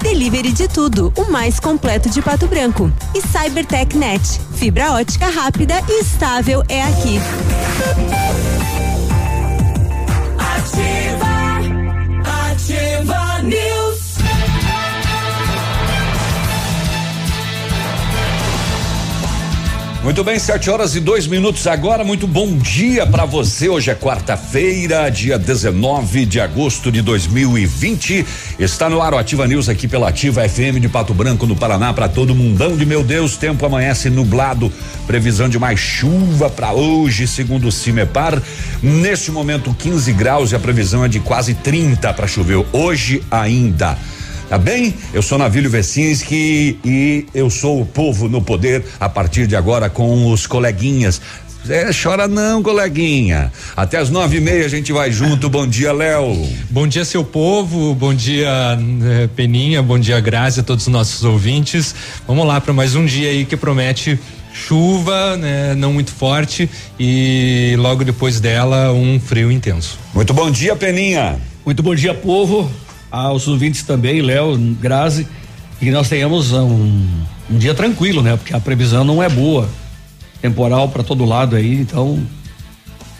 Delivery 0.00 0.52
de 0.52 0.68
tudo. 0.68 1.12
O 1.16 1.30
mais 1.30 1.58
completo 1.58 2.08
de 2.10 2.20
Pato 2.20 2.46
Branco. 2.46 2.92
E 3.14 3.20
Cybertech 3.20 3.96
Net. 3.96 4.40
Fibra 4.54 4.92
ótica 4.92 5.28
rápida 5.28 5.82
e 5.88 6.00
estável 6.00 6.62
é 6.68 6.82
aqui. 6.82 8.21
Muito 20.02 20.24
bem, 20.24 20.36
sete 20.36 20.68
horas 20.68 20.96
e 20.96 21.00
dois 21.00 21.28
minutos 21.28 21.64
agora. 21.68 22.02
Muito 22.02 22.26
bom 22.26 22.56
dia 22.56 23.06
para 23.06 23.24
você. 23.24 23.68
Hoje 23.68 23.88
é 23.88 23.94
quarta-feira, 23.94 25.08
dia 25.08 25.38
19 25.38 26.26
de 26.26 26.40
agosto 26.40 26.90
de 26.90 27.00
2020. 27.00 28.26
Está 28.58 28.90
no 28.90 29.00
ar 29.00 29.14
o 29.14 29.18
Ativa 29.18 29.46
News 29.46 29.68
aqui 29.68 29.86
pela 29.86 30.08
Ativa 30.08 30.46
FM 30.48 30.80
de 30.80 30.88
Pato 30.88 31.14
Branco, 31.14 31.46
no 31.46 31.54
Paraná, 31.54 31.94
para 31.94 32.08
todo 32.08 32.34
mundão 32.34 32.76
de 32.76 32.84
meu 32.84 33.04
Deus. 33.04 33.36
Tempo 33.36 33.64
amanhece 33.64 34.10
nublado. 34.10 34.72
Previsão 35.06 35.48
de 35.48 35.56
mais 35.56 35.78
chuva 35.78 36.50
para 36.50 36.72
hoje, 36.72 37.28
segundo 37.28 37.68
o 37.68 37.72
Cimepar. 37.72 38.42
Neste 38.82 39.30
momento, 39.30 39.72
15 39.72 40.12
graus 40.14 40.50
e 40.50 40.56
a 40.56 40.58
previsão 40.58 41.04
é 41.04 41.08
de 41.08 41.20
quase 41.20 41.54
30 41.54 42.12
para 42.12 42.26
chover 42.26 42.66
hoje 42.72 43.22
ainda. 43.30 43.96
Tá 44.52 44.58
bem? 44.58 44.92
Eu 45.14 45.22
sou 45.22 45.38
Navílio 45.38 45.70
Vecinski 45.70 46.78
e 46.84 47.24
eu 47.34 47.48
sou 47.48 47.80
o 47.80 47.86
povo 47.86 48.28
no 48.28 48.42
poder 48.42 48.84
a 49.00 49.08
partir 49.08 49.46
de 49.46 49.56
agora 49.56 49.88
com 49.88 50.30
os 50.30 50.46
coleguinhas. 50.46 51.22
É, 51.66 51.88
chora 51.90 52.28
não, 52.28 52.62
coleguinha. 52.62 53.50
Até 53.74 53.96
as 53.96 54.10
nove 54.10 54.36
e 54.36 54.40
meia 54.42 54.66
a 54.66 54.68
gente 54.68 54.92
vai 54.92 55.10
junto. 55.10 55.48
Bom 55.48 55.66
dia, 55.66 55.90
Léo. 55.90 56.46
Bom 56.68 56.86
dia, 56.86 57.02
seu 57.02 57.24
povo. 57.24 57.94
Bom 57.94 58.12
dia, 58.12 58.78
eh, 59.22 59.28
Peninha. 59.34 59.82
Bom 59.82 59.98
dia, 59.98 60.20
Grazi, 60.20 60.60
a 60.60 60.62
todos 60.62 60.86
os 60.86 60.92
nossos 60.92 61.24
ouvintes. 61.24 61.94
Vamos 62.28 62.46
lá 62.46 62.60
para 62.60 62.74
mais 62.74 62.94
um 62.94 63.06
dia 63.06 63.30
aí 63.30 63.46
que 63.46 63.56
promete 63.56 64.20
chuva, 64.52 65.34
né, 65.38 65.74
não 65.74 65.94
muito 65.94 66.12
forte 66.12 66.68
e 67.00 67.74
logo 67.78 68.04
depois 68.04 68.38
dela 68.38 68.92
um 68.92 69.18
frio 69.18 69.50
intenso. 69.50 69.98
Muito 70.12 70.34
bom 70.34 70.50
dia, 70.50 70.76
Peninha. 70.76 71.40
Muito 71.64 71.82
bom 71.82 71.94
dia, 71.94 72.12
povo. 72.12 72.70
Aos 73.12 73.46
ouvintes 73.46 73.82
também, 73.82 74.22
Léo, 74.22 74.56
Grazi, 74.80 75.28
e 75.78 75.84
que 75.84 75.90
nós 75.90 76.08
tenhamos 76.08 76.50
um, 76.52 77.06
um 77.50 77.58
dia 77.58 77.74
tranquilo, 77.74 78.22
né? 78.22 78.38
Porque 78.38 78.56
a 78.56 78.58
previsão 78.58 79.04
não 79.04 79.22
é 79.22 79.28
boa. 79.28 79.68
Temporal 80.40 80.88
para 80.88 81.02
todo 81.02 81.22
lado 81.26 81.54
aí, 81.54 81.74
então 81.74 82.18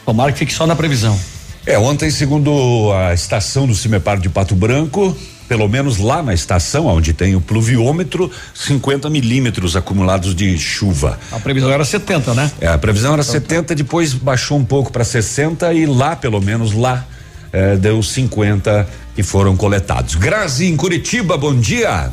tomara 0.06 0.32
que 0.32 0.38
fique 0.38 0.52
só 0.54 0.66
na 0.66 0.74
previsão. 0.74 1.20
É, 1.66 1.78
ontem, 1.78 2.10
segundo 2.10 2.90
a 2.90 3.12
estação 3.12 3.66
do 3.66 3.74
Cimepar 3.74 4.18
de 4.18 4.30
Pato 4.30 4.56
Branco, 4.56 5.14
pelo 5.46 5.68
menos 5.68 5.98
lá 5.98 6.22
na 6.22 6.32
estação, 6.32 6.86
onde 6.86 7.12
tem 7.12 7.36
o 7.36 7.40
pluviômetro, 7.40 8.30
50 8.54 9.10
milímetros 9.10 9.76
acumulados 9.76 10.34
de 10.34 10.56
chuva. 10.56 11.20
A 11.30 11.38
previsão 11.38 11.70
era 11.70 11.84
70, 11.84 12.32
né? 12.32 12.50
É, 12.62 12.68
a 12.68 12.78
previsão 12.78 13.12
era 13.12 13.22
70, 13.22 13.74
depois 13.74 14.14
baixou 14.14 14.56
um 14.56 14.64
pouco 14.64 14.90
para 14.90 15.04
60 15.04 15.70
e 15.74 15.84
lá, 15.84 16.16
pelo 16.16 16.40
menos 16.40 16.72
lá, 16.72 17.06
eh, 17.52 17.76
deu 17.76 18.02
50 18.02 18.88
que 19.14 19.22
foram 19.22 19.56
coletados. 19.56 20.14
Grazi, 20.14 20.66
em 20.66 20.76
Curitiba, 20.76 21.36
bom 21.36 21.54
dia. 21.54 22.10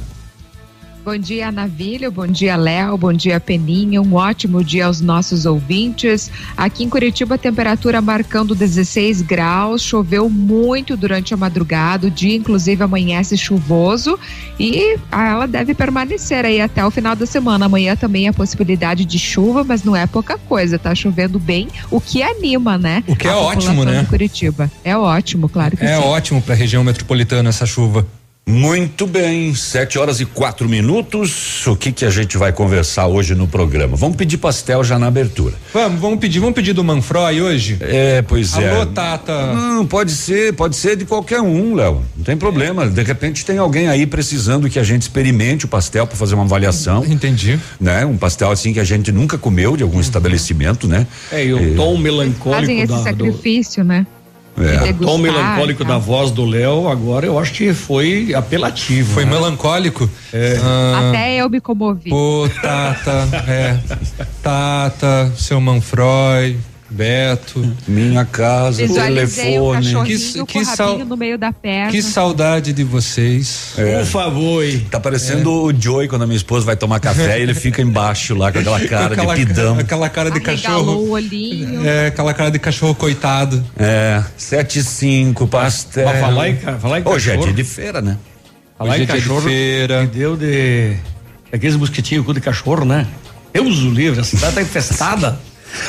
Bom 1.04 1.18
dia, 1.18 1.52
Navilho. 1.52 2.12
Bom 2.12 2.28
dia, 2.28 2.56
Léo. 2.56 2.98
Bom 2.98 3.14
dia, 3.14 3.40
Peninha. 3.40 4.02
Um 4.02 4.14
ótimo 4.14 4.64
dia 4.64 4.86
aos 4.86 5.00
nossos 5.02 5.46
ouvintes. 5.46 6.30
Aqui 6.56 6.84
em 6.84 6.90
Curitiba, 6.90 7.36
a 7.36 7.38
temperatura 7.38 8.02
marcando 8.02 8.54
16 8.54 9.22
graus. 9.22 9.82
Choveu 9.82 10.30
muito 10.30 10.96
durante 10.98 11.34
a 11.34 11.38
madrugada. 11.38 12.08
O 12.08 12.12
dia, 12.12 12.36
inclusive, 12.36 12.84
amanhece 12.84 13.38
chuvoso 13.38 14.20
e 14.60 14.98
ela 15.12 15.48
deve 15.48 15.74
permanecer 15.74 16.46
aí 16.46 16.60
até 16.62 16.86
o 16.86 16.92
final 16.92 17.16
da 17.16 17.26
semana. 17.26 17.66
Amanhã 17.66 17.96
também 17.96 18.28
a 18.28 18.34
possibilidade 18.34 19.06
de 19.06 19.18
chuva, 19.18 19.64
mas 19.64 19.84
não 19.84 19.96
é 19.96 20.06
pouca 20.06 20.38
coisa. 20.38 20.78
Tá 20.78 20.94
chovendo 20.94 21.40
bem, 21.40 21.70
o 21.90 22.00
que 22.00 22.22
anima, 22.22 22.78
né? 22.78 23.04
O 23.08 23.16
que 23.16 23.28
é 23.28 23.34
ótimo, 23.34 23.84
né? 23.86 24.06
Curitiba. 24.08 24.70
É 24.84 24.96
ótimo, 24.96 25.48
claro 25.50 25.76
que 25.78 25.84
É 25.84 25.96
sim. 25.98 26.04
ótimo 26.04 26.42
para 26.42 26.54
a 26.54 26.58
região 26.58 26.84
metropolitana 26.84 27.50
essa 27.50 27.66
chuva. 27.66 28.06
Muito 28.50 29.06
bem, 29.06 29.54
sete 29.54 30.00
horas 30.00 30.20
e 30.20 30.26
quatro 30.26 30.68
minutos. 30.68 31.68
O 31.68 31.76
que 31.76 31.92
que 31.92 32.04
a 32.04 32.10
gente 32.10 32.36
vai 32.36 32.52
conversar 32.52 33.06
hoje 33.06 33.36
no 33.36 33.48
programa? 33.48 33.96
Vamos 33.96 34.18
pedir 34.18 34.38
pastel 34.38 34.84
já 34.84 34.98
na 34.98 35.06
abertura. 35.06 35.54
Vamos, 35.72 36.02
vamos 36.02 36.20
pedir, 36.20 36.40
vamos 36.40 36.56
pedir 36.56 36.74
do 36.74 36.84
Manfroy 36.84 37.44
hoje? 37.44 37.78
É, 37.80 38.24
pois 38.24 38.58
é. 38.58 38.72
Alô, 38.72 38.88
Tata. 38.88 39.54
Não, 39.54 39.86
pode 39.86 40.12
ser, 40.12 40.54
pode 40.54 40.76
ser 40.76 40.98
de 40.98 41.06
qualquer 41.06 41.40
um, 41.42 41.76
Léo. 41.76 42.02
Não 42.18 42.24
tem 42.24 42.36
problema. 42.36 42.88
De 42.88 43.04
repente 43.04 43.46
tem 43.46 43.60
alguém 43.60 43.88
aí 43.88 44.08
precisando 44.08 44.68
que 44.68 44.80
a 44.80 44.84
gente 44.84 45.04
experimente 45.04 45.66
o 45.66 45.68
pastel 45.68 46.08
para 46.08 46.18
fazer 46.18 46.34
uma 46.34 46.44
avaliação. 46.44 47.06
Entendi. 47.06 47.60
Né? 47.80 48.04
Um 48.04 48.18
pastel 48.18 48.50
assim 48.50 48.74
que 48.74 48.80
a 48.80 48.84
gente 48.84 49.12
nunca 49.12 49.38
comeu 49.38 49.78
de 49.78 49.84
algum 49.84 50.02
estabelecimento, 50.02 50.88
né? 50.88 51.06
É, 51.32 51.46
e 51.46 51.54
o 51.54 51.76
tom 51.76 52.00
melancólico 52.00 52.62
Fazem 52.62 52.80
esse 52.80 52.88
da, 52.88 52.98
do, 52.98 53.04
sacrifício, 53.04 53.84
né? 53.84 54.08
É. 54.58 54.94
Tom 54.94 55.18
melancólico 55.18 55.84
e 55.84 55.86
da 55.86 55.98
voz 55.98 56.32
do 56.32 56.44
Léo, 56.46 56.90
agora 56.90 57.26
eu 57.26 57.40
acho 57.40 57.54
que 57.54 57.74
foi 57.74 58.34
apelativo. 58.34 59.14
Foi 59.14 59.26
né? 59.26 59.32
melancólico? 59.32 60.10
É. 60.34 60.58
Ah, 60.62 61.10
Até 61.10 61.36
eu 61.38 61.50
me 61.50 61.62
comovi. 61.62 62.10
Pô, 62.10 62.50
Tata, 62.62 63.28
é. 63.48 63.78
Tata, 64.44 65.32
seu 65.38 65.62
Manfroy, 65.62 66.58
Beto. 66.92 67.76
Minha 67.88 68.26
casa, 68.26 68.82
telefone. 68.88 69.94
Que- 70.06 70.46
que 70.46 70.66
sal- 70.66 70.90
rabinho 70.92 71.06
no 71.06 71.16
meio 71.18 71.38
da 71.38 71.54
perna. 71.54 71.92
Que 71.92 72.02
saudade 72.02 72.74
de 72.74 72.84
vocês. 72.84 73.74
Por 73.76 74.06
favor. 74.06 74.64
hein? 74.64 74.86
Tá 74.90 75.00
parecendo 75.00 75.52
o 75.52 75.74
Joey 75.74 76.08
quando 76.08 76.24
a 76.24 76.26
minha 76.28 76.38
esposa 76.38 76.66
vai 76.66 76.76
tomar 76.76 77.00
café 77.00 77.40
e 77.40 77.44
ele 77.44 77.54
fica 77.54 77.82
embaixo 77.82 78.34
lá 78.36 78.52
com 78.52 78.60
aquela 78.60 78.80
cara 78.88 79.14
aquela, 79.14 79.36
de 79.36 79.46
pidão. 79.46 79.78
aquela 79.78 80.10
cara 80.10 80.32
de 80.32 80.38
Arregalou 80.40 80.86
cachorro. 80.86 81.08
o 81.08 81.12
olhinho. 81.12 81.86
É, 81.86 82.08
aquela 82.08 82.34
cara 82.34 82.50
de 82.50 82.60
cachorro 82.60 82.96
coitado. 82.96 83.64
É, 83.78 84.24
sete 84.36 84.80
e 84.80 84.84
cinco, 84.84 85.48
pastel. 85.48 86.06
Mas 86.06 86.20
falar 86.20 86.50
em, 86.50 86.56
falar 86.58 87.00
em 87.00 87.04
Hoje 87.08 87.30
é 87.30 87.34
cachorro, 87.36 87.54
dia 87.54 87.64
de 87.64 87.70
feira, 87.70 88.02
né? 88.02 88.18
falar 88.78 88.92
Hoje 88.92 89.00
em 89.00 89.04
é 89.04 89.06
dia 89.06 89.16
de 89.16 89.22
cachorro, 89.22 89.42
feira. 89.42 90.02
me 90.02 90.08
deu 90.08 90.36
de 90.36 90.96
aqueles 91.54 91.76
mosquitinhos 91.76 92.26
com 92.26 92.34
de 92.34 92.42
cachorro, 92.42 92.86
né? 92.86 93.06
Deus 93.54 93.78
o 93.80 93.90
livre, 93.90 94.20
a 94.20 94.24
cidade 94.24 94.56
tá 94.56 94.62
infestada. 94.62 95.40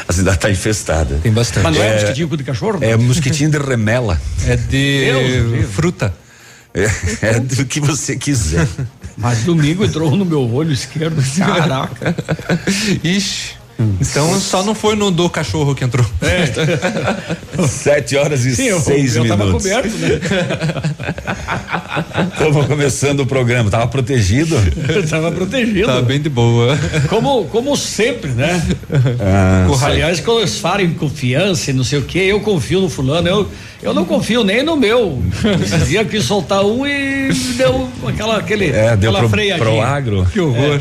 A 0.06 0.12
cidade 0.12 0.38
tá 0.38 0.50
infestada. 0.50 1.18
Tem 1.22 1.32
bastante. 1.32 1.64
Mas 1.64 1.76
não 1.76 1.82
é, 1.82 1.88
É. 1.88 1.94
mosquitinho 2.00 2.28
com 2.28 2.36
de 2.36 2.44
cachorro? 2.44 2.78
É 2.82 2.96
mosquitinho 2.96 3.50
de 3.50 3.58
remela. 3.58 4.20
É 4.46 4.56
de 4.56 5.04
Deus 5.06 5.70
fruta. 5.70 6.14
É, 6.72 6.88
é 7.22 7.40
do 7.40 7.64
que 7.64 7.80
você 7.80 8.16
quiser. 8.16 8.66
Mas 9.16 9.40
domingo 9.44 9.84
entrou 9.84 10.16
no 10.16 10.24
meu 10.24 10.48
olho 10.54 10.72
esquerdo. 10.72 11.20
Caraca. 11.36 12.14
Ixi. 13.02 13.59
Então 14.00 14.38
só 14.40 14.62
não 14.62 14.74
foi 14.74 14.94
no 14.94 15.10
do 15.10 15.28
cachorro 15.30 15.74
que 15.74 15.84
entrou. 15.84 16.06
Sete 17.68 18.16
horas 18.16 18.44
e 18.44 18.54
Sim, 18.56 18.64
eu, 18.64 18.80
seis 18.80 19.16
eu 19.16 19.26
tava 19.26 19.44
minutos. 19.44 19.66
coberto, 19.68 19.96
né? 19.98 20.20
Estamos 22.32 22.66
começando 22.66 23.20
o 23.20 23.26
programa. 23.26 23.70
Tava 23.70 23.86
protegido? 23.86 24.56
Eu 24.88 25.06
tava 25.06 25.30
protegido. 25.32 25.86
Tá 25.86 26.02
bem 26.02 26.20
de 26.20 26.28
boa. 26.28 26.78
Como, 27.08 27.44
como 27.46 27.76
sempre, 27.76 28.30
né? 28.30 28.62
Ah, 29.20 29.66
Aliás, 29.86 30.20
quando 30.20 30.40
eles 30.40 30.58
falam 30.58 30.80
em 30.82 30.94
confiança 30.94 31.70
e 31.70 31.74
não 31.74 31.84
sei 31.84 31.98
o 31.98 32.02
que, 32.02 32.18
eu 32.18 32.40
confio 32.40 32.80
no 32.80 32.88
fulano, 32.88 33.28
eu, 33.28 33.48
eu 33.82 33.94
não 33.94 34.04
confio 34.04 34.44
nem 34.44 34.62
no 34.62 34.76
meu. 34.76 35.22
Eu 35.90 36.04
quis 36.06 36.24
soltar 36.24 36.64
um 36.64 36.86
e 36.86 37.32
deu 37.56 37.88
aquela, 38.06 38.38
aquele, 38.38 38.66
É, 38.70 38.96
deu 38.96 39.10
aquela 39.10 39.18
pro, 39.20 39.28
freadinha. 39.28 39.58
pro 39.58 39.80
agro. 39.80 40.26
Que 40.32 40.40
horror. 40.40 40.80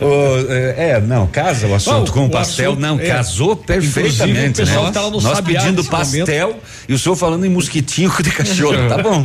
Ô, 0.00 0.52
é, 0.52 0.90
é, 0.90 1.00
não, 1.00 1.26
casa 1.26 1.66
o 1.66 1.74
assunto 1.74 2.06
Bom, 2.06 2.09
com 2.10 2.20
o 2.20 2.26
o 2.26 2.30
pastel. 2.30 2.72
assunto- 2.72 2.80
não, 2.82 2.98
é. 3.00 3.06
casou 3.06 3.56
perfeitamente. 3.56 4.18
Inclusive, 4.26 4.48
o 4.50 4.54
pessoal 4.66 4.82
né? 4.84 4.88
que 4.88 4.94
tá 4.94 5.00
lá 5.02 5.10
no 5.10 5.20
Nós 5.20 5.36
Sabiá 5.36 5.60
pedindo 5.62 5.84
pastel 5.84 6.60
e 6.88 6.92
o 6.94 6.98
senhor 6.98 7.16
falando 7.16 7.44
em 7.46 7.48
mosquitinho 7.48 8.12
de 8.22 8.30
cachorro. 8.30 8.88
Tá 8.88 8.98
bom. 9.02 9.22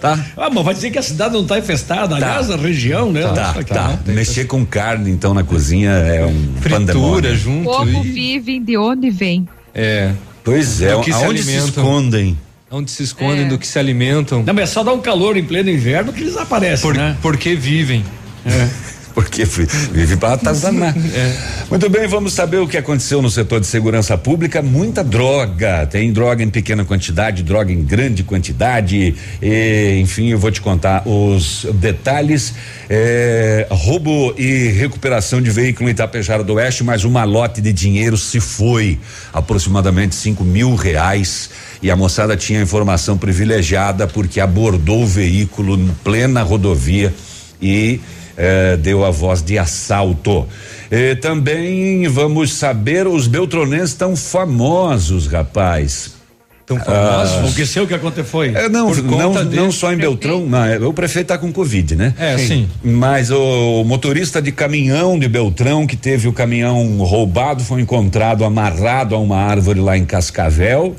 Tá. 0.00 0.26
Ah, 0.36 0.50
mas 0.50 0.64
vai 0.64 0.74
dizer 0.74 0.90
que 0.90 0.98
a 0.98 1.02
cidade 1.02 1.34
não 1.34 1.44
tá 1.44 1.58
infestada, 1.58 2.08
Tá. 2.10 2.16
aliás, 2.16 2.50
a 2.50 2.56
região, 2.56 3.12
né? 3.12 3.22
Tá, 3.22 3.28
Nossa, 3.28 3.52
tá. 3.54 3.64
cara. 3.64 4.00
Mexer 4.06 4.44
com 4.46 4.64
carne, 4.64 5.10
então, 5.10 5.34
na 5.34 5.42
cozinha 5.44 5.90
é 5.90 6.24
um 6.24 6.54
Fritura 6.60 6.80
pandemônio. 6.80 7.36
junto. 7.36 7.70
Como 7.70 8.04
e- 8.04 8.10
vivem, 8.10 8.62
de 8.62 8.76
onde 8.76 9.10
vem. 9.10 9.48
É. 9.74 10.12
Pois 10.42 10.80
é, 10.82 10.88
se 10.88 10.92
aonde 10.92 11.12
se 11.12 11.24
alimentam. 11.24 11.66
escondem? 11.68 12.38
onde 12.70 12.90
se 12.90 13.04
escondem, 13.04 13.44
é. 13.44 13.48
do 13.48 13.56
que 13.56 13.66
se 13.68 13.78
alimentam. 13.78 14.42
Não, 14.44 14.52
mas 14.52 14.64
é 14.64 14.72
só 14.72 14.82
dá 14.82 14.92
um 14.92 15.00
calor 15.00 15.36
em 15.36 15.44
pleno 15.44 15.70
inverno 15.70 16.12
que 16.12 16.20
eles 16.22 16.36
aparecem, 16.36 16.82
Por, 16.82 16.96
né? 16.96 17.16
Porque 17.22 17.54
vivem. 17.54 18.04
É. 18.44 18.68
Porque 19.14 19.44
vive 19.44 20.16
para 20.16 20.34
atazanar. 20.34 20.92
É. 21.14 21.36
Muito 21.70 21.88
bem, 21.88 22.08
vamos 22.08 22.32
saber 22.32 22.56
o 22.58 22.66
que 22.66 22.76
aconteceu 22.76 23.22
no 23.22 23.30
setor 23.30 23.60
de 23.60 23.66
segurança 23.66 24.18
pública. 24.18 24.60
Muita 24.60 25.04
droga. 25.04 25.86
Tem 25.86 26.12
droga 26.12 26.42
em 26.42 26.50
pequena 26.50 26.84
quantidade, 26.84 27.44
droga 27.44 27.72
em 27.72 27.84
grande 27.84 28.24
quantidade. 28.24 29.14
E, 29.40 30.00
enfim, 30.00 30.30
eu 30.30 30.38
vou 30.38 30.50
te 30.50 30.60
contar 30.60 31.06
os 31.06 31.64
detalhes. 31.74 32.54
É, 32.90 33.68
roubo 33.70 34.34
e 34.36 34.68
recuperação 34.70 35.40
de 35.40 35.50
veículo 35.50 35.88
em 35.88 35.92
Itapejara 35.92 36.42
do 36.42 36.54
Oeste, 36.54 36.82
mas 36.82 37.04
um 37.04 37.10
malote 37.10 37.60
de 37.60 37.72
dinheiro 37.72 38.16
se 38.16 38.40
foi. 38.40 38.98
Aproximadamente 39.32 40.16
cinco 40.16 40.42
mil 40.42 40.74
reais. 40.74 41.50
E 41.80 41.88
a 41.88 41.94
moçada 41.94 42.36
tinha 42.36 42.60
informação 42.60 43.16
privilegiada 43.16 44.08
porque 44.08 44.40
abordou 44.40 45.04
o 45.04 45.06
veículo 45.06 45.78
em 45.78 45.88
plena 46.02 46.42
rodovia 46.42 47.14
e 47.62 48.00
eh, 48.36 48.76
deu 48.76 49.04
a 49.04 49.10
voz 49.10 49.42
de 49.42 49.58
assalto. 49.58 50.46
E 50.90 51.16
também 51.16 52.06
vamos 52.08 52.52
saber, 52.52 53.06
os 53.06 53.26
beltronenses 53.26 53.90
estão 53.90 54.16
famosos, 54.16 55.26
rapaz. 55.26 56.14
Tão 56.66 56.78
famosos? 56.78 57.34
Ah, 57.36 57.46
o 57.46 57.54
que 57.54 57.66
sei 57.66 57.82
o 57.82 57.86
que 57.86 57.94
aconteceu 57.94 58.24
foi? 58.24 58.54
É, 58.54 58.68
não, 58.68 58.92
não, 58.94 59.44
não 59.44 59.72
só 59.72 59.92
em 59.92 59.96
Beltrão, 59.96 60.46
não, 60.46 60.88
o 60.88 60.94
prefeito 60.94 61.26
está 61.26 61.38
com 61.38 61.52
Covid, 61.52 61.94
né? 61.94 62.14
É, 62.18 62.38
sim. 62.38 62.46
sim. 62.46 62.68
Mas 62.82 63.30
o, 63.30 63.82
o, 63.82 63.84
motorista 63.84 64.40
de 64.40 64.50
caminhão 64.50 65.18
de 65.18 65.28
Beltrão, 65.28 65.86
que 65.86 65.96
teve 65.96 66.26
o 66.26 66.32
caminhão 66.32 66.96
roubado, 66.98 67.62
foi 67.62 67.82
encontrado 67.82 68.44
amarrado 68.44 69.14
a 69.14 69.18
uma 69.18 69.36
árvore 69.36 69.80
lá 69.80 69.96
em 69.98 70.06
Cascavel. 70.06 70.96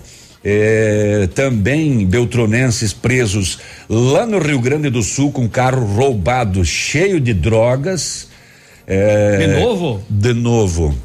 É, 0.47 1.27
também 1.33 2.05
beltronenses 2.05 2.93
presos 2.93 3.57
lá 3.89 4.27
no 4.27 4.37
Rio 4.37 4.59
Grande 4.59 4.91
do 4.91 5.01
Sul 5.01 5.31
com 5.31 5.49
carro 5.49 5.83
roubado 5.83 6.63
cheio 6.63 7.19
de 7.19 7.33
drogas. 7.33 8.27
É, 8.85 9.37
de 9.37 9.59
novo? 9.59 10.03
De 10.07 10.33
novo. 10.33 10.95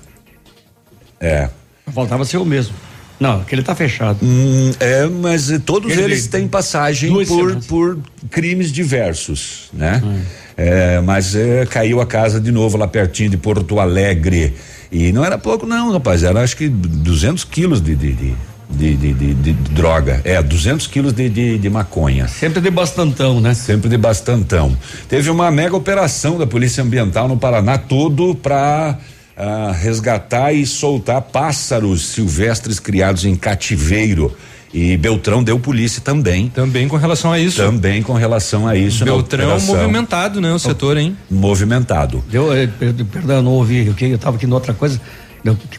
É. 1.19 1.49
Faltava 1.91 2.27
ser 2.27 2.37
o 2.37 2.45
mesmo. 2.45 2.75
Não, 3.19 3.43
que 3.43 3.55
ele 3.55 3.63
está 3.63 3.75
fechado. 3.75 4.19
Hum, 4.23 4.73
é, 4.79 5.07
mas 5.07 5.51
todos 5.65 5.93
ele 5.93 6.03
eles 6.03 6.27
têm 6.27 6.47
passagem 6.47 7.11
por, 7.27 7.57
por 7.65 7.99
crimes 8.31 8.71
diversos, 8.71 9.71
né? 9.73 10.03
Hum. 10.05 10.21
É, 10.55 11.01
mas 11.01 11.35
é, 11.35 11.65
caiu 11.65 12.03
a 12.03 12.07
casa 12.07 12.39
de 12.39 12.53
novo 12.53 12.77
lá 12.77 12.87
pertinho 12.87 13.31
de 13.31 13.39
Porto 13.39 13.81
Alegre. 13.81 14.55
E 14.93 15.13
não 15.13 15.25
era 15.25 15.39
pouco, 15.39 15.65
não, 15.65 15.93
rapaz. 15.93 16.23
Era 16.23 16.43
acho 16.43 16.57
que 16.57 16.69
200 16.69 17.45
quilos 17.45 17.81
de, 17.81 17.95
de, 17.95 18.13
de 18.13 18.35
de, 18.70 18.96
de, 18.96 19.12
de, 19.12 19.34
de, 19.34 19.52
droga. 19.52 20.20
É, 20.25 20.40
200 20.43 20.87
quilos 20.87 21.12
de, 21.12 21.28
de, 21.28 21.58
de, 21.58 21.70
maconha. 21.70 22.28
Sempre 22.28 22.61
de 22.61 22.70
bastantão, 22.70 23.40
né? 23.40 23.55
Sempre 23.55 23.88
de 23.88 23.96
bastantão. 23.96 24.76
Teve 25.08 25.31
uma 25.31 25.50
mega 25.50 25.76
operação 25.76 26.38
da 26.38 26.46
Polícia 26.46 26.82
Ambiental 26.82 27.28
no 27.28 27.37
Paraná, 27.37 27.78
todo 27.78 28.34
para 28.34 28.99
uh, 29.37 29.43
ah, 29.43 29.72
resgatar 29.72 30.52
e 30.52 30.67
soltar 30.67 31.20
pássaros 31.22 32.06
silvestres 32.06 32.78
criados 32.78 33.25
em 33.25 33.34
cativeiro. 33.34 34.34
E 34.72 34.96
Beltrão 34.96 35.43
deu 35.43 35.58
polícia 35.58 36.00
também. 36.00 36.49
Também 36.49 36.87
com 36.87 36.96
relação 36.96 37.32
a 37.32 37.40
isso. 37.40 37.61
Também 37.61 38.02
com 38.02 38.12
relação 38.12 38.69
a 38.69 38.76
isso. 38.76 39.05
Beltrão 39.05 39.58
movimentado, 39.61 40.40
né? 40.40 40.52
O 40.52 40.61
setor, 40.61 40.96
hein? 40.96 41.17
Movimentado. 41.28 42.22
Deu, 42.31 42.52
eh, 42.55 42.69
perdão, 43.11 43.37
eu 43.37 43.43
não 43.43 43.50
ouvi, 43.52 43.88
eu, 43.88 44.08
eu 44.08 44.19
tava 44.19 44.37
aqui 44.37 44.46
em 44.46 44.52
outra 44.52 44.72
coisa. 44.72 45.00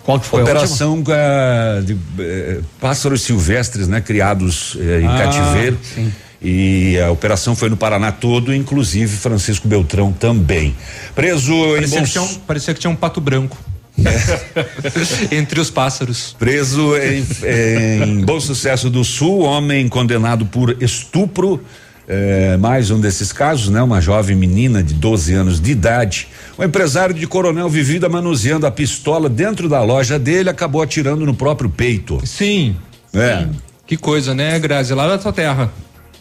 Qual 0.03 0.19
que 0.19 0.25
foi 0.25 0.41
Operação 0.41 1.01
uh, 1.01 1.83
de 1.83 1.93
uh, 1.93 2.63
pássaros 2.79 3.21
silvestres, 3.21 3.87
né? 3.87 4.01
Criados 4.01 4.75
uh, 4.75 4.81
em 5.01 5.07
ah, 5.07 5.17
cativeiro. 5.17 5.77
Sim. 5.83 6.11
E 6.41 6.99
a 6.99 7.11
operação 7.11 7.55
foi 7.55 7.69
no 7.69 7.77
Paraná 7.77 8.11
todo, 8.11 8.53
inclusive 8.53 9.15
Francisco 9.15 9.67
Beltrão 9.67 10.11
também. 10.11 10.75
Preso 11.13 11.53
parecia 11.75 11.99
em. 11.99 12.03
Que 12.03 12.09
tinha 12.11 12.23
um, 12.23 12.35
parecia 12.39 12.73
que 12.73 12.79
tinha 12.79 12.91
um 12.91 12.95
pato 12.95 13.21
branco. 13.21 13.57
É. 14.03 15.35
Entre 15.37 15.59
os 15.59 15.69
pássaros. 15.69 16.35
Preso 16.39 16.95
em, 16.97 17.23
em 17.43 18.21
Bom 18.25 18.39
Sucesso 18.39 18.89
do 18.89 19.03
Sul, 19.03 19.41
homem 19.41 19.87
condenado 19.87 20.45
por 20.45 20.81
estupro 20.81 21.63
é, 22.13 22.57
mais 22.57 22.91
um 22.91 22.99
desses 22.99 23.31
casos, 23.31 23.69
né? 23.69 23.81
Uma 23.81 24.01
jovem 24.01 24.35
menina 24.35 24.83
de 24.83 24.93
12 24.93 25.33
anos 25.33 25.61
de 25.61 25.71
idade. 25.71 26.27
O 26.57 26.63
empresário 26.63 27.15
de 27.15 27.25
Coronel 27.25 27.69
Vivida 27.69 28.09
manuseando 28.09 28.67
a 28.67 28.71
pistola 28.71 29.29
dentro 29.29 29.69
da 29.69 29.81
loja 29.81 30.19
dele 30.19 30.49
acabou 30.49 30.81
atirando 30.81 31.25
no 31.25 31.33
próprio 31.33 31.69
peito. 31.69 32.19
Sim. 32.25 32.75
É. 33.13 33.37
Sim. 33.37 33.51
Que 33.87 33.95
coisa, 33.95 34.33
né, 34.33 34.59
Grazi? 34.59 34.93
Lá 34.93 35.07
da 35.07 35.17
tua 35.17 35.31
terra. 35.31 35.71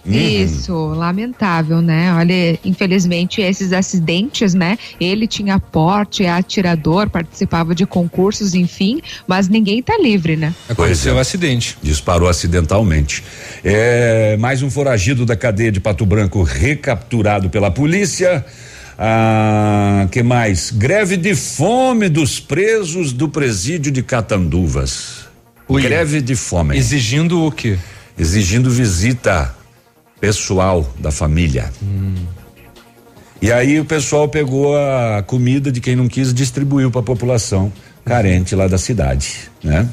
Uhum. 0.04 0.14
Isso, 0.14 0.74
lamentável, 0.94 1.82
né? 1.82 2.12
Olha, 2.14 2.58
infelizmente 2.64 3.40
esses 3.42 3.72
acidentes, 3.72 4.54
né? 4.54 4.78
Ele 4.98 5.26
tinha 5.26 5.58
porte, 5.58 6.24
é 6.24 6.30
atirador, 6.30 7.10
participava 7.10 7.74
de 7.74 7.84
concursos, 7.84 8.54
enfim, 8.54 9.00
mas 9.26 9.48
ninguém 9.48 9.82
tá 9.82 9.98
livre, 9.98 10.36
né? 10.36 10.54
Aconteceu 10.68 11.12
o 11.12 11.16
é. 11.16 11.18
um 11.18 11.20
acidente. 11.20 11.76
Disparou 11.82 12.28
acidentalmente. 12.28 13.22
É, 13.62 14.36
mais 14.38 14.62
um 14.62 14.70
foragido 14.70 15.26
da 15.26 15.36
cadeia 15.36 15.70
de 15.70 15.80
Pato 15.80 16.06
Branco 16.06 16.42
recapturado 16.42 17.50
pela 17.50 17.70
polícia. 17.70 18.44
Ah, 18.98 20.08
que 20.10 20.22
mais? 20.22 20.70
Greve 20.70 21.16
de 21.16 21.34
fome 21.34 22.08
dos 22.08 22.40
presos 22.40 23.12
do 23.12 23.28
presídio 23.28 23.92
de 23.92 24.02
Catanduvas. 24.02 25.26
Ui. 25.68 25.82
Greve 25.82 26.20
de 26.20 26.34
fome. 26.34 26.76
Exigindo 26.76 27.44
o 27.44 27.52
quê? 27.52 27.78
Exigindo 28.18 28.70
visita 28.70 29.54
pessoal 30.20 30.88
da 30.98 31.10
família. 31.10 31.72
Hum. 31.82 32.14
E 33.42 33.50
aí 33.50 33.80
o 33.80 33.84
pessoal 33.84 34.28
pegou 34.28 34.76
a 34.76 35.22
comida 35.26 35.72
de 35.72 35.80
quem 35.80 35.96
não 35.96 36.08
quis 36.08 36.34
distribuiu 36.34 36.90
para 36.90 37.00
a 37.00 37.04
população 37.04 37.72
carente 38.04 38.54
lá 38.54 38.68
da 38.68 38.76
cidade, 38.76 39.50
né? 39.64 39.88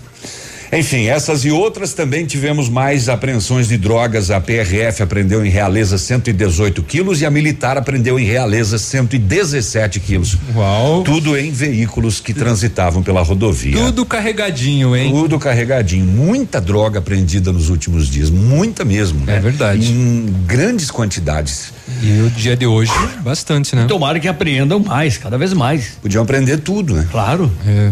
Enfim, 0.71 1.07
essas 1.07 1.45
e 1.45 1.51
outras 1.51 1.93
também 1.93 2.25
tivemos 2.25 2.67
mais 2.69 3.07
apreensões 3.07 3.67
de 3.67 3.77
drogas. 3.77 4.29
A 4.29 4.41
PRF 4.41 5.01
apreendeu 5.01 5.45
em 5.45 5.49
Realeza 5.49 5.97
118 5.97 6.83
quilos 6.83 7.21
e 7.21 7.25
a 7.25 7.31
Militar 7.31 7.77
apreendeu 7.77 8.19
em 8.19 8.25
Realeza 8.25 8.77
117 8.77 9.99
quilos. 9.99 10.37
Uau! 10.53 11.03
Tudo 11.03 11.37
em 11.37 11.51
veículos 11.51 12.19
que 12.19 12.33
transitavam 12.33 13.01
pela 13.01 13.21
rodovia. 13.21 13.77
Tudo 13.77 14.05
carregadinho, 14.05 14.95
hein? 14.95 15.11
Tudo 15.11 15.39
carregadinho. 15.39 16.05
Muita 16.05 16.59
droga 16.59 16.99
apreendida 16.99 17.51
nos 17.51 17.69
últimos 17.69 18.09
dias, 18.09 18.29
muita 18.29 18.83
mesmo. 18.83 19.23
É 19.23 19.33
né? 19.33 19.39
verdade. 19.39 19.91
Em 19.91 20.33
grandes 20.45 20.91
quantidades. 20.91 21.71
E 22.01 22.21
o 22.21 22.29
dia 22.29 22.55
de 22.55 22.65
hoje, 22.65 22.91
bastante, 23.21 23.75
né? 23.75 23.85
Tomara 23.87 24.19
que 24.19 24.27
apreendam 24.27 24.79
mais, 24.79 25.17
cada 25.17 25.37
vez 25.37 25.53
mais. 25.53 25.97
Podiam 26.01 26.21
aprender 26.21 26.57
tudo, 26.57 26.93
né? 26.93 27.07
Claro. 27.09 27.51
É. 27.65 27.91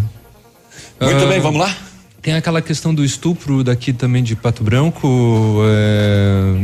Muito 1.01 1.25
uh, 1.25 1.27
bem, 1.27 1.39
vamos 1.39 1.59
lá? 1.59 1.75
Tem 2.25 2.33
aquela 2.33 2.59
questão 2.59 2.91
do 2.91 3.05
estupro 3.05 3.63
daqui 3.63 3.93
também 3.93 4.23
de 4.23 4.35
Pato 4.35 4.63
Branco, 4.63 5.59
é, 5.63 6.55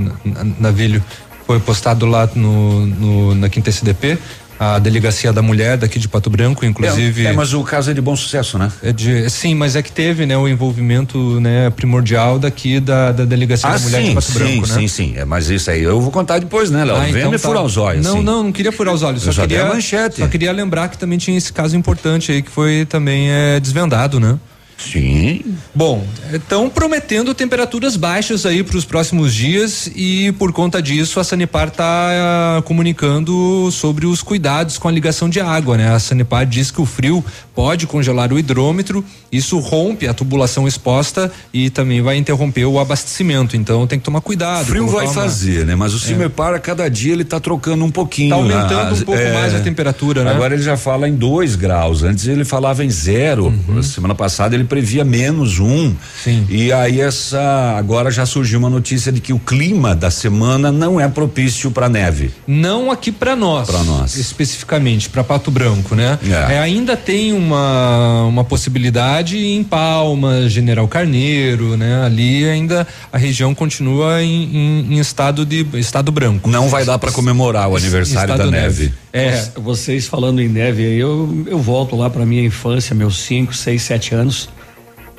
Navilho, 0.59 1.03
foi 1.45 1.59
postado 1.59 2.07
lá 2.07 2.27
no, 2.33 2.87
no, 2.87 3.35
na 3.35 3.47
Quinta 3.47 3.69
SDP 3.69 4.17
a 4.59 4.79
delegacia 4.79 5.31
da 5.31 5.43
mulher 5.43 5.77
daqui 5.77 5.99
de 5.99 6.07
Pato 6.07 6.31
Branco, 6.31 6.65
inclusive. 6.65 7.27
É, 7.27 7.29
é, 7.29 7.33
mas 7.33 7.53
o 7.53 7.63
caso 7.63 7.91
é 7.91 7.93
de 7.93 8.01
bom 8.01 8.15
sucesso, 8.15 8.57
né? 8.57 8.71
É 8.81 8.91
de, 8.91 9.29
sim, 9.29 9.53
mas 9.53 9.75
é 9.75 9.83
que 9.83 9.91
teve, 9.91 10.25
né, 10.25 10.35
o 10.35 10.47
envolvimento, 10.47 11.39
né, 11.39 11.69
primordial 11.69 12.39
daqui 12.39 12.79
da, 12.79 13.11
da 13.11 13.23
delegacia 13.23 13.69
ah, 13.69 13.73
da 13.73 13.79
mulher 13.79 14.01
sim, 14.01 14.09
de 14.09 14.15
Pato 14.15 14.31
sim, 14.31 14.39
Branco, 14.39 14.65
sim, 14.65 14.73
né? 14.73 14.79
Sim, 14.79 14.87
sim, 14.87 15.13
é, 15.15 15.25
mas 15.25 15.47
isso 15.47 15.69
aí 15.69 15.83
eu 15.83 16.01
vou 16.01 16.09
contar 16.09 16.39
depois, 16.39 16.71
né, 16.71 16.83
Léo? 16.83 16.95
Ah, 16.95 17.01
Vem 17.01 17.17
então 17.17 17.29
me 17.29 17.37
tá. 17.37 17.47
furar 17.47 17.63
os 17.63 17.77
olhos. 17.77 18.03
Não, 18.03 18.15
assim. 18.15 18.23
não, 18.23 18.43
não 18.45 18.51
queria 18.51 18.71
furar 18.71 18.95
os 18.95 19.03
olhos, 19.03 19.21
só, 19.21 19.31
só 19.31 19.41
queria 19.43 19.65
manchete. 19.65 20.21
Só 20.21 20.27
queria 20.27 20.51
lembrar 20.51 20.89
que 20.89 20.97
também 20.97 21.19
tinha 21.19 21.37
esse 21.37 21.53
caso 21.53 21.77
importante 21.77 22.31
aí 22.31 22.41
que 22.41 22.49
foi 22.49 22.83
também 22.89 23.29
é, 23.29 23.59
desvendado, 23.59 24.19
né? 24.19 24.39
Sim. 24.81 25.43
Bom, 25.73 26.03
estão 26.33 26.69
prometendo 26.69 27.33
temperaturas 27.33 27.95
baixas 27.95 28.45
aí 28.45 28.63
para 28.63 28.77
os 28.77 28.85
próximos 28.85 29.33
dias 29.33 29.89
e 29.95 30.31
por 30.33 30.51
conta 30.51 30.81
disso 30.81 31.19
a 31.19 31.23
Sanepar 31.23 31.67
está 31.67 31.83
uh, 31.83 32.57
ah, 32.57 32.61
comunicando 32.63 33.69
sobre 33.71 34.05
os 34.05 34.23
cuidados 34.23 34.77
com 34.77 34.87
a 34.87 34.91
ligação 34.91 35.29
de 35.29 35.39
água, 35.39 35.77
né? 35.77 35.93
A 35.93 35.99
Sanepar 35.99 36.45
diz 36.45 36.71
que 36.71 36.81
o 36.81 36.85
frio 36.85 37.23
pode 37.53 37.85
congelar 37.85 38.33
o 38.33 38.39
hidrômetro, 38.39 39.03
isso 39.31 39.59
rompe 39.59 40.07
a 40.07 40.13
tubulação 40.13 40.67
exposta 40.67 41.31
e 41.53 41.69
também 41.69 42.01
vai 42.01 42.17
interromper 42.17 42.65
o 42.65 42.79
abastecimento. 42.79 43.55
Então 43.55 43.85
tem 43.85 43.99
que 43.99 44.05
tomar 44.05 44.21
cuidado. 44.21 44.65
Frio 44.65 44.87
vai 44.87 45.05
uma... 45.05 45.13
fazer, 45.13 45.65
né? 45.65 45.75
Mas 45.75 45.93
o 45.93 45.99
Sanepar 45.99 46.53
é. 46.53 46.57
a 46.57 46.59
cada 46.59 46.89
dia 46.89 47.13
ele 47.13 47.21
está 47.21 47.39
trocando 47.39 47.85
um 47.85 47.91
pouquinho. 47.91 48.35
Está 48.35 48.35
aumentando 48.35 48.95
um 48.95 49.05
pouco 49.05 49.21
é... 49.21 49.33
mais 49.33 49.53
a 49.53 49.59
temperatura, 49.59 50.23
né? 50.23 50.31
Agora 50.31 50.53
ele 50.53 50.63
já 50.63 50.75
fala 50.75 51.07
em 51.07 51.15
dois 51.15 51.55
graus. 51.55 52.03
Antes 52.03 52.27
ele 52.27 52.43
falava 52.43 52.83
em 52.83 52.89
zero. 52.89 53.53
Uhum. 53.67 53.83
Semana 53.83 54.15
passada 54.15 54.55
ele 54.55 54.63
previa 54.71 55.03
menos 55.03 55.59
um. 55.59 55.93
Sim. 56.23 56.45
E 56.49 56.71
aí 56.71 57.01
essa 57.01 57.75
agora 57.77 58.09
já 58.09 58.25
surgiu 58.25 58.57
uma 58.57 58.69
notícia 58.69 59.11
de 59.11 59.19
que 59.19 59.33
o 59.33 59.39
clima 59.39 59.93
da 59.93 60.09
semana 60.09 60.71
não 60.71 60.97
é 60.97 61.09
propício 61.09 61.69
para 61.71 61.89
neve. 61.89 62.31
Não 62.47 62.89
aqui 62.89 63.11
para 63.11 63.35
nós. 63.35 63.67
Pra 63.67 63.83
nós. 63.83 64.15
Especificamente 64.15 65.09
para 65.09 65.25
Pato 65.25 65.51
Branco, 65.51 65.93
né? 65.93 66.17
É. 66.49 66.53
É, 66.53 66.59
ainda 66.59 66.95
tem 66.95 67.33
uma 67.33 68.23
uma 68.25 68.45
possibilidade 68.45 69.37
em 69.37 69.61
Palmas, 69.61 70.51
General 70.53 70.87
Carneiro, 70.87 71.75
né? 71.75 72.03
Ali 72.05 72.45
ainda 72.47 72.87
a 73.11 73.17
região 73.17 73.53
continua 73.53 74.23
em, 74.23 74.43
em- 74.55 74.93
em 74.95 74.99
estado 74.99 75.45
de 75.45 75.65
estado 75.73 76.13
branco. 76.13 76.49
Não 76.49 76.69
vai 76.69 76.85
dar 76.85 76.97
para 76.97 77.11
comemorar 77.11 77.67
o 77.67 77.75
aniversário 77.75 78.29
da 78.29 78.35
Estado 78.45 78.51
neve. 78.51 78.93
É. 79.11 79.49
Vocês 79.57 80.07
falando 80.07 80.41
em 80.41 80.47
neve 80.47 80.85
aí, 80.85 80.97
eu, 80.97 81.43
eu 81.45 81.59
volto 81.59 81.97
lá 81.97 82.09
para 82.09 82.25
minha 82.25 82.43
infância, 82.45 82.95
meus 82.95 83.17
5, 83.23 83.53
6, 83.53 83.81
7 83.81 84.15
anos. 84.15 84.49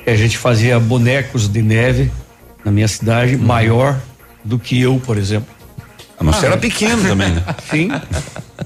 Que 0.03 0.09
A 0.09 0.15
gente 0.15 0.37
fazia 0.37 0.79
bonecos 0.79 1.47
de 1.47 1.61
neve 1.61 2.11
na 2.63 2.71
minha 2.71 2.87
cidade, 2.87 3.35
maior 3.37 3.99
do 4.43 4.57
que 4.59 4.79
eu, 4.79 5.01
por 5.05 5.17
exemplo. 5.17 5.47
Ah, 6.17 6.23
Mas 6.23 6.37
você 6.37 6.45
era 6.45 6.57
pequeno 6.57 7.01
também, 7.03 7.29
né? 7.29 7.43
Sim. 7.69 7.89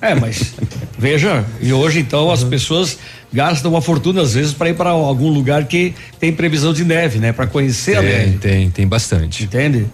É, 0.01 0.13
mas 0.13 0.53
veja, 0.98 1.44
e 1.62 1.74
hoje 1.74 2.00
então 2.00 2.29
as 2.29 2.44
pessoas 2.44 3.00
gastam 3.34 3.72
uma 3.72 3.82
fortuna 3.82 4.22
às 4.22 4.34
vezes 4.34 4.53
para 4.53 4.70
ir 4.70 4.75
para 4.75 4.89
algum 4.91 5.29
lugar 5.29 5.65
que 5.65 5.96
tem 6.20 6.32
previsão 6.32 6.72
de 6.74 6.84
neve, 6.84 7.17
né? 7.20 7.32
Para 7.32 7.48
conhecer 7.48 7.98
a 7.98 8.01
Tem, 8.01 8.10
neve. 8.10 8.38
tem, 8.38 8.70
tem 8.70 8.88
bastante. 8.88 9.44
Entende? 9.46 9.88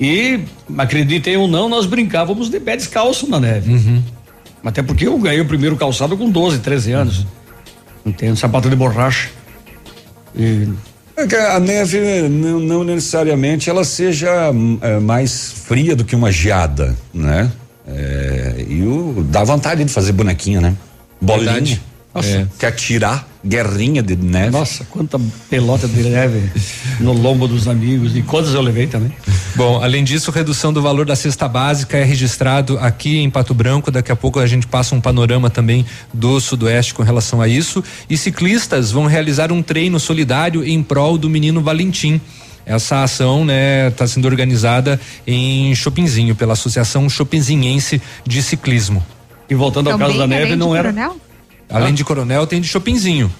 E, 0.00 0.40
acreditem 0.78 1.36
ou 1.36 1.48
não, 1.48 1.68
nós 1.68 1.84
brincávamos 1.86 2.48
de 2.48 2.60
pé 2.60 2.76
descalço 2.76 3.28
na 3.28 3.40
neve. 3.40 4.02
Até 4.64 4.82
porque 4.82 5.06
eu 5.06 5.18
ganhei 5.18 5.40
o 5.40 5.46
primeiro 5.46 5.76
calçado 5.76 6.16
com 6.16 6.30
12, 6.30 6.60
13 6.60 6.92
anos. 6.92 7.26
Entende? 8.06 8.38
Sapato 8.38 8.70
de 8.70 8.76
borracha. 8.76 9.30
E 10.34 10.68
É 11.16 11.26
que 11.26 11.36
A 11.36 11.60
neve 11.60 12.28
não, 12.28 12.60
não 12.60 12.84
necessariamente 12.84 13.68
ela 13.68 13.84
seja 13.84 14.50
é, 14.80 14.98
mais 14.98 15.52
fria 15.52 15.94
do 15.94 16.04
que 16.04 16.16
uma 16.16 16.32
geada, 16.32 16.96
né? 17.12 17.50
É, 17.86 18.64
e 18.68 18.82
o, 18.82 19.24
dá 19.28 19.42
vontade 19.44 19.84
de 19.84 19.92
fazer 19.92 20.12
bonequinho, 20.12 20.60
né? 20.60 20.74
Bolinha. 21.20 21.52
Verdade. 21.52 21.82
Nossa. 22.14 22.28
É. 22.28 22.46
Quer 22.58 22.66
atirar 22.68 23.26
guerrinha 23.44 24.02
de 24.02 24.16
neve. 24.16 24.50
Nossa, 24.50 24.84
quanta 24.84 25.18
pelota 25.48 25.86
de 25.86 26.02
neve 26.02 26.50
no 26.98 27.12
lombo 27.12 27.46
dos 27.46 27.68
amigos. 27.68 28.16
E 28.16 28.22
quantas 28.22 28.52
eu 28.52 28.60
levei 28.60 28.86
também. 28.86 29.12
Bom, 29.54 29.82
além 29.82 30.04
disso, 30.04 30.30
redução 30.30 30.72
do 30.72 30.82
valor 30.82 31.06
da 31.06 31.16
cesta 31.16 31.48
básica 31.48 31.96
é 31.96 32.04
registrado 32.04 32.78
aqui 32.78 33.18
em 33.18 33.30
Pato 33.30 33.54
Branco. 33.54 33.90
Daqui 33.90 34.10
a 34.10 34.16
pouco 34.16 34.40
a 34.40 34.46
gente 34.46 34.66
passa 34.66 34.94
um 34.94 35.00
panorama 35.00 35.48
também 35.48 35.86
do 36.12 36.40
Sudoeste 36.40 36.94
com 36.94 37.02
relação 37.02 37.40
a 37.40 37.48
isso. 37.48 37.82
E 38.08 38.16
ciclistas 38.16 38.90
vão 38.90 39.06
realizar 39.06 39.52
um 39.52 39.62
treino 39.62 39.98
solidário 40.00 40.64
em 40.64 40.82
prol 40.82 41.16
do 41.16 41.30
menino 41.30 41.62
Valentim. 41.62 42.20
Essa 42.66 43.02
ação, 43.02 43.44
né, 43.44 43.88
está 43.88 44.06
sendo 44.06 44.26
organizada 44.26 45.00
em 45.26 45.74
Chopinzinho 45.74 46.34
pela 46.34 46.52
Associação 46.52 47.08
Chopinzinhense 47.08 48.00
de 48.26 48.42
Ciclismo. 48.42 49.04
E 49.48 49.54
voltando 49.54 49.88
ao 49.88 49.94
Também, 49.94 50.08
caso 50.08 50.18
da 50.18 50.26
neve, 50.26 50.42
além 50.42 50.52
de 50.52 50.58
não 50.58 50.76
era. 50.76 50.92
Coronel? 50.92 51.16
Além 51.70 51.94
de 51.94 52.04
Coronel, 52.04 52.46
tem 52.46 52.60
de 52.60 52.68
Chopinzinho, 52.68 53.30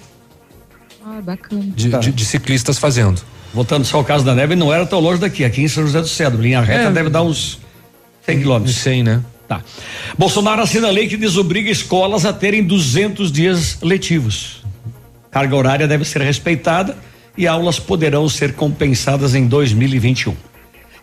Ah, 1.05 1.19
bacana. 1.21 1.63
de, 1.75 1.89
Tá. 1.89 1.99
de- 1.99 2.11
de 2.11 2.25
ciclistas 2.25 2.77
fazendo. 2.79 3.21
Voltando 3.53 3.83
só 3.85 3.97
ao 3.97 4.03
caso 4.05 4.23
da 4.23 4.33
neve, 4.33 4.55
não 4.55 4.73
era 4.73 4.85
tão 4.85 4.99
longe 4.99 5.19
daqui. 5.19 5.43
Aqui 5.43 5.61
em 5.61 5.67
São 5.67 5.83
José 5.83 5.99
do 6.01 6.07
Cedro. 6.07 6.41
Linha 6.41 6.61
reta 6.61 6.87
É. 6.87 6.91
deve 6.91 7.09
dar 7.09 7.21
uns 7.23 7.59
100 8.25 8.35
Não 8.35 8.41
quilômetros. 8.43 8.75
sei, 8.77 9.03
né? 9.03 9.21
Tá. 9.47 9.61
Bolsonaro 10.17 10.61
assina 10.61 10.89
lei 10.89 11.07
que 11.09 11.17
desobriga 11.17 11.69
escolas 11.69 12.25
a 12.25 12.31
terem 12.31 12.63
200 12.63 13.29
dias 13.31 13.77
letivos. 13.81 14.63
Carga 15.29 15.55
horária 15.55 15.87
deve 15.87 16.05
ser 16.05 16.21
respeitada 16.21 16.97
e 17.37 17.45
aulas 17.47 17.77
poderão 17.77 18.29
ser 18.29 18.53
compensadas 18.53 19.35
em 19.35 19.45
2021. 19.47 20.35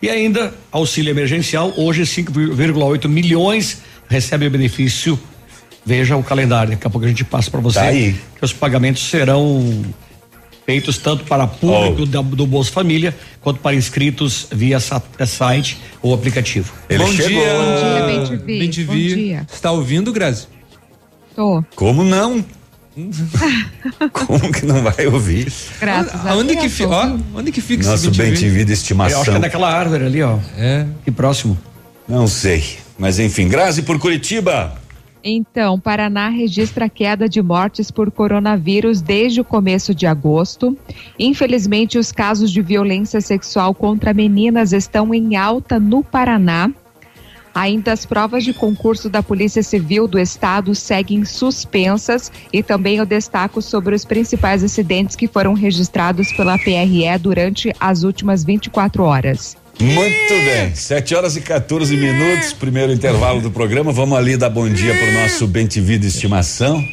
E 0.01 0.09
ainda, 0.09 0.53
auxílio 0.71 1.11
emergencial, 1.11 1.73
hoje 1.77 2.05
5,8 2.05 3.07
milhões 3.07 3.81
recebe 4.07 4.47
o 4.47 4.49
benefício. 4.49 5.19
Veja 5.85 6.15
o 6.17 6.23
calendário, 6.23 6.71
daqui 6.71 6.85
a 6.85 6.89
pouco 6.89 7.05
a 7.05 7.09
gente 7.09 7.23
passa 7.23 7.49
para 7.49 7.59
você 7.61 7.79
Tá 7.79 7.85
aí. 7.85 8.15
que 8.37 8.43
os 8.45 8.53
pagamentos 8.53 9.09
serão 9.09 9.83
feitos 10.65 10.97
tanto 10.99 11.23
para 11.23 11.47
público 11.47 12.03
Oh. 12.03 12.05
da- 12.05 12.21
do 12.21 12.45
Bolsa 12.45 12.71
Família 12.71 13.15
quanto 13.41 13.59
para 13.59 13.75
inscritos 13.75 14.45
via 14.51 14.77
site 14.79 15.77
ou 16.01 16.13
aplicativo. 16.13 16.71
Ele 16.89 17.03
Bom 17.03 17.11
chegou. 17.11 17.29
dia, 17.29 17.53
Bom 17.53 17.75
dia, 17.75 18.05
Bem-te-vi. 18.05 18.59
Bem-te-vi. 18.59 18.85
Bom 19.09 19.15
dia. 19.15 19.47
Está 19.51 19.71
ouvindo, 19.71 20.11
Grazi? 20.13 20.47
Tô. 21.35 21.63
Como 21.75 22.03
não? 22.03 22.45
Como 24.13 24.51
que 24.51 24.65
não 24.65 24.83
vai 24.83 25.07
ouvir? 25.07 25.51
Graças 25.79 26.25
a 26.25 26.35
Onde 26.35 26.49
Deus. 26.53 26.63
que, 26.63 26.69
fi- 26.69 26.85
ó, 26.85 27.15
onde 27.33 27.51
que 27.51 27.61
fica 27.61 27.83
Nosso 27.85 28.09
esse 28.09 28.17
bem 28.17 28.27
bem-te-vi? 28.31 28.49
te 28.49 28.57
vida 28.57 28.71
Eu 28.71 28.73
acho 28.73 28.83
que 28.83 28.93
estimação. 28.93 29.35
é 29.35 29.39
naquela 29.39 29.71
árvore 29.73 30.05
ali, 30.05 30.21
ó. 30.21 30.37
É. 30.57 30.85
Que 31.05 31.11
próximo. 31.11 31.57
Não 32.07 32.27
sei. 32.27 32.77
Mas 32.97 33.17
enfim, 33.19 33.47
Grazi 33.47 33.81
por 33.83 33.97
Curitiba. 33.99 34.73
Então, 35.23 35.79
Paraná 35.79 36.29
registra 36.29 36.87
queda 36.87 37.27
de 37.27 37.41
mortes 37.41 37.91
por 37.91 38.09
coronavírus 38.09 39.01
desde 39.01 39.41
o 39.41 39.43
começo 39.43 39.93
de 39.93 40.07
agosto. 40.07 40.77
Infelizmente, 41.17 41.97
os 41.97 42.11
casos 42.11 42.51
de 42.51 42.61
violência 42.61 43.19
sexual 43.19 43.73
contra 43.73 44.13
meninas 44.13 44.71
estão 44.71 45.13
em 45.13 45.35
alta 45.35 45.79
no 45.79 46.03
Paraná. 46.03 46.71
Ainda 47.53 47.91
as 47.91 48.05
provas 48.05 48.45
de 48.45 48.53
concurso 48.53 49.09
da 49.09 49.21
Polícia 49.21 49.61
Civil 49.61 50.07
do 50.07 50.19
Estado 50.19 50.73
seguem 50.73 51.25
suspensas 51.25 52.31
e 52.53 52.63
também 52.63 52.97
eu 52.97 53.05
destaco 53.05 53.61
sobre 53.61 53.95
os 53.95 54.05
principais 54.05 54.63
acidentes 54.63 55.15
que 55.15 55.27
foram 55.27 55.53
registrados 55.53 56.31
pela 56.31 56.57
PRE 56.57 57.17
durante 57.19 57.73
as 57.79 58.03
últimas 58.03 58.43
24 58.45 59.03
horas. 59.03 59.57
Muito 59.81 60.33
bem. 60.45 60.75
7 60.75 61.15
horas 61.15 61.35
e 61.37 61.41
14 61.41 61.95
minutos, 61.95 62.51
primeiro 62.53 62.91
intervalo 62.91 63.41
do 63.41 63.49
programa. 63.49 63.91
Vamos 63.91 64.17
ali 64.17 64.35
dar 64.35 64.49
bom 64.49 64.67
dia 64.67 64.93
pro 64.93 65.13
nosso 65.13 65.47
bem 65.47 65.65
vida 65.79 66.05
estimação. 66.05 66.83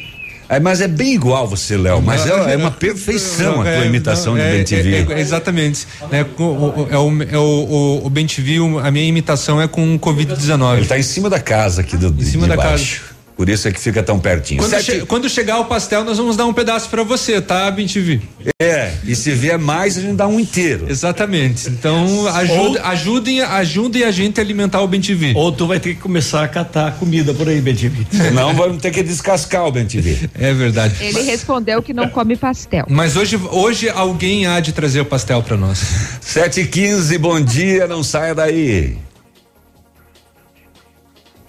É, 0.49 0.61
mas 0.61 0.79
é 0.79 0.87
bem 0.87 1.13
igual 1.13 1.45
você, 1.45 1.75
Léo, 1.75 2.01
mas 2.01 2.25
é, 2.25 2.53
é 2.53 2.55
uma 2.55 2.71
perfeição 2.71 3.59
a 3.59 3.63
tua 3.65 3.69
É, 3.69 3.85
imitação 3.85 4.33
não, 4.33 4.41
de 4.41 4.47
é, 4.47 4.51
bem 4.53 4.63
te 4.63 4.75
é, 4.75 4.81
vida. 4.81 5.13
é, 5.13 5.19
exatamente. 5.19 5.85
É, 6.09 6.23
o, 6.41 6.87
é 6.89 6.97
o, 6.97 7.23
é 7.23 7.37
o, 7.37 8.03
o, 8.05 8.79
a 8.79 8.89
minha 8.89 9.05
imitação 9.05 9.61
é 9.61 9.67
com 9.67 9.95
o 9.95 9.99
Covid-19. 9.99 10.77
Ele 10.77 10.85
tá 10.85 10.97
em 10.97 11.03
cima 11.03 11.29
da 11.29 11.41
casa 11.41 11.81
aqui 11.81 11.97
do 11.97 12.07
Em 12.07 12.25
cima 12.25 12.43
de 12.43 12.49
da 12.49 12.55
baixo. 12.55 13.16
Por 13.37 13.47
isso 13.49 13.67
é 13.67 13.71
que 13.71 13.79
fica 13.79 14.01
tão 14.01 14.17
pertinho. 14.19 14.59
Quando, 14.59 14.71
Sete- 14.71 14.83
che- 15.01 15.05
quando 15.05 15.29
chegar 15.29 15.59
o 15.59 15.65
pastel, 15.65 16.03
nós 16.03 16.17
vamos 16.17 16.35
dar 16.35 16.45
um 16.47 16.53
pedaço 16.53 16.89
pra 16.89 17.03
você, 17.03 17.39
tá, 17.39 17.69
BenTV? 17.69 18.19
É, 18.59 18.91
e 19.05 19.15
se 19.15 19.31
vier 19.31 19.59
mais, 19.59 19.95
a 19.95 20.01
gente 20.01 20.15
dá 20.15 20.27
um 20.27 20.39
inteiro. 20.39 20.87
Exatamente. 20.89 21.69
Então, 21.69 22.27
ajuda, 22.29 22.81
ajudem, 22.87 23.41
ajudem 23.41 24.03
a 24.03 24.09
gente 24.11 24.39
a 24.39 24.43
alimentar 24.43 24.81
o 24.81 24.87
BenTV. 24.87 25.33
Ou 25.35 25.51
tu 25.51 25.67
vai 25.67 25.79
ter 25.79 25.93
que 25.93 26.01
começar 26.01 26.43
a 26.43 26.47
catar 26.47 26.93
comida 26.97 27.31
por 27.31 27.47
aí, 27.47 27.61
Benjamin. 27.61 28.07
Senão 28.11 28.55
vamos 28.55 28.81
ter 28.81 28.89
que 28.89 29.03
descascar 29.03 29.67
o 29.67 29.71
ver. 29.71 30.29
É 30.33 30.51
verdade. 30.53 30.95
Ele 30.99 31.21
respondeu 31.21 31.81
que 31.83 31.93
não 31.93 32.09
come 32.09 32.35
pastel. 32.35 32.85
Mas 32.89 33.15
hoje, 33.15 33.39
hoje 33.51 33.87
alguém 33.87 34.47
há 34.47 34.59
de 34.59 34.71
trazer 34.73 35.01
o 35.01 35.05
pastel 35.05 35.43
pra 35.43 35.55
nós. 35.55 35.79
7 36.21 36.61
e 36.61 36.67
15 36.67 37.17
bom 37.19 37.39
dia, 37.39 37.85
não 37.85 38.01
saia 38.01 38.33
daí. 38.33 38.97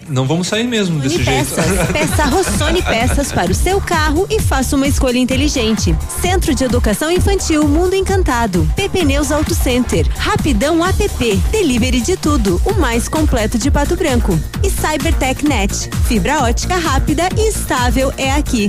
Não 0.09 0.27
vamos 0.27 0.49
sair 0.49 0.67
mesmo 0.67 0.99
desse 1.01 1.19
Rossoni 1.19 1.37
jeito. 1.37 1.55
Peças. 1.55 1.93
Peça 1.93 2.25
Rossoni 2.25 2.83
Peças 2.83 3.33
para 3.33 3.51
o 3.53 3.55
seu 3.55 3.81
carro 3.81 4.27
e 4.31 4.41
faça 4.41 4.75
uma 4.77 4.87
escolha 4.87 5.19
inteligente. 5.19 5.95
Centro 6.21 6.55
de 6.55 6.65
Educação 6.65 7.11
Infantil 7.11 7.67
Mundo 7.69 7.95
Encantado. 7.95 8.69
PP 8.75 9.05
Neus 9.05 9.31
Auto 9.31 9.55
Center. 9.55 10.07
Rapidão 10.17 10.85
app. 10.85 11.37
Delivery 11.51 12.01
de 12.01 12.17
tudo. 12.17 12.61
O 12.65 12.75
mais 12.75 13.09
completo 13.09 13.59
de 13.59 13.71
Pato 13.71 13.97
Branco. 13.97 14.39
E 14.63 14.71
Cybertech 14.71 15.45
Net. 15.47 15.91
Fibra 16.07 16.43
ótica 16.43 16.77
rápida 16.77 17.29
e 17.37 17.49
estável 17.49 18.13
é 18.17 18.33
aqui. 18.33 18.69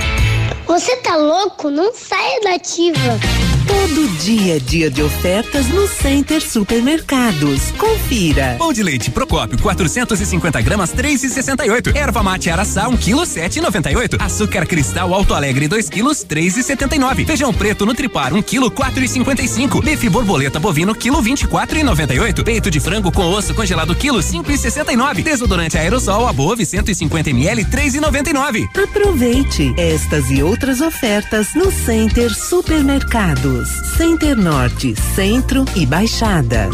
Você 0.65 0.95
tá 0.97 1.15
louco? 1.15 1.69
Não 1.69 1.93
saia 1.93 2.39
da 2.41 2.55
ativa. 2.55 3.50
Todo 3.67 4.07
dia 4.19 4.57
é 4.57 4.59
dia 4.59 4.89
de 4.89 5.03
ofertas 5.03 5.67
no 5.67 5.87
Center 5.87 6.41
Supermercados. 6.41 7.71
Confira. 7.77 8.55
Pão 8.57 8.71
de 8.71 8.81
leite 8.81 9.11
Procópio 9.11 9.57
450 9.59 10.61
gramas 10.61 10.93
3,68. 10.93 11.95
Erva 11.95 12.23
mate 12.23 12.49
Araçá 12.49 12.87
1 12.87 12.97
kg 12.97 13.15
7,98. 13.21 14.15
Açúcar 14.19 14.65
cristal 14.65 15.13
Alto 15.13 15.33
Alegre 15.33 15.67
2 15.67 15.89
kg 15.89 16.03
3,79. 16.03 17.25
Feijão 17.25 17.53
preto 17.53 17.85
Nutripar 17.85 18.33
1 18.33 18.41
kg 18.41 18.69
4,55. 18.69 19.83
Bife 19.83 20.09
borboleta 20.09 20.59
bovino 20.59 20.95
quilo 20.95 21.21
24,98. 21.21 22.43
Peito 22.43 22.71
de 22.71 22.79
frango 22.79 23.11
com 23.11 23.29
osso 23.31 23.53
congelado 23.53 23.95
quilo 23.95 24.19
5,69. 24.19 25.23
Desodorante 25.23 25.77
aerosol 25.77 26.27
Above 26.27 26.65
150 26.65 27.29
ml 27.31 27.65
3,99. 27.65 28.69
Aproveite 28.83 29.73
estas 29.77 30.29
e 30.31 30.41
outras 30.41 30.81
ofertas 30.81 31.53
no 31.53 31.71
Center 31.71 32.33
Supermercados. 32.33 33.50
Center 33.97 34.35
Norte, 34.35 34.95
Centro 35.13 35.65
e 35.75 35.85
Baixada. 35.85 36.69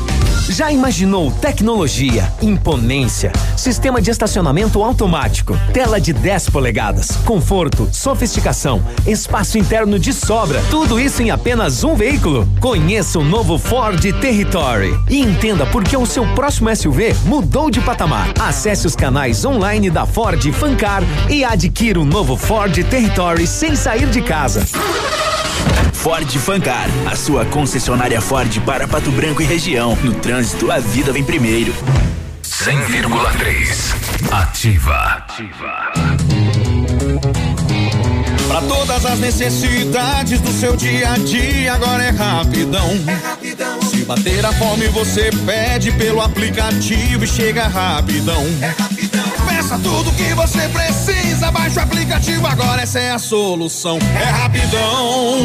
Já 0.48 0.72
imaginou 0.72 1.32
tecnologia, 1.32 2.32
imponência, 2.42 3.34
sistema 3.58 4.02
de 4.02 4.12
estacionamento 4.12 4.82
automático, 4.82 5.58
tela 5.74 6.00
de 6.00 6.14
10 6.14 6.52
polegadas, 6.52 7.12
conforto, 7.26 7.90
sofisticação, 7.92 8.82
espaço 9.06 9.58
interno 9.58 9.98
de 10.00 10.14
sobra, 10.14 10.62
tudo 10.70 11.00
isso 11.00 11.22
em 11.22 11.32
apenas 11.32 11.84
um 11.84 11.96
veículo? 11.96 12.48
Conheça 12.62 13.20
o 13.20 13.26
novo 13.26 13.58
Ford 13.58 14.00
Territory 14.22 14.98
e 15.10 15.20
entenda 15.20 15.66
por 15.66 15.84
que 15.84 15.98
o 15.98 16.06
seu 16.06 16.26
próximo 16.34 16.74
SUV 16.74 17.14
mudou 17.26 17.70
de 17.70 17.82
patamar. 17.82 18.32
Acesse 18.40 18.86
os 18.88 18.96
canais 18.96 19.44
online 19.44 19.90
da 19.90 20.06
Ford 20.06 20.42
Fancar 20.54 21.04
e 21.30 21.44
adquira 21.44 22.00
o 22.00 22.06
novo 22.06 22.38
Ford 22.38 22.74
Territory 22.86 23.48
sem 23.48 23.76
sair 23.76 24.10
de 24.10 24.22
casa. 24.22 24.66
Ford 25.98 26.32
Fancar, 26.38 26.88
a 27.06 27.16
sua 27.16 27.44
concessionária 27.46 28.22
Ford 28.22 28.62
para 28.62 28.88
Pato 28.88 29.12
Branco 29.12 29.42
e 29.42 29.46
região. 29.46 29.98
No 30.04 30.14
trânsito, 30.14 30.72
a 30.72 30.80
vida 30.80 31.12
vem 31.12 31.24
primeiro. 31.24 31.74
100,3 32.44 34.32
Ativa. 34.32 34.96
Ativa. 34.96 35.92
Para 38.48 38.62
todas 38.62 39.06
as 39.06 39.20
necessidades 39.20 40.40
do 40.40 40.52
seu 40.52 40.76
dia 40.76 41.14
a 41.14 41.18
dia, 41.18 41.74
agora 41.74 42.04
é 42.04 42.10
rapidão. 42.12 42.90
É 43.08 43.14
rapidão. 43.14 43.82
Se 43.82 44.06
bater 44.06 44.46
a 44.46 44.54
fome, 44.54 44.88
você 44.90 45.30
pede 45.46 45.92
pelo 45.94 46.22
aplicativo 46.22 47.24
e 47.24 47.28
chega 47.28 47.68
rapidão. 47.68 48.46
É 48.62 48.68
rapidão. 48.68 49.47
Peça 49.68 49.80
tudo 49.84 50.14
que 50.14 50.34
você 50.34 50.70
precisa, 50.70 51.52
baixa 51.52 51.82
o 51.82 51.84
aplicativo, 51.84 52.48
agora 52.48 52.84
essa 52.84 53.00
é 53.02 53.12
a 53.12 53.20
solução. 53.20 54.00
É 54.18 54.24
rapidão. 54.24 55.40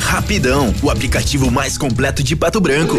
Rapidão, 0.00 0.74
o 0.82 0.90
aplicativo 0.90 1.48
mais 1.48 1.78
completo 1.78 2.20
de 2.20 2.34
Pato 2.34 2.60
Branco. 2.60 2.96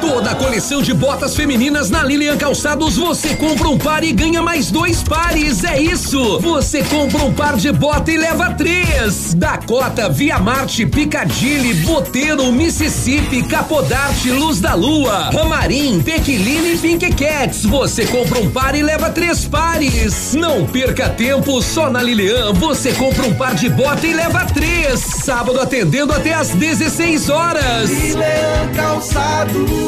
Toda 0.00 0.30
a 0.30 0.34
coleção 0.34 0.80
de 0.80 0.94
botas 0.94 1.34
femininas 1.34 1.90
na 1.90 2.04
Lilian 2.04 2.36
Calçados, 2.36 2.96
você 2.96 3.34
compra 3.34 3.68
um 3.68 3.76
par 3.76 4.04
e 4.04 4.12
ganha 4.12 4.40
mais 4.42 4.70
dois 4.70 5.02
pares. 5.02 5.64
É 5.64 5.80
isso! 5.80 6.38
Você 6.40 6.82
compra 6.84 7.24
um 7.24 7.32
par 7.32 7.56
de 7.56 7.72
bota 7.72 8.10
e 8.12 8.16
leva 8.16 8.50
três. 8.52 9.34
Dakota, 9.34 10.08
Via 10.08 10.38
Marte, 10.38 10.86
Picadilly, 10.86 11.74
Boteiro, 11.84 12.52
Mississippi, 12.52 13.42
Capodarte, 13.42 14.30
Luz 14.30 14.60
da 14.60 14.74
Lua, 14.74 15.30
Ramarim, 15.30 16.00
Pequiline 16.00 16.74
e 16.74 16.78
Pink 16.78 17.14
Cats. 17.14 17.64
Você 17.64 18.06
compra 18.06 18.38
um 18.38 18.50
par 18.50 18.74
e 18.74 18.82
leva 18.82 19.10
três 19.10 19.46
pares. 19.46 20.34
Não 20.34 20.64
perca 20.66 21.08
tempo, 21.08 21.60
só 21.60 21.90
na 21.90 22.02
Lilian 22.02 22.52
você 22.52 22.92
compra 22.92 23.26
um 23.26 23.34
par 23.34 23.54
de 23.54 23.68
bota 23.68 24.06
e 24.06 24.12
leva 24.12 24.44
três. 24.46 25.00
Sábado 25.00 25.60
atendendo 25.60 26.12
até 26.12 26.34
às 26.34 26.50
16 26.50 27.28
horas. 27.28 27.90
Lilian 27.90 28.72
Calçados. 28.76 29.87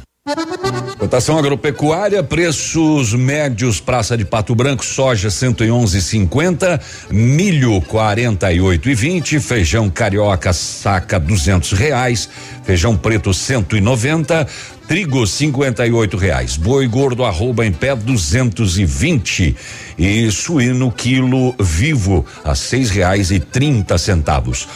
Cotação 0.99 1.39
agropecuária, 1.39 2.21
preços 2.21 3.11
médios, 3.11 3.79
praça 3.79 4.15
de 4.15 4.23
Pato 4.23 4.53
Branco, 4.53 4.85
soja 4.85 5.29
111,50, 5.29 6.79
milho 7.09 7.81
48,20, 7.81 9.39
feijão 9.39 9.89
carioca 9.89 10.53
saca 10.53 11.19
duzentos 11.19 11.71
reais, 11.71 12.29
feijão 12.63 12.95
preto 12.95 13.33
190, 13.33 14.47
trigo 14.87 15.25
58 15.25 16.15
reais, 16.17 16.55
boi 16.55 16.87
gordo 16.87 17.25
arroba 17.25 17.65
em 17.65 17.71
pé 17.71 17.95
220 17.95 19.55
e, 19.97 20.25
e 20.27 20.31
suíno 20.31 20.91
quilo 20.91 21.55
vivo 21.59 22.23
a 22.43 22.53
seis 22.53 22.91
reais 22.91 23.31
e 23.31 23.39
trinta 23.39 23.97
centavos. 23.97 24.67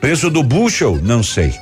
Preço 0.00 0.30
do 0.30 0.42
bushel, 0.42 0.98
não 1.02 1.22
sei. 1.22 1.54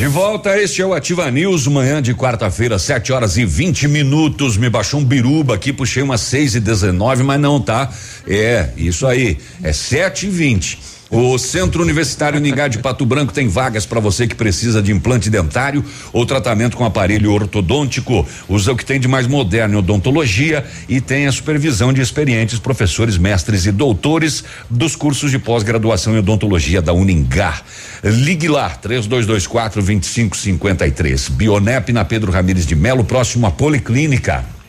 De 0.02 0.08
volta, 0.08 0.58
este 0.60 0.82
é 0.82 0.86
o 0.86 0.92
Ativa 0.92 1.30
News, 1.30 1.68
manhã 1.68 2.02
de 2.02 2.12
quarta-feira, 2.12 2.76
7 2.78 3.12
horas 3.12 3.36
e 3.36 3.44
20 3.44 3.86
minutos. 3.86 4.56
Me 4.56 4.68
baixou 4.68 4.98
um 4.98 5.04
biruba 5.04 5.54
aqui, 5.54 5.72
puxei 5.72 6.02
umas 6.02 6.22
6 6.22 6.56
e 6.56 6.60
19, 6.60 7.22
mas 7.22 7.40
não, 7.40 7.60
tá? 7.60 7.88
É, 8.26 8.70
isso 8.76 9.06
aí, 9.06 9.38
é 9.62 9.72
7 9.72 10.26
e 10.26 10.30
20. 10.30 10.91
O 11.14 11.36
Centro 11.36 11.82
Universitário 11.82 12.40
Ningá 12.40 12.68
de 12.68 12.78
Pato 12.78 13.04
Branco 13.04 13.34
tem 13.34 13.46
vagas 13.46 13.84
para 13.84 14.00
você 14.00 14.26
que 14.26 14.34
precisa 14.34 14.80
de 14.80 14.90
implante 14.92 15.28
dentário 15.28 15.84
ou 16.10 16.24
tratamento 16.24 16.74
com 16.74 16.86
aparelho 16.86 17.30
ortodôntico. 17.30 18.26
Usa 18.48 18.72
o 18.72 18.76
que 18.76 18.82
tem 18.82 18.98
de 18.98 19.06
mais 19.06 19.26
moderno 19.26 19.74
em 19.74 19.76
odontologia 19.76 20.64
e 20.88 21.02
tem 21.02 21.26
a 21.26 21.32
supervisão 21.32 21.92
de 21.92 22.00
experientes 22.00 22.58
professores, 22.58 23.18
mestres 23.18 23.66
e 23.66 23.72
doutores 23.72 24.42
dos 24.70 24.96
cursos 24.96 25.30
de 25.30 25.38
pós-graduação 25.38 26.14
em 26.14 26.18
odontologia 26.20 26.80
da 26.80 26.94
Uningá. 26.94 27.60
Ligue 28.02 28.48
lá, 28.48 28.70
3224 28.70 29.82
2553. 29.82 31.28
Bionep 31.28 31.92
na 31.92 32.06
Pedro 32.06 32.32
Ramires 32.32 32.64
de 32.64 32.74
Melo, 32.74 33.04
próximo 33.04 33.46
à 33.46 33.50
Policlínica. 33.50 34.61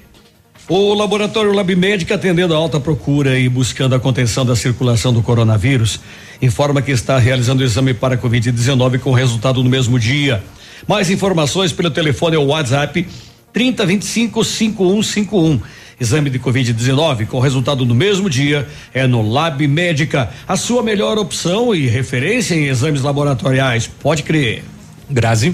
O 0.69 0.93
laboratório 0.93 1.51
Lab 1.51 1.75
Médica, 1.75 2.15
atendendo 2.15 2.53
a 2.53 2.57
alta 2.57 2.79
procura 2.79 3.37
e 3.37 3.49
buscando 3.49 3.95
a 3.95 3.99
contenção 3.99 4.45
da 4.45 4.55
circulação 4.55 5.11
do 5.11 5.21
coronavírus, 5.21 5.99
informa 6.41 6.81
que 6.81 6.91
está 6.91 7.17
realizando 7.17 7.59
o 7.59 7.65
exame 7.65 7.93
para 7.93 8.17
Covid-19 8.17 8.99
com 8.99 9.11
resultado 9.11 9.61
no 9.61 9.69
mesmo 9.69 9.99
dia. 9.99 10.41
Mais 10.87 11.09
informações 11.09 11.73
pelo 11.73 11.91
telefone 11.91 12.37
ou 12.37 12.47
WhatsApp 12.47 13.05
3025 13.51 14.41
5151. 14.41 15.59
Exame 15.99 16.29
de 16.29 16.39
Covid-19 16.39 17.27
com 17.27 17.41
resultado 17.41 17.85
no 17.85 17.93
mesmo 17.93 18.29
dia 18.29 18.65
é 18.93 19.05
no 19.05 19.21
Lab 19.21 19.67
Médica, 19.67 20.29
a 20.47 20.55
sua 20.55 20.81
melhor 20.81 21.17
opção 21.17 21.75
e 21.75 21.87
referência 21.87 22.55
em 22.55 22.67
exames 22.67 23.01
laboratoriais. 23.01 23.85
Pode 23.87 24.23
crer. 24.23 24.63
Grazi. 25.09 25.53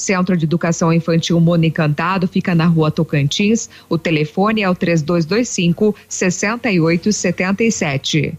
Centro 0.00 0.36
de 0.36 0.44
Educação 0.44 0.92
Infantil 0.92 1.40
Mundo 1.40 1.64
Encantado 1.64 2.26
fica 2.26 2.54
na 2.54 2.66
rua 2.66 2.90
Tocantins. 2.90 3.70
O 3.88 3.96
telefone 3.96 4.62
é 4.62 4.68
o 4.68 4.74
3225 4.74 5.94
6877. 6.08 8.36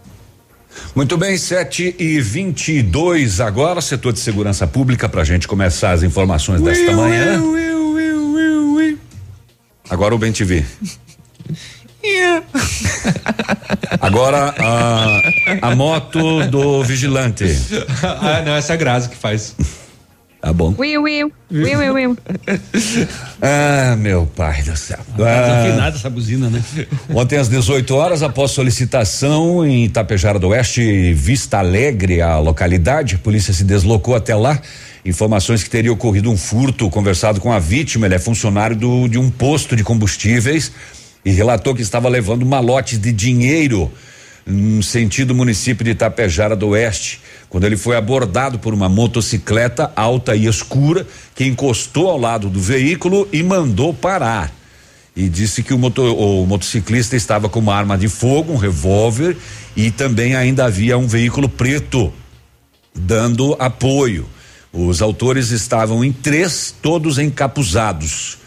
Muito 0.95 1.17
bem, 1.17 1.37
7 1.37 1.95
e 1.99 2.21
22 2.21 3.41
agora, 3.41 3.81
setor 3.81 4.13
de 4.13 4.19
segurança 4.19 4.65
pública, 4.65 5.07
para 5.07 5.21
a 5.21 5.25
gente 5.25 5.47
começar 5.47 5.91
as 5.91 6.03
informações 6.03 6.61
desta 6.61 6.93
manhã. 6.93 7.41
Agora 9.89 10.15
o 10.15 10.17
Bem 10.17 10.31
TV. 10.31 10.63
Agora 13.99 14.55
a, 14.57 15.21
a 15.61 15.75
moto 15.75 16.47
do 16.47 16.83
vigilante. 16.83 17.45
ah, 18.03 18.41
não, 18.45 18.55
essa 18.55 18.73
é 18.73 18.75
a 18.75 18.77
Grazi 18.77 19.09
que 19.09 19.15
faz. 19.15 19.55
Tá 20.41 20.51
bom. 20.51 20.73
Will, 20.77 21.03
Will, 21.03 21.31
Will, 21.51 21.79
Will, 21.79 21.93
Will. 21.93 22.17
Ah, 23.39 23.95
meu 23.97 24.25
pai 24.25 24.63
do 24.63 24.75
céu. 24.75 24.97
Tá 25.15 25.23
Ah, 25.23 25.61
desafinada 25.61 25.95
essa 25.97 26.09
buzina, 26.09 26.49
né? 26.49 26.63
Ontem 27.13 27.37
às 27.37 27.47
18 27.47 27.95
horas, 27.95 28.23
após 28.23 28.51
solicitação 28.51 29.63
em 29.65 29.85
Itapejara 29.85 30.39
do 30.39 30.47
Oeste, 30.49 31.13
Vista 31.13 31.59
Alegre, 31.59 32.21
a 32.21 32.39
localidade, 32.39 33.15
a 33.15 33.17
polícia 33.19 33.53
se 33.53 33.63
deslocou 33.63 34.15
até 34.15 34.35
lá. 34.35 34.59
Informações 35.05 35.63
que 35.63 35.69
teria 35.69 35.93
ocorrido 35.93 36.31
um 36.31 36.37
furto, 36.37 36.89
conversado 36.89 37.39
com 37.39 37.51
a 37.51 37.59
vítima, 37.59 38.07
ele 38.07 38.15
é 38.15 38.19
funcionário 38.19 38.75
do, 38.75 39.07
de 39.07 39.19
um 39.19 39.29
posto 39.29 39.75
de 39.75 39.83
combustíveis 39.83 40.71
e 41.23 41.31
relatou 41.31 41.75
que 41.75 41.81
estava 41.83 42.09
levando 42.09 42.45
malotes 42.45 42.99
de 42.99 43.11
dinheiro 43.11 43.91
no 44.45 44.81
sentido 44.81 45.35
município 45.35 45.83
de 45.85 45.91
Itapejara 45.91 46.55
do 46.55 46.69
Oeste. 46.69 47.21
Quando 47.51 47.65
ele 47.65 47.75
foi 47.75 47.97
abordado 47.97 48.57
por 48.57 48.73
uma 48.73 48.87
motocicleta 48.87 49.91
alta 49.93 50.33
e 50.33 50.47
escura 50.47 51.05
que 51.35 51.43
encostou 51.45 52.09
ao 52.09 52.17
lado 52.17 52.49
do 52.49 52.61
veículo 52.61 53.27
e 53.29 53.43
mandou 53.43 53.93
parar 53.93 54.49
e 55.13 55.27
disse 55.27 55.61
que 55.61 55.73
o, 55.73 55.77
o 55.77 56.47
motociclista 56.47 57.17
estava 57.17 57.49
com 57.49 57.59
uma 57.59 57.75
arma 57.75 57.97
de 57.97 58.07
fogo, 58.07 58.53
um 58.53 58.55
revólver 58.55 59.35
e 59.75 59.91
também 59.91 60.33
ainda 60.33 60.63
havia 60.63 60.97
um 60.97 61.05
veículo 61.05 61.49
preto 61.49 62.13
dando 62.95 63.53
apoio. 63.59 64.25
Os 64.71 65.01
autores 65.01 65.51
estavam 65.51 66.05
em 66.05 66.13
três, 66.13 66.73
todos 66.81 67.19
encapuzados. 67.19 68.37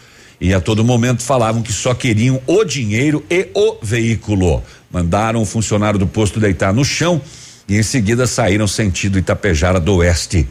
E 0.41 0.51
a 0.51 0.59
todo 0.59 0.83
momento 0.83 1.21
falavam 1.21 1.61
que 1.61 1.71
só 1.71 1.93
queriam 1.93 2.41
o 2.47 2.63
dinheiro 2.63 3.23
e 3.29 3.49
o 3.53 3.77
veículo. 3.83 4.63
Mandaram 4.91 5.43
o 5.43 5.45
funcionário 5.45 5.99
do 5.99 6.07
posto 6.07 6.39
deitar 6.39 6.73
no 6.73 6.83
chão 6.83 7.21
e 7.67 7.77
em 7.77 7.83
seguida 7.83 8.27
saíram 8.27 8.67
sentido 8.67 9.17
Itapejara 9.17 9.79
do 9.79 9.95
Oeste. 9.95 10.47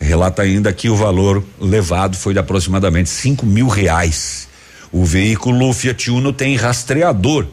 Relata 0.00 0.42
ainda 0.42 0.72
que 0.72 0.88
o 0.88 0.96
valor 0.96 1.44
levado 1.60 2.16
foi 2.16 2.32
de 2.32 2.38
aproximadamente 2.38 3.10
cinco 3.10 3.44
mil 3.44 3.68
reais. 3.68 4.48
O 4.92 5.04
veículo 5.04 5.72
Fiat 5.72 6.10
Uno 6.10 6.32
tem 6.32 6.56
rastreador 6.56 7.46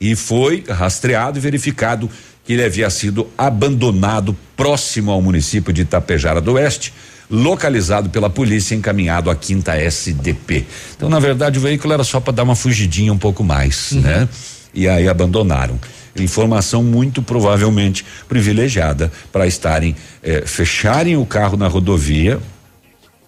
e 0.00 0.14
foi 0.14 0.64
rastreado 0.68 1.38
e 1.38 1.40
verificado 1.40 2.08
que 2.44 2.54
ele 2.54 2.64
havia 2.64 2.88
sido 2.88 3.28
abandonado 3.36 4.36
próximo 4.56 5.10
ao 5.10 5.20
município 5.20 5.72
de 5.72 5.82
Itapejara 5.82 6.40
do 6.40 6.52
Oeste, 6.52 6.94
localizado 7.30 8.08
pela 8.08 8.30
polícia 8.30 8.74
e 8.74 8.78
encaminhado 8.78 9.28
à 9.28 9.36
quinta 9.36 9.76
SDP. 9.76 10.64
Então, 10.96 11.10
na 11.10 11.20
verdade, 11.20 11.58
o 11.58 11.60
veículo 11.60 11.92
era 11.92 12.04
só 12.04 12.20
para 12.20 12.32
dar 12.32 12.44
uma 12.44 12.56
fugidinha 12.56 13.12
um 13.12 13.18
pouco 13.18 13.44
mais, 13.44 13.92
né? 13.92 14.26
E 14.72 14.88
aí 14.88 15.08
abandonaram. 15.08 15.78
Informação 16.16 16.82
muito 16.82 17.22
provavelmente 17.22 18.04
privilegiada 18.28 19.10
para 19.32 19.46
estarem 19.46 19.94
eh, 20.22 20.42
fecharem 20.46 21.16
o 21.16 21.24
carro 21.24 21.56
na 21.56 21.68
rodovia 21.68 22.40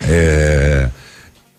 eh, 0.00 0.88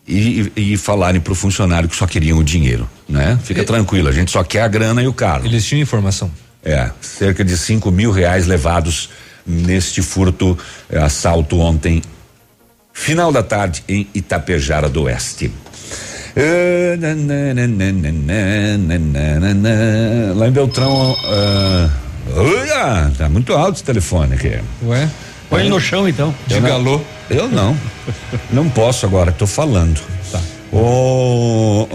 e, 0.07 0.51
e, 0.55 0.73
e 0.73 0.77
falarem 0.77 1.21
para 1.21 1.33
o 1.33 1.35
funcionário 1.35 1.87
que 1.87 1.95
só 1.95 2.05
queriam 2.05 2.37
o 2.37 2.43
dinheiro, 2.43 2.89
né? 3.07 3.39
Fica 3.43 3.63
tranquilo, 3.63 4.09
a 4.09 4.11
gente 4.11 4.31
só 4.31 4.43
quer 4.43 4.61
a 4.61 4.67
grana 4.67 5.01
e 5.01 5.07
o 5.07 5.13
carro. 5.13 5.45
Eles 5.45 5.65
tinham 5.65 5.81
informação. 5.81 6.31
É, 6.63 6.91
cerca 7.01 7.43
de 7.43 7.57
cinco 7.57 7.89
mil 7.91 8.11
reais 8.11 8.45
levados 8.45 9.09
neste 9.45 10.01
furto, 10.01 10.57
eh, 10.89 10.99
assalto 10.99 11.59
ontem, 11.59 12.01
final 12.93 13.31
da 13.31 13.41
tarde 13.41 13.83
em 13.87 14.07
Itapejara 14.13 14.89
do 14.89 15.03
Oeste. 15.03 15.51
Lá 20.35 20.47
em 20.47 20.51
Beltrão, 20.51 21.15
olha, 22.35 23.11
tá 23.17 23.29
muito 23.29 23.53
alto 23.53 23.75
esse 23.75 23.83
telefone 23.83 24.35
aqui. 24.35 24.59
Ué? 24.85 25.09
Põe 25.49 25.61
ele 25.61 25.69
no 25.69 25.79
chão 25.79 26.07
então. 26.07 26.33
Eu 26.49 26.61
não- 26.61 26.67
Eu 27.29 27.47
não. 27.49 27.77
Não 28.51 28.69
posso 28.69 29.05
agora, 29.05 29.31
tô 29.31 29.45
falando. 29.47 29.99
Tá. 30.31 30.39
O 30.71 31.87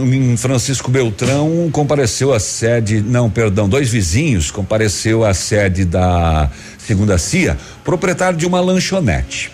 em 0.00 0.36
Francisco 0.36 0.90
Beltrão 0.90 1.68
compareceu 1.72 2.32
à 2.32 2.38
sede, 2.38 3.00
não, 3.00 3.28
perdão, 3.28 3.68
dois 3.68 3.88
vizinhos 3.90 4.48
compareceu 4.50 5.24
à 5.24 5.34
sede 5.34 5.84
da 5.84 6.48
segunda 6.78 7.18
CIA, 7.18 7.58
proprietário 7.82 8.38
de 8.38 8.46
uma 8.46 8.60
lanchonete. 8.60 9.50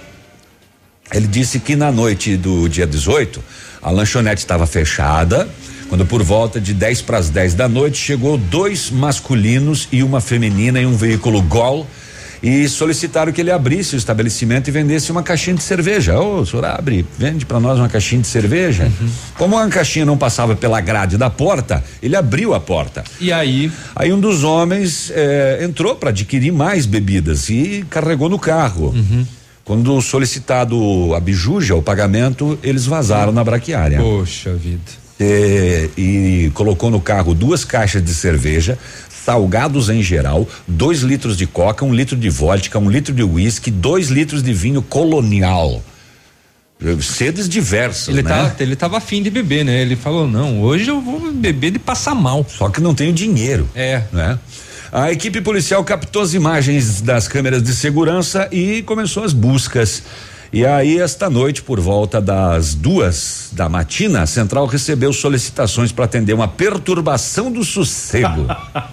Ele 1.12 1.26
disse 1.26 1.58
que 1.60 1.74
na 1.74 1.90
noite 1.90 2.36
do 2.36 2.68
dia 2.68 2.86
18, 2.86 3.42
a 3.84 3.90
lanchonete 3.90 4.40
estava 4.40 4.66
fechada. 4.66 5.48
Quando 5.88 6.06
por 6.06 6.22
volta 6.22 6.58
de 6.58 6.72
10 6.72 7.02
para 7.02 7.18
as 7.18 7.28
10 7.28 7.54
da 7.54 7.68
noite 7.68 7.98
chegou 7.98 8.38
dois 8.38 8.90
masculinos 8.90 9.86
e 9.92 10.02
uma 10.02 10.20
feminina 10.20 10.80
em 10.80 10.86
um 10.86 10.96
veículo 10.96 11.42
Gol 11.42 11.86
e 12.42 12.68
solicitaram 12.68 13.32
que 13.32 13.40
ele 13.40 13.50
abrisse 13.50 13.94
o 13.94 13.98
estabelecimento 13.98 14.68
e 14.68 14.70
vendesse 14.70 15.10
uma 15.12 15.22
caixinha 15.22 15.56
de 15.56 15.62
cerveja. 15.62 16.18
Ô, 16.18 16.40
o 16.40 16.46
senhor 16.46 16.64
abre, 16.64 17.06
vende 17.18 17.46
para 17.46 17.60
nós 17.60 17.78
uma 17.78 17.88
caixinha 17.88 18.20
de 18.20 18.26
cerveja? 18.26 18.90
Como 19.36 19.58
a 19.58 19.68
caixinha 19.68 20.04
não 20.04 20.16
passava 20.16 20.56
pela 20.56 20.80
grade 20.80 21.16
da 21.16 21.30
porta, 21.30 21.82
ele 22.02 22.16
abriu 22.16 22.52
a 22.54 22.60
porta. 22.60 23.04
E 23.20 23.32
aí? 23.32 23.70
Aí 23.94 24.12
um 24.12 24.20
dos 24.20 24.44
homens 24.44 25.10
eh, 25.14 25.60
entrou 25.62 25.94
para 25.96 26.10
adquirir 26.10 26.52
mais 26.52 26.84
bebidas 26.86 27.48
e 27.48 27.84
carregou 27.88 28.28
no 28.28 28.38
carro. 28.38 28.94
Quando 29.64 30.00
solicitado 30.02 31.14
a 31.14 31.20
bijuja, 31.20 31.74
o 31.74 31.82
pagamento, 31.82 32.58
eles 32.62 32.84
vazaram 32.84 33.32
na 33.32 33.42
braquiária. 33.42 33.98
Poxa 33.98 34.54
vida. 34.54 34.82
Eh, 35.18 35.88
e 35.96 36.50
colocou 36.54 36.90
no 36.90 37.00
carro 37.00 37.34
duas 37.34 37.64
caixas 37.64 38.04
de 38.04 38.12
cerveja, 38.12 38.78
salgados 39.24 39.88
em 39.88 40.02
geral, 40.02 40.46
dois 40.68 41.00
litros 41.00 41.36
de 41.36 41.46
coca, 41.46 41.84
um 41.84 41.94
litro 41.94 42.16
de 42.16 42.28
vodka, 42.28 42.78
um 42.78 42.90
litro 42.90 43.14
de 43.14 43.22
uísque, 43.22 43.70
dois 43.70 44.08
litros 44.08 44.42
de 44.42 44.52
vinho 44.52 44.82
colonial. 44.82 45.82
Sedes 47.00 47.48
diversas, 47.48 48.08
Ele, 48.08 48.22
né? 48.22 48.30
tá, 48.30 48.62
ele 48.62 48.76
tava 48.76 48.98
afim 48.98 49.22
de 49.22 49.30
beber, 49.30 49.64
né? 49.64 49.80
Ele 49.80 49.96
falou: 49.96 50.28
não, 50.28 50.60
hoje 50.60 50.88
eu 50.90 51.00
vou 51.00 51.32
beber 51.32 51.70
de 51.70 51.78
passar 51.78 52.14
mal. 52.14 52.44
Só 52.46 52.68
que 52.68 52.80
não 52.80 52.94
tenho 52.94 53.12
dinheiro. 53.12 53.66
É. 53.74 54.02
né? 54.12 54.38
A 54.94 55.10
equipe 55.10 55.40
policial 55.40 55.82
captou 55.82 56.22
as 56.22 56.34
imagens 56.34 57.00
das 57.00 57.26
câmeras 57.26 57.60
de 57.60 57.74
segurança 57.74 58.48
e 58.52 58.80
começou 58.82 59.24
as 59.24 59.32
buscas. 59.32 60.04
E 60.52 60.64
aí, 60.64 61.00
esta 61.00 61.28
noite, 61.28 61.62
por 61.62 61.80
volta 61.80 62.20
das 62.20 62.76
duas 62.76 63.48
da 63.50 63.68
matina, 63.68 64.22
a 64.22 64.26
central 64.26 64.66
recebeu 64.66 65.12
solicitações 65.12 65.90
para 65.90 66.04
atender 66.04 66.32
uma 66.32 66.46
perturbação 66.46 67.50
do 67.50 67.64
sossego. 67.64 68.46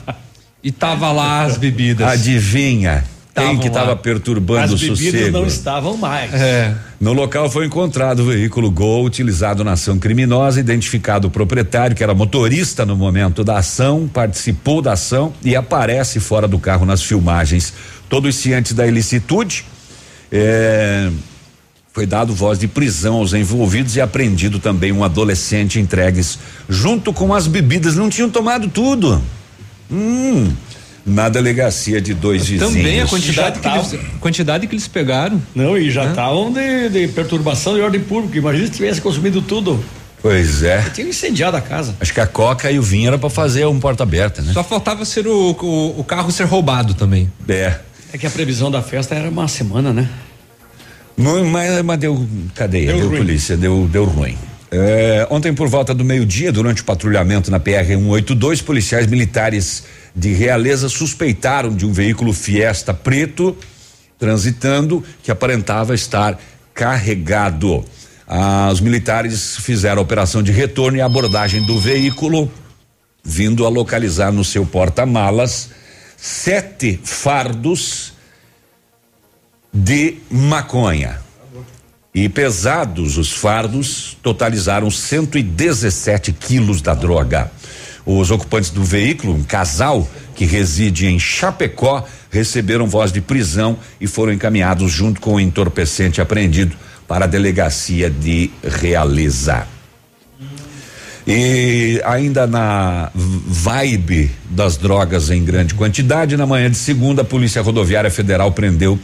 e 0.64 0.72
tava 0.72 1.12
lá 1.12 1.44
as 1.44 1.56
bebidas. 1.56 2.08
Adivinha? 2.08 3.04
Quem 3.34 3.58
que 3.58 3.68
estava 3.68 3.96
perturbando 3.96 4.66
As 4.66 4.72
o 4.72 4.78
bebidas 4.78 5.00
sossego? 5.00 5.38
não 5.38 5.48
estavam 5.48 5.96
mais. 5.96 6.34
É. 6.34 6.76
No 7.00 7.14
local 7.14 7.50
foi 7.50 7.66
encontrado 7.66 8.20
o 8.20 8.26
veículo 8.26 8.70
Gol 8.70 9.06
utilizado 9.06 9.64
na 9.64 9.72
ação 9.72 9.98
criminosa, 9.98 10.60
identificado 10.60 11.30
o 11.30 11.32
proprietário, 11.32 11.96
que 11.96 12.04
era 12.04 12.14
motorista 12.14 12.86
no 12.86 12.96
momento 12.96 13.44
da 13.44 13.58
ação, 13.58 14.10
participou 14.14 14.82
da 14.82 14.94
ação 14.94 15.34
e 15.44 15.56
aparece 15.56 16.20
fora 16.20 16.48
do 16.48 16.60
carro 16.60 16.86
nas 16.86 17.02
filmagens. 17.02 17.74
Todos 18.10 18.36
cientes 18.36 18.74
da 18.74 18.86
ilicitude. 18.86 19.66
é, 20.32 21.10
foi 21.94 22.06
dado 22.06 22.34
voz 22.34 22.58
de 22.58 22.68
prisão 22.68 23.16
aos 23.16 23.34
envolvidos 23.34 23.98
e 23.98 24.02
apreendido 24.02 24.60
também 24.60 24.94
um 24.94 25.04
adolescente 25.04 25.78
entregues 25.80 26.40
junto 26.70 27.12
com 27.12 27.34
as 27.34 27.48
bebidas. 27.48 27.96
Não 27.96 28.10
tinham 28.10 28.30
tomado 28.30 28.70
tudo. 28.70 29.22
Hum. 29.92 30.54
Na 31.06 31.30
delegacia 31.30 32.00
de 32.00 32.14
dois 32.14 32.48
vizinhos. 32.48 32.74
Também 32.74 33.02
a 33.02 33.08
quantidade, 33.08 33.60
que 33.60 33.68
eles, 33.68 34.00
quantidade 34.20 34.68
que 34.68 34.74
eles 34.76 34.88
pegaram. 34.88 35.42
Não, 35.56 35.78
e 35.78 35.90
já 35.90 36.10
estavam 36.10 36.52
de, 36.52 36.90
de 36.90 37.08
perturbação 37.10 37.76
de 37.76 37.82
ordem 37.82 38.02
pública. 38.02 38.38
Imagina 38.38 38.68
se 38.68 38.74
tivesse 38.74 39.02
consumido 39.02 39.42
tudo. 39.42 39.84
Pois 40.22 40.62
é. 40.62 40.82
Tinha 40.94 41.08
incendiado 41.08 41.58
a 41.58 41.62
casa. 41.62 41.96
Acho 42.00 42.14
que 42.14 42.20
a 42.20 42.28
coca 42.28 42.72
e 42.72 42.78
o 42.78 42.82
vinho 42.82 43.08
era 43.08 43.18
para 43.18 43.30
fazer 43.30 43.66
um 43.66 43.80
porta 43.80 44.04
aberta, 44.04 44.42
né? 44.42 44.54
Só 44.54 44.64
faltava 44.64 45.04
ser 45.04 45.26
o, 45.26 45.52
o, 45.52 46.00
o, 46.00 46.04
carro 46.04 46.32
ser 46.32 46.44
roubado 46.44 46.94
também. 46.94 47.32
É. 47.50 47.80
É 48.14 48.18
que 48.18 48.28
a 48.28 48.30
previsão 48.30 48.70
da 48.70 48.84
festa 48.84 49.16
era 49.16 49.30
uma 49.30 49.48
semana, 49.48 49.92
né? 49.92 50.08
Não, 51.18 51.44
mas, 51.46 51.82
mas 51.82 52.00
deu 52.00 52.28
cadeia, 52.54 52.94
deu, 52.94 53.10
deu 53.10 53.18
polícia, 53.18 53.58
deu, 53.58 53.88
deu 53.92 54.06
ruim. 54.06 54.38
É, 54.74 55.28
ontem, 55.30 55.54
por 55.54 55.68
volta 55.68 55.94
do 55.94 56.06
meio-dia, 56.06 56.50
durante 56.50 56.82
o 56.82 56.86
patrulhamento 56.86 57.52
na 57.52 57.60
PR 57.60 57.86
182, 57.88 58.62
policiais 58.62 59.06
militares 59.06 59.84
de 60.16 60.34
Realeza 60.34 60.88
suspeitaram 60.88 61.76
de 61.76 61.86
um 61.86 61.92
veículo 61.92 62.32
Fiesta 62.32 62.94
preto 62.94 63.56
transitando 64.18 65.04
que 65.24 65.32
aparentava 65.32 65.94
estar 65.94 66.40
carregado. 66.74 67.84
Ah, 68.28 68.70
os 68.72 68.80
militares 68.80 69.58
fizeram 69.58 69.98
a 69.98 70.04
operação 70.04 70.42
de 70.42 70.52
retorno 70.52 70.98
e 70.98 71.02
abordagem 71.02 71.66
do 71.66 71.80
veículo, 71.80 72.50
vindo 73.24 73.66
a 73.66 73.70
localizar 73.70 74.32
no 74.32 74.46
seu 74.46 74.66
porta-malas 74.66 75.72
sete 76.16 77.00
fardos 77.04 78.14
de 79.74 80.18
maconha. 80.30 81.20
E 82.14 82.28
pesados 82.28 83.18
os 83.18 83.32
fardos 83.32 84.18
totalizaram 84.22 84.92
117 84.92 86.34
quilos 86.34 86.82
da 86.82 86.94
droga. 86.94 87.50
Os 88.06 88.32
ocupantes 88.32 88.70
do 88.70 88.84
veículo, 88.84 89.34
um 89.34 89.44
casal 89.44 90.10
que 90.36 90.44
reside 90.44 91.08
em 91.08 91.18
Chapecó, 91.18 92.06
receberam 92.30 92.88
voz 92.88 93.14
de 93.14 93.22
prisão 93.22 93.78
e 94.00 94.08
foram 94.08 94.34
encaminhados 94.34 94.92
junto 94.92 95.22
com 95.22 95.36
o 95.36 95.40
entorpecente 95.40 96.20
apreendido 96.20 96.76
para 97.08 97.26
a 97.26 97.28
delegacia 97.28 98.10
de 98.10 98.52
Realeza. 98.62 99.68
E 101.26 102.02
ainda 102.04 102.48
na 102.48 103.12
vibe 103.14 104.32
das 104.50 104.76
drogas 104.76 105.30
em 105.30 105.46
grande 105.46 105.76
quantidade, 105.76 106.36
na 106.36 106.48
manhã 106.48 106.70
de 106.70 106.78
segunda, 106.78 107.22
a 107.22 107.26
Polícia 107.26 107.62
Rodoviária 107.62 108.10
Federal 108.10 108.52
prendeu 108.52 109.00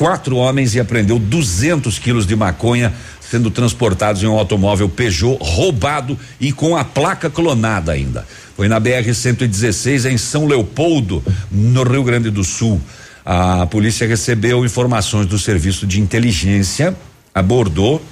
quatro 0.00 0.36
homens 0.36 0.74
e 0.74 0.80
apreendeu 0.80 1.18
200 1.18 1.98
quilos 1.98 2.26
de 2.26 2.34
maconha 2.34 2.94
sendo 3.20 3.50
transportados 3.50 4.22
em 4.22 4.26
um 4.26 4.32
automóvel 4.32 4.88
Peugeot 4.88 5.36
roubado 5.38 6.18
e 6.40 6.52
com 6.52 6.74
a 6.74 6.82
placa 6.82 7.28
clonada 7.28 7.92
ainda. 7.92 8.26
Foi 8.56 8.66
na 8.66 8.80
BR 8.80 9.12
116 9.12 10.06
em 10.06 10.16
São 10.16 10.46
Leopoldo, 10.46 11.22
no 11.52 11.82
Rio 11.82 12.02
Grande 12.02 12.30
do 12.30 12.42
Sul. 12.42 12.80
A 13.26 13.66
polícia 13.66 14.08
recebeu 14.08 14.64
informações 14.64 15.26
do 15.26 15.38
serviço 15.38 15.86
de 15.86 16.00
inteligência 16.00 16.96
abordou. 17.34 18.02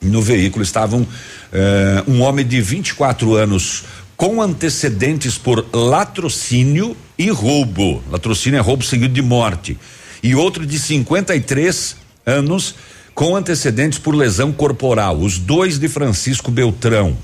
No 0.00 0.22
veículo 0.22 0.62
estavam 0.62 1.04
eh, 1.52 2.04
um 2.06 2.22
homem 2.22 2.46
de 2.46 2.60
24 2.60 3.34
anos 3.34 3.82
com 4.16 4.40
antecedentes 4.40 5.36
por 5.36 5.66
latrocínio 5.72 6.96
e 7.18 7.28
roubo. 7.28 8.04
Latrocínio 8.08 8.56
é 8.56 8.60
roubo 8.60 8.84
seguido 8.84 9.12
de 9.12 9.22
morte. 9.22 9.76
E 10.24 10.34
outro 10.34 10.64
de 10.64 10.78
53 10.78 11.96
anos 12.24 12.74
com 13.14 13.36
antecedentes 13.36 13.98
por 13.98 14.14
lesão 14.14 14.50
corporal. 14.50 15.18
Os 15.18 15.36
dois 15.36 15.78
de 15.78 15.86
Francisco 15.86 16.50
Beltrão. 16.50 17.14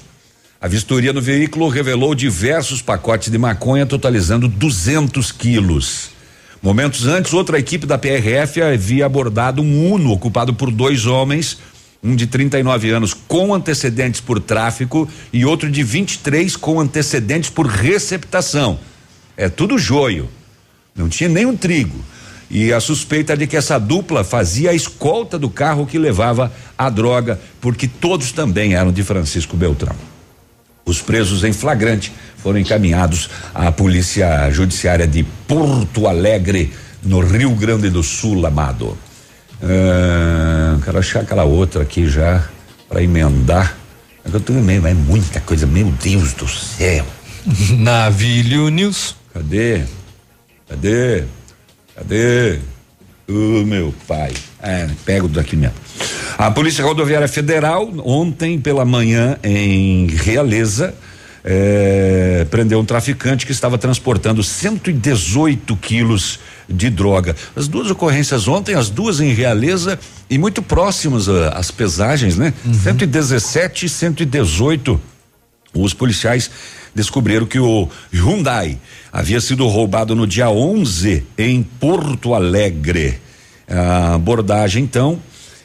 A 0.61 0.69
vistoria 0.69 1.11
no 1.11 1.23
veículo 1.23 1.71
revelou 1.71 2.15
diversos 2.15 2.83
pacotes 2.83 3.31
de 3.31 3.39
maconha, 3.39 3.87
totalizando 3.87 4.47
200 4.47 5.33
quilos. 5.33 6.11
Momentos 6.61 7.07
antes, 7.07 7.33
outra 7.33 7.59
equipe 7.59 7.87
da 7.87 7.97
PRF 7.97 8.61
havia 8.61 9.07
abordado 9.07 9.63
um 9.63 9.95
Uno 9.95 10.13
ocupado 10.13 10.53
por 10.53 10.71
dois 10.71 11.07
homens, 11.07 11.57
um 12.05 12.15
de 12.15 12.27
39 12.27 12.91
anos 12.91 13.15
com 13.15 13.55
antecedentes 13.55 14.21
por 14.21 14.39
tráfico 14.39 15.09
e 15.33 15.47
outro 15.47 15.71
de 15.71 15.83
23 15.83 16.55
com 16.55 16.79
antecedentes 16.79 17.49
por 17.49 17.67
receptação. 17.67 18.79
É 19.39 19.49
tudo 19.49 19.79
joio. 19.79 20.29
Não 20.95 21.09
tinha 21.09 21.31
nem 21.31 21.47
um 21.47 21.57
trigo. 21.57 21.99
E 22.51 22.73
a 22.73 22.81
suspeita 22.81 23.37
de 23.37 23.47
que 23.47 23.57
essa 23.57 23.79
dupla 23.79 24.25
fazia 24.25 24.71
a 24.71 24.75
escolta 24.75 25.39
do 25.39 25.49
carro 25.49 25.87
que 25.87 25.99
levava 25.99 26.53
a 26.77 26.91
droga, 26.91 27.39
porque 27.61 27.87
todos 27.87 28.33
também 28.33 28.75
eram 28.75 28.91
de 28.91 29.05
Francisco 29.05 29.57
Beltrão. 29.57 29.95
Os 30.85 31.01
presos 31.01 31.45
em 31.45 31.53
flagrante 31.53 32.13
foram 32.39 32.59
encaminhados 32.59 33.31
à 33.55 33.71
Polícia 33.71 34.51
Judiciária 34.51 35.07
de 35.07 35.23
Porto 35.47 36.09
Alegre, 36.09 36.73
no 37.03 37.21
Rio 37.21 37.55
Grande 37.55 37.89
do 37.89 38.03
Sul, 38.03 38.45
amado. 38.45 38.99
Ah, 39.63 40.79
quero 40.85 40.99
achar 40.99 41.21
aquela 41.21 41.45
outra 41.45 41.83
aqui 41.83 42.09
já 42.09 42.49
para 42.89 43.03
emendar. 43.03 43.77
É 44.25 44.35
eu 44.35 44.41
também, 44.41 44.77
é 44.77 44.95
muita 44.95 45.41
coisa, 45.41 45.67
meu 45.67 45.93
Deus 46.03 46.33
do 46.33 46.49
céu. 46.49 47.07
Navilho 47.79 48.69
News. 48.69 49.15
Cadê? 49.33 49.83
Cadê? 50.69 51.25
Cadê? 52.01 52.59
O 53.29 53.61
oh, 53.61 53.65
meu 53.65 53.95
pai. 54.09 54.33
É, 54.63 54.89
pego 55.05 55.29
daqui 55.29 55.55
mesmo. 55.55 55.75
A 56.39 56.51
Polícia 56.51 56.83
Rodoviária 56.83 57.29
Federal, 57.29 57.89
ontem 58.05 58.59
pela 58.59 58.87
manhã, 58.87 59.37
em 59.45 60.07
Realeza, 60.07 60.95
eh, 61.45 62.47
prendeu 62.51 62.81
um 62.81 62.85
traficante 62.85 63.45
que 63.45 63.53
estava 63.53 63.77
transportando 63.77 64.43
118 64.43 65.77
quilos 65.77 66.41
de 66.67 66.89
droga. 66.89 67.37
As 67.55 67.69
duas 67.69 67.91
ocorrências 67.91 68.49
ontem, 68.49 68.75
as 68.75 68.89
duas 68.89 69.21
em 69.21 69.35
Realeza 69.35 69.99
e 70.31 70.39
muito 70.39 70.63
próximas 70.63 71.29
às 71.29 71.71
pesagens, 71.71 72.39
né? 72.39 72.55
Uhum. 72.65 72.73
117 72.73 73.85
e 73.85 73.89
118. 73.91 75.01
Os 75.75 75.93
policiais 75.93 76.51
descobriram 76.95 77.47
que 77.47 77.59
o 77.59 77.89
Hyundai 78.13 78.79
havia 79.13 79.41
sido 79.41 79.67
roubado 79.67 80.15
no 80.15 80.27
dia 80.27 80.51
11 80.51 81.25
em 81.39 81.63
Porto 81.63 82.35
Alegre. 82.35 83.19
A 83.69 84.15
abordagem, 84.15 84.83
então, 84.83 85.19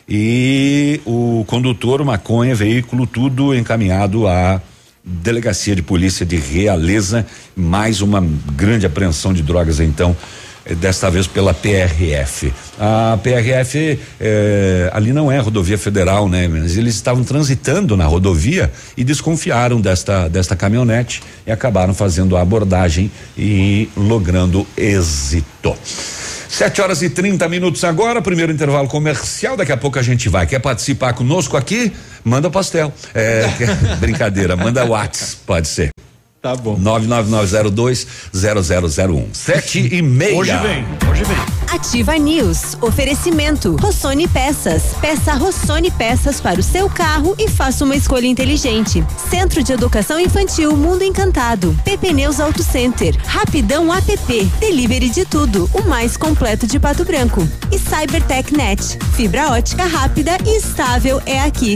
e 0.07 1.01
o 1.05 1.43
condutor, 1.47 2.03
maconha, 2.03 2.53
veículo, 2.53 3.07
tudo 3.07 3.55
encaminhado 3.55 4.27
à 4.27 4.61
delegacia 5.03 5.75
de 5.75 5.81
polícia 5.81 6.25
de 6.25 6.35
Realeza, 6.35 7.25
mais 7.55 8.01
uma 8.01 8.23
grande 8.55 8.85
apreensão 8.85 9.33
de 9.33 9.41
drogas 9.41 9.79
então 9.79 10.15
desta 10.73 11.09
vez 11.09 11.27
pela 11.27 11.53
PRF. 11.53 12.51
A 12.79 13.17
PRF 13.21 13.99
eh, 14.19 14.89
ali 14.93 15.13
não 15.13 15.31
é 15.31 15.39
rodovia 15.39 15.77
federal, 15.77 16.27
né? 16.27 16.47
Mas 16.47 16.77
eles 16.77 16.95
estavam 16.95 17.23
transitando 17.23 17.95
na 17.95 18.05
rodovia 18.05 18.71
e 18.97 19.03
desconfiaram 19.03 19.79
desta 19.79 20.27
desta 20.27 20.55
caminhonete 20.55 21.21
e 21.45 21.51
acabaram 21.51 21.93
fazendo 21.93 22.35
a 22.35 22.41
abordagem 22.41 23.11
e 23.37 23.89
logrando 23.95 24.65
êxito. 24.77 25.75
Sete 26.47 26.81
horas 26.81 27.01
e 27.01 27.09
30 27.09 27.49
minutos 27.49 27.83
agora, 27.83 28.21
primeiro 28.21 28.51
intervalo 28.51 28.87
comercial. 28.87 29.57
Daqui 29.57 29.73
a 29.73 29.77
pouco 29.77 29.99
a 29.99 30.01
gente 30.01 30.29
vai. 30.29 30.47
Quer 30.47 30.59
participar 30.59 31.13
conosco 31.13 31.57
aqui? 31.57 31.91
Manda 32.23 32.49
pastel. 32.49 32.93
É, 33.13 33.45
brincadeira, 33.99 34.55
manda 34.55 34.85
Whats, 34.85 35.37
pode 35.45 35.67
ser. 35.67 35.89
Tá 36.45 36.55
bom. 36.55 36.79
999020001. 36.79 39.25
Sete 39.33 39.89
e 39.91 39.99
meia. 40.03 40.37
Hoje 40.37 40.55
vem, 40.57 40.85
hoje 41.09 41.23
vem. 41.23 41.37
Ativa 41.73 42.15
News. 42.19 42.77
Oferecimento. 42.81 43.75
Rossoni 43.77 44.27
Peças. 44.27 44.93
Peça 45.01 45.33
Rossoni 45.33 45.89
Peças 45.89 46.39
para 46.39 46.59
o 46.59 46.63
seu 46.63 46.87
carro 46.87 47.33
e 47.39 47.49
faça 47.49 47.83
uma 47.83 47.95
escolha 47.95 48.27
inteligente. 48.27 49.03
Centro 49.27 49.63
de 49.63 49.73
Educação 49.73 50.19
Infantil 50.19 50.77
Mundo 50.77 51.03
Encantado. 51.03 51.75
PP 51.83 52.13
Neus 52.13 52.39
Auto 52.39 52.61
Center. 52.61 53.17
Rapidão 53.25 53.91
app. 53.91 54.45
Delivery 54.59 55.09
de 55.09 55.25
tudo. 55.25 55.67
O 55.73 55.81
mais 55.89 56.15
completo 56.15 56.67
de 56.67 56.79
Pato 56.79 57.03
Branco. 57.03 57.41
E 57.71 57.79
Cybertech 57.79 58.55
Net. 58.55 58.99
Fibra 59.15 59.49
ótica 59.49 59.87
rápida 59.87 60.37
e 60.45 60.57
estável 60.57 61.19
é 61.25 61.41
aqui. 61.41 61.75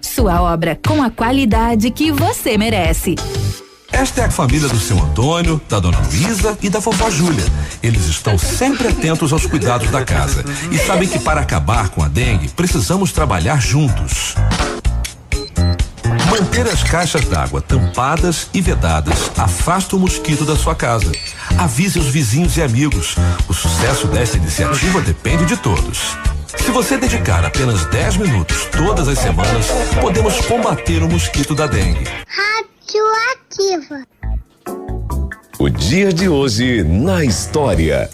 Sua 0.00 0.42
obra 0.42 0.78
com 0.86 1.02
a 1.02 1.10
qualidade 1.10 1.90
que 1.90 2.12
você 2.12 2.58
merece. 2.58 3.14
Esta 3.92 4.22
é 4.22 4.24
a 4.24 4.30
família 4.30 4.68
do 4.68 4.78
seu 4.78 4.98
Antônio, 4.98 5.60
da 5.68 5.78
dona 5.78 5.98
Luísa 5.98 6.56
e 6.62 6.70
da 6.70 6.78
vovó 6.78 7.10
Júlia. 7.10 7.44
Eles 7.82 8.06
estão 8.06 8.38
sempre 8.38 8.88
atentos 8.88 9.32
aos 9.32 9.46
cuidados 9.46 9.90
da 9.90 10.04
casa 10.04 10.44
e 10.70 10.78
sabem 10.78 11.08
que 11.08 11.18
para 11.18 11.40
acabar 11.40 11.90
com 11.90 12.02
a 12.02 12.08
dengue 12.08 12.48
precisamos 12.48 13.12
trabalhar 13.12 13.60
juntos. 13.60 14.34
Manter 16.30 16.66
as 16.66 16.82
caixas 16.82 17.24
d'água 17.24 17.60
tampadas 17.60 18.48
e 18.54 18.60
vedadas 18.60 19.30
afasta 19.36 19.96
o 19.96 19.98
mosquito 19.98 20.44
da 20.44 20.56
sua 20.56 20.74
casa. 20.74 21.10
Avise 21.58 21.98
os 21.98 22.06
vizinhos 22.06 22.56
e 22.56 22.62
amigos. 22.62 23.16
O 23.48 23.52
sucesso 23.52 24.06
desta 24.06 24.36
iniciativa 24.36 25.00
depende 25.00 25.44
de 25.44 25.56
todos. 25.56 26.16
Se 26.56 26.70
você 26.72 26.96
dedicar 26.96 27.44
apenas 27.44 27.86
10 27.86 28.16
minutos 28.16 28.66
todas 28.66 29.06
as 29.06 29.18
semanas, 29.18 29.66
podemos 30.00 30.40
combater 30.46 31.00
o 31.02 31.08
mosquito 31.08 31.54
da 31.54 31.66
dengue. 31.66 32.04
Radioativa. 32.26 34.04
O 35.58 35.68
dia 35.68 36.12
de 36.12 36.28
hoje 36.28 36.82
na 36.82 37.24
história. 37.24 38.10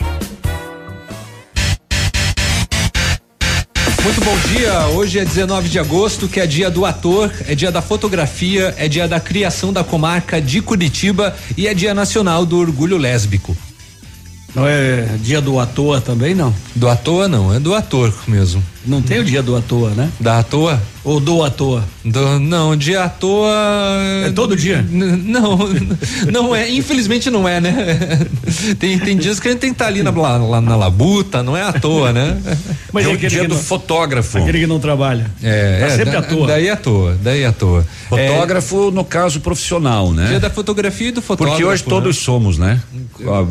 Muito 4.02 4.20
bom 4.20 4.36
dia. 4.48 4.86
Hoje 4.88 5.18
é 5.18 5.24
19 5.24 5.68
de 5.68 5.78
agosto, 5.78 6.28
que 6.28 6.38
é 6.38 6.46
dia 6.46 6.70
do 6.70 6.84
ator, 6.84 7.32
é 7.48 7.54
dia 7.54 7.72
da 7.72 7.80
fotografia, 7.80 8.74
é 8.76 8.86
dia 8.86 9.08
da 9.08 9.18
criação 9.18 9.72
da 9.72 9.82
comarca 9.82 10.40
de 10.40 10.60
Curitiba 10.60 11.34
e 11.56 11.66
é 11.66 11.72
dia 11.72 11.94
nacional 11.94 12.44
do 12.44 12.58
orgulho 12.58 12.98
lésbico. 12.98 13.56
Não 14.56 14.66
é 14.66 15.18
dia 15.20 15.38
do 15.42 15.60
à 15.60 15.66
toa 15.66 16.00
também, 16.00 16.34
não? 16.34 16.52
Do 16.74 16.88
à 16.88 16.96
toa 16.96 17.28
não, 17.28 17.52
é 17.52 17.60
do 17.60 17.74
ator 17.74 18.10
mesmo. 18.26 18.64
Não 18.86 19.02
tem 19.02 19.18
o 19.18 19.24
dia 19.24 19.42
do 19.42 19.56
à 19.56 19.60
toa, 19.60 19.90
né? 19.90 20.10
Da 20.20 20.38
à 20.38 20.42
toa? 20.42 20.80
Ou 21.02 21.20
do 21.20 21.42
à 21.44 21.50
toa? 21.50 21.84
Do, 22.04 22.38
não, 22.40 22.74
dia 22.76 23.04
à 23.04 23.08
toa. 23.08 23.52
É 24.26 24.30
todo 24.32 24.56
dia? 24.56 24.84
Não, 24.88 25.58
não 26.32 26.54
é. 26.54 26.68
Infelizmente 26.70 27.30
não 27.30 27.48
é, 27.48 27.60
né? 27.60 28.26
Tem, 28.78 28.98
tem 28.98 29.16
dias 29.16 29.38
que 29.40 29.48
a 29.48 29.50
gente 29.52 29.60
tem 29.60 29.70
que 29.70 29.74
estar 29.74 29.86
ali 29.86 30.02
na, 30.02 30.10
lá, 30.10 30.60
na 30.60 30.76
labuta, 30.76 31.42
não 31.42 31.56
é 31.56 31.62
à 31.62 31.72
toa, 31.72 32.12
né? 32.12 32.36
Mas 32.92 33.06
é 33.06 33.10
é 33.10 33.12
o 33.12 33.16
dia 33.16 33.42
do 33.48 33.54
não- 33.54 33.62
fotógrafo. 33.62 34.38
Aquele 34.38 34.60
que 34.60 34.66
não 34.66 34.78
trabalha. 34.80 35.30
É, 35.42 35.80
Tá 35.80 35.86
é, 35.86 35.90
sempre 35.96 36.12
da- 36.12 36.18
à 36.18 36.22
toa. 36.22 36.46
Daí 36.46 36.70
à 36.70 36.76
toa, 36.76 37.18
daí 37.22 37.44
à 37.44 37.52
toa. 37.52 37.86
Fotógrafo, 38.08 38.90
no 38.90 39.04
caso 39.04 39.40
profissional, 39.40 40.12
né? 40.12 40.26
Dia 40.28 40.40
da 40.40 40.50
fotografia 40.50 41.08
e 41.08 41.12
do 41.12 41.22
fotógrafo. 41.22 41.58
Porque 41.58 41.64
hoje 41.72 41.82
né? 41.82 41.88
todos 41.88 42.16
somos, 42.18 42.58
né? 42.58 42.80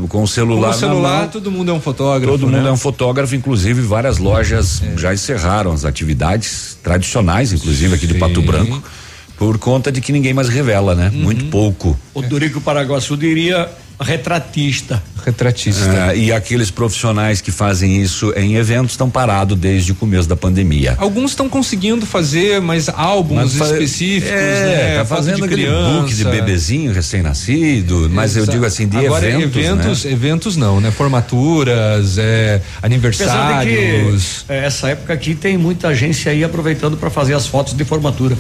Com- 0.10 0.22
o 0.24 0.28
celular, 0.28 0.70
Com 0.72 0.76
o 0.76 0.80
celular, 0.80 1.12
na 1.14 1.20
mão, 1.22 1.28
todo 1.28 1.52
mundo 1.52 1.72
é 1.72 1.74
um 1.74 1.82
fotógrafo. 1.82 2.38
todo 2.38 2.48
mundo 2.48 2.62
né? 2.64 2.70
é 2.70 2.72
um 2.72 2.78
fotógrafo, 2.78 3.36
inclusive 3.36 3.82
várias 3.82 4.18
lojas 4.18 4.82
já 4.98 5.14
encerraram 5.26 5.72
as 5.72 5.86
atividades 5.86 6.78
tradicionais, 6.84 7.52
inclusive 7.52 7.96
aqui 7.96 8.06
de 8.06 8.14
Pato 8.16 8.42
Branco, 8.42 8.82
por 9.38 9.58
conta 9.58 9.92
de 9.92 10.00
que 10.00 10.12
ninguém 10.12 10.34
mais 10.34 10.48
revela, 10.48 10.94
né? 10.94 11.12
Uhum. 11.14 11.22
Muito 11.22 11.46
pouco. 11.46 12.00
O 12.14 12.22
Dorico 12.22 12.62
Paraguaçu 12.62 13.18
diria 13.18 13.70
retratista. 14.00 15.02
Retratista. 15.26 16.08
Ah, 16.10 16.16
e 16.16 16.32
aqueles 16.32 16.70
profissionais 16.70 17.42
que 17.42 17.52
fazem 17.52 18.02
isso 18.02 18.32
em 18.36 18.56
eventos 18.56 18.92
estão 18.92 19.10
parados 19.10 19.58
desde 19.58 19.92
o 19.92 19.96
começo 19.96 20.28
da 20.30 20.36
pandemia. 20.36 20.96
Alguns 21.00 21.32
estão 21.32 21.50
conseguindo 21.50 22.06
fazer, 22.06 22.62
mas 22.62 22.90
álbuns 22.90 23.54
Mas 23.56 23.56
fa- 23.56 23.66
específicos, 23.74 24.30
é, 24.32 24.66
né? 24.66 24.98
Tá 25.00 25.06
fazendo 25.06 25.38
de 25.38 25.44
aquele 25.46 25.66
book 25.68 26.14
de 26.14 26.24
bebezinho 26.26 26.94
recém-nascido, 26.94 28.10
mas 28.12 28.36
eu 28.36 28.44
Exato. 28.44 28.52
digo 28.56 28.66
assim, 28.66 28.88
de 28.88 28.98
Agora, 28.98 29.26
eventos, 29.28 29.56
eventos, 29.56 30.06
né? 30.06 30.12
eventos 30.12 30.58
não, 30.58 30.80
né? 30.82 30.92
Formaturas, 30.92 32.18
é, 32.18 32.62
Apesar 32.82 33.62
de 33.64 33.70
que 33.70 33.76
aniversários. 33.78 34.46
é, 34.48 34.66
essa 34.66 34.90
época 34.90 35.14
aqui 35.14 35.34
tem 35.34 35.58
muita 35.58 35.88
agência 35.88 36.32
aí 36.32 36.44
aproveitando 36.44 36.98
para 36.98 37.10
fazer 37.10 37.34
as 37.34 37.48
fotos 37.48 37.74
de 37.74 37.84
formatura 37.84 38.38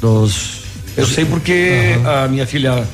dos. 0.00 0.62
Eu 0.96 1.06
sei 1.06 1.24
porque 1.24 1.92
a 2.04 2.26
minha 2.26 2.46
filha 2.46 2.84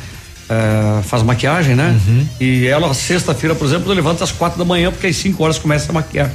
é, 0.49 1.03
faz 1.03 1.23
maquiagem, 1.23 1.75
né? 1.75 1.99
Uhum. 2.07 2.29
E 2.41 2.67
ela 2.67 2.93
sexta-feira, 2.95 3.55
por 3.55 3.67
exemplo, 3.67 3.93
levanta 3.93 4.25
às 4.25 4.33
quatro 4.33 4.59
da 4.59 4.65
manhã 4.65 4.91
porque 4.91 5.07
às 5.07 5.17
5 5.17 5.43
horas 5.43 5.59
começa 5.59 5.91
a 5.91 5.95
maquiar. 5.95 6.31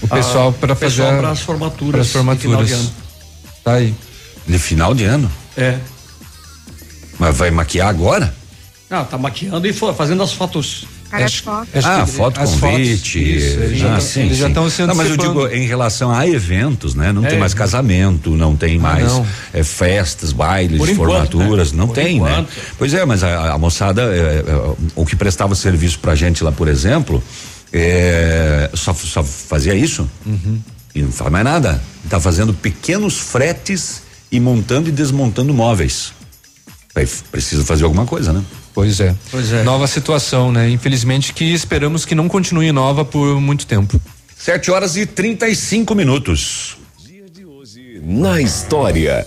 O 0.00 0.08
pessoal 0.08 0.52
para 0.52 0.76
pessoal 0.76 1.08
fazer 1.08 1.20
para 1.20 1.30
as 1.30 1.40
formaturas. 1.40 2.12
para 2.12 2.20
as 2.32 2.36
de 2.36 2.42
final 2.42 2.64
de 2.64 2.72
formaturas. 2.72 2.80
ano. 2.80 2.92
Tá 3.64 3.72
aí. 3.74 3.94
De 4.46 4.58
final 4.58 4.94
de 4.94 5.04
ano? 5.04 5.30
É. 5.56 5.78
Mas 7.18 7.36
vai 7.36 7.50
maquiar 7.50 7.88
agora? 7.88 8.32
Ah, 8.90 9.04
tá 9.04 9.18
maquiando 9.18 9.66
e 9.66 9.72
fazendo 9.72 10.22
as 10.22 10.32
fotos. 10.32 10.86
Acho- 11.10 11.48
ah, 11.48 11.64
que 12.04 12.10
foto 12.12 12.40
as 12.40 12.50
convite. 12.56 13.18
fotos, 13.18 13.44
isso, 13.44 13.58
eles 13.60 13.78
já 13.78 13.86
ah, 13.88 13.90
tão- 13.92 14.00
sim, 14.00 14.20
eles 14.20 14.36
já 14.36 14.44
sim. 14.44 14.50
estão 14.50 14.70
se 14.70 14.82
Não, 14.86 14.94
mas 14.94 15.08
eu 15.10 15.16
digo 15.16 15.46
em 15.48 15.66
relação 15.66 16.10
a 16.12 16.26
eventos, 16.28 16.94
né? 16.94 17.12
Não 17.12 17.24
É. 17.24 17.28
tem 17.30 17.38
mais 17.38 17.54
casamento, 17.54 18.30
não 18.30 18.54
tem 18.54 18.78
mais 18.78 19.04
não. 19.04 19.26
é, 19.54 19.62
festas, 19.64 20.32
bailes, 20.32 20.76
Por 20.78 20.88
enquanto, 20.88 21.32
formaturas, 21.32 21.72
né? 21.72 21.78
não 21.78 21.86
Por 21.88 21.94
tem, 21.94 22.20
né? 22.20 22.30
enquanto. 22.30 22.48
Pois 22.76 22.92
é, 22.92 23.04
mas 23.06 23.22
a, 23.24 23.52
a 23.54 23.58
moçada, 23.58 24.02
é, 24.02 24.44
é, 24.46 24.74
o 24.94 25.06
que 25.06 25.16
prestava 25.16 25.54
serviço 25.54 25.98
pra 25.98 26.14
gente 26.14 26.44
lá, 26.44 26.52
por 26.52 26.68
exemplo, 26.68 27.22
é, 27.72 28.70
só, 28.74 28.92
só 28.94 29.22
fazia 29.22 29.74
isso 29.74 30.08
Uhum. 30.26 30.58
e 30.94 31.02
não 31.02 31.12
faz 31.12 31.30
mais 31.30 31.44
nada. 31.44 31.82
Tá 32.08 32.18
fazendo 32.20 32.52
pequenos 32.54 33.18
fretes 33.18 34.02
e 34.30 34.38
montando 34.40 34.88
e 34.88 34.92
desmontando 34.92 35.52
móveis. 35.54 36.12
Aí 36.94 37.06
precisa 37.30 37.64
fazer 37.64 37.84
alguma 37.84 38.04
coisa, 38.04 38.32
né? 38.32 38.42
Pois 38.78 39.00
é. 39.00 39.12
Pois 39.32 39.52
é. 39.52 39.64
Nova 39.64 39.88
situação, 39.88 40.52
né? 40.52 40.70
Infelizmente 40.70 41.32
que 41.32 41.52
esperamos 41.52 42.04
que 42.04 42.14
não 42.14 42.28
continue 42.28 42.70
nova 42.70 43.04
por 43.04 43.40
muito 43.40 43.66
tempo. 43.66 44.00
Sete 44.36 44.70
horas 44.70 44.96
e 44.96 45.04
35 45.04 45.96
minutos. 45.96 46.78
Na 48.00 48.40
história. 48.40 49.26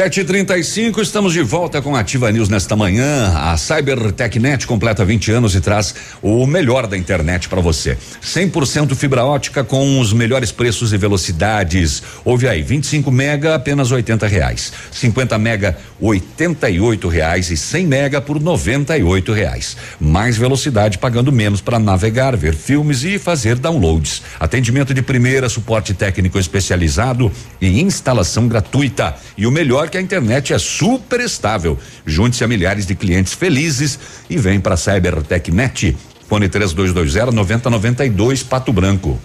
Ativa. 0.00 0.18
Ativa 0.18 0.28
News. 0.28 0.28
7h35, 0.28 1.02
estamos 1.02 1.32
de 1.32 1.42
volta 1.42 1.82
com 1.82 1.96
a 1.96 2.00
Ativa 2.00 2.30
News 2.30 2.48
nesta 2.48 2.76
manhã. 2.76 3.32
A 3.36 3.56
CyberTechNet 3.56 4.66
completa 4.66 5.04
20 5.04 5.32
anos 5.32 5.54
e 5.54 5.60
traz 5.60 5.94
o 6.22 6.46
melhor 6.46 6.86
da 6.86 6.96
internet 6.96 7.48
para 7.48 7.60
você. 7.60 7.96
100% 8.22 8.94
fibra 8.94 9.24
ótica 9.24 9.64
com 9.64 10.00
os 10.00 10.12
melhores 10.12 10.52
preços 10.52 10.92
e 10.92 10.96
velocidades. 10.96 12.02
Ouve 12.24 12.48
aí, 12.48 12.62
25 12.62 13.10
mega 13.10 13.54
apenas 13.54 13.90
80 13.90 14.26
reais, 14.26 14.72
50 14.92 15.36
mega 15.38 15.76
88 16.00 17.08
reais 17.08 17.50
e 17.50 17.56
100 17.56 17.86
mega 17.86 18.20
por 18.20 18.40
98 18.40 19.32
reais. 19.32 19.76
Mais 20.00 20.36
velocidade 20.36 20.98
pagando 20.98 21.32
menos 21.32 21.60
para 21.60 21.78
navegar, 21.78 22.36
ver 22.36 22.54
filmes 22.54 23.02
e 23.02 23.18
fazer 23.18 23.56
downloads. 23.56 24.22
Atendimento 24.38 24.94
de 24.94 25.02
primeira, 25.02 25.48
suporte 25.48 25.94
técnico 25.94 26.38
especializado 26.38 27.32
e 27.60 27.80
instalação 27.80 28.46
gratuita. 28.46 29.16
E 29.36 29.46
o 29.46 29.50
melhor 29.50 29.87
que 29.88 29.98
a 29.98 30.00
internet 30.00 30.52
é 30.52 30.58
super 30.58 31.20
estável. 31.20 31.78
Junte-se 32.06 32.44
a 32.44 32.48
milhares 32.48 32.86
de 32.86 32.94
clientes 32.94 33.32
felizes 33.32 33.98
e 34.28 34.36
vem 34.36 34.60
para 34.60 34.76
CyberTechNet. 34.76 35.96
Fone 36.28 36.48
3220 36.48 37.34
9092 37.34 38.42
Pato 38.42 38.72
Branco. 38.72 39.18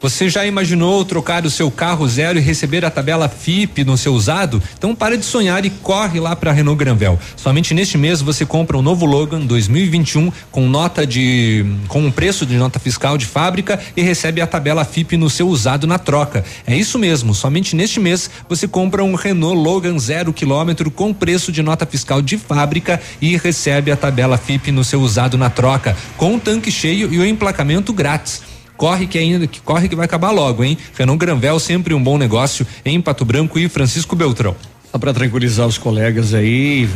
Você 0.00 0.28
já 0.28 0.44
imaginou 0.44 1.04
trocar 1.04 1.46
o 1.46 1.50
seu 1.50 1.70
carro 1.70 2.06
zero 2.06 2.38
e 2.38 2.42
receber 2.42 2.84
a 2.84 2.90
tabela 2.90 3.28
FIP 3.28 3.84
no 3.84 3.96
seu 3.96 4.14
usado? 4.14 4.62
Então 4.76 4.94
pare 4.94 5.16
de 5.16 5.24
sonhar 5.24 5.64
e 5.64 5.70
corre 5.70 6.20
lá 6.20 6.36
para 6.36 6.52
Renault 6.52 6.78
Granvel. 6.78 7.18
Somente 7.36 7.72
neste 7.72 7.96
mês 7.96 8.20
você 8.20 8.44
compra 8.44 8.76
um 8.76 8.82
novo 8.82 9.06
Logan 9.06 9.40
2021 9.40 10.30
com 10.50 10.68
nota 10.68 11.06
de 11.06 11.64
com 11.88 12.00
um 12.00 12.10
preço 12.10 12.44
de 12.44 12.56
nota 12.56 12.78
fiscal 12.78 13.16
de 13.16 13.26
fábrica 13.26 13.80
e 13.96 14.02
recebe 14.02 14.40
a 14.40 14.46
tabela 14.46 14.84
FIP 14.84 15.16
no 15.16 15.30
seu 15.30 15.48
usado 15.48 15.86
na 15.86 15.98
troca. 15.98 16.44
É 16.66 16.76
isso 16.76 16.98
mesmo, 16.98 17.34
somente 17.34 17.74
neste 17.74 17.98
mês 17.98 18.30
você 18.48 18.68
compra 18.68 19.02
um 19.02 19.14
Renault 19.14 19.56
Logan 19.56 19.98
zero 19.98 20.32
quilômetro 20.32 20.90
com 20.90 21.14
preço 21.14 21.50
de 21.50 21.62
nota 21.62 21.86
fiscal 21.86 22.20
de 22.20 22.36
fábrica 22.36 23.00
e 23.20 23.36
recebe 23.36 23.90
a 23.90 23.96
tabela 23.96 24.36
FIP 24.36 24.70
no 24.70 24.84
seu 24.84 25.00
usado 25.00 25.38
na 25.38 25.48
troca, 25.48 25.96
com 26.16 26.36
o 26.36 26.40
tanque 26.40 26.70
cheio 26.70 27.12
e 27.12 27.18
o 27.18 27.26
emplacamento 27.26 27.92
grátis. 27.92 28.53
Corre 28.76 29.06
que 29.06 29.18
ainda 29.18 29.46
que 29.46 29.60
corre 29.60 29.88
que 29.88 29.96
vai 29.96 30.04
acabar 30.04 30.30
logo, 30.30 30.64
hein? 30.64 30.76
Renault 30.96 31.18
Granvel 31.18 31.58
sempre 31.60 31.94
um 31.94 32.02
bom 32.02 32.18
negócio 32.18 32.66
em 32.84 33.00
Pato 33.00 33.24
Branco 33.24 33.58
e 33.58 33.68
Francisco 33.68 34.16
Beltrão. 34.16 34.56
Só 34.90 34.98
para 34.98 35.12
tranquilizar 35.12 35.66
os 35.66 35.78
colegas 35.78 36.34
aí, 36.34 36.88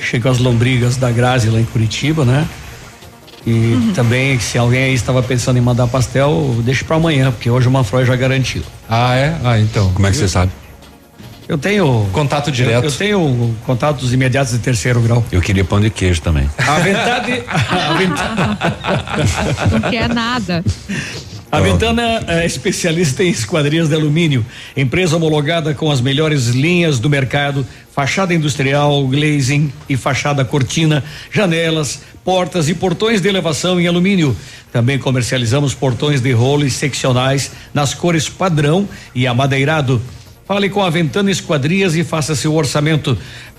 chegou 0.00 0.30
as 0.30 0.38
lombrigas 0.38 0.96
da 0.96 1.10
Grazi 1.10 1.48
lá 1.48 1.60
em 1.60 1.64
Curitiba, 1.64 2.24
né? 2.24 2.46
E 3.46 3.92
também, 3.94 4.38
se 4.38 4.56
alguém 4.56 4.84
aí 4.84 4.94
estava 4.94 5.22
pensando 5.22 5.56
em 5.56 5.60
mandar 5.60 5.88
pastel, 5.88 6.56
deixe 6.64 6.84
para 6.84 6.96
amanhã, 6.96 7.32
porque 7.32 7.50
hoje 7.50 7.66
o 7.66 7.70
Manfroy 7.70 8.04
já 8.04 8.14
garantiu. 8.14 8.62
Ah, 8.88 9.16
é? 9.16 9.36
Ah, 9.42 9.58
então. 9.58 9.92
Como 9.92 10.06
é 10.06 10.10
que 10.10 10.16
você 10.16 10.28
sabe? 10.28 10.52
Eu 11.52 11.58
tenho. 11.58 12.08
Contato 12.14 12.48
Eu, 12.48 12.52
direto. 12.54 12.84
eu 12.84 12.90
tenho 12.92 13.54
contatos 13.66 14.10
imediatos 14.14 14.54
de 14.54 14.58
terceiro 14.60 15.02
grau. 15.02 15.22
Eu 15.30 15.42
queria 15.42 15.62
pão 15.62 15.78
de 15.78 15.90
queijo 15.90 16.22
também. 16.22 16.48
A 16.56 16.78
Ventade. 16.78 17.42
a 17.46 17.92
Ventana, 17.92 18.58
Não 19.70 19.90
quer 19.90 20.08
nada. 20.08 20.64
a 21.52 21.60
Ventana 21.60 22.24
é 22.26 22.46
especialista 22.46 23.22
em 23.22 23.28
esquadrias 23.28 23.90
de 23.90 23.94
alumínio. 23.94 24.46
Empresa 24.74 25.14
homologada 25.14 25.74
com 25.74 25.90
as 25.90 26.00
melhores 26.00 26.46
linhas 26.46 26.98
do 26.98 27.10
mercado: 27.10 27.66
fachada 27.94 28.32
industrial, 28.32 29.06
glazing 29.06 29.70
e 29.90 29.94
fachada 29.94 30.46
cortina, 30.46 31.04
janelas, 31.30 32.00
portas 32.24 32.70
e 32.70 32.74
portões 32.74 33.20
de 33.20 33.28
elevação 33.28 33.78
em 33.78 33.86
alumínio. 33.86 34.34
Também 34.72 34.98
comercializamos 34.98 35.74
portões 35.74 36.22
de 36.22 36.32
rolo 36.32 36.64
e 36.64 36.70
seccionais 36.70 37.50
nas 37.74 37.92
cores 37.92 38.26
padrão 38.26 38.88
e 39.14 39.26
amadeirado. 39.26 40.00
Fale 40.44 40.68
com 40.68 40.82
a 40.82 40.90
Ventana 40.90 41.30
Esquadrias 41.30 41.94
e 41.94 42.02
faça 42.04 42.34
seu 42.34 42.54
orçamento. 42.54 43.16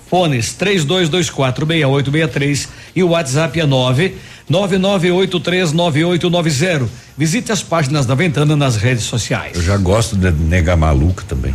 Fones 0.08 0.54
32246863 0.58 2.68
e 2.94 3.02
o 3.02 3.08
WhatsApp 3.08 3.58
é 3.58 3.66
9 3.66 4.14
99839890. 4.50 6.86
Visite 7.16 7.52
as 7.52 7.62
páginas 7.62 8.06
da 8.06 8.14
Ventana 8.14 8.54
nas 8.54 8.76
redes 8.76 9.04
sociais. 9.04 9.56
Eu 9.56 9.62
já 9.62 9.76
gosto 9.76 10.16
de 10.16 10.30
nega 10.30 10.76
maluca 10.76 11.24
também. 11.26 11.54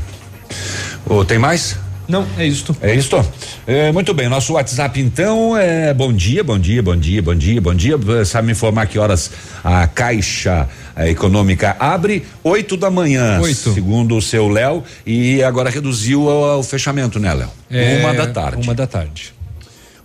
Ô, 1.05 1.23
tem 1.23 1.37
mais? 1.37 1.77
Não, 2.09 2.25
é 2.39 2.47
isto. 2.47 2.75
É 2.81 2.95
isto? 2.95 3.23
É, 3.67 3.91
muito 3.91 4.15
bem, 4.15 4.27
nosso 4.27 4.53
WhatsApp 4.53 4.99
então 4.99 5.55
é 5.55 5.93
bom 5.93 6.11
dia, 6.11 6.43
bom 6.43 6.57
dia, 6.57 6.81
bom 6.81 6.95
dia, 6.95 7.21
bom 7.21 7.35
dia, 7.35 7.61
bom 7.61 7.75
dia. 7.75 7.95
Sabe 8.25 8.47
me 8.47 8.53
informar 8.53 8.87
que 8.87 8.97
horas 8.97 9.29
a 9.63 9.85
Caixa 9.85 10.67
eh, 10.95 11.11
Econômica 11.11 11.77
abre? 11.79 12.25
Oito 12.43 12.75
da 12.75 12.89
manhã, 12.89 13.39
Oito. 13.39 13.71
segundo 13.75 14.17
o 14.17 14.21
seu 14.23 14.47
Léo, 14.47 14.83
e 15.05 15.43
agora 15.43 15.69
reduziu 15.69 16.23
o, 16.23 16.59
o 16.59 16.63
fechamento, 16.63 17.19
né, 17.19 17.31
Léo? 17.31 17.49
É, 17.69 17.99
uma 17.99 18.13
da 18.15 18.25
tarde. 18.25 18.63
Uma 18.63 18.73
da 18.73 18.87
tarde. 18.87 19.31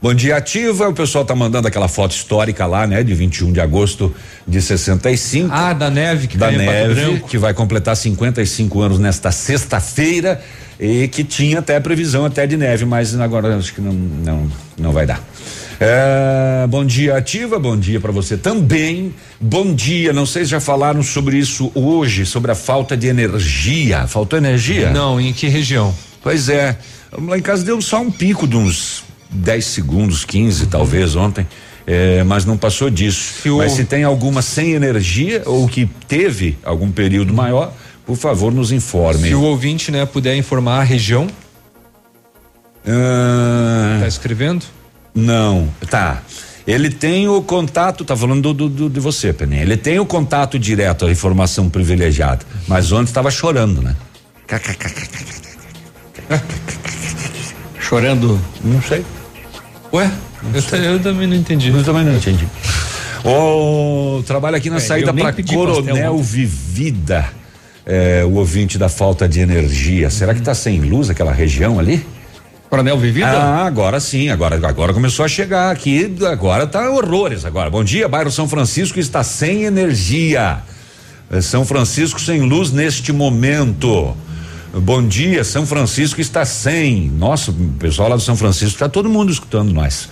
Bom 0.04 0.12
dia, 0.12 0.36
ativa. 0.36 0.86
O 0.86 0.92
pessoal 0.92 1.24
tá 1.24 1.34
mandando 1.34 1.66
aquela 1.66 1.88
foto 1.88 2.10
histórica 2.10 2.66
lá, 2.66 2.86
né? 2.86 3.02
De 3.02 3.14
21 3.14 3.50
de 3.50 3.58
agosto 3.58 4.14
de 4.46 4.60
65. 4.60 5.48
Ah, 5.50 5.72
da 5.72 5.88
neve 5.88 6.26
que 6.26 6.36
da 6.36 6.52
em 6.52 6.58
Pato 6.58 6.70
neve, 6.70 7.20
que 7.26 7.38
vai 7.38 7.54
completar 7.54 7.96
55 7.96 8.82
anos 8.82 8.98
nesta 8.98 9.32
sexta-feira 9.32 10.42
e 10.78 11.08
que 11.08 11.24
tinha 11.24 11.60
até 11.60 11.80
previsão 11.80 12.26
até 12.26 12.46
de 12.46 12.54
neve, 12.54 12.84
mas 12.84 13.18
agora 13.18 13.56
acho 13.56 13.72
que 13.72 13.80
não 13.80 13.94
não 13.94 14.52
não 14.76 14.92
vai 14.92 15.06
dar. 15.06 15.24
É, 15.80 16.66
bom 16.66 16.84
dia, 16.84 17.16
ativa. 17.16 17.58
Bom 17.58 17.74
dia 17.74 17.98
para 17.98 18.12
você 18.12 18.36
também. 18.36 19.14
Bom 19.40 19.74
dia. 19.74 20.12
Não 20.12 20.26
sei 20.26 20.44
se 20.44 20.50
já 20.50 20.60
falaram 20.60 21.02
sobre 21.02 21.38
isso 21.38 21.72
hoje, 21.74 22.26
sobre 22.26 22.50
a 22.50 22.54
falta 22.54 22.94
de 22.94 23.06
energia. 23.06 24.06
Faltou 24.06 24.38
energia? 24.38 24.90
Não, 24.90 25.18
em 25.18 25.32
que 25.32 25.48
região? 25.48 25.94
Pois 26.22 26.50
é. 26.50 26.76
Lá 27.10 27.38
em 27.38 27.42
casa 27.42 27.64
deu 27.64 27.80
só 27.80 28.02
um 28.02 28.10
pico 28.10 28.46
de 28.46 28.54
uns 28.54 29.02
10 29.30 29.64
segundos, 29.64 30.24
15 30.24 30.66
talvez 30.66 31.16
ontem. 31.16 31.46
É, 31.86 32.22
mas 32.24 32.46
não 32.46 32.56
passou 32.56 32.88
disso. 32.88 33.46
o- 33.50 33.58
Mas 33.58 33.72
se 33.72 33.84
tem 33.84 34.04
alguma 34.04 34.40
sem 34.40 34.72
energia 34.72 35.42
ou 35.44 35.68
que 35.68 35.84
teve 36.08 36.56
algum 36.64 36.90
período 36.90 37.34
maior, 37.34 37.72
por 38.06 38.16
favor, 38.16 38.52
nos 38.52 38.72
informe. 38.72 39.28
Se 39.28 39.34
o 39.34 39.42
ouvinte, 39.42 39.90
né, 39.90 40.06
puder 40.06 40.34
informar 40.36 40.80
a 40.80 40.82
região, 40.82 41.26
Ah, 42.86 43.98
tá 44.00 44.08
escrevendo? 44.08 44.64
Não, 45.14 45.68
tá. 45.88 46.22
Ele 46.66 46.90
tem 46.90 47.28
o 47.28 47.40
contato, 47.42 48.04
tá 48.04 48.16
falando 48.16 48.52
do, 48.52 48.54
do- 48.54 48.68
do- 48.68 48.90
de 48.90 49.00
você, 49.00 49.32
Peninha. 49.32 49.62
Ele 49.62 49.76
tem 49.76 49.98
o 49.98 50.06
contato 50.06 50.58
direto, 50.58 51.06
a 51.06 51.10
informação 51.12 51.68
privilegiada. 51.70 52.44
Mas 52.66 52.90
ontem 52.92 53.10
estava 53.10 53.30
chorando, 53.30 53.80
né? 53.82 53.94
Chorando. 57.88 58.40
Não 58.62 58.80
sei. 58.82 59.04
Ué, 59.92 60.10
eu, 60.54 60.62
ta- 60.62 60.76
eu 60.76 60.98
também 61.00 61.26
não 61.26 61.36
entendi. 61.36 61.68
Eu 61.68 61.84
também 61.84 62.04
não 62.04 62.14
entendi. 62.14 62.46
O 63.24 64.22
trabalho 64.26 64.56
aqui 64.56 64.68
na 64.70 64.76
É, 64.76 64.80
saída 64.80 65.12
para 65.12 65.32
Coronel. 65.32 66.18
Vivida. 66.18 67.26
É, 67.86 68.24
o 68.24 68.32
ouvinte 68.36 68.78
da 68.78 68.88
falta 68.88 69.28
de 69.28 69.40
energia. 69.40 70.08
Será 70.10 70.34
que 70.34 70.40
tá 70.40 70.54
sem 70.54 70.80
luz 70.80 71.10
aquela 71.10 71.32
região 71.32 71.78
ali? 71.78 72.04
Coronel 72.70 72.98
Vivida? 72.98 73.28
Ah, 73.28 73.66
agora 73.66 74.00
sim, 74.00 74.30
agora, 74.30 74.56
agora 74.66 74.92
começou 74.92 75.24
a 75.24 75.28
chegar 75.28 75.70
aqui, 75.70 76.12
agora 76.28 76.66
tá 76.66 76.90
horrores 76.90 77.44
agora. 77.44 77.70
Bom 77.70 77.84
dia, 77.84 78.08
bairro 78.08 78.30
São 78.32 78.48
Francisco 78.48 78.98
está 78.98 79.22
sem 79.22 79.64
energia. 79.64 80.58
É, 81.30 81.40
São 81.40 81.64
Francisco 81.64 82.20
sem 82.20 82.40
luz 82.40 82.72
neste 82.72 83.12
momento. 83.12 84.16
Bom 84.80 85.06
dia, 85.06 85.44
São 85.44 85.64
Francisco 85.64 86.20
está 86.20 86.44
sem. 86.44 87.08
Nossa, 87.10 87.50
o 87.50 87.54
pessoal 87.78 88.08
lá 88.08 88.16
do 88.16 88.22
São 88.22 88.36
Francisco 88.36 88.74
está 88.74 88.88
todo 88.88 89.08
mundo 89.08 89.30
escutando 89.30 89.72
nós. 89.72 90.08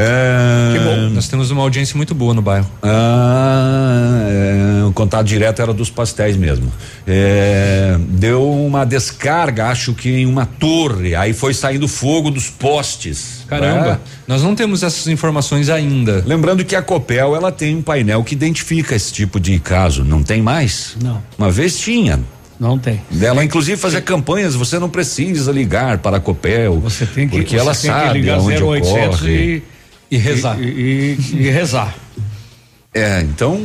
É, 0.00 0.74
Que 0.74 0.78
bom. 0.84 1.10
Nós 1.10 1.26
temos 1.26 1.50
uma 1.50 1.60
audiência 1.62 1.96
muito 1.96 2.14
boa 2.14 2.32
no 2.32 2.40
bairro. 2.40 2.70
ah, 2.84 4.28
é, 4.30 4.84
o 4.84 4.92
contato 4.92 5.26
direto 5.26 5.60
era 5.60 5.74
dos 5.74 5.90
pastéis 5.90 6.36
mesmo. 6.36 6.72
É, 7.04 7.98
deu 8.10 8.48
uma 8.48 8.84
descarga, 8.86 9.66
acho 9.66 9.92
que 9.92 10.08
em 10.08 10.24
uma 10.24 10.46
torre. 10.46 11.16
Aí 11.16 11.32
foi 11.32 11.52
saindo 11.52 11.88
fogo 11.88 12.30
dos 12.30 12.48
postes. 12.48 13.44
Caramba, 13.48 13.92
né? 13.92 13.98
nós 14.26 14.40
não 14.42 14.54
temos 14.54 14.84
essas 14.84 15.08
informações 15.08 15.68
ainda. 15.68 16.22
Lembrando 16.24 16.64
que 16.64 16.76
a 16.76 16.82
Copel 16.82 17.34
ela 17.34 17.50
tem 17.50 17.76
um 17.76 17.82
painel 17.82 18.22
que 18.22 18.34
identifica 18.34 18.94
esse 18.94 19.12
tipo 19.12 19.40
de 19.40 19.58
caso. 19.58 20.04
Não 20.04 20.22
tem 20.22 20.40
mais? 20.40 20.96
Não. 21.02 21.20
Uma 21.36 21.50
vez 21.50 21.76
tinha. 21.76 22.20
Não 22.58 22.78
tem. 22.78 23.00
Ela 23.20 23.44
inclusive 23.44 23.76
fazia 23.80 24.00
campanhas. 24.00 24.54
Você 24.54 24.78
não 24.78 24.88
precisa 24.88 25.52
ligar 25.52 25.98
para 25.98 26.16
a 26.16 26.20
Copel. 26.20 26.80
Você 26.80 27.06
tem 27.06 27.28
que, 27.28 27.36
porque 27.38 27.54
você 27.56 27.60
ela 27.60 27.72
tem 27.72 27.80
que 27.82 27.86
sabe 27.86 28.20
ligar 28.20 28.38
onde 28.40 28.62
0800 28.62 29.16
ocorre. 29.20 29.32
e, 29.32 29.62
E 30.10 30.16
rezar. 30.16 30.58
E, 30.60 30.64
e- 30.64 31.36
e 31.36 31.50
rezar. 31.50 31.94
É, 32.94 33.20
então, 33.20 33.60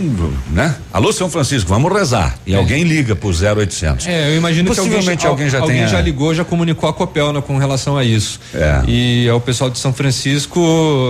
né? 0.51 0.75
Alô, 0.91 1.11
São 1.13 1.29
Francisco, 1.29 1.67
vamos 1.69 1.91
rezar. 1.91 2.37
E 2.45 2.53
alguém 2.53 2.83
liga 2.83 3.15
pro 3.15 3.29
0800. 3.29 4.05
É, 4.05 4.29
eu 4.31 4.37
imagino 4.37 4.69
que 4.71 4.77
alguém, 4.79 4.93
Possivelmente 4.95 5.25
alguém 5.25 5.49
já 5.49 5.59
alguém 5.59 5.77
tenha. 5.77 5.87
já 5.87 6.01
ligou, 6.01 6.35
já 6.35 6.43
comunicou 6.43 6.87
a 6.89 6.93
Copel 6.93 7.31
né, 7.33 7.41
com 7.41 7.57
relação 7.57 7.97
a 7.97 8.03
isso. 8.03 8.39
É. 8.53 8.83
E 8.85 9.25
é 9.27 9.33
o 9.33 9.39
pessoal 9.39 9.69
de 9.69 9.79
São 9.79 9.93
Francisco, 9.93 10.59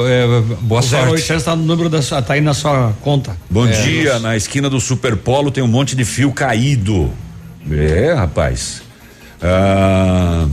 é, 0.08 0.42
boa 0.62 0.80
O 0.80 0.84
sorte. 0.84 1.06
0800 1.12 1.42
está 1.42 1.56
no 1.56 1.64
número 1.66 1.90
da 1.90 2.02
sua, 2.04 2.22
tá 2.22 2.36
aí 2.36 2.40
na 2.42 2.54
sua 2.54 2.94
conta. 3.02 3.36
Bom 3.50 3.68
É, 3.68 3.72
dia, 3.72 4.20
na 4.20 4.38
esquina 4.38 4.70
do 4.70 4.80
Superpolo 4.80 5.50
tem 5.52 5.64
um 5.64 5.68
monte 5.68 5.96
de 5.96 6.06
fio 6.06 6.32
caído. 6.32 7.12
É, 7.72 8.14
rapaz. 8.14 8.82
Ah, 9.42 10.48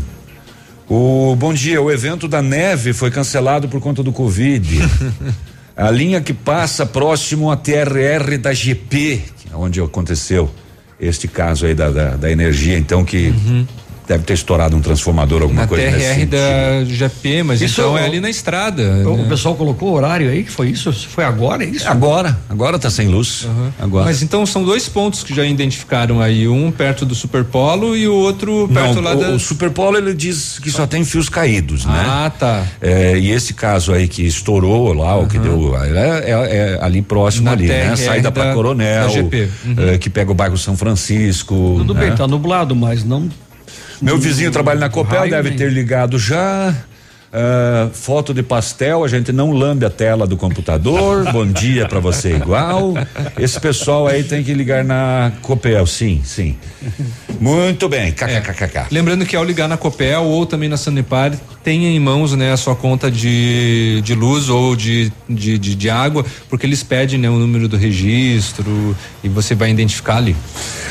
O 0.89 1.37
bom 1.37 1.53
dia, 1.55 1.81
o 1.81 1.91
evento 1.91 2.27
da 2.27 2.43
neve 2.43 2.93
foi 2.93 3.11
cancelado 3.11 3.69
por 3.69 3.81
conta 3.81 4.03
do 4.03 4.13
Covid. 4.13 4.79
a 5.77 5.91
linha 5.91 6.21
que 6.21 6.33
passa 6.35 6.85
próximo 6.85 7.51
à 7.51 7.57
TRR 7.57 8.37
da 8.41 8.53
GP, 8.53 9.23
onde 9.55 9.81
aconteceu 9.81 10.51
este 10.99 11.29
caso 11.29 11.65
aí 11.67 11.75
da, 11.75 11.91
da, 11.91 12.17
da 12.17 12.31
energia, 12.31 12.77
então 12.77 13.05
que 13.05 13.33
deve 14.11 14.25
ter 14.25 14.35
estourado 14.35 14.77
um 14.77 14.81
transformador, 14.81 15.43
alguma 15.43 15.61
Na 15.63 15.67
coisa 15.69 15.85
nesse 15.85 15.99
TRR 15.99 16.15
sentido. 16.15 16.31
da 16.31 16.85
GP, 16.85 17.43
mas 17.45 17.61
Isso 17.63 17.81
então 17.81 17.97
é 17.97 18.03
o- 18.03 18.05
ali 18.05 18.19
na 18.21 18.29
estrada. 18.29 18.83
O 19.09 19.17
né? 19.19 19.27
pessoal 19.29 19.55
colocou 19.55 19.91
o 19.91 19.93
horário 19.93 20.29
aí, 20.29 20.43
que 20.43 20.51
foi 20.51 20.69
isso? 20.71 20.93
Foi 20.93 21.23
agora, 21.23 21.63
é 21.63 21.69
isso? 21.69 21.87
Agora, 21.89 22.37
agora 22.49 22.77
tá 22.77 22.91
sem 22.91 23.07
luz. 23.07 23.47
Agora. 23.79 24.07
Mas 24.07 24.21
então 24.21 24.45
são 24.45 24.65
dois 24.65 24.89
pontos 24.89 25.23
que 25.23 25.33
já 25.33 25.45
identificaram 25.45 26.21
aí, 26.21 26.49
um 26.49 26.73
perto 26.73 27.07
do 27.07 27.15
Superpolo 27.15 27.97
e 27.97 28.09
o 28.09 28.15
outro 28.15 28.69
perto 28.75 28.97
Não, 28.97 29.03
lá 29.03 29.15
o, 29.15 29.21
da. 29.21 29.31
o 29.31 29.39
Superpolo 29.39 29.97
ele 29.97 30.13
diz 30.13 30.59
que 30.59 30.71
só 30.73 30.89
tem 30.89 31.05
fios 31.05 31.29
caídos, 31.29 31.85
né? 31.85 32.05
Ah, 32.05 32.33
tá. 32.37 32.65
É, 32.81 33.17
e 33.17 33.31
esse 33.31 33.55
caso 33.55 33.93
aí 33.93 34.09
que 34.09 34.27
estourou 34.27 34.93
lá, 34.93 35.17
o 35.17 35.29
que 35.29 35.39
deu, 35.39 35.73
é, 35.77 35.89
é- 35.89 36.31
é 36.31 36.79
ali 36.83 37.01
próximo 37.01 37.45
Na 37.45 37.53
ali, 37.53 37.67
né? 37.69 37.91
TRR 37.91 37.97
Saída 37.97 38.23
da- 38.23 38.33
para 38.33 38.55
Coronel, 38.55 39.05
da 39.07 39.09
GP. 39.09 39.49
Uhum. 39.67 39.75
é, 39.91 39.99
que 39.99 40.11
pega 40.11 40.33
o 40.33 40.35
bairro 40.35 40.59
São 40.59 40.77
Francisco. 40.77 41.77
Tudo 41.79 41.95
né? 41.95 42.01
bem, 42.09 42.17
tá 42.17 42.27
nublado, 42.27 42.75
mas 42.75 43.05
não. 43.05 43.29
Meu 44.01 44.19
vizinho 44.19 44.51
trabalha 44.51 44.81
na 44.81 44.89
Copel, 44.89 45.29
deve 45.29 45.53
ter 45.53 45.71
ligado 45.71 46.19
já. 46.19 46.75
Ah, 47.33 47.89
foto 47.93 48.35
de 48.35 48.43
pastel, 48.43 49.05
a 49.05 49.09
gente 49.09 49.31
não 49.33 49.53
lambe 49.53 49.87
a 49.87 49.91
tela 49.91 50.27
do 50.27 50.37
computador. 50.37 51.25
Bom 51.33 51.47
dia 51.47 51.87
pra 51.87 52.01
você 52.01 52.35
igual. 52.35 52.95
Esse 53.39 53.61
pessoal 53.61 54.09
aí 54.09 54.25
tem 54.25 54.43
que 54.43 54.53
ligar 54.53 54.85
na 54.85 55.31
Copel, 55.43 55.87
sim, 55.87 56.21
sim. 56.25 56.57
Muito 57.41 57.89
bem, 57.89 58.13
kkkk. 58.13 58.87
Lembrando 58.91 59.25
que 59.25 59.37
ao 59.37 59.45
ligar 59.45 59.69
na 59.69 59.77
Copel 59.77 60.25
ou 60.25 60.45
também 60.45 60.69
na 60.69 60.77
Sanepar, 60.77 61.33
tenha 61.63 61.89
em 61.89 62.01
mãos 62.01 62.35
né, 62.35 62.53
a 62.53 62.57
sua 62.57 62.75
conta 62.75 63.11
de, 63.11 64.01
de 64.03 64.15
luz 64.15 64.49
ou 64.49 64.75
de, 64.75 65.13
de, 65.29 65.59
de, 65.59 65.75
de 65.75 65.91
água, 65.91 66.25
porque 66.49 66.67
eles 66.67 66.83
pedem 66.83 67.19
né, 67.19 67.31
o 67.31 67.39
número 67.39 67.69
do 67.69 67.77
registro 67.77 68.97
e 69.23 69.29
você 69.29 69.55
vai 69.55 69.71
identificar 69.71 70.17
ali. 70.17 70.35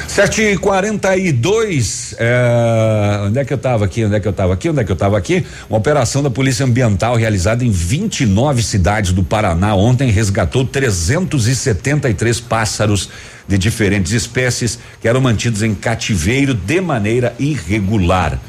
7h42, 0.08 2.16
é, 2.18 3.26
onde 3.28 3.40
é 3.40 3.46
que 3.46 3.54
eu 3.54 3.58
tava 3.58 3.86
aqui? 3.86 4.06
Onde 4.06 4.16
é 4.16 4.20
que 4.20 4.28
eu 4.28 4.34
tava 4.34 4.54
aqui? 4.54 4.70
Onde 4.70 4.82
é 4.82 4.84
que 4.84 4.92
eu 4.92 4.96
tava 4.96 5.18
aqui? 5.18 5.46
Uma 5.70 5.78
operação 5.78 6.24
da 6.24 6.28
Polícia 6.30 6.65
Ambiental 6.65 7.15
realizada 7.15 7.63
em 7.63 7.71
29 7.71 8.61
cidades 8.61 9.11
do 9.11 9.23
Paraná 9.23 9.75
ontem 9.75 10.09
resgatou 10.09 10.65
373 10.65 12.39
pássaros 12.39 13.09
de 13.47 13.57
diferentes 13.57 14.11
espécies 14.11 14.80
que 15.01 15.07
eram 15.07 15.21
mantidos 15.21 15.63
em 15.63 15.73
cativeiro 15.73 16.53
de 16.53 16.82
maneira 16.82 17.36
irregular. 17.39 18.39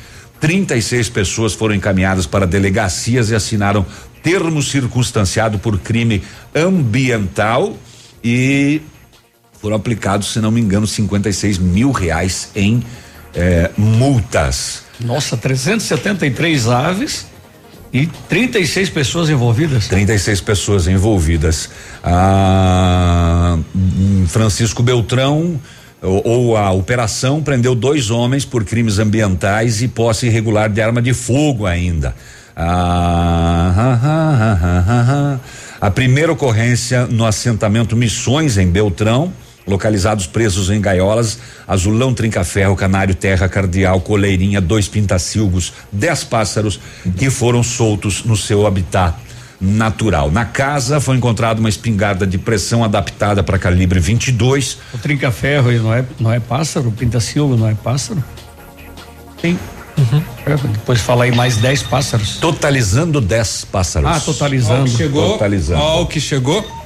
36 0.41 1.09
pessoas 1.09 1.53
foram 1.53 1.75
encaminhadas 1.75 2.27
para 2.27 2.47
delegacias 2.47 3.31
e 3.31 3.35
assinaram 3.35 3.85
termo 4.23 4.63
circunstanciado 4.63 5.59
por 5.59 5.79
crime 5.79 6.23
ambiental 6.55 7.77
e 8.23 8.81
foram 9.61 9.77
aplicados, 9.77 10.33
se 10.33 10.41
não 10.41 10.51
me 10.51 10.61
engano, 10.61 10.87
56 10.87 11.59
mil 11.59 11.91
reais 11.91 12.51
em 12.55 12.83
eh, 13.35 13.71
multas. 13.77 14.83
Nossa, 14.99 15.37
373 15.37 16.69
aves 16.69 17.30
e 17.93 18.07
36 18.29 18.89
pessoas 18.91 19.29
envolvidas. 19.29 19.89
36 19.89 20.41
pessoas 20.41 20.87
envolvidas. 20.87 21.69
Ah, 22.03 23.59
Francisco 24.29 24.83
Beltrão. 24.83 25.61
Ou, 26.03 26.23
ou 26.27 26.57
a 26.57 26.71
operação 26.71 27.43
prendeu 27.43 27.75
dois 27.75 28.11
homens 28.11 28.47
por 28.47 28.65
crimes 28.65 28.99
ambientais 28.99 29.83
e 29.83 29.89
posse 29.89 30.27
irregular 30.27 30.71
de 30.71 30.81
arma 30.81 31.03
de 31.03 31.13
fogo 31.13 31.67
ainda. 31.67 32.15
Ah. 32.57 33.81
A 35.81 35.91
primeira 35.91 36.31
ocorrência 36.33 37.07
no 37.07 37.25
assentamento 37.25 37.97
Missões 37.97 38.59
em 38.59 38.69
Beltrão, 38.69 39.33
localizados 39.67 40.27
presos 40.27 40.71
em 40.71 40.81
gaiolas, 40.81 41.39
azulão, 41.67 42.13
trinca-ferro, 42.13 42.75
canário, 42.75 43.15
terra, 43.15 43.49
cardeal, 43.49 44.01
coleirinha, 44.01 44.61
dois 44.61 44.89
pintacilgos, 44.89 45.73
dez 45.93 46.25
pássaros 46.25 46.81
que 47.17 47.31
foram 47.31 47.63
soltos 47.63 48.25
no 48.25 48.37
seu 48.37 48.67
habitat 48.67 49.15
natural. 49.61 50.31
Na 50.31 50.45
casa 50.45 51.01
foi 51.01 51.17
encontrada 51.17 51.61
uma 51.61 51.69
espingarda 51.69 52.27
de 52.27 52.39
pressão 52.39 52.83
adaptada 52.83 53.43
para 53.43 53.59
calibre 53.59 54.01
22. 54.01 54.79
O 54.95 54.99
trinca-ferro 54.99 55.69
aí 55.69 55.79
não 55.79 55.93
é, 55.93 56.05
não 56.19 56.33
é 56.33 56.41
pássaro? 56.41 56.89
O 56.89 56.93
pinta-silva 56.93 57.57
não 57.57 57.69
é 57.69 57.75
pássaro? 57.75 58.25
Sim. 59.41 59.59
É, 60.47 60.57
depois 60.57 61.01
fala 61.01 61.25
aí 61.25 61.35
mais 61.35 61.59
10 61.59 61.83
pássaros. 61.85 62.37
Totalizando 62.39 63.21
10 63.21 63.67
pássaros. 63.67 64.09
Ah, 64.11 64.21
totalizando. 64.21 64.83
Ó, 64.83 64.85
que 64.85 64.97
chegou. 64.97 65.33
Totalizando. 65.33 65.83
Ó, 65.83 66.03
o 66.03 66.07
que 66.07 66.21
chegou. 66.21 66.80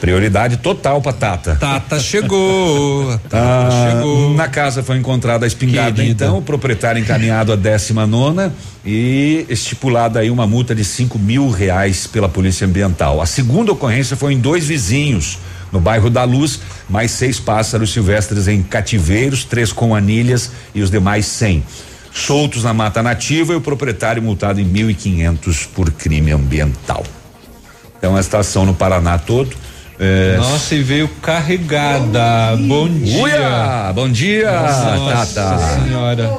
Prioridade 0.00 0.58
total 0.58 1.00
pra 1.00 1.12
Tata. 1.12 1.56
Tata 1.56 1.98
chegou. 1.98 3.18
Tata 3.28 3.36
Ah, 3.38 3.90
chegou. 3.90 4.34
Na 4.34 4.48
casa 4.48 4.82
foi 4.82 4.96
encontrada 4.98 5.44
a 5.44 5.48
espingarda, 5.48 6.02
Querida. 6.02 6.24
então, 6.24 6.38
o 6.38 6.42
proprietário 6.42 7.00
encaminhado 7.00 7.52
à 7.52 7.56
19 7.56 8.10
nona 8.10 8.54
e 8.84 9.46
estipulada 9.48 10.20
aí 10.20 10.30
uma 10.30 10.46
multa 10.46 10.74
de 10.74 10.84
cinco 10.84 11.18
mil 11.18 11.48
reais 11.50 12.06
pela 12.06 12.28
Polícia 12.28 12.66
Ambiental. 12.66 13.20
A 13.20 13.26
segunda 13.26 13.72
ocorrência 13.72 14.16
foi 14.16 14.34
em 14.34 14.38
dois 14.38 14.66
vizinhos, 14.66 15.38
no 15.72 15.80
bairro 15.80 16.10
da 16.10 16.24
Luz, 16.24 16.60
mais 16.88 17.10
seis 17.10 17.40
pássaros 17.40 17.92
silvestres 17.92 18.46
em 18.46 18.62
cativeiros, 18.62 19.44
três 19.44 19.72
com 19.72 19.94
anilhas 19.94 20.50
e 20.74 20.82
os 20.82 20.90
demais 20.90 21.26
cem. 21.26 21.64
Soltos 22.12 22.62
na 22.62 22.72
mata 22.72 23.02
nativa 23.02 23.52
e 23.54 23.56
o 23.56 23.60
proprietário 23.60 24.22
multado 24.22 24.60
em 24.60 24.64
mil 24.64 24.88
e 24.88 24.94
quinhentos 24.94 25.66
por 25.66 25.90
crime 25.90 26.30
ambiental. 26.30 27.02
Então, 27.98 28.16
esta 28.16 28.38
ação 28.38 28.64
no 28.66 28.74
Paraná 28.74 29.18
todo. 29.18 29.50
É, 29.98 30.36
Nossa, 30.36 30.74
e 30.74 30.82
veio 30.82 31.08
carregada. 31.22 32.56
Bom 32.56 32.88
dia. 32.88 33.22
Uia, 33.22 33.92
bom 33.94 34.08
dia, 34.08 34.50
Nossa 34.50 35.34
Tata. 35.34 35.58
senhora. 35.84 36.30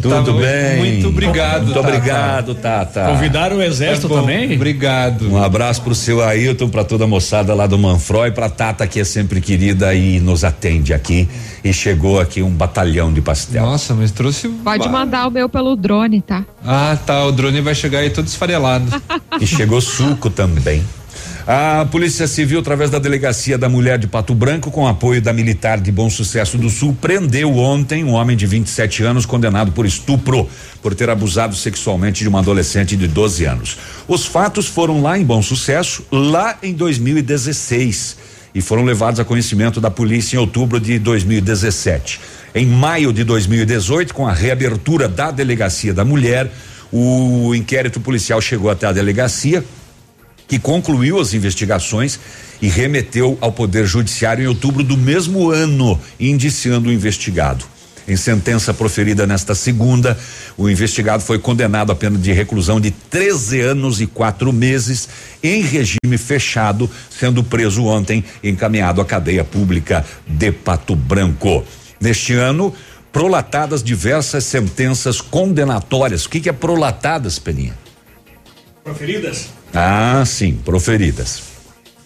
Tudo 0.00 0.08
Tá 0.24 0.32
bem? 0.32 0.78
Muito 0.78 1.08
obrigado, 1.08 1.62
Muito 1.64 1.74
Tata. 1.74 1.88
obrigado, 1.88 2.54
Tata. 2.54 3.04
Convidaram 3.06 3.56
o 3.56 3.62
exército 3.62 4.08
bom, 4.08 4.20
também? 4.20 4.54
Obrigado. 4.54 5.30
Um 5.30 5.42
abraço 5.42 5.82
pro 5.82 5.94
seu 5.94 6.22
Ailton, 6.22 6.68
pra 6.68 6.82
toda 6.84 7.04
a 7.04 7.06
moçada 7.06 7.54
lá 7.54 7.66
do 7.66 7.78
Manfroy, 7.78 8.30
pra 8.30 8.48
Tata 8.48 8.86
que 8.86 9.00
é 9.00 9.04
sempre 9.04 9.40
querida 9.40 9.94
e 9.94 10.18
nos 10.20 10.42
atende 10.44 10.92
aqui. 10.92 11.28
E 11.62 11.72
chegou 11.72 12.20
aqui 12.20 12.42
um 12.42 12.50
batalhão 12.50 13.12
de 13.12 13.20
pastel. 13.20 13.64
Nossa, 13.64 13.94
mas 13.94 14.10
trouxe. 14.10 14.48
Pode 14.48 14.88
mandar 14.88 15.26
o 15.28 15.30
meu 15.30 15.48
pelo 15.48 15.76
drone, 15.76 16.20
tá? 16.20 16.44
Ah, 16.66 16.96
tá. 17.06 17.24
O 17.24 17.32
drone 17.32 17.60
vai 17.60 17.74
chegar 17.74 18.00
aí 18.00 18.10
todo 18.10 18.26
esfarelado. 18.26 18.84
E 19.40 19.46
chegou 19.46 19.80
suco 19.80 20.28
também. 20.28 20.82
A 21.46 21.86
Polícia 21.90 22.26
Civil, 22.26 22.60
através 22.60 22.88
da 22.88 22.98
Delegacia 22.98 23.58
da 23.58 23.68
Mulher 23.68 23.98
de 23.98 24.06
Pato 24.06 24.34
Branco, 24.34 24.70
com 24.70 24.88
apoio 24.88 25.20
da 25.20 25.30
Militar 25.30 25.78
de 25.78 25.92
Bom 25.92 26.08
Sucesso 26.08 26.56
do 26.56 26.70
Sul, 26.70 26.96
prendeu 26.98 27.54
ontem 27.58 28.02
um 28.02 28.12
homem 28.12 28.34
de 28.34 28.46
27 28.46 29.02
anos 29.02 29.26
condenado 29.26 29.70
por 29.70 29.84
estupro, 29.84 30.48
por 30.80 30.94
ter 30.94 31.10
abusado 31.10 31.54
sexualmente 31.54 32.22
de 32.22 32.30
uma 32.30 32.38
adolescente 32.38 32.96
de 32.96 33.06
12 33.06 33.44
anos. 33.44 33.76
Os 34.08 34.24
fatos 34.24 34.68
foram 34.68 35.02
lá 35.02 35.18
em 35.18 35.22
Bom 35.24 35.42
Sucesso, 35.42 36.02
lá 36.10 36.56
em 36.62 36.72
2016, 36.72 38.16
e 38.54 38.62
foram 38.62 38.82
levados 38.82 39.20
a 39.20 39.24
conhecimento 39.24 39.82
da 39.82 39.90
polícia 39.90 40.36
em 40.36 40.40
outubro 40.40 40.80
de 40.80 40.98
2017. 40.98 42.20
Em 42.54 42.64
maio 42.64 43.12
de 43.12 43.22
2018, 43.22 44.14
com 44.14 44.26
a 44.26 44.32
reabertura 44.32 45.10
da 45.10 45.30
Delegacia 45.30 45.92
da 45.92 46.06
Mulher, 46.06 46.50
o 46.90 47.54
inquérito 47.54 48.00
policial 48.00 48.40
chegou 48.40 48.70
até 48.70 48.86
a 48.86 48.92
delegacia 48.92 49.62
que 50.46 50.58
concluiu 50.58 51.20
as 51.20 51.34
investigações 51.34 52.18
e 52.60 52.68
remeteu 52.68 53.36
ao 53.40 53.52
Poder 53.52 53.86
Judiciário 53.86 54.44
em 54.44 54.48
outubro 54.48 54.82
do 54.82 54.96
mesmo 54.96 55.50
ano, 55.50 56.00
indiciando 56.18 56.88
o 56.88 56.92
investigado. 56.92 57.64
Em 58.06 58.16
sentença 58.16 58.74
proferida 58.74 59.26
nesta 59.26 59.54
segunda, 59.54 60.18
o 60.58 60.68
investigado 60.68 61.22
foi 61.22 61.38
condenado 61.38 61.90
a 61.90 61.94
pena 61.94 62.18
de 62.18 62.32
reclusão 62.32 62.78
de 62.78 62.90
13 62.90 63.60
anos 63.60 64.00
e 64.00 64.06
quatro 64.06 64.52
meses 64.52 65.08
em 65.42 65.62
regime 65.62 66.18
fechado, 66.18 66.88
sendo 67.08 67.42
preso 67.42 67.84
ontem 67.84 68.22
e 68.42 68.50
encaminhado 68.50 69.00
à 69.00 69.04
cadeia 69.06 69.42
pública 69.42 70.04
de 70.26 70.52
Pato 70.52 70.94
Branco. 70.94 71.64
Neste 71.98 72.34
ano, 72.34 72.74
prolatadas 73.10 73.82
diversas 73.82 74.44
sentenças 74.44 75.22
condenatórias. 75.22 76.26
O 76.26 76.28
que, 76.28 76.40
que 76.40 76.48
é 76.48 76.52
prolatadas, 76.52 77.38
Peninha? 77.38 77.74
Proferidas? 78.82 79.48
Ah, 79.74 80.22
sim, 80.24 80.54
proferidas. 80.64 81.42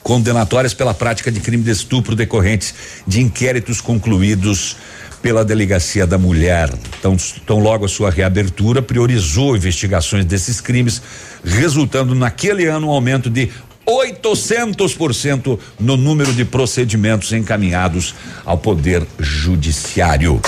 Condenatórias 0.02 0.72
pela 0.72 0.94
prática 0.94 1.30
de 1.30 1.38
crime 1.38 1.62
de 1.62 1.70
estupro 1.70 2.16
decorrentes 2.16 2.74
de 3.06 3.20
inquéritos 3.20 3.80
concluídos 3.80 4.76
pela 5.20 5.44
Delegacia 5.44 6.06
da 6.06 6.16
Mulher. 6.16 6.72
Então, 6.98 7.16
tão 7.46 7.58
logo 7.58 7.84
a 7.84 7.88
sua 7.88 8.10
reabertura 8.10 8.80
priorizou 8.80 9.56
investigações 9.56 10.24
desses 10.24 10.60
crimes, 10.60 11.02
resultando 11.44 12.14
naquele 12.14 12.64
ano 12.66 12.88
um 12.88 12.90
aumento 12.90 13.28
de 13.28 13.50
800% 13.86 15.58
no 15.78 15.96
número 15.96 16.32
de 16.32 16.44
procedimentos 16.44 17.32
encaminhados 17.32 18.14
ao 18.44 18.56
Poder 18.56 19.06
Judiciário. 19.18 20.40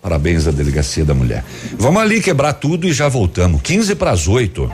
Parabéns 0.00 0.46
à 0.46 0.50
Delegacia 0.50 1.04
da 1.04 1.12
Mulher. 1.12 1.44
Vamos 1.76 2.00
ali 2.00 2.22
quebrar 2.22 2.54
tudo 2.54 2.86
e 2.86 2.92
já 2.92 3.08
voltamos. 3.08 3.60
15 3.62 3.94
para 3.96 4.12
as 4.12 4.28
8. 4.28 4.70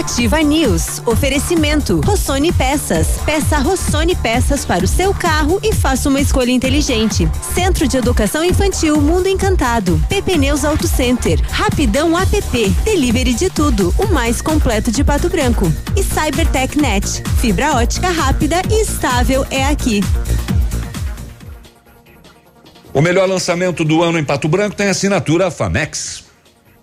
Ativa 0.00 0.40
News. 0.40 1.02
Oferecimento. 1.04 2.00
Rossoni 2.00 2.50
Peças. 2.54 3.18
Peça 3.26 3.58
Rossoni 3.58 4.16
Peças 4.16 4.64
para 4.64 4.82
o 4.82 4.88
seu 4.88 5.12
carro 5.12 5.60
e 5.62 5.74
faça 5.74 6.08
uma 6.08 6.18
escolha 6.18 6.50
inteligente. 6.50 7.28
Centro 7.54 7.86
de 7.86 7.98
Educação 7.98 8.42
Infantil 8.42 8.98
Mundo 8.98 9.28
Encantado. 9.28 10.02
PP 10.08 10.38
Neus 10.38 10.64
Auto 10.64 10.88
Center. 10.88 11.38
Rapidão 11.50 12.18
app. 12.18 12.70
Delivery 12.82 13.34
de 13.34 13.50
tudo. 13.50 13.94
O 13.98 14.06
mais 14.06 14.40
completo 14.40 14.90
de 14.90 15.04
Pato 15.04 15.28
Branco. 15.28 15.70
E 15.94 16.02
Cybertech 16.02 16.78
Net. 16.78 17.22
Fibra 17.38 17.74
ótica 17.74 18.08
rápida 18.08 18.62
e 18.70 18.80
estável 18.80 19.46
é 19.50 19.66
aqui. 19.66 20.00
O 22.94 23.02
melhor 23.02 23.28
lançamento 23.28 23.84
do 23.84 24.02
ano 24.02 24.18
em 24.18 24.24
Pato 24.24 24.48
Branco 24.48 24.74
tem 24.74 24.88
assinatura 24.88 25.50
Famex. 25.50 26.29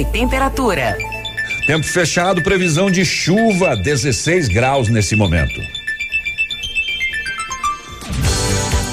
e 0.00 0.04
temperatura. 0.04 0.96
Tempo 1.66 1.86
fechado, 1.86 2.42
previsão 2.42 2.90
de 2.90 3.04
chuva, 3.04 3.76
16 3.76 4.48
graus 4.48 4.88
nesse 4.88 5.14
momento. 5.14 5.60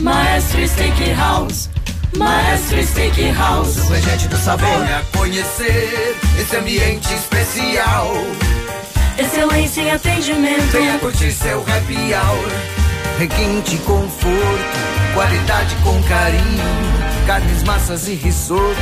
Maestro 0.00 0.66
Steakhouse. 0.66 1.70
Maestro 2.16 2.82
Steakhouse. 2.82 3.80
O 3.80 3.86
regente 3.88 4.28
do 4.28 4.36
sabor. 4.36 4.68
Venha 4.68 5.02
conhecer 5.16 6.16
esse 6.38 6.56
ambiente 6.56 7.12
especial. 7.14 8.12
Excelência 9.18 9.82
em 9.82 9.90
atendimento. 9.92 10.72
Venha 10.72 10.98
curtir 10.98 11.30
seu 11.32 11.60
happy 11.60 12.12
hour. 12.12 12.50
Requinte 13.18 13.76
conforto. 13.78 14.34
Qualidade 15.14 15.76
com 15.76 16.02
carinho. 16.02 16.84
Carnes, 17.26 17.62
massas 17.62 18.08
e 18.08 18.14
risotos. 18.14 18.76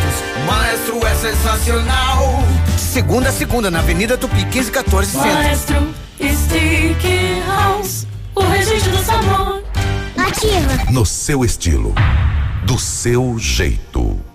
Maestro 0.47 1.07
é 1.07 1.15
sensacional. 1.15 2.43
Segunda 2.79 3.29
a 3.29 3.33
segunda, 3.33 3.71
na 3.71 3.81
Avenida 3.81 4.17
Tupi 4.17 4.45
1514 4.47 5.13
Centro. 5.13 5.29
Maestro 5.29 5.95
Steakhouse. 6.19 8.07
O 8.35 8.43
regente 8.43 8.89
do 8.89 9.05
sabor. 9.05 9.63
Ativa. 10.33 10.91
No 10.91 11.05
seu 11.05 11.45
estilo. 11.45 11.95
Do 12.65 12.79
seu 12.79 13.39
jeito. 13.39 14.19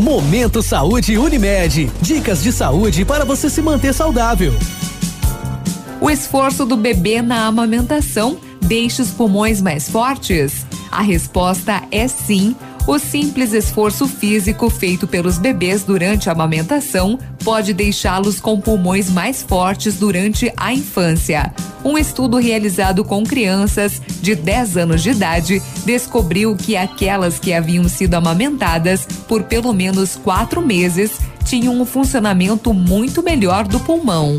Momento 0.00 0.62
Saúde 0.62 1.18
Unimed. 1.18 1.92
Dicas 2.00 2.42
de 2.42 2.50
saúde 2.52 3.04
para 3.04 3.22
você 3.22 3.50
se 3.50 3.60
manter 3.60 3.92
saudável. 3.92 4.54
O 6.00 6.08
esforço 6.08 6.64
do 6.64 6.74
bebê 6.74 7.20
na 7.20 7.44
amamentação 7.44 8.38
deixa 8.62 9.02
os 9.02 9.10
pulmões 9.10 9.60
mais 9.60 9.90
fortes? 9.90 10.64
A 10.90 11.02
resposta 11.02 11.82
é 11.90 12.08
sim. 12.08 12.56
O 12.86 12.98
simples 12.98 13.52
esforço 13.52 14.08
físico 14.08 14.68
feito 14.70 15.06
pelos 15.06 15.38
bebês 15.38 15.84
durante 15.84 16.28
a 16.28 16.32
amamentação 16.32 17.18
pode 17.44 17.72
deixá-los 17.72 18.40
com 18.40 18.60
pulmões 18.60 19.10
mais 19.10 19.42
fortes 19.42 19.96
durante 19.96 20.52
a 20.56 20.72
infância. 20.72 21.52
Um 21.84 21.96
estudo 21.96 22.36
realizado 22.36 23.04
com 23.04 23.24
crianças 23.24 24.02
de 24.20 24.34
10 24.34 24.76
anos 24.76 25.02
de 25.02 25.10
idade 25.10 25.62
descobriu 25.84 26.56
que 26.56 26.76
aquelas 26.76 27.38
que 27.38 27.52
haviam 27.52 27.88
sido 27.88 28.14
amamentadas 28.14 29.06
por 29.28 29.44
pelo 29.44 29.72
menos 29.72 30.16
quatro 30.16 30.60
meses 30.60 31.12
tinham 31.44 31.80
um 31.80 31.86
funcionamento 31.86 32.74
muito 32.74 33.22
melhor 33.22 33.66
do 33.66 33.80
pulmão. 33.80 34.38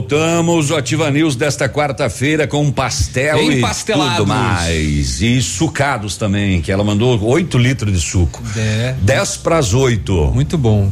Voltamos, 0.00 0.70
o 0.70 0.76
Ativa 0.76 1.10
News 1.10 1.36
desta 1.36 1.68
quarta-feira 1.68 2.46
com 2.46 2.72
pastel 2.72 3.36
e 3.52 3.58
Empastelados. 3.58 4.16
tudo 4.16 4.26
mais. 4.28 5.20
E 5.20 5.42
sucados 5.42 6.16
também, 6.16 6.62
que 6.62 6.72
ela 6.72 6.82
mandou 6.82 7.22
8 7.22 7.58
litros 7.58 7.92
de 7.92 8.00
suco. 8.00 8.42
É. 8.56 8.94
10 9.02 9.36
para 9.36 9.58
as 9.58 9.74
8. 9.74 10.32
Muito 10.32 10.56
bom. 10.56 10.90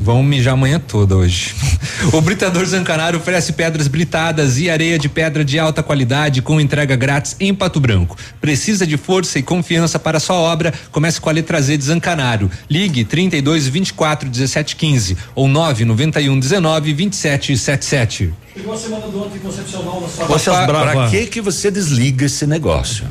Vão 0.00 0.22
mijar 0.22 0.54
a 0.54 0.56
manhã 0.56 0.78
toda 0.78 1.16
hoje. 1.16 1.54
o 2.12 2.20
Britador 2.20 2.64
Zancanaro 2.66 3.18
oferece 3.18 3.52
pedras 3.52 3.88
britadas 3.88 4.58
e 4.58 4.68
areia 4.68 4.98
de 4.98 5.08
pedra 5.08 5.44
de 5.44 5.58
alta 5.58 5.82
qualidade 5.82 6.42
com 6.42 6.60
entrega 6.60 6.94
grátis 6.94 7.36
em 7.40 7.54
Pato 7.54 7.80
Branco. 7.80 8.16
Precisa 8.40 8.86
de 8.86 8.96
força 8.96 9.38
e 9.38 9.42
confiança 9.42 9.98
para 9.98 10.20
sua 10.20 10.36
obra? 10.36 10.72
Comece 10.92 11.20
com 11.20 11.28
a 11.28 11.32
letra 11.32 11.60
Z 11.60 11.76
de 11.76 11.84
Zancanaro. 11.84 12.50
Ligue 12.68 13.04
32 13.04 13.68
24 13.68 14.28
17 14.28 14.76
15 14.76 15.16
ou 15.34 15.48
991 15.48 16.38
19 16.38 16.92
27 16.92 17.56
77. 17.56 18.34
Chegou 18.54 18.72
a 18.72 18.76
semana 18.76 19.06
do 19.08 19.24
anticoncepcional 19.24 20.00
na 20.00 20.08
sua 20.08 20.26
Você, 20.26 20.50
pra 20.50 21.08
que 21.10 21.26
que 21.26 21.40
você 21.40 21.70
desliga 21.70 22.26
esse 22.26 22.46
negócio? 22.46 23.06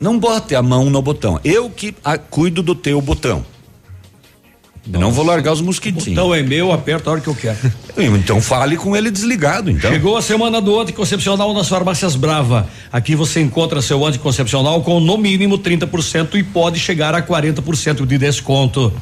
Não 0.00 0.18
bote 0.18 0.54
a 0.54 0.62
mão 0.62 0.88
no 0.88 1.02
botão. 1.02 1.40
Eu 1.44 1.68
que 1.68 1.94
ah, 2.04 2.16
cuido 2.16 2.62
do 2.62 2.74
teu 2.74 3.00
botão. 3.00 3.44
Não 4.88 5.12
vou 5.12 5.24
largar 5.24 5.52
os 5.52 5.60
mosquitinhos. 5.60 6.08
Então 6.08 6.34
é 6.34 6.42
meu, 6.42 6.72
aperta 6.72 7.10
a 7.10 7.12
hora 7.12 7.20
que 7.20 7.28
eu 7.28 7.34
quero. 7.34 7.58
Então 8.00 8.40
fale 8.40 8.76
com 8.76 8.96
ele 8.96 9.10
desligado, 9.10 9.68
então. 9.68 9.90
Chegou 9.90 10.16
a 10.16 10.22
semana 10.22 10.60
do 10.60 10.78
anticoncepcional 10.78 11.52
nas 11.52 11.68
farmácias 11.68 12.14
Brava. 12.14 12.68
Aqui 12.92 13.16
você 13.16 13.40
encontra 13.40 13.82
seu 13.82 14.06
anticoncepcional 14.06 14.82
com 14.82 15.00
no 15.00 15.18
mínimo 15.18 15.58
30% 15.58 16.36
e 16.36 16.44
pode 16.44 16.78
chegar 16.78 17.12
a 17.12 17.20
40% 17.20 18.06
de 18.06 18.16
desconto. 18.16 18.92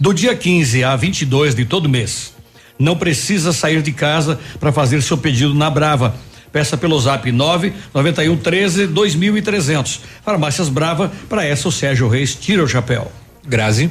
Do 0.00 0.14
dia 0.14 0.34
15 0.34 0.84
a 0.84 0.96
22 0.96 1.54
de 1.54 1.66
todo 1.66 1.86
mês. 1.86 2.32
Não 2.78 2.96
precisa 2.96 3.52
sair 3.52 3.82
de 3.82 3.92
casa 3.92 4.38
para 4.58 4.72
fazer 4.72 5.02
seu 5.02 5.18
pedido 5.18 5.52
na 5.52 5.68
Brava. 5.68 6.14
Peça 6.50 6.78
pelo 6.78 6.98
zap 6.98 7.30
9 7.30 7.74
91 7.92 8.36
13 8.38 8.86
2300. 8.86 10.00
Farmácias 10.24 10.70
Brava, 10.70 11.12
para 11.28 11.44
essa 11.44 11.68
o 11.68 11.72
Sérgio 11.72 12.08
Reis 12.08 12.34
tira 12.34 12.64
o 12.64 12.68
chapéu. 12.68 13.12
Grazi. 13.46 13.90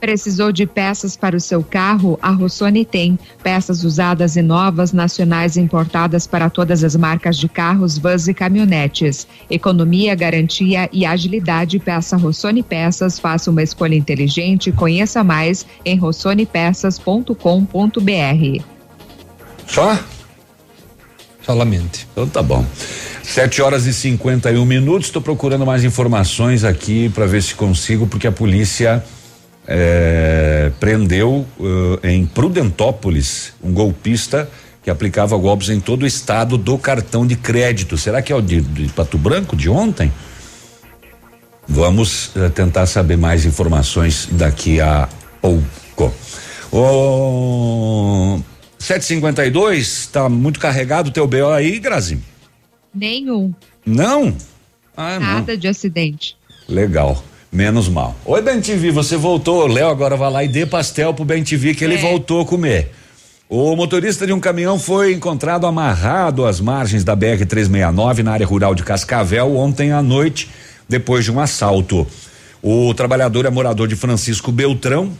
Precisou 0.00 0.50
de 0.50 0.66
peças 0.66 1.14
para 1.14 1.36
o 1.36 1.40
seu 1.40 1.62
carro? 1.62 2.18
A 2.22 2.30
Rossoni 2.30 2.86
tem. 2.86 3.18
Peças 3.42 3.84
usadas 3.84 4.34
e 4.34 4.42
novas, 4.42 4.92
nacionais 4.92 5.58
importadas 5.58 6.26
para 6.26 6.48
todas 6.48 6.82
as 6.82 6.96
marcas 6.96 7.36
de 7.36 7.48
carros, 7.48 7.98
vans 7.98 8.26
e 8.26 8.32
caminhonetes. 8.32 9.26
Economia, 9.50 10.14
garantia 10.14 10.88
e 10.90 11.04
agilidade. 11.04 11.78
Peça 11.78 12.16
Rossoni 12.16 12.62
Peças. 12.62 13.18
Faça 13.18 13.50
uma 13.50 13.62
escolha 13.62 13.94
inteligente. 13.94 14.72
Conheça 14.72 15.22
mais 15.22 15.66
em 15.84 15.98
rossonepeças.com.br. 15.98 18.64
Só? 19.66 19.98
Solamente. 21.42 22.08
Então 22.12 22.26
tá 22.26 22.42
bom. 22.42 22.64
Sete 23.22 23.60
horas 23.60 23.86
e 23.86 23.92
51 23.92 24.64
minutos. 24.64 25.08
Estou 25.08 25.20
procurando 25.20 25.66
mais 25.66 25.84
informações 25.84 26.64
aqui 26.64 27.10
para 27.10 27.26
ver 27.26 27.42
se 27.42 27.54
consigo, 27.54 28.06
porque 28.06 28.26
a 28.26 28.32
polícia 28.32 29.04
eh, 29.72 30.72
prendeu 30.80 31.46
eh, 32.02 32.10
em 32.10 32.26
Prudentópolis 32.26 33.52
um 33.62 33.72
golpista 33.72 34.50
que 34.82 34.90
aplicava 34.90 35.36
golpes 35.36 35.68
em 35.68 35.78
todo 35.78 36.02
o 36.02 36.06
estado 36.06 36.58
do 36.58 36.76
cartão 36.76 37.24
de 37.24 37.36
crédito. 37.36 37.96
Será 37.96 38.20
que 38.20 38.32
é 38.32 38.36
o 38.36 38.40
de, 38.40 38.60
de 38.60 38.88
Pato 38.92 39.16
Branco 39.16 39.54
de 39.54 39.70
ontem? 39.70 40.12
Vamos 41.68 42.32
eh, 42.34 42.48
tentar 42.48 42.86
saber 42.86 43.16
mais 43.16 43.44
informações 43.46 44.28
daqui 44.32 44.80
a 44.80 45.08
pouco. 45.40 46.12
O 46.72 48.40
752, 48.76 50.06
tá 50.06 50.28
muito 50.28 50.58
carregado 50.58 51.10
o 51.10 51.12
teu 51.12 51.28
BO 51.28 51.48
aí, 51.50 51.78
Grazi? 51.78 52.18
Nenhum. 52.92 53.54
Não? 53.86 54.36
Ah, 54.96 55.20
não. 55.20 55.26
Nada 55.26 55.56
de 55.56 55.68
acidente. 55.68 56.36
Legal. 56.68 57.22
Menos 57.52 57.88
mal. 57.88 58.14
Oi, 58.24 58.40
Ben 58.42 58.60
TV, 58.60 58.92
você 58.92 59.16
voltou. 59.16 59.66
Léo 59.66 59.88
agora 59.88 60.16
vai 60.16 60.30
lá 60.30 60.44
e 60.44 60.48
dê 60.48 60.64
pastel 60.64 61.12
pro 61.12 61.24
Ben 61.24 61.42
TV 61.42 61.74
que 61.74 61.84
ele 61.84 61.96
voltou 61.96 62.42
a 62.42 62.46
comer. 62.46 62.92
O 63.48 63.74
motorista 63.74 64.24
de 64.24 64.32
um 64.32 64.38
caminhão 64.38 64.78
foi 64.78 65.12
encontrado 65.12 65.66
amarrado 65.66 66.46
às 66.46 66.60
margens 66.60 67.02
da 67.02 67.16
BR 67.16 67.44
369 67.48 68.22
na 68.22 68.30
área 68.30 68.46
rural 68.46 68.76
de 68.76 68.84
Cascavel 68.84 69.56
ontem 69.56 69.90
à 69.90 70.00
noite, 70.00 70.48
depois 70.88 71.24
de 71.24 71.32
um 71.32 71.40
assalto. 71.40 72.06
O 72.62 72.94
trabalhador 72.94 73.46
é 73.46 73.50
morador 73.50 73.88
de 73.88 73.96
Francisco 73.96 74.52
Beltrão 74.52 75.10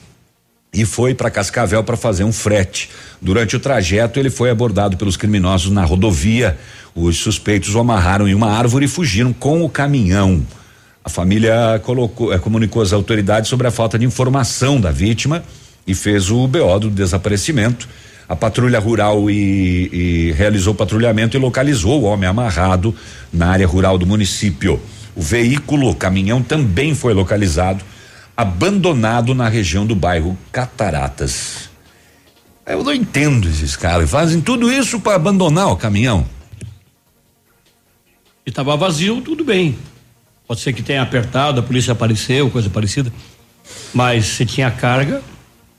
e 0.72 0.84
foi 0.84 1.12
para 1.12 1.28
Cascavel 1.28 1.82
para 1.82 1.96
fazer 1.96 2.22
um 2.22 2.32
frete. 2.32 2.88
Durante 3.20 3.56
o 3.56 3.60
trajeto, 3.60 4.20
ele 4.20 4.30
foi 4.30 4.50
abordado 4.50 4.96
pelos 4.96 5.16
criminosos 5.16 5.72
na 5.72 5.84
rodovia. 5.84 6.56
Os 6.94 7.16
suspeitos 7.16 7.74
o 7.74 7.80
amarraram 7.80 8.28
em 8.28 8.34
uma 8.34 8.52
árvore 8.52 8.84
e 8.84 8.88
fugiram 8.88 9.32
com 9.32 9.64
o 9.64 9.68
caminhão. 9.68 10.46
A 11.04 11.08
família 11.08 11.80
colocou, 11.82 12.32
eh, 12.32 12.38
comunicou 12.38 12.82
às 12.82 12.92
autoridades 12.92 13.48
sobre 13.48 13.66
a 13.66 13.70
falta 13.70 13.98
de 13.98 14.04
informação 14.04 14.80
da 14.80 14.90
vítima 14.90 15.42
e 15.86 15.94
fez 15.94 16.30
o 16.30 16.46
BO 16.46 16.78
do 16.78 16.90
desaparecimento. 16.90 17.88
A 18.28 18.36
patrulha 18.36 18.78
rural 18.78 19.30
e, 19.30 19.90
e 19.92 20.32
realizou 20.32 20.74
patrulhamento 20.74 21.36
e 21.36 21.40
localizou 21.40 22.02
o 22.02 22.04
homem 22.04 22.28
amarrado 22.28 22.94
na 23.32 23.48
área 23.48 23.66
rural 23.66 23.98
do 23.98 24.06
município. 24.06 24.80
O 25.16 25.22
veículo, 25.22 25.90
o 25.90 25.94
caminhão, 25.94 26.42
também 26.42 26.94
foi 26.94 27.12
localizado, 27.12 27.84
abandonado 28.36 29.34
na 29.34 29.48
região 29.48 29.84
do 29.84 29.96
bairro 29.96 30.38
Cataratas. 30.52 31.70
Eu 32.64 32.84
não 32.84 32.94
entendo 32.94 33.48
esses 33.48 33.74
caras, 33.74 34.08
fazem 34.08 34.40
tudo 34.40 34.70
isso 34.70 35.00
para 35.00 35.16
abandonar 35.16 35.72
o 35.72 35.76
caminhão. 35.76 36.24
E 38.46 38.50
estava 38.50 38.76
vazio, 38.76 39.20
tudo 39.22 39.44
bem. 39.44 39.76
Pode 40.50 40.62
ser 40.62 40.72
que 40.72 40.82
tenha 40.82 41.00
apertado, 41.00 41.60
a 41.60 41.62
polícia 41.62 41.92
apareceu, 41.92 42.50
coisa 42.50 42.68
parecida. 42.68 43.12
Mas 43.94 44.26
se 44.26 44.44
tinha 44.44 44.68
carga. 44.68 45.22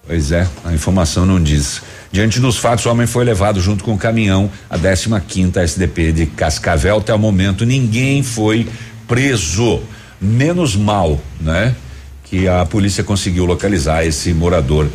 Pois 0.08 0.32
é, 0.32 0.48
a 0.64 0.72
informação 0.72 1.26
não 1.26 1.44
diz. 1.44 1.82
Diante 2.10 2.40
dos 2.40 2.56
fatos, 2.56 2.86
o 2.86 2.90
homem 2.90 3.06
foi 3.06 3.26
levado 3.26 3.60
junto 3.60 3.84
com 3.84 3.94
o 3.94 3.98
caminhão 3.98 4.50
à 4.70 4.78
15 4.78 5.10
quinta 5.28 5.62
SDP 5.62 6.14
de 6.14 6.26
Cascavel. 6.26 7.00
Até 7.00 7.14
o 7.14 7.20
momento, 7.20 7.66
ninguém 7.66 8.24
foi 8.24 8.66
preso. 9.10 9.82
Menos 10.22 10.74
mal, 10.78 11.20
né? 11.42 11.76
Que 12.24 12.48
a 12.48 12.66
polícia 12.66 13.04
conseguiu 13.04 13.44
localizar 13.44 14.06
esse 14.06 14.34
morador 14.34 14.90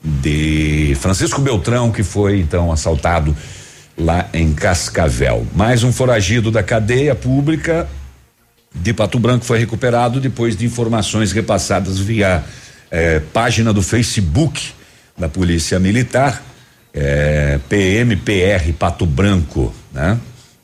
de 0.00 0.96
Francisco 1.00 1.40
Beltrão, 1.40 1.90
que 1.90 2.04
foi 2.04 2.38
então 2.38 2.70
assaltado 2.70 3.36
lá 3.98 4.28
em 4.32 4.52
Cascavel. 4.52 5.44
Mais 5.56 5.82
um 5.82 5.90
foragido 5.90 6.52
da 6.52 6.62
cadeia 6.62 7.16
pública 7.16 7.88
de 8.82 8.92
Pato 8.92 9.18
Branco 9.18 9.44
foi 9.44 9.58
recuperado 9.58 10.20
depois 10.20 10.56
de 10.56 10.64
informações 10.64 11.32
repassadas 11.32 11.98
via 11.98 12.44
eh, 12.90 13.20
página 13.32 13.72
do 13.72 13.82
Facebook 13.82 14.72
da 15.16 15.28
Polícia 15.28 15.78
Militar, 15.78 16.42
eh, 16.94 17.58
PMPR 17.68 18.72
Pato 18.78 19.04
Branco, 19.04 19.74
né? 19.92 20.18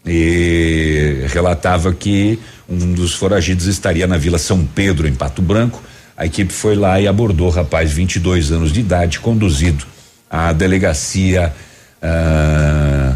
E 0.07 1.25
relatava 1.29 1.93
que 1.93 2.39
um 2.69 2.93
dos 2.93 3.15
foragidos 3.15 3.67
estaria 3.67 4.07
na 4.07 4.19
Vila 4.19 4.39
São 4.39 4.65
Pedro, 4.65 5.09
em 5.09 5.15
Pato 5.15 5.43
Branco. 5.43 5.83
A 6.17 6.27
equipe 6.27 6.53
foi 6.53 6.77
lá 6.77 7.01
e 7.01 7.09
abordou 7.09 7.49
o 7.49 7.51
rapaz, 7.51 7.91
22 7.91 8.53
anos 8.53 8.73
de 8.73 8.81
idade, 8.81 9.19
conduzido 9.19 9.85
à 10.31 10.53
delegacia 10.53 11.55
ah, 12.03 13.15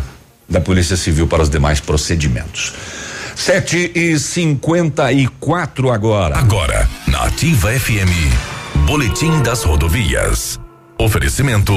da 0.48 0.60
Polícia 0.60 0.96
Civil 0.96 1.26
para 1.26 1.42
os 1.42 1.50
demais 1.50 1.78
procedimentos. 1.78 2.72
Sete 3.38 3.92
e 3.94 4.18
cinquenta 4.18 5.12
e 5.12 5.28
quatro 5.28 5.92
agora. 5.92 6.36
Agora, 6.36 6.88
na 7.06 7.22
Ativa 7.22 7.70
FM, 7.70 8.10
Boletim 8.84 9.40
das 9.44 9.62
Rodovias. 9.62 10.58
Oferecimento: 10.98 11.72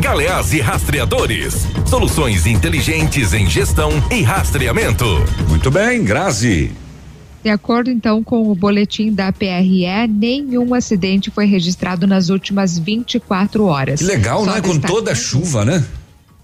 Galeás 0.00 0.52
e 0.52 0.60
Rastreadores. 0.60 1.64
Soluções 1.86 2.44
inteligentes 2.44 3.32
em 3.32 3.48
gestão 3.48 3.92
e 4.10 4.20
rastreamento. 4.22 5.04
Muito 5.48 5.70
bem, 5.70 6.04
Grazi. 6.04 6.72
De 7.42 7.50
acordo 7.50 7.88
então 7.88 8.22
com 8.24 8.50
o 8.50 8.54
boletim 8.56 9.12
da 9.12 9.32
PRE, 9.32 10.08
nenhum 10.08 10.74
acidente 10.74 11.30
foi 11.30 11.46
registrado 11.46 12.04
nas 12.04 12.30
últimas 12.30 12.76
24 12.76 13.64
horas. 13.64 14.00
Que 14.00 14.06
legal, 14.06 14.44
Só 14.44 14.54
né? 14.54 14.60
Com 14.60 14.76
toda 14.80 15.12
a 15.12 15.14
chuva, 15.14 15.64
né? 15.64 15.86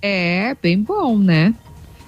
É, 0.00 0.56
bem 0.62 0.80
bom, 0.80 1.18
né? 1.18 1.52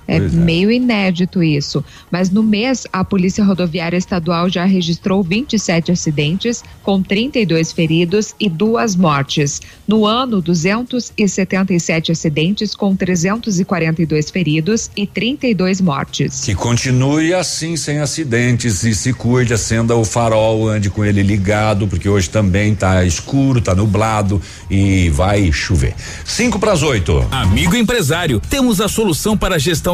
É 0.07 0.17
é. 0.17 0.21
meio 0.21 0.71
inédito 0.71 1.43
isso. 1.43 1.85
Mas 2.11 2.31
no 2.31 2.43
mês, 2.43 2.87
a 2.93 3.05
Polícia 3.05 3.45
Rodoviária 3.45 3.97
Estadual 3.97 4.49
já 4.49 4.65
registrou 4.65 5.23
27 5.23 5.93
acidentes, 5.93 6.63
com 6.83 7.03
32 7.03 7.73
feridos 7.73 8.35
e 8.39 8.49
duas 8.49 8.97
mortes. 8.97 9.61
No 9.87 10.07
ano, 10.07 10.41
277 10.41 12.13
acidentes, 12.13 12.75
com 12.75 12.95
342 12.95 14.31
feridos 14.31 14.91
e 14.97 15.07
32 15.07 15.81
mortes. 15.81 16.45
Que 16.45 16.55
continue 16.55 17.35
assim, 17.35 17.77
sem 17.77 17.99
acidentes 17.99 18.83
e 18.85 18.95
se 18.95 19.13
cuide, 19.13 19.55
acenda 19.55 19.97
o 19.97 20.05
farol, 20.05 20.69
ande 20.69 20.91
com 20.91 21.05
ele 21.05 21.23
ligado, 21.23 21.87
porque 21.89 22.09
hoje 22.09 22.29
também 22.31 22.75
tá 22.75 23.05
escuro, 23.05 23.61
tá 23.61 23.75
nublado 23.75 24.41
e 24.71 25.09
vai 25.11 25.53
chover. 25.53 25.95
Cinco 26.25 26.59
para 26.59 26.73
as 26.73 26.83
oito. 26.83 27.27
Amigo 27.31 27.77
empresário, 27.77 28.41
temos 28.49 28.81
a 28.81 28.89
solução 28.89 29.37
para 29.37 29.57
a 29.57 29.59
gestão 29.59 29.94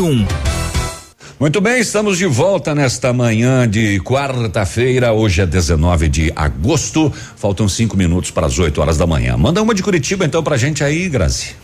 Muito 1.39 1.61
bem, 1.61 1.79
estamos 1.79 2.17
de 2.17 2.25
volta 2.25 2.73
nesta 2.73 3.13
manhã 3.13 3.69
de 3.69 3.99
quarta-feira. 3.99 5.13
Hoje 5.13 5.41
é 5.41 5.45
19 5.45 6.07
de 6.07 6.33
agosto. 6.35 7.13
Faltam 7.35 7.69
cinco 7.69 7.95
minutos 7.95 8.31
para 8.31 8.47
as 8.47 8.57
8 8.57 8.81
horas 8.81 8.97
da 8.97 9.05
manhã. 9.05 9.37
Manda 9.37 9.61
uma 9.61 9.75
de 9.75 9.83
Curitiba 9.83 10.25
então 10.25 10.41
pra 10.41 10.57
gente 10.57 10.83
aí, 10.83 11.07
Grazi. 11.07 11.55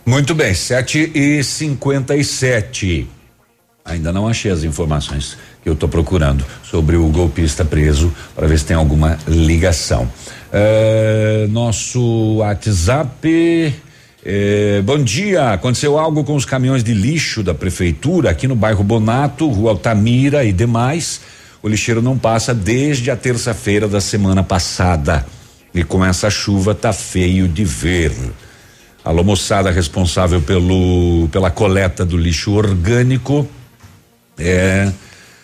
Muito 0.06 0.36
bem, 0.36 0.54
7 0.54 1.12
e 1.16 1.42
57 1.42 3.08
Ainda 3.86 4.12
não 4.12 4.28
achei 4.28 4.52
as 4.52 4.64
informações 4.64 5.38
que 5.62 5.70
eu 5.70 5.74
estou 5.74 5.88
procurando 5.88 6.46
sobre 6.62 6.98
o 6.98 7.08
golpista 7.08 7.64
preso 7.64 8.14
para 8.36 8.48
ver 8.48 8.60
se 8.60 8.66
tem 8.66 8.76
alguma 8.76 9.18
ligação. 9.28 10.10
É, 10.52 11.48
nosso 11.50 12.36
WhatsApp. 12.38 13.74
É, 14.26 14.82
bom 14.84 14.98
dia. 14.98 15.52
Aconteceu 15.52 15.98
algo 15.98 16.24
com 16.24 16.36
os 16.36 16.46
caminhões 16.46 16.84
de 16.84 16.94
lixo 16.94 17.44
da 17.44 17.54
prefeitura 17.54 18.30
aqui 18.30 18.48
no 18.48 18.56
bairro 18.56 18.84
Bonato, 18.84 19.50
Rua 19.50 19.72
Altamira 19.72 20.46
e 20.46 20.54
demais. 20.54 21.20
O 21.62 21.68
lixeiro 21.68 22.02
não 22.02 22.18
passa 22.18 22.54
desde 22.54 23.12
a 23.12 23.18
terça-feira 23.18 23.88
da 23.88 24.00
semana 24.00 24.44
passada. 24.44 25.26
E 25.74 25.84
com 25.84 26.06
essa 26.06 26.30
chuva 26.30 26.74
tá 26.74 26.94
feio 26.94 27.50
de 27.50 27.66
ver. 27.66 28.14
Alô, 29.06 29.22
moçada 29.22 29.70
responsável 29.70 30.42
pelo, 30.42 31.28
pela 31.30 31.52
coleta 31.52 32.06
do 32.06 32.16
lixo 32.16 32.54
orgânico. 32.54 33.46
É, 34.40 34.90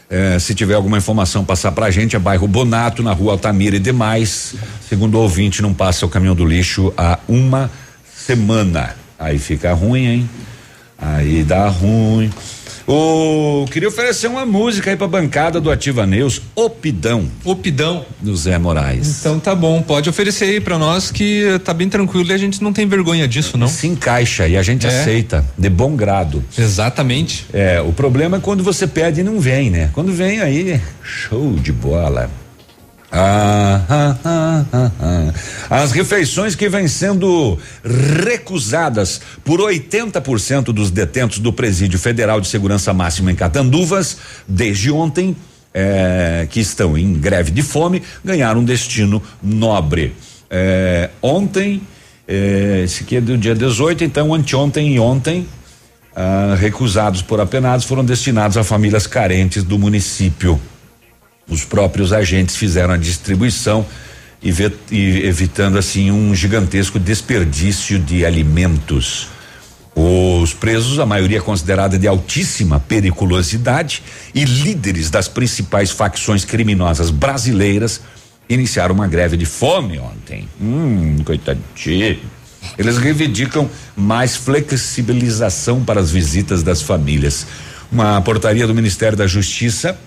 é, 0.10 0.40
se 0.40 0.56
tiver 0.56 0.76
alguma 0.76 0.98
informação, 0.98 1.44
passar 1.44 1.74
pra 1.74 1.92
gente. 1.92 2.16
É 2.16 2.20
bairro 2.20 2.48
Bonato, 2.48 3.04
na 3.04 3.12
rua 3.12 3.34
Altamira 3.34 3.76
e 3.76 3.80
demais. 3.80 4.56
Segundo 4.88 5.16
o 5.16 5.22
ouvinte, 5.22 5.62
não 5.62 5.74
passa 5.74 6.06
o 6.06 6.10
caminhão 6.10 6.36
do 6.36 6.46
lixo 6.46 6.94
há 6.98 7.20
uma 7.28 7.70
semana. 8.16 8.96
Aí 9.20 9.38
fica 9.38 9.74
ruim, 9.74 10.06
hein? 10.06 10.30
Aí 10.98 11.44
dá 11.44 11.68
ruim. 11.68 12.32
Oh, 12.92 13.66
queria 13.72 13.88
oferecer 13.88 14.26
uma 14.26 14.48
música 14.48 14.90
aí 14.90 14.98
pra 14.98 15.08
bancada 15.08 15.62
do 15.62 15.70
Ativa 15.70 16.08
News, 16.08 16.42
Opidão. 16.56 17.30
Opidão. 17.46 18.04
Do 18.20 18.36
Zé 18.36 18.58
Moraes. 18.58 19.20
Então 19.20 19.40
tá 19.40 19.54
bom, 19.54 19.80
pode 19.84 20.10
oferecer 20.10 20.46
aí 20.46 20.60
pra 20.60 20.76
nós 20.80 21.12
que 21.12 21.60
tá 21.64 21.72
bem 21.72 21.88
tranquilo 21.88 22.32
e 22.32 22.34
a 22.34 22.38
gente 22.38 22.64
não 22.64 22.74
tem 22.74 22.88
vergonha 22.88 23.28
disso, 23.28 23.60
não. 23.60 23.68
Se 23.68 23.86
encaixa 23.86 24.48
e 24.48 24.58
a 24.58 24.64
gente 24.64 24.88
É. 24.88 24.90
aceita, 24.90 25.46
de 25.56 25.70
bom 25.70 25.96
grado. 25.96 26.44
Exatamente. 26.58 27.46
É, 27.54 27.80
o 27.80 27.94
problema 27.94 28.38
é 28.38 28.40
quando 28.40 28.64
você 28.64 28.88
pede 28.88 29.22
e 29.22 29.24
não 29.24 29.40
vem, 29.40 29.70
né? 29.70 29.92
Quando 29.94 30.12
vem 30.12 30.42
aí, 30.42 30.82
show 31.04 31.54
de 31.58 31.72
bola. 31.72 32.28
Ah, 33.12 33.82
ah, 33.90 34.16
ah, 34.24 34.92
ah. 35.02 35.82
As 35.82 35.92
refeições 35.92 36.54
que 36.56 36.70
vêm 36.70 36.88
sendo 36.88 37.58
recusadas 38.24 39.20
por 39.44 39.60
80% 39.60 40.66
dos 40.66 40.92
detentos 40.92 41.40
do 41.40 41.52
Presídio 41.52 41.98
Federal 41.98 42.40
de 42.40 42.48
Segurança 42.48 42.94
Máxima 42.94 43.32
em 43.32 43.36
Catanduvas, 43.36 44.18
desde 44.48 44.92
ontem, 44.92 45.36
eh, 45.74 46.48
que 46.52 46.60
estão 46.60 46.98
em 46.98 47.14
greve 47.14 47.52
de 47.52 47.64
fome, 47.64 48.04
ganharam 48.24 48.62
um 48.62 48.64
destino 48.64 49.22
nobre. 49.42 50.14
Eh, 50.50 51.10
ontem, 51.22 51.82
eh, 52.28 52.82
esse 52.86 53.04
aqui 53.04 53.16
é 53.16 53.22
do 53.22 53.38
dia 53.38 53.56
18, 53.56 54.04
então 54.04 54.34
anteontem 54.34 54.96
e 54.96 55.00
ontem, 55.00 55.48
ah, 56.16 56.56
recusados 56.60 57.24
por 57.24 57.40
apenados 57.40 57.86
foram 57.86 58.06
destinados 58.06 58.56
a 58.56 58.64
famílias 58.64 59.08
carentes 59.08 59.64
do 59.64 59.80
município. 59.80 60.60
Os 61.50 61.66
próprios 61.66 62.14
agentes 62.14 62.56
fizeram 62.56 62.94
a 62.94 62.98
distribuição 62.98 63.86
e, 64.42 64.54
e 64.92 65.26
evitando 65.26 65.78
assim 65.78 66.12
um 66.12 66.34
gigantesco 66.36 67.00
desperdício 67.00 67.98
de 68.00 68.26
alimentos. 68.26 69.28
Os 69.96 70.54
presos, 70.54 71.00
a 71.00 71.06
maioria 71.06 71.42
considerada 71.42 71.98
de 71.98 72.08
altíssima 72.08 72.80
periculosidade 72.80 74.02
e 74.34 74.46
líderes 74.46 75.10
das 75.10 75.28
principais 75.28 75.92
facções 75.92 76.46
criminosas 76.46 77.10
brasileiras, 77.10 78.00
iniciaram 78.48 78.96
uma 78.96 79.08
greve 79.08 79.36
de 79.36 79.46
fome 79.46 80.00
ontem. 80.00 80.48
Hum, 80.62 81.18
coitadinho. 81.26 82.20
Eles 82.78 82.98
reivindicam 82.98 83.70
mais 83.96 84.36
flexibilização 84.36 85.84
para 85.84 86.00
as 86.00 86.12
visitas 86.12 86.64
das 86.64 86.82
famílias. 86.82 87.46
Uma 87.92 88.22
portaria 88.22 88.68
do 88.68 88.74
Ministério 88.74 89.18
da 89.18 89.28
Justiça 89.28 89.98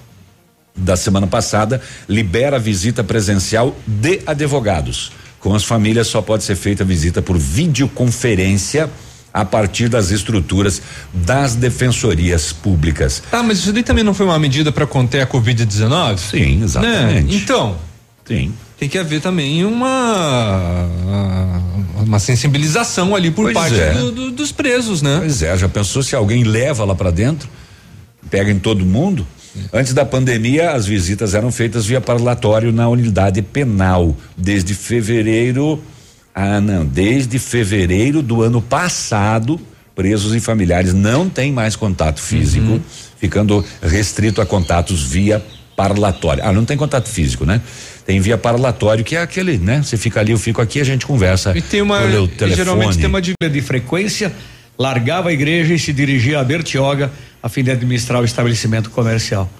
da 0.75 0.97
semana 0.97 1.27
passada 1.27 1.81
libera 2.09 2.57
a 2.57 2.59
visita 2.59 3.05
presencial 3.05 3.77
de 3.87 4.21
advogados. 4.27 5.13
Com 5.39 5.55
as 5.55 5.65
famílias 5.65 6.07
só 6.07 6.23
pode 6.23 6.45
ser 6.45 6.55
feita 6.57 6.83
a 6.83 6.87
visita 6.87 7.21
por 7.21 7.37
videoconferência 7.39 8.89
a 9.35 9.45
partir 9.45 9.89
das 9.89 10.11
estruturas 10.11 10.81
das 11.13 11.55
defensorias 11.55 12.53
públicas. 12.53 13.23
Ah, 13.33 13.43
mas 13.43 13.59
isso 13.59 13.73
daí 13.73 13.83
também 13.83 14.05
não 14.05 14.13
foi 14.15 14.27
uma 14.27 14.39
medida 14.39 14.71
para 14.71 14.87
conter 14.87 15.21
a 15.23 15.27
Covid-19? 15.27 16.19
Sim, 16.19 16.63
exatamente. 16.63 17.35
Então. 17.35 17.77
Sim. 18.27 18.53
Tem 18.79 18.89
que 18.89 18.99
haver 18.99 19.21
também 19.21 19.65
uma 19.65 20.89
uma 22.05 22.19
sensibilização 22.19 23.15
ali 23.15 23.31
por 23.31 23.45
Pois 23.45 23.55
parte 23.55 23.81
é. 23.81 23.93
do- 23.95 24.11
do- 24.11 24.31
dos 24.33 24.51
presos, 24.53 25.03
né? 25.03 25.19
Pois 25.21 25.41
é, 25.43 25.57
já 25.57 25.69
pensou 25.69 26.03
se 26.03 26.15
alguém 26.17 26.43
leva 26.45 26.85
lá 26.85 26.95
para 26.95 27.11
dentro? 27.11 27.49
Pega 28.29 28.51
em 28.51 28.59
todo 28.59 28.85
mundo? 28.85 29.27
Antes 29.73 29.93
da 29.93 30.05
pandemia, 30.05 30.73
as 30.73 30.87
visitas 30.87 31.35
eram 31.35 31.53
feitas 31.53 31.87
via 31.87 32.01
parlatório 32.01 32.73
na 32.73 32.89
unidade 32.89 33.43
penal. 33.43 34.17
Desde 34.37 34.75
fevereiro. 34.75 35.83
Ah, 36.35 36.61
não. 36.61 36.85
Desde 36.85 37.39
fevereiro 37.39 38.23
do 38.23 38.43
ano 38.43 38.63
passado, 38.63 39.61
presos 39.95 40.35
e 40.35 40.41
familiares 40.41 40.95
não 40.95 41.29
têm 41.29 41.53
mais 41.53 41.77
contato 41.77 42.21
físico, 42.21 42.81
ficando 43.19 43.65
restrito 43.83 44.41
a 44.41 44.47
contatos 44.47 45.03
via 45.03 45.43
parlatório. 45.77 46.43
Ah, 46.45 46.53
não 46.53 46.65
tem 46.65 46.77
contato 46.77 47.09
físico, 47.09 47.45
né? 47.45 47.61
Tem 48.07 48.21
via 48.21 48.39
parlatório, 48.39 49.05
que 49.05 49.17
é 49.17 49.21
aquele, 49.21 49.59
né? 49.59 49.83
Você 49.83 49.97
fica 49.97 50.21
ali, 50.21 50.33
eu 50.33 50.39
fico 50.39 50.61
aqui, 50.61 50.81
a 50.81 50.85
gente 50.85 51.07
conversa. 51.07 51.53
E 51.57 51.61
tem 51.61 51.83
uma. 51.83 52.01
geralmente 52.55 52.97
tem 52.97 53.07
uma 53.07 53.21
de, 53.21 53.35
de 53.51 53.61
frequência, 53.61 54.33
largava 54.79 55.29
a 55.29 55.33
igreja 55.33 55.75
e 55.75 55.79
se 55.79 55.93
dirigia 55.93 56.41
a 56.41 56.45
Bertioga 56.45 57.11
a 57.43 57.49
fim 57.49 57.65
de 57.65 57.71
administrar 57.71 58.21
o 58.23 58.25
estabelecimento 58.25 58.91
comercial. 58.91 59.51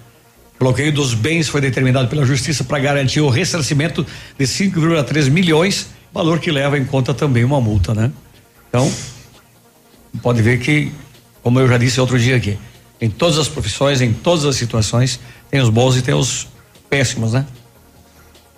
O 0.55 0.59
bloqueio 0.63 0.93
dos 0.93 1.13
bens 1.13 1.49
foi 1.49 1.59
determinado 1.59 2.07
pela 2.07 2.25
justiça 2.25 2.63
para 2.63 2.79
garantir 2.79 3.19
o 3.19 3.29
ressarcimento 3.29 4.05
de 4.37 4.45
5,3 4.45 5.29
milhões, 5.29 5.87
valor 6.13 6.39
que 6.39 6.51
leva 6.51 6.77
em 6.77 6.85
conta 6.85 7.13
também 7.13 7.43
uma 7.43 7.59
multa, 7.59 7.93
né? 7.93 8.11
Então, 8.69 8.91
pode 10.21 10.41
ver 10.41 10.59
que, 10.59 10.91
como 11.41 11.59
eu 11.59 11.67
já 11.67 11.77
disse 11.77 11.99
outro 11.99 12.17
dia 12.17 12.37
aqui, 12.37 12.57
em 13.01 13.09
todas 13.09 13.37
as 13.37 13.49
profissões, 13.49 13.99
em 13.99 14.13
todas 14.13 14.45
as 14.45 14.55
situações, 14.55 15.19
tem 15.51 15.59
os 15.59 15.69
bons 15.69 15.97
e 15.97 16.01
tem 16.01 16.13
os 16.13 16.47
péssimos, 16.89 17.33
né? 17.33 17.45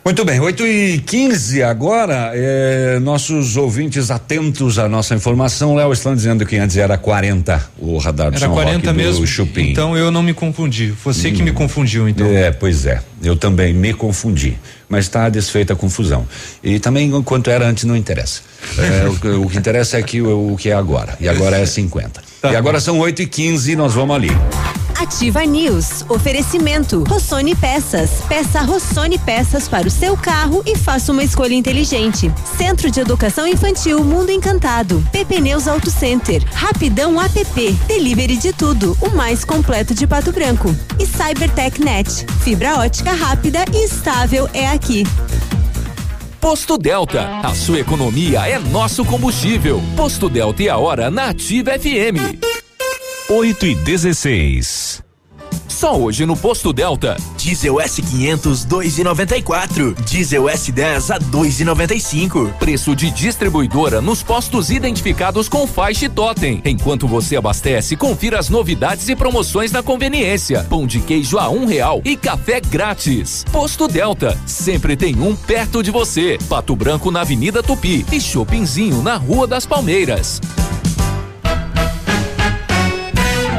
Muito 0.08 0.24
bem, 0.24 0.40
8 0.40 0.68
e 0.68 1.00
15 1.00 1.64
agora. 1.64 2.30
eh, 2.36 3.00
nossos 3.02 3.58
ouvintes 3.58 4.12
atentos 4.12 4.78
à 4.78 4.88
nossa 4.88 5.16
informação. 5.16 5.74
Léo 5.74 5.92
estão 5.92 6.14
dizendo 6.16 6.46
que 6.46 6.58
antes 6.58 6.78
era 6.78 6.96
40 6.96 7.70
o 7.80 7.98
radar 7.98 8.30
do 8.30 8.38
Era 8.38 8.46
São 8.46 8.54
40 8.54 8.86
Roque 8.92 8.94
mesmo. 9.04 9.22
do 9.22 9.26
Chupim. 9.28 9.72
Então 9.72 9.98
eu 9.98 10.12
não 10.12 10.22
me 10.22 10.32
confundi. 10.32 10.94
Você 11.04 11.32
que 11.32 11.42
me 11.42 11.52
confundiu, 11.52 12.08
então. 12.08 12.28
É, 12.28 12.52
pois 12.52 12.86
é. 12.86 13.02
Eu 13.24 13.36
também 13.36 13.74
me 13.74 13.96
confundi. 13.96 14.56
Mas 14.88 15.06
está 15.06 15.28
desfeita 15.28 15.74
a 15.74 15.76
confusão. 15.76 16.28
E 16.64 16.78
também, 16.80 17.10
quanto 17.24 17.50
era 17.50 17.68
antes, 17.68 17.84
não 17.86 17.96
interessa. 17.98 18.42
É, 18.78 19.08
o, 19.08 19.16
que- 19.20 19.28
o 19.28 19.48
que 19.50 19.58
interessa 19.58 19.98
é 19.98 20.04
que 20.04 20.22
o, 20.22 20.54
o 20.54 20.58
que 20.58 20.70
é 20.70 20.74
agora. 20.74 21.16
E 21.20 21.28
agora 21.28 21.58
é 21.58 21.66
50. 21.66 22.22
Tá 22.42 22.52
e 22.52 22.56
agora 22.56 22.80
são 22.80 23.00
8 23.00 23.24
e 23.24 23.26
15 23.28 23.76
nós 23.76 23.94
vamos 23.96 24.16
ali. 24.16 24.30
Ativa 24.98 25.46
News. 25.46 26.06
Oferecimento. 26.10 27.04
Rossoni 27.08 27.56
Peças. 27.56 28.22
Peça 28.28 28.62
Rossoni 28.62 29.18
Peças 29.20 29.68
para 29.68 29.88
o 29.88 29.92
seu 29.92 30.16
carro 30.16 30.64
e 30.66 30.76
faça 30.76 31.12
uma 31.12 31.24
escolha 31.24 31.54
inteligente. 31.54 32.32
Centro 32.58 32.90
de 32.90 33.00
Educação 33.00 33.48
Infantil 33.48 34.04
Mundo 34.04 34.32
Encantado. 34.32 35.06
PP 35.12 35.42
Neus 35.42 35.68
Auto 35.68 35.90
Center. 35.90 36.44
Rapidão 36.54 37.22
app. 37.22 37.72
Delivery 37.88 38.38
de 38.38 38.54
tudo. 38.54 38.98
O 39.02 39.10
mais 39.16 39.44
completo 39.44 39.94
de 39.94 40.08
Pato 40.08 40.32
Branco. 40.32 40.76
E 41.00 41.06
Cybertech 41.06 41.82
Net. 41.82 42.26
Fibra 42.44 42.80
ótica 42.80 43.12
rápida 43.12 43.66
e 43.74 43.86
estável 43.86 44.50
é 44.54 44.68
aqui. 44.68 45.04
Posto 46.40 46.78
Delta, 46.78 47.40
a 47.44 47.56
sua 47.56 47.80
economia 47.80 48.48
é 48.48 48.60
nosso 48.60 49.04
combustível. 49.04 49.82
Posto 49.96 50.30
Delta 50.30 50.62
e 50.62 50.70
a 50.70 50.78
hora 50.78 51.10
na 51.10 51.30
Ativa 51.30 51.72
FM. 51.72 52.65
8 53.28 53.66
e 53.66 53.74
16. 53.74 55.04
Só 55.68 55.98
hoje 55.98 56.28
no 56.28 56.38
Posto 56.38 56.72
Delta. 56.72 57.18
Diesel 57.36 57.78
S500 57.78 58.68
2,94. 58.68 59.96
Diesel 60.06 60.44
S10 60.44 61.16
a 61.16 61.20
2,95. 61.20 62.54
Preço 62.54 62.96
de 62.96 63.10
distribuidora 63.10 64.00
nos 64.00 64.22
postos 64.22 64.70
identificados 64.70 65.50
com 65.50 65.66
faixa 65.66 66.06
e 66.06 66.10
totem. 66.10 66.62
Enquanto 66.64 67.08
você 67.08 67.36
abastece, 67.36 67.96
confira 67.96 68.38
as 68.38 68.48
novidades 68.48 69.10
e 69.10 69.16
promoções 69.16 69.72
na 69.72 69.82
conveniência. 69.82 70.64
Pão 70.70 70.86
de 70.86 71.00
queijo 71.00 71.40
a 71.40 71.50
um 71.50 71.66
real 71.66 72.02
e 72.06 72.16
café 72.16 72.62
grátis. 72.62 73.44
Posto 73.52 73.88
Delta, 73.88 74.40
sempre 74.46 74.96
tem 74.96 75.20
um 75.20 75.36
perto 75.36 75.82
de 75.82 75.90
você. 75.90 76.38
Pato 76.48 76.76
Branco 76.76 77.10
na 77.10 77.22
Avenida 77.22 77.64
Tupi 77.64 78.06
e 78.12 78.22
Shoppingzinho 78.22 79.02
na 79.02 79.16
Rua 79.18 79.48
das 79.48 79.66
Palmeiras. 79.66 80.40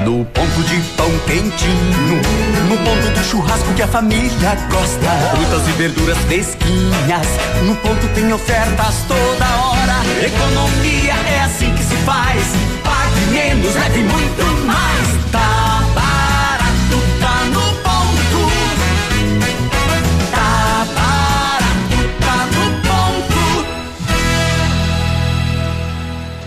No 0.07 0.25
ponto 0.27 0.63
de 0.63 0.81
pão 0.97 1.11
quentinho, 1.27 2.23
no 2.69 2.77
ponto 2.79 3.11
do 3.11 3.25
churrasco 3.25 3.75
que 3.75 3.83
a 3.83 3.89
família 3.89 4.55
gosta. 4.71 5.11
Frutas 5.35 5.67
e 5.67 5.73
verduras 5.73 6.17
fresquinhas, 6.19 7.27
no 7.65 7.75
ponto 7.75 8.07
tem 8.15 8.33
ofertas 8.33 9.03
toda 9.09 9.45
hora. 9.67 9.97
Economia 10.25 11.13
é 11.13 11.41
assim 11.41 11.75
que 11.75 11.83
se 11.83 11.97
faz. 12.05 12.41
Pague 12.85 13.21
menos, 13.33 13.75
leve 13.75 13.99
muito 14.05 14.45
mais. 14.65 15.09
Tá 15.33 15.83
barato, 15.93 17.03
tá 17.21 17.45
no 17.47 17.63
ponto. 17.83 18.49
Tá 20.31 20.87
barato, 20.95 21.99
tá 22.21 22.47
no 22.55 22.65
ponto. 22.87 23.43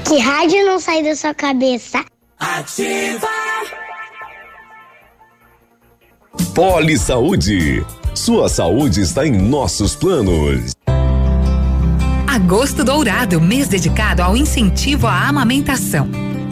Que 0.06 0.18
rádio 0.18 0.66
não 0.66 0.80
sai 0.80 1.04
da 1.04 1.14
sua 1.14 1.34
cabeça? 1.34 2.06
Ativa. 2.40 3.49
Poli 6.48 6.98
Saúde. 6.98 7.86
Sua 8.16 8.50
saúde 8.50 9.02
está 9.02 9.26
em 9.26 9.32
nossos 9.32 9.96
planos. 9.96 10.72
Agosto 12.28 12.84
Dourado, 12.84 13.40
mês 13.40 13.68
dedicado 13.68 14.22
ao 14.22 14.36
incentivo 14.36 15.06
à 15.06 15.28
amamentação. 15.28 16.10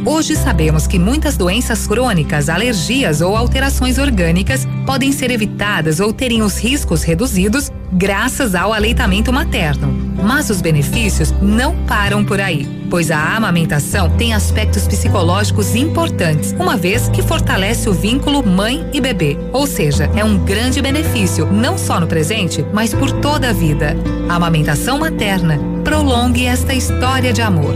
Hoje 0.10 0.38
sabemos 0.38 0.88
que 0.88 0.98
muitas 0.98 1.36
doenças 1.36 1.86
crônicas, 1.86 2.48
alergias 2.48 3.20
ou 3.20 3.36
alterações 3.36 3.98
orgânicas 3.98 4.66
podem 4.86 5.12
ser 5.12 5.32
evitadas 5.32 6.00
ou 6.00 6.14
terem 6.14 6.42
os 6.42 6.58
riscos 6.58 7.04
reduzidos 7.04 7.70
graças 7.92 8.56
ao 8.56 8.72
aleitamento 8.72 9.34
materno. 9.34 9.94
Mas 10.24 10.50
os 10.50 10.62
benefícios 10.62 11.34
não 11.42 11.76
param 11.86 12.24
por 12.24 12.40
aí, 12.40 12.66
pois 12.90 13.12
a 13.12 13.36
amamentação 13.36 14.10
tem 14.12 14.34
aspectos 14.34 14.88
psicológicos 14.88 15.76
importantes, 15.76 16.56
uma 16.58 16.78
vez 16.78 17.10
que 17.10 17.22
fortalece 17.22 17.90
o 17.90 17.94
vínculo 17.94 18.48
mãe 18.48 18.90
e 18.94 19.02
bebê. 19.02 19.38
Ou 19.52 19.68
seja, 19.68 20.10
é 20.16 20.24
um 20.24 20.38
grande 20.38 20.82
benefício, 20.82 21.46
não 21.52 21.78
só 21.78 22.00
no 22.00 22.08
presente, 22.08 22.66
mas 22.74 22.94
por 22.94 23.12
toda 23.12 23.50
a 23.50 23.54
vida. 23.54 23.94
A 24.30 24.36
amamentação 24.36 25.00
materna. 25.00 25.60
Prolongue 25.84 26.46
esta 26.46 26.74
história 26.74 27.34
de 27.34 27.42
amor. 27.42 27.76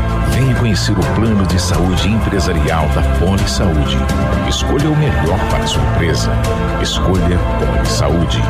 Venha 0.29 0.55
conhecer 0.55 0.97
o 0.97 1.03
plano 1.15 1.45
de 1.45 1.59
saúde 1.59 2.09
empresarial 2.09 2.87
da 2.89 3.01
Poli 3.19 3.49
Saúde. 3.49 3.97
Escolha 4.47 4.89
o 4.89 4.95
melhor 4.95 5.39
para 5.49 5.63
a 5.63 5.67
sua 5.67 5.83
empresa. 5.83 6.31
Escolha 6.81 7.37
Poli 7.59 7.85
Saúde. 7.87 8.41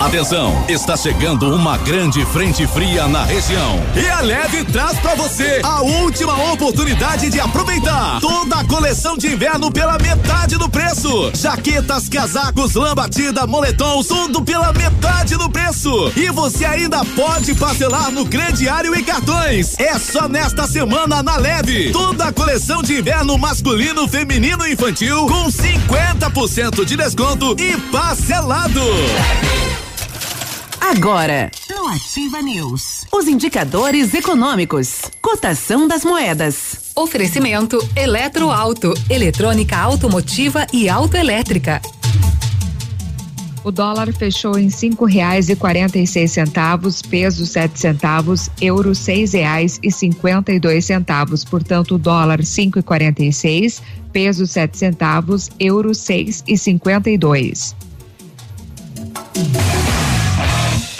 Atenção, 0.00 0.64
está 0.68 0.96
chegando 0.96 1.52
uma 1.52 1.76
grande 1.76 2.24
frente 2.26 2.64
fria 2.68 3.08
na 3.08 3.24
região. 3.24 3.82
E 3.96 4.08
a 4.08 4.20
Leve 4.20 4.64
traz 4.66 4.96
pra 5.00 5.16
você 5.16 5.60
a 5.64 5.82
última 5.82 6.52
oportunidade 6.52 7.28
de 7.28 7.40
aproveitar 7.40 8.20
toda 8.20 8.60
a 8.60 8.64
coleção 8.64 9.18
de 9.18 9.26
inverno 9.26 9.72
pela 9.72 9.98
metade 9.98 10.56
do 10.56 10.68
preço. 10.68 11.32
Jaquetas, 11.34 12.08
casacos, 12.08 12.74
lã 12.74 12.94
batida, 12.94 13.44
moletons, 13.44 14.06
tudo 14.06 14.40
pela 14.40 14.72
metade 14.72 15.36
do 15.36 15.50
preço. 15.50 16.12
E 16.14 16.30
você 16.30 16.64
ainda 16.64 17.04
pode 17.16 17.56
parcelar 17.56 18.12
no 18.12 18.24
crediário 18.24 18.94
e 18.94 19.02
cartões. 19.02 19.74
É 19.80 19.98
só 19.98 20.28
nesta 20.28 20.68
semana 20.68 21.24
na 21.24 21.36
Leve. 21.38 21.90
Toda 21.90 22.26
a 22.26 22.32
coleção 22.32 22.84
de 22.84 23.00
inverno 23.00 23.36
masculino, 23.36 24.06
feminino 24.06 24.64
e 24.64 24.74
infantil 24.74 25.26
com 25.26 25.48
50% 25.48 26.84
de 26.84 26.96
desconto 26.96 27.56
e 27.58 27.76
parcelado. 27.90 28.80
Agora, 30.90 31.50
no 31.68 31.86
Ativa 31.86 32.40
News, 32.40 33.04
os 33.12 33.28
indicadores 33.28 34.14
econômicos, 34.14 35.02
cotação 35.20 35.86
das 35.86 36.02
moedas. 36.02 36.92
Oferecimento 36.96 37.78
Eletroauto, 37.94 38.94
eletrônica 39.10 39.76
automotiva 39.76 40.66
e 40.72 40.88
autoelétrica. 40.88 41.82
O 43.62 43.70
dólar 43.70 44.10
fechou 44.14 44.58
em 44.58 44.70
cinco 44.70 45.04
reais 45.04 45.50
e 45.50 45.56
quarenta 45.56 45.98
e 45.98 46.06
seis 46.06 46.32
centavos, 46.32 47.02
peso 47.02 47.44
sete 47.44 47.78
centavos, 47.78 48.48
euro 48.58 48.94
seis 48.94 49.34
reais 49.34 49.78
e 49.82 49.92
cinquenta 49.92 50.52
e 50.52 50.58
dois 50.58 50.86
centavos. 50.86 51.44
Portanto, 51.44 51.96
o 51.96 51.98
dólar 51.98 52.42
cinco 52.42 52.78
e 52.78 52.82
quarenta 52.82 53.22
e 53.22 53.30
seis, 53.30 53.82
peso 54.10 54.46
sete 54.46 54.78
centavos, 54.78 55.50
euro 55.60 55.94
seis 55.94 56.42
e 56.46 56.56
cinquenta 56.56 57.10
e 57.10 57.18
dois. 57.18 57.76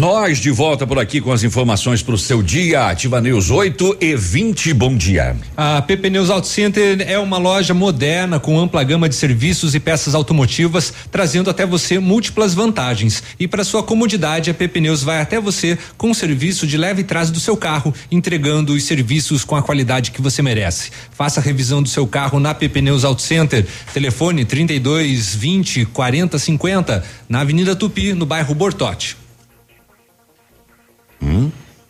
Nós 0.00 0.38
de 0.38 0.50
volta 0.50 0.86
por 0.86 0.98
aqui 0.98 1.20
com 1.20 1.30
as 1.30 1.44
informações 1.44 2.02
para 2.02 2.14
o 2.14 2.18
seu 2.18 2.42
dia. 2.42 2.86
Ativa 2.86 3.20
News 3.20 3.50
8 3.50 3.98
e 4.00 4.16
20. 4.16 4.72
Bom 4.72 4.96
dia. 4.96 5.36
A 5.54 5.82
PP 5.82 6.08
News 6.08 6.30
Auto 6.30 6.46
Center 6.46 7.04
é 7.06 7.18
uma 7.18 7.36
loja 7.36 7.74
moderna 7.74 8.40
com 8.40 8.58
ampla 8.58 8.82
gama 8.82 9.10
de 9.10 9.14
serviços 9.14 9.74
e 9.74 9.78
peças 9.78 10.14
automotivas, 10.14 10.90
trazendo 11.10 11.50
até 11.50 11.66
você 11.66 11.98
múltiplas 11.98 12.54
vantagens. 12.54 13.22
E 13.38 13.46
para 13.46 13.62
sua 13.62 13.82
comodidade, 13.82 14.50
a 14.50 14.54
PP 14.54 14.80
Neus 14.80 15.02
vai 15.02 15.20
até 15.20 15.38
você 15.38 15.76
com 15.98 16.10
o 16.10 16.14
serviço 16.14 16.66
de 16.66 16.78
leve 16.78 17.04
trás 17.04 17.30
do 17.30 17.38
seu 17.38 17.54
carro, 17.54 17.92
entregando 18.10 18.72
os 18.72 18.84
serviços 18.84 19.44
com 19.44 19.54
a 19.54 19.62
qualidade 19.62 20.12
que 20.12 20.22
você 20.22 20.40
merece. 20.40 20.90
Faça 21.10 21.40
a 21.40 21.42
revisão 21.42 21.82
do 21.82 21.90
seu 21.90 22.06
carro 22.06 22.40
na 22.40 22.54
PP 22.54 22.80
Neus 22.80 23.04
Auto 23.04 23.20
Center. 23.20 23.66
Telefone 23.92 24.46
32 24.46 25.34
20 25.34 25.84
40 25.84 26.38
50 26.38 27.04
na 27.28 27.42
Avenida 27.42 27.76
Tupi, 27.76 28.14
no 28.14 28.24
bairro 28.24 28.54
Bortote. 28.54 29.19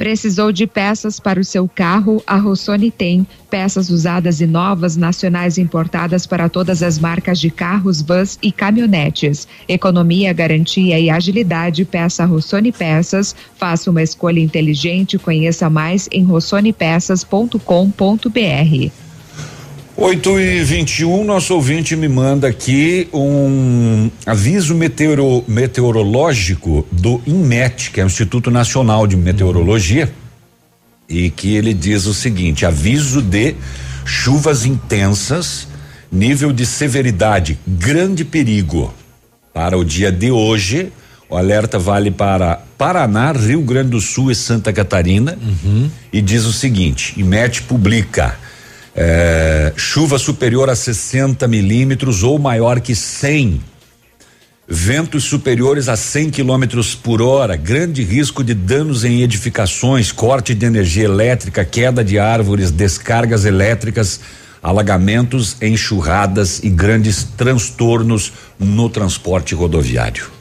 Precisou 0.00 0.50
de 0.50 0.66
peças 0.66 1.20
para 1.20 1.38
o 1.38 1.44
seu 1.44 1.68
carro? 1.68 2.22
A 2.26 2.38
Rossoni 2.38 2.90
tem. 2.90 3.26
Peças 3.50 3.90
usadas 3.90 4.40
e 4.40 4.46
novas, 4.46 4.96
nacionais 4.96 5.58
importadas 5.58 6.26
para 6.26 6.48
todas 6.48 6.82
as 6.82 6.98
marcas 6.98 7.38
de 7.38 7.50
carros, 7.50 8.00
vans 8.00 8.38
e 8.40 8.50
caminhonetes. 8.50 9.46
Economia, 9.68 10.32
garantia 10.32 10.98
e 10.98 11.10
agilidade. 11.10 11.84
Peça 11.84 12.24
Rossoni 12.24 12.72
Peças. 12.72 13.36
Faça 13.56 13.90
uma 13.90 14.02
escolha 14.02 14.40
inteligente. 14.40 15.18
Conheça 15.18 15.68
mais 15.68 16.08
em 16.10 16.24
rossonepeças.com.br. 16.24 19.09
8 20.02 20.40
e 20.40 20.64
21 20.64 21.24
nosso 21.24 21.54
ouvinte 21.54 21.94
me 21.94 22.08
manda 22.08 22.48
aqui 22.48 23.06
um 23.12 24.10
aviso 24.24 24.74
meteoro, 24.74 25.44
meteorológico 25.46 26.86
do 26.90 27.20
INMET, 27.26 27.90
que 27.90 28.00
é 28.00 28.04
o 28.04 28.06
Instituto 28.06 28.50
Nacional 28.50 29.06
de 29.06 29.14
Meteorologia, 29.14 30.10
e 31.06 31.28
que 31.28 31.54
ele 31.54 31.74
diz 31.74 32.06
o 32.06 32.14
seguinte: 32.14 32.64
aviso 32.64 33.20
de 33.20 33.54
chuvas 34.06 34.64
intensas, 34.64 35.68
nível 36.10 36.50
de 36.50 36.64
severidade, 36.64 37.58
grande 37.68 38.24
perigo. 38.24 38.94
Para 39.52 39.76
o 39.76 39.84
dia 39.84 40.10
de 40.10 40.30
hoje, 40.30 40.90
o 41.28 41.36
alerta 41.36 41.78
vale 41.78 42.10
para 42.10 42.62
Paraná, 42.78 43.32
Rio 43.32 43.60
Grande 43.60 43.90
do 43.90 44.00
Sul 44.00 44.30
e 44.30 44.34
Santa 44.34 44.72
Catarina. 44.72 45.38
E 46.10 46.22
diz 46.22 46.46
o 46.46 46.54
seguinte: 46.54 47.12
IMET 47.20 47.60
publica. 47.64 48.48
É, 48.94 49.72
chuva 49.76 50.18
superior 50.18 50.68
a 50.68 50.74
60 50.74 51.46
milímetros 51.46 52.22
ou 52.22 52.38
maior 52.38 52.80
que 52.80 52.94
100. 52.94 53.60
Ventos 54.66 55.24
superiores 55.24 55.88
a 55.88 55.96
100 55.96 56.30
quilômetros 56.30 56.94
por 56.94 57.20
hora, 57.20 57.56
grande 57.56 58.04
risco 58.04 58.44
de 58.44 58.54
danos 58.54 59.04
em 59.04 59.22
edificações, 59.22 60.12
corte 60.12 60.54
de 60.54 60.64
energia 60.64 61.04
elétrica, 61.04 61.64
queda 61.64 62.04
de 62.04 62.20
árvores, 62.20 62.70
descargas 62.70 63.44
elétricas, 63.44 64.20
alagamentos, 64.62 65.56
enxurradas 65.60 66.62
e 66.62 66.70
grandes 66.70 67.24
transtornos 67.36 68.32
no 68.58 68.88
transporte 68.88 69.54
rodoviário. 69.54 70.39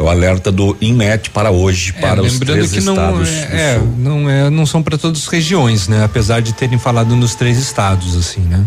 É 0.00 0.02
o 0.02 0.08
alerta 0.08 0.50
do 0.50 0.74
INMET 0.80 1.28
para 1.28 1.50
hoje, 1.50 1.92
É, 1.98 2.00
para 2.00 2.22
os 2.22 2.38
três 2.38 2.72
que 2.72 2.80
não 2.80 2.94
estados. 2.94 3.28
é, 3.28 3.74
é, 3.74 3.82
não 3.98 4.30
é, 4.30 4.48
não 4.48 4.64
são 4.64 4.82
para 4.82 4.96
todas 4.96 5.20
as 5.20 5.26
regiões, 5.26 5.88
né? 5.88 6.02
Apesar 6.02 6.40
de 6.40 6.54
terem 6.54 6.78
falado 6.78 7.14
nos 7.14 7.34
três 7.34 7.58
estados, 7.58 8.16
assim, 8.16 8.40
né? 8.40 8.64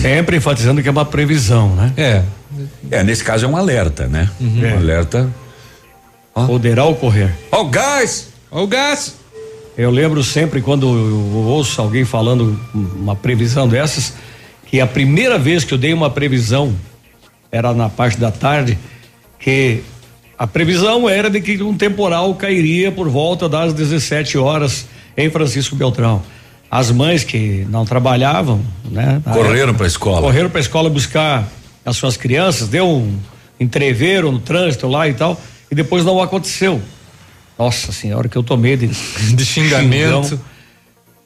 Sempre 0.00 0.36
enfatizando 0.36 0.80
que 0.80 0.86
é 0.86 0.90
uma 0.92 1.04
previsão, 1.04 1.74
né? 1.74 1.92
É. 1.96 2.22
É, 2.92 3.02
nesse 3.02 3.24
caso 3.24 3.44
é 3.44 3.48
um 3.48 3.56
alerta, 3.56 4.06
né? 4.06 4.30
Uhum. 4.40 4.62
Um 4.62 4.76
alerta. 4.76 5.28
Poderá 6.32 6.84
ocorrer. 6.84 7.34
Ó, 7.50 7.62
o 7.62 7.68
gás! 7.68 8.28
Ó, 8.48 8.62
o 8.62 8.66
gás! 8.68 9.16
Eu 9.76 9.90
lembro 9.90 10.22
sempre 10.22 10.60
quando 10.60 10.86
eu 10.86 11.38
ouço 11.44 11.80
alguém 11.82 12.04
falando 12.04 12.58
uma 12.72 13.16
previsão 13.16 13.66
dessas, 13.68 14.12
que 14.66 14.80
a 14.80 14.86
primeira 14.86 15.40
vez 15.40 15.64
que 15.64 15.74
eu 15.74 15.78
dei 15.78 15.92
uma 15.92 16.08
previsão 16.08 16.72
era 17.50 17.74
na 17.74 17.88
parte 17.88 18.16
da 18.16 18.30
tarde, 18.30 18.78
que 19.40 19.82
a 20.38 20.46
previsão 20.46 21.08
era 21.08 21.28
de 21.28 21.40
que 21.40 21.60
um 21.62 21.76
temporal 21.76 22.32
cairia 22.36 22.92
por 22.92 23.08
volta 23.08 23.48
das 23.48 23.72
17 23.72 24.38
horas 24.38 24.86
em 25.16 25.28
Francisco 25.28 25.74
Beltrão. 25.74 26.22
As 26.70 26.92
mães 26.92 27.24
que 27.24 27.66
não 27.68 27.84
trabalhavam, 27.84 28.62
né? 28.84 29.20
Correram 29.24 29.70
época, 29.70 29.78
pra 29.78 29.86
escola. 29.88 30.20
Correram 30.20 30.48
para 30.48 30.60
a 30.60 30.62
escola 30.62 30.88
buscar 30.88 31.48
as 31.84 31.96
suas 31.96 32.16
crianças, 32.16 32.68
deu 32.68 32.86
um 32.88 33.18
entreveiro 33.58 34.30
no 34.30 34.38
trânsito 34.38 34.86
lá 34.86 35.08
e 35.08 35.14
tal, 35.14 35.40
e 35.70 35.74
depois 35.74 36.04
não 36.04 36.22
aconteceu. 36.22 36.80
Nossa 37.58 37.90
senhora, 37.90 38.28
que 38.28 38.36
eu 38.36 38.42
tomei 38.42 38.76
de, 38.76 38.86
de 39.34 39.44
xingamento. 39.44 40.28
xingão. 40.28 40.40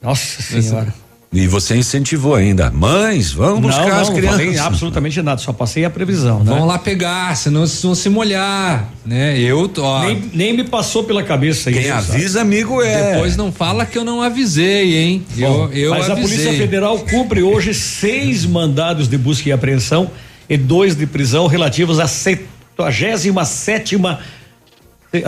Nossa 0.01 0.41
senhora. 0.41 0.93
E 1.33 1.47
você 1.47 1.75
incentivou 1.75 2.35
ainda. 2.35 2.69
Mães, 2.69 3.31
vamos 3.31 3.61
buscar 3.61 3.87
não, 3.87 3.99
as 3.99 4.09
não, 4.09 4.15
crianças. 4.15 4.39
falei 4.39 4.57
absolutamente 4.59 5.21
nada, 5.21 5.41
só 5.41 5.51
passei 5.51 5.83
a 5.83 5.89
previsão, 5.89 6.43
né? 6.43 6.51
Vão 6.53 6.65
lá 6.65 6.77
pegar, 6.77 7.35
senão 7.35 7.61
vocês 7.65 7.81
vão 7.81 7.95
se 7.95 8.07
molhar, 8.07 8.87
né? 9.03 9.39
Eu, 9.39 9.71
ó, 9.79 10.05
Nem, 10.05 10.29
nem 10.33 10.53
me 10.55 10.63
passou 10.63 11.03
pela 11.03 11.23
cabeça 11.23 11.71
Quem 11.71 11.81
isso. 11.81 11.91
avisa, 11.91 12.41
amigo, 12.41 12.81
é. 12.83 13.13
Depois 13.13 13.35
não 13.35 13.51
fala 13.51 13.83
que 13.85 13.97
eu 13.97 14.03
não 14.03 14.21
avisei, 14.21 14.95
hein? 14.95 15.25
Bom, 15.35 15.69
eu 15.73 15.73
eu 15.73 15.89
mas 15.91 16.07
a 16.07 16.13
avisei. 16.13 16.37
Polícia 16.37 16.53
Federal 16.53 16.99
cumpre 16.99 17.41
hoje 17.41 17.73
seis 17.73 18.45
mandados 18.45 19.07
de 19.07 19.17
busca 19.17 19.49
e 19.49 19.51
apreensão 19.51 20.11
e 20.47 20.55
dois 20.55 20.95
de 20.95 21.07
prisão 21.07 21.47
relativos 21.47 21.99
à 21.99 22.07
77 22.07 23.33
sétima 23.47 24.19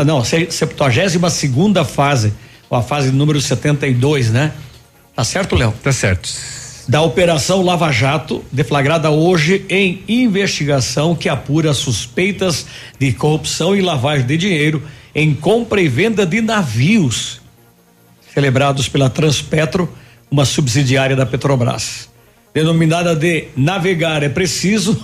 não, 0.05 0.23
72 0.23 1.33
segunda 1.33 1.85
fase, 1.85 2.33
ou 2.69 2.77
a 2.77 2.81
fase 2.81 3.11
número 3.11 3.39
72, 3.39 4.31
né? 4.31 4.51
Tá 5.15 5.23
certo, 5.23 5.55
Léo? 5.55 5.73
Tá 5.81 5.91
certo. 5.91 6.29
Da 6.87 7.01
Operação 7.01 7.63
Lava 7.63 7.91
Jato, 7.91 8.43
deflagrada 8.51 9.09
hoje 9.09 9.65
em 9.69 10.03
investigação 10.07 11.15
que 11.15 11.27
apura 11.27 11.73
suspeitas 11.73 12.67
de 12.99 13.11
corrupção 13.11 13.75
e 13.75 13.81
lavagem 13.81 14.25
de 14.27 14.37
dinheiro 14.37 14.83
em 15.15 15.33
compra 15.33 15.81
e 15.81 15.87
venda 15.87 16.25
de 16.25 16.41
navios 16.41 17.41
celebrados 18.33 18.89
pela 18.89 19.09
Transpetro, 19.09 19.89
uma 20.29 20.43
subsidiária 20.43 21.15
da 21.15 21.25
Petrobras. 21.25 22.09
Denominada 22.53 23.15
de 23.15 23.47
Navegar 23.55 24.23
é 24.23 24.29
Preciso. 24.29 25.01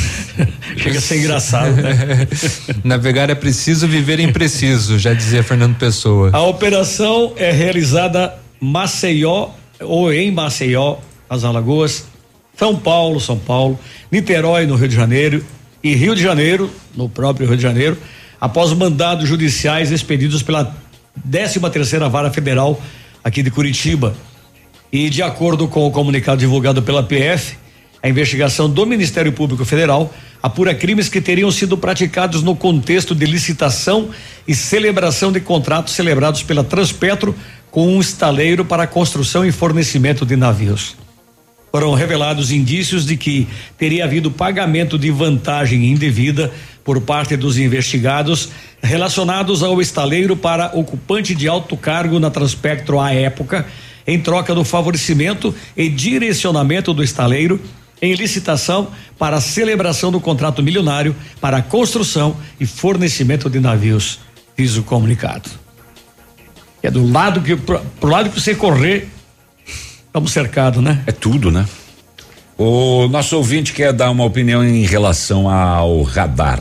Chega 0.76 0.98
a 0.98 1.00
ser 1.00 1.18
engraçado, 1.18 1.74
né? 1.76 2.26
Navegar 2.82 3.28
é 3.30 3.34
preciso, 3.34 3.86
viver 3.86 4.18
é 4.18 4.22
impreciso, 4.22 4.98
já 4.98 5.12
dizia 5.12 5.42
Fernando 5.42 5.76
Pessoa. 5.76 6.30
A 6.32 6.42
operação 6.42 7.34
é 7.36 7.52
realizada 7.52 8.41
Maceió 8.62 9.48
ou 9.80 10.12
em 10.12 10.30
Maceió, 10.30 10.98
as 11.28 11.42
Alagoas, 11.42 12.06
São 12.56 12.76
Paulo, 12.76 13.18
São 13.18 13.36
Paulo, 13.36 13.76
Niterói 14.08 14.66
no 14.66 14.76
Rio 14.76 14.86
de 14.86 14.94
Janeiro 14.94 15.44
e 15.82 15.96
Rio 15.96 16.14
de 16.14 16.22
Janeiro, 16.22 16.70
no 16.94 17.08
próprio 17.08 17.48
Rio 17.48 17.56
de 17.56 17.62
Janeiro, 17.62 17.98
após 18.40 18.72
mandados 18.72 19.28
judiciais 19.28 19.90
expedidos 19.90 20.44
pela 20.44 20.76
13 21.28 21.58
terceira 21.70 22.08
Vara 22.08 22.30
Federal 22.30 22.80
aqui 23.24 23.42
de 23.42 23.50
Curitiba. 23.50 24.14
E 24.92 25.10
de 25.10 25.24
acordo 25.24 25.66
com 25.66 25.84
o 25.84 25.90
comunicado 25.90 26.38
divulgado 26.38 26.82
pela 26.82 27.02
PF, 27.02 27.56
a 28.00 28.08
investigação 28.08 28.70
do 28.70 28.86
Ministério 28.86 29.32
Público 29.32 29.64
Federal 29.64 30.12
apura 30.40 30.74
crimes 30.74 31.08
que 31.08 31.20
teriam 31.20 31.50
sido 31.50 31.76
praticados 31.76 32.42
no 32.42 32.54
contexto 32.54 33.14
de 33.14 33.26
licitação 33.26 34.10
e 34.46 34.54
celebração 34.54 35.32
de 35.32 35.40
contratos 35.40 35.94
celebrados 35.94 36.42
pela 36.42 36.62
Transpetro 36.62 37.34
com 37.72 37.88
um 37.88 38.00
estaleiro 38.00 38.66
para 38.66 38.86
construção 38.86 39.44
e 39.46 39.50
fornecimento 39.50 40.26
de 40.26 40.36
navios. 40.36 40.94
Foram 41.72 41.94
revelados 41.94 42.52
indícios 42.52 43.06
de 43.06 43.16
que 43.16 43.48
teria 43.78 44.04
havido 44.04 44.30
pagamento 44.30 44.98
de 44.98 45.10
vantagem 45.10 45.90
indevida 45.90 46.52
por 46.84 47.00
parte 47.00 47.34
dos 47.34 47.56
investigados 47.56 48.50
relacionados 48.82 49.62
ao 49.62 49.80
estaleiro 49.80 50.36
para 50.36 50.70
ocupante 50.74 51.34
de 51.34 51.48
alto 51.48 51.74
cargo 51.74 52.20
na 52.20 52.30
Transpectro 52.30 53.00
à 53.00 53.14
época, 53.14 53.66
em 54.06 54.20
troca 54.20 54.54
do 54.54 54.64
favorecimento 54.64 55.54
e 55.74 55.88
direcionamento 55.88 56.92
do 56.92 57.02
estaleiro 57.02 57.58
em 58.02 58.12
licitação 58.14 58.90
para 59.18 59.40
celebração 59.40 60.12
do 60.12 60.20
contrato 60.20 60.62
milionário 60.62 61.16
para 61.40 61.62
construção 61.62 62.36
e 62.60 62.66
fornecimento 62.66 63.48
de 63.48 63.60
navios, 63.60 64.18
diz 64.58 64.76
o 64.76 64.82
comunicado. 64.82 65.61
É 66.82 66.90
do 66.90 67.10
lado 67.10 67.40
que 67.40 67.54
pro, 67.54 67.80
pro 68.00 68.10
lado 68.10 68.30
que 68.30 68.40
você 68.40 68.54
correr, 68.54 69.08
estamos 70.06 70.32
cercados, 70.32 70.82
né? 70.82 71.02
É 71.06 71.12
tudo, 71.12 71.50
né? 71.50 71.64
O 72.58 73.08
nosso 73.08 73.36
ouvinte 73.36 73.72
quer 73.72 73.92
dar 73.92 74.10
uma 74.10 74.24
opinião 74.24 74.62
em 74.62 74.84
relação 74.84 75.48
ao 75.48 76.02
radar. 76.02 76.60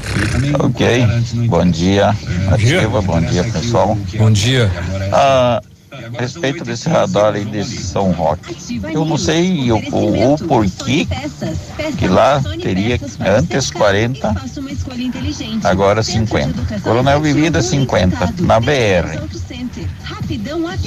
Ok, 0.60 1.06
bom 1.48 1.70
dia, 1.70 2.16
ativa, 2.52 3.02
bom 3.02 3.22
dia 3.22 3.44
pessoal. 3.44 3.98
Bom 4.18 4.32
dia. 4.32 4.72
Ah, 5.12 5.62
a 5.92 6.22
respeito 6.22 6.64
desse 6.64 6.90
radar 6.90 7.36
aí 7.36 7.46
desse 7.46 7.84
São 7.84 8.12
Roque, 8.12 8.56
eu 8.94 9.04
não 9.04 9.18
sei 9.18 9.72
o, 9.72 9.78
o, 9.92 10.34
o 10.34 10.38
porquê 10.38 11.06
que 11.98 12.08
lá 12.08 12.42
teria 12.62 13.00
antes 13.20 13.70
40, 13.70 14.36
agora 15.64 16.02
50. 16.02 16.80
Coronel 16.80 17.22
Vivida 17.22 17.62
50, 17.62 18.34
na 18.40 18.60
BR. 18.60 19.20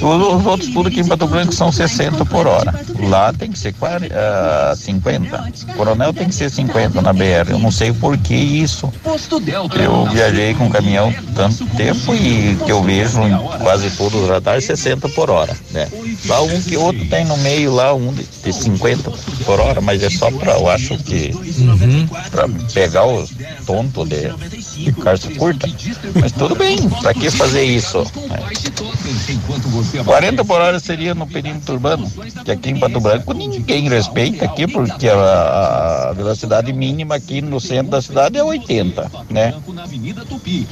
Os 0.01 0.45
outros 0.45 0.69
tudo 0.71 0.87
aqui 0.87 0.99
em 0.99 1.07
Pato 1.07 1.27
Branco 1.27 1.53
são 1.53 1.71
60 1.71 2.25
por 2.25 2.47
hora. 2.47 2.73
Lá 2.99 3.33
tem 3.33 3.51
que 3.51 3.59
ser 3.59 3.73
40, 3.73 4.13
uh, 4.13 4.75
50. 4.75 5.53
Coronel 5.75 6.13
tem 6.13 6.27
que 6.27 6.35
ser 6.35 6.49
50 6.49 7.01
na 7.01 7.13
BR. 7.13 7.49
Eu 7.49 7.59
não 7.59 7.71
sei 7.71 7.91
por 7.93 8.17
que 8.17 8.35
isso. 8.35 8.91
Eu 9.81 10.05
viajei 10.07 10.53
com 10.53 10.69
caminhão 10.69 11.13
tanto 11.35 11.65
tempo 11.75 12.13
e 12.15 12.57
que 12.65 12.71
eu 12.71 12.81
vejo 12.83 13.21
em 13.21 13.37
quase 13.59 13.89
todos 13.91 14.23
os 14.23 14.29
radares 14.29 14.65
60 14.65 15.09
por 15.09 15.29
hora, 15.29 15.55
né? 15.71 15.87
Lá 16.25 16.41
um 16.41 16.61
que 16.61 16.77
outro 16.77 17.05
tem 17.07 17.25
no 17.25 17.37
meio 17.37 17.73
lá 17.73 17.93
um 17.93 18.13
de, 18.13 18.23
de 18.23 18.53
50 18.53 19.11
por 19.45 19.59
hora, 19.59 19.81
mas 19.81 20.01
é 20.01 20.09
só 20.09 20.31
para 20.31 20.53
eu 20.53 20.69
acho 20.69 20.97
que 20.99 21.31
uhum. 21.59 22.07
para 22.31 22.47
pegar 22.73 23.05
o 23.05 23.27
tonto 23.65 24.05
de, 24.05 24.31
de 24.83 24.91
calça 24.93 25.29
curta. 25.31 25.67
Mas 26.19 26.31
tudo 26.31 26.55
bem, 26.55 26.77
para 27.01 27.13
que 27.13 27.29
fazer 27.29 27.63
isso? 27.63 27.99
Né? 28.29 28.39
40 30.03 30.43
por 30.45 30.59
hora 30.61 30.79
seria 30.79 31.15
no 31.15 31.25
perímetro 31.27 31.73
urbano, 31.73 32.11
que 32.43 32.51
aqui 32.51 32.69
em 32.71 32.77
Pato 32.79 32.99
Branco 32.99 33.33
ninguém 33.33 33.87
respeita 33.89 34.45
aqui, 34.45 34.67
porque 34.67 35.07
a, 35.07 36.09
a 36.09 36.13
velocidade 36.13 36.71
mínima 36.73 37.15
aqui 37.15 37.41
no 37.41 37.59
centro 37.59 37.91
da 37.91 38.01
cidade 38.01 38.37
é 38.37 38.43
80, 38.43 39.11
né? 39.29 39.53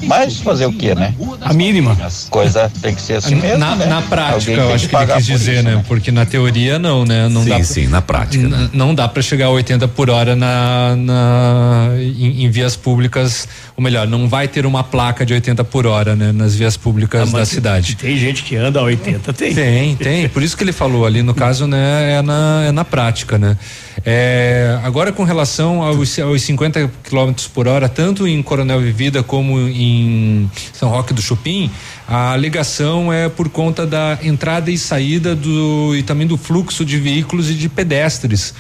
Mas 0.03 0.39
fazer 0.39 0.65
o 0.65 0.73
que, 0.73 0.93
né? 0.95 1.13
A 1.41 1.53
mínima. 1.53 1.95
Coisa 2.30 2.71
tem 2.81 2.93
que 2.95 3.01
ser 3.01 3.15
assim 3.15 3.35
mesmo, 3.35 3.57
na, 3.59 3.75
né? 3.75 3.85
Na 3.85 4.01
prática, 4.01 4.51
eu 4.51 4.73
acho 4.73 4.88
que, 4.89 4.95
que 4.95 5.01
ele 5.03 5.13
quis 5.13 5.25
dizer, 5.25 5.53
isso, 5.55 5.63
né? 5.63 5.75
né? 5.75 5.85
Porque 5.88 6.11
na 6.11 6.25
teoria 6.25 6.77
não, 6.80 7.05
né? 7.05 7.30
Não 7.30 7.43
sim, 7.43 7.49
dá 7.49 7.55
pra, 7.55 7.63
sim, 7.65 7.88
na 7.88 8.01
prática. 8.01 8.43
N- 8.43 8.69
Não 8.73 8.93
dá 8.95 9.07
para 9.07 9.21
chegar 9.21 9.47
a 9.47 9.49
80 9.51 9.88
por 9.89 10.09
hora 10.09 10.35
na, 10.35 10.95
na 10.95 11.89
em, 11.97 12.43
em 12.45 12.49
vias 12.51 12.75
públicas, 12.75 13.47
ou 13.75 13.84
melhor, 13.84 14.07
não 14.07 14.27
vai 14.27 14.47
ter 14.47 14.65
uma 14.65 14.84
placa 14.84 15.25
de 15.25 15.34
80 15.34 15.63
por 15.63 15.85
hora, 15.85 16.15
né? 16.15 16.31
Nas 16.31 16.55
vias 16.55 16.75
públicas 16.77 17.31
da 17.31 17.45
cidade. 17.45 17.93
Tem 17.95 18.18
gente 18.18 18.44
que 18.44 18.56
anda 18.56 18.80
a 18.80 18.84
80, 18.84 19.34
tem. 19.34 19.53
Tem, 19.53 19.95
tem. 19.95 20.30
Por 20.30 20.44
isso 20.44 20.56
que 20.56 20.64
ele 20.64 20.72
falou 20.72 21.06
ali, 21.06 21.22
no 21.22 21.34
caso, 21.34 21.68
né, 21.68 22.14
é 22.14 22.22
na, 22.22 22.64
é 22.68 22.72
na 22.72 22.86
prática, 22.86 23.38
né? 23.38 23.57
É, 24.06 24.80
agora 24.84 25.11
com 25.11 25.24
relação 25.24 25.82
aos, 25.82 26.20
aos 26.20 26.41
50 26.41 26.91
km 27.03 27.32
por 27.53 27.68
hora, 27.68 27.88
tanto 27.88 28.28
em 28.28 28.41
Coronel 28.44 28.82
Vivida 28.82 29.24
como 29.24 29.60
em 29.60 30.49
São 30.74 30.90
Roque 30.90 31.14
do 31.14 31.22
Chupim, 31.22 31.72
a 32.07 32.34
alegação 32.34 33.14
é 33.14 33.30
por 33.30 33.49
conta 33.49 33.86
da 33.86 34.20
entrada 34.22 34.70
e 34.70 34.78
saída 34.78 35.36
do 35.36 35.95
e 35.95 36.03
também 36.03 36.28
do 36.28 36.38
fluxo 36.38 36.84
de 36.84 36.99
veículos 36.99 37.49
e 37.49 37.53
de 37.53 37.70
pedestres 37.70 38.53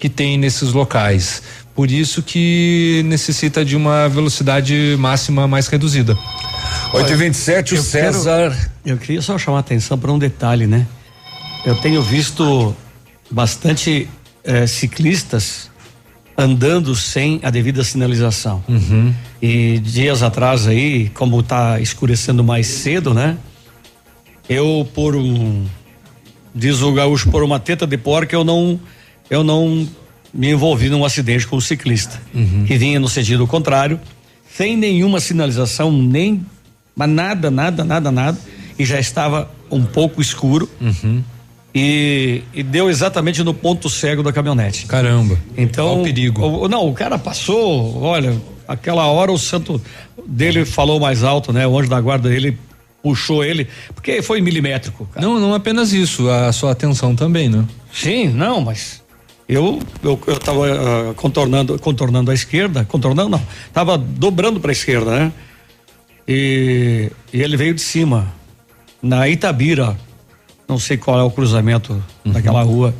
que 0.00 0.08
tem 0.08 0.38
nesses 0.38 0.72
locais. 0.72 1.42
Por 1.74 1.90
isso 1.90 2.22
que 2.22 3.02
necessita 3.06 3.64
de 3.64 3.76
uma 3.76 4.08
velocidade 4.08 4.96
máxima 4.98 5.46
mais 5.48 5.66
reduzida. 5.68 6.16
8 6.92 7.12
e 7.12 7.16
27 7.16 7.74
o 7.74 7.76
Eu 7.76 7.84
quero- 7.84 8.12
César. 8.12 8.70
eu 8.84 8.96
queria 8.98 9.22
só 9.22 9.38
chamar 9.38 9.58
a 9.58 9.60
atenção 9.60 9.96
para 9.98 10.10
um 10.12 10.18
detalhe, 10.18 10.66
né? 10.66 10.86
Eu 11.64 11.76
tenho 11.76 12.02
visto 12.02 12.74
bastante 13.30 14.08
eh, 14.44 14.66
ciclistas 14.66 15.70
andando 16.36 16.96
sem 16.96 17.38
a 17.42 17.50
devida 17.50 17.84
sinalização. 17.84 18.64
Uhum. 18.68 19.14
E 19.40 19.78
dias 19.78 20.22
atrás 20.22 20.66
aí, 20.66 21.10
como 21.10 21.42
tá 21.42 21.78
escurecendo 21.80 22.42
mais 22.42 22.66
cedo, 22.66 23.14
né? 23.14 23.36
Eu 24.48 24.88
por 24.94 25.14
um 25.14 25.64
diz 26.54 26.82
o 26.82 26.92
gaúcho 26.92 27.30
por 27.30 27.44
uma 27.44 27.60
teta 27.60 27.86
de 27.86 27.96
porca 27.96 28.34
eu 28.34 28.42
não 28.42 28.80
eu 29.28 29.44
não 29.44 29.86
me 30.32 30.50
envolvi 30.50 30.88
num 30.88 31.04
acidente 31.04 31.46
com 31.46 31.56
um 31.56 31.60
ciclista 31.60 32.20
que 32.66 32.76
vinha 32.78 32.98
no 33.00 33.08
sentido 33.08 33.46
contrário, 33.46 33.98
sem 34.56 34.76
nenhuma 34.76 35.20
sinalização, 35.20 35.90
nem 35.92 36.44
mas 36.96 37.08
nada, 37.08 37.50
nada, 37.50 37.84
nada, 37.84 38.10
nada, 38.10 38.38
e 38.78 38.84
já 38.84 38.98
estava 39.00 39.50
um 39.70 39.82
pouco 39.84 40.20
escuro. 40.20 40.68
E, 41.74 42.42
e 42.52 42.62
deu 42.64 42.90
exatamente 42.90 43.44
no 43.44 43.54
ponto 43.54 43.88
cego 43.88 44.22
da 44.24 44.32
caminhonete. 44.32 44.86
Caramba. 44.86 45.38
Então, 45.56 45.86
Qual 45.86 46.00
o 46.00 46.02
perigo? 46.02 46.42
o- 46.44 46.68
não, 46.68 46.88
o 46.88 46.92
cara 46.92 47.16
passou, 47.16 48.02
olha, 48.02 48.36
aquela 48.66 49.06
hora 49.06 49.30
o 49.30 49.38
santo 49.38 49.80
dele 50.26 50.64
falou 50.64 50.98
mais 50.98 51.22
alto, 51.22 51.52
né? 51.52 51.66
O 51.68 51.78
anjo 51.78 51.88
da 51.88 52.00
guarda 52.00 52.28
dele 52.28 52.58
puxou 53.02 53.44
ele, 53.44 53.68
porque 53.94 54.20
foi 54.20 54.40
milimétrico. 54.40 55.06
cara. 55.14 55.24
Não, 55.24 55.38
não 55.38 55.54
apenas 55.54 55.92
isso, 55.92 56.28
a 56.28 56.52
sua 56.52 56.72
atenção 56.72 57.14
também, 57.14 57.48
né? 57.48 57.64
Sim, 57.92 58.28
não, 58.28 58.60
mas 58.60 58.99
eu 59.50 59.80
eu, 60.02 60.20
eu 60.26 60.38
tava 60.38 60.66
ah, 60.66 61.14
contornando 61.14 61.78
contornando 61.78 62.30
a 62.30 62.34
esquerda, 62.34 62.84
contornando 62.84 63.28
não, 63.28 63.42
tava 63.72 63.98
dobrando 63.98 64.60
para 64.60 64.70
a 64.70 64.72
esquerda, 64.72 65.10
né? 65.10 65.32
E, 66.26 67.10
e 67.32 67.42
ele 67.42 67.56
veio 67.56 67.74
de 67.74 67.80
cima, 67.80 68.32
na 69.02 69.28
Itabira, 69.28 69.96
não 70.68 70.78
sei 70.78 70.96
qual 70.96 71.18
é 71.18 71.22
o 71.24 71.30
cruzamento 71.30 72.00
daquela 72.24 72.62
rua, 72.62 72.94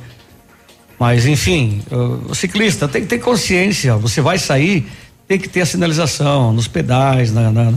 mas 0.98 1.26
enfim, 1.26 1.82
ah, 1.90 2.18
o 2.28 2.34
ciclista 2.34 2.88
tem 2.88 3.02
que 3.02 3.08
ter 3.08 3.18
consciência, 3.18 3.96
você 3.96 4.20
vai 4.20 4.38
sair, 4.38 4.86
tem 5.28 5.38
que 5.38 5.48
ter 5.48 5.60
a 5.60 5.66
sinalização 5.66 6.52
nos 6.52 6.66
pedais, 6.66 7.32
na, 7.32 7.52
na, 7.52 7.72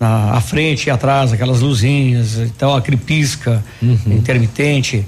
na 0.00 0.32
à 0.32 0.40
frente 0.40 0.86
e 0.86 0.90
atrás, 0.90 1.34
aquelas 1.34 1.60
luzinhas, 1.60 2.38
então 2.38 2.74
aquele 2.74 2.96
pisca 2.96 3.62
intermitente, 4.06 5.04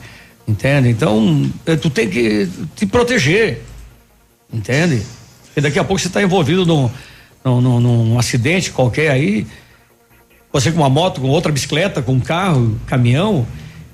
entende? 0.49 0.89
Então, 0.89 1.49
eh, 1.67 1.77
tu 1.77 1.91
tem 1.91 2.09
que 2.09 2.49
te 2.75 2.87
proteger, 2.87 3.63
entende? 4.53 5.03
E 5.55 5.61
daqui 5.61 5.79
a 5.79 5.85
pouco 5.85 6.01
você 6.01 6.09
está 6.09 6.23
envolvido 6.23 6.65
num, 6.65 6.91
num, 7.45 7.61
num, 7.61 7.81
num 7.81 8.19
acidente 8.19 8.71
qualquer 8.73 9.11
aí, 9.11 9.47
você 10.51 10.73
com 10.73 10.79
uma 10.79 10.89
moto, 10.89 11.21
com 11.21 11.29
outra 11.29 11.53
bicicleta, 11.53 12.01
com 12.01 12.13
um 12.13 12.21
carro, 12.21 12.81
caminhão, 12.87 13.47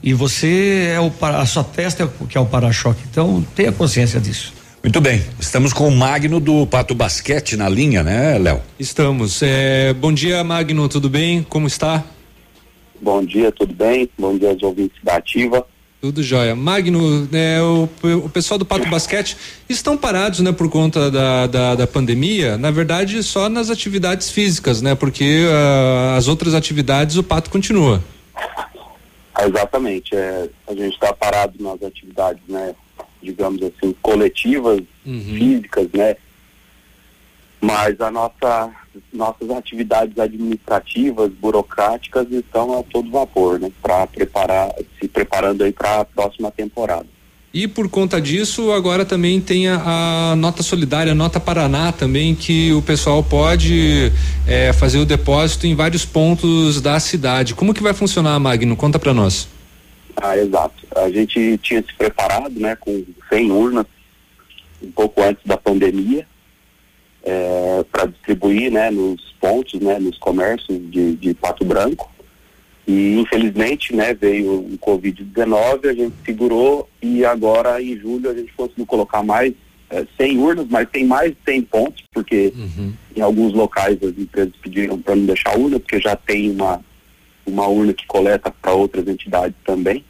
e 0.02 0.14
você 0.14 0.92
é 0.94 1.00
o 1.00 1.10
para- 1.10 1.38
a 1.40 1.46
sua 1.46 1.64
testa 1.64 2.04
é 2.04 2.06
o 2.06 2.26
que 2.26 2.38
é 2.38 2.40
o 2.40 2.46
para-choque. 2.46 3.00
Então, 3.10 3.44
tenha 3.54 3.72
consciência 3.72 4.20
disso. 4.20 4.52
Muito 4.82 5.00
bem, 5.00 5.22
estamos 5.40 5.72
com 5.72 5.88
o 5.88 5.90
Magno 5.90 6.38
do 6.38 6.66
Pato 6.66 6.94
Basquete 6.94 7.56
na 7.56 7.70
linha, 7.70 8.02
né, 8.02 8.36
Léo? 8.38 8.60
Estamos. 8.78 9.40
É, 9.42 9.94
bom 9.94 10.12
dia, 10.12 10.44
Magno, 10.44 10.86
tudo 10.90 11.08
bem? 11.08 11.42
Como 11.42 11.66
está? 11.66 12.04
Bom 13.00 13.24
dia, 13.24 13.50
tudo 13.50 13.72
bem? 13.74 14.08
Bom 14.18 14.36
dia 14.36 14.50
aos 14.50 14.62
ouvintes 14.62 14.98
da 15.02 15.16
Ativa. 15.16 15.66
Tudo 16.04 16.22
jóia. 16.22 16.54
Magno, 16.54 17.26
é, 17.32 17.62
o, 17.62 17.88
o 18.26 18.28
pessoal 18.28 18.58
do 18.58 18.66
Pato 18.66 18.86
Basquete 18.90 19.38
estão 19.66 19.96
parados, 19.96 20.40
né, 20.40 20.52
por 20.52 20.68
conta 20.68 21.10
da, 21.10 21.46
da, 21.46 21.74
da 21.76 21.86
pandemia, 21.86 22.58
na 22.58 22.70
verdade, 22.70 23.22
só 23.22 23.48
nas 23.48 23.70
atividades 23.70 24.30
físicas, 24.30 24.82
né? 24.82 24.94
Porque 24.94 25.46
ah, 25.50 26.14
as 26.18 26.28
outras 26.28 26.52
atividades 26.52 27.16
o 27.16 27.22
Pato 27.22 27.48
continua. 27.48 28.04
Ah, 29.34 29.46
exatamente. 29.48 30.14
É, 30.14 30.50
a 30.68 30.74
gente 30.74 30.92
está 30.92 31.10
parado 31.14 31.54
nas 31.58 31.82
atividades, 31.82 32.42
né, 32.46 32.74
digamos 33.22 33.62
assim, 33.62 33.96
coletivas, 34.02 34.82
físicas, 35.06 35.88
né? 35.94 36.16
Mas 37.64 37.98
a 37.98 38.10
nossa, 38.10 38.70
nossas 39.12 39.48
atividades 39.50 40.18
administrativas, 40.18 41.30
burocráticas 41.32 42.30
estão 42.30 42.78
a 42.78 42.82
todo 42.82 43.10
vapor, 43.10 43.58
né? 43.58 43.70
Para 43.82 44.06
preparar, 44.06 44.70
se 45.00 45.08
preparando 45.08 45.64
aí 45.64 45.72
para 45.72 46.00
a 46.00 46.04
próxima 46.04 46.50
temporada. 46.50 47.06
E 47.54 47.66
por 47.66 47.88
conta 47.88 48.20
disso, 48.20 48.72
agora 48.72 49.04
também 49.04 49.40
tem 49.40 49.68
a, 49.68 50.32
a 50.32 50.36
nota 50.36 50.62
solidária, 50.62 51.12
a 51.12 51.14
nota 51.14 51.40
Paraná 51.40 51.92
também, 51.92 52.34
que 52.34 52.72
o 52.72 52.82
pessoal 52.82 53.22
pode 53.22 54.12
é, 54.46 54.72
fazer 54.72 54.98
o 54.98 55.06
depósito 55.06 55.66
em 55.66 55.74
vários 55.74 56.04
pontos 56.04 56.80
da 56.80 56.98
cidade. 57.00 57.54
Como 57.54 57.72
que 57.72 57.82
vai 57.82 57.94
funcionar, 57.94 58.38
Magno? 58.40 58.76
Conta 58.76 58.98
para 58.98 59.14
nós. 59.14 59.48
Ah, 60.20 60.36
exato. 60.36 60.74
A 60.96 61.08
gente 61.08 61.56
tinha 61.62 61.80
se 61.80 61.94
preparado, 61.96 62.58
né, 62.58 62.76
com 62.76 63.04
100 63.28 63.52
urnas, 63.52 63.86
um 64.82 64.90
pouco 64.90 65.22
antes 65.22 65.42
da 65.46 65.56
pandemia, 65.56 66.26
para 67.90 68.06
distribuir, 68.06 68.70
né, 68.70 68.90
nos 68.90 69.34
pontos, 69.40 69.80
né, 69.80 69.98
nos 69.98 70.18
comércios 70.18 70.78
de, 70.90 71.16
de 71.16 71.34
Pato 71.34 71.64
Branco. 71.64 72.10
E 72.86 73.18
infelizmente, 73.18 73.94
né, 73.94 74.12
veio 74.12 74.52
o 74.52 74.78
Covid-19, 74.78 75.88
a 75.88 75.94
gente 75.94 76.14
segurou 76.24 76.88
e 77.00 77.24
agora 77.24 77.82
em 77.82 77.96
julho 77.96 78.30
a 78.30 78.34
gente 78.34 78.52
conseguiu 78.52 78.84
colocar 78.84 79.22
mais 79.22 79.54
eh, 79.88 80.06
100 80.18 80.38
urnas, 80.38 80.66
mas 80.68 80.88
tem 80.90 81.04
mais 81.04 81.30
de 81.30 81.38
100 81.46 81.62
pontos, 81.62 82.04
porque 82.12 82.52
em 83.16 83.20
alguns 83.22 83.54
locais 83.54 83.96
as 84.02 84.18
empresas 84.18 84.52
pediram 84.62 85.00
para 85.00 85.16
não 85.16 85.24
deixar 85.24 85.58
urna, 85.58 85.80
porque 85.80 85.98
já 85.98 86.14
tem 86.14 86.50
uma, 86.50 86.80
uma 87.46 87.66
urna 87.66 87.94
que 87.94 88.06
coleta 88.06 88.50
para 88.50 88.74
outras 88.74 89.08
entidades 89.08 89.56
também. 89.64 90.04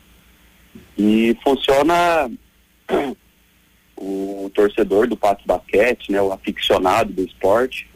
E 0.99 1.37
funciona 1.45 2.29
o 3.97 4.51
torcedor 4.55 5.07
do 5.07 5.17
Pato 5.17 5.47
Basquete, 5.47 6.11
né, 6.11 6.21
o 6.21 6.33
aficionado 6.33 7.13
do 7.13 7.23
esporte, 7.23 7.89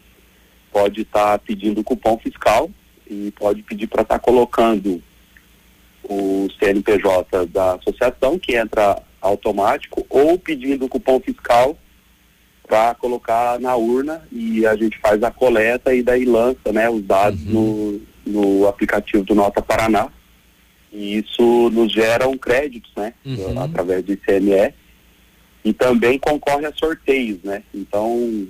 pode 0.72 1.02
estar 1.02 1.32
tá 1.32 1.38
pedindo 1.38 1.82
cupom 1.82 2.18
fiscal 2.18 2.70
e 3.08 3.32
pode 3.38 3.62
pedir 3.62 3.86
para 3.86 4.02
estar 4.02 4.18
tá 4.18 4.24
colocando 4.24 5.02
o 6.04 6.48
CNPJ 6.58 7.46
da 7.46 7.74
associação, 7.74 8.38
que 8.38 8.56
entra 8.56 9.02
automático, 9.20 10.06
ou 10.08 10.38
pedindo 10.38 10.86
o 10.86 10.88
cupom 10.88 11.20
fiscal 11.20 11.76
para 12.66 12.94
colocar 12.94 13.58
na 13.58 13.74
urna 13.76 14.22
e 14.30 14.66
a 14.66 14.76
gente 14.76 14.98
faz 14.98 15.22
a 15.22 15.30
coleta 15.30 15.94
e 15.94 16.02
daí 16.02 16.24
lança 16.24 16.72
né, 16.72 16.88
os 16.88 17.02
dados 17.02 17.42
uhum. 17.46 18.00
no, 18.26 18.60
no 18.60 18.68
aplicativo 18.68 19.24
do 19.24 19.34
Nota 19.34 19.62
Paraná. 19.62 20.08
E 20.92 21.18
isso 21.18 21.70
nos 21.70 21.92
gera 21.92 22.28
um 22.28 22.36
crédito, 22.36 22.88
né? 22.96 23.12
Uhum. 23.24 23.60
Através 23.60 24.04
do 24.04 24.12
ICMS. 24.12 24.74
E 25.68 25.72
também 25.74 26.18
concorre 26.18 26.64
a 26.64 26.72
sorteios, 26.72 27.42
né? 27.42 27.62
Então, 27.74 28.48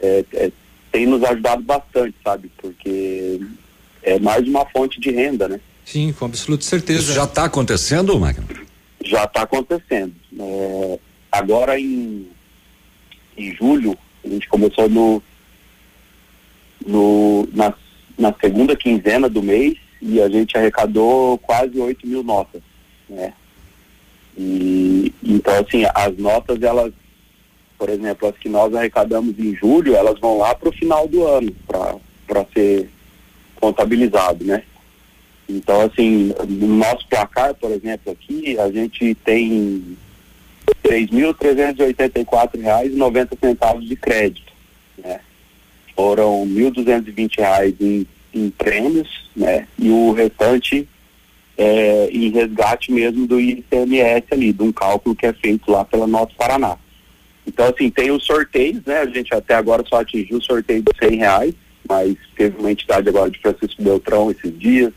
é, 0.00 0.24
é, 0.32 0.50
tem 0.90 1.04
nos 1.04 1.22
ajudado 1.22 1.60
bastante, 1.60 2.14
sabe? 2.24 2.50
Porque 2.56 3.38
é 4.02 4.18
mais 4.18 4.48
uma 4.48 4.64
fonte 4.64 4.98
de 4.98 5.10
renda, 5.10 5.46
né? 5.46 5.60
Sim, 5.84 6.14
com 6.14 6.24
absoluta 6.24 6.64
certeza. 6.64 7.00
Isso 7.00 7.12
já 7.12 7.24
está 7.24 7.44
acontecendo, 7.44 8.18
Magno? 8.18 8.42
Já 9.04 9.24
está 9.24 9.42
acontecendo. 9.42 10.14
É, 10.40 10.98
agora 11.30 11.78
em, 11.78 12.26
em 13.36 13.54
julho, 13.54 13.94
a 14.24 14.28
gente 14.28 14.48
começou 14.48 14.88
no, 14.88 15.22
no, 16.86 17.46
na, 17.52 17.74
na 18.16 18.34
segunda 18.40 18.74
quinzena 18.74 19.28
do 19.28 19.42
mês 19.42 19.76
e 20.00 20.22
a 20.22 20.30
gente 20.30 20.56
arrecadou 20.56 21.36
quase 21.36 21.78
8 21.78 22.06
mil 22.06 22.22
notas, 22.22 22.62
né? 23.10 23.34
E, 24.36 25.14
então, 25.22 25.54
assim, 25.58 25.84
as 25.94 26.16
notas, 26.16 26.60
elas, 26.62 26.92
por 27.78 27.88
exemplo, 27.88 28.28
as 28.28 28.36
que 28.36 28.48
nós 28.48 28.74
arrecadamos 28.74 29.38
em 29.38 29.54
julho, 29.54 29.94
elas 29.94 30.18
vão 30.18 30.38
lá 30.38 30.52
para 30.54 30.68
o 30.68 30.72
final 30.72 31.06
do 31.06 31.24
ano, 31.26 31.54
para 31.66 32.44
ser 32.52 32.90
contabilizado, 33.56 34.44
né? 34.44 34.64
Então, 35.48 35.82
assim, 35.82 36.34
no 36.48 36.76
nosso 36.76 37.06
placar, 37.08 37.54
por 37.54 37.70
exemplo, 37.70 38.12
aqui, 38.12 38.58
a 38.58 38.68
gente 38.70 39.14
tem 39.16 39.96
R$ 40.84 41.06
3.384,90 41.06 43.86
de 43.86 43.96
crédito, 43.96 44.52
né? 44.98 45.20
Foram 45.94 46.44
R$ 46.44 46.70
1.220 46.70 47.76
em, 47.80 48.06
em 48.34 48.50
prêmios, 48.50 49.30
né? 49.36 49.68
E 49.78 49.90
o 49.90 50.12
restante 50.12 50.88
é, 51.56 52.08
em 52.10 52.30
resgate 52.30 52.92
mesmo 52.92 53.26
do 53.26 53.40
ICMS 53.40 54.26
ali, 54.30 54.52
de 54.52 54.62
um 54.62 54.72
cálculo 54.72 55.14
que 55.14 55.26
é 55.26 55.32
feito 55.32 55.70
lá 55.70 55.84
pela 55.84 56.06
Nosso 56.06 56.34
Paraná. 56.36 56.76
Então, 57.46 57.66
assim, 57.66 57.90
tem 57.90 58.10
os 58.10 58.24
sorteios, 58.24 58.82
né? 58.84 59.00
A 59.00 59.06
gente 59.06 59.34
até 59.34 59.54
agora 59.54 59.84
só 59.86 60.00
atingiu 60.00 60.38
o 60.38 60.42
sorteio 60.42 60.82
de 60.82 61.08
100 61.08 61.18
reais, 61.18 61.54
mas 61.88 62.16
teve 62.36 62.58
uma 62.58 62.72
entidade 62.72 63.08
agora 63.08 63.30
de 63.30 63.38
Francisco 63.38 63.82
Beltrão 63.82 64.30
esses 64.30 64.58
dias, 64.58 64.92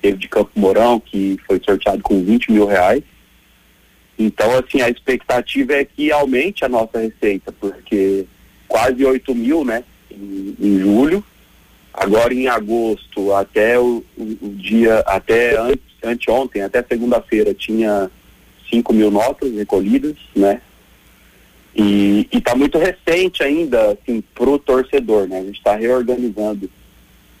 teve 0.00 0.18
de 0.18 0.28
Campo 0.28 0.52
Mourão, 0.54 1.00
que 1.00 1.38
foi 1.46 1.60
sorteado 1.64 2.02
com 2.02 2.24
20 2.24 2.52
mil 2.52 2.66
reais. 2.66 3.02
Então, 4.18 4.56
assim, 4.58 4.80
a 4.82 4.88
expectativa 4.88 5.72
é 5.74 5.84
que 5.84 6.12
aumente 6.12 6.64
a 6.64 6.68
nossa 6.68 6.98
receita, 6.98 7.52
porque 7.52 8.26
quase 8.68 9.04
8 9.04 9.34
mil, 9.34 9.64
né, 9.64 9.82
em, 10.10 10.56
em 10.60 10.78
julho. 10.78 11.24
Agora 11.92 12.32
em 12.32 12.46
agosto, 12.46 13.34
até 13.34 13.78
o, 13.78 14.04
o 14.16 14.48
dia, 14.56 15.00
até 15.00 15.58
antes, 15.58 15.89
anteontem, 16.04 16.62
até 16.62 16.82
segunda-feira, 16.82 17.54
tinha 17.54 18.10
5 18.70 18.92
mil 18.92 19.10
notas 19.10 19.52
recolhidas, 19.52 20.16
né? 20.34 20.60
E 21.74 22.28
está 22.32 22.54
muito 22.54 22.78
recente 22.78 23.42
ainda, 23.42 23.92
assim, 23.92 24.22
para 24.34 24.50
o 24.50 24.58
torcedor, 24.58 25.28
né? 25.28 25.38
A 25.38 25.44
gente 25.44 25.58
está 25.58 25.76
reorganizando 25.76 26.68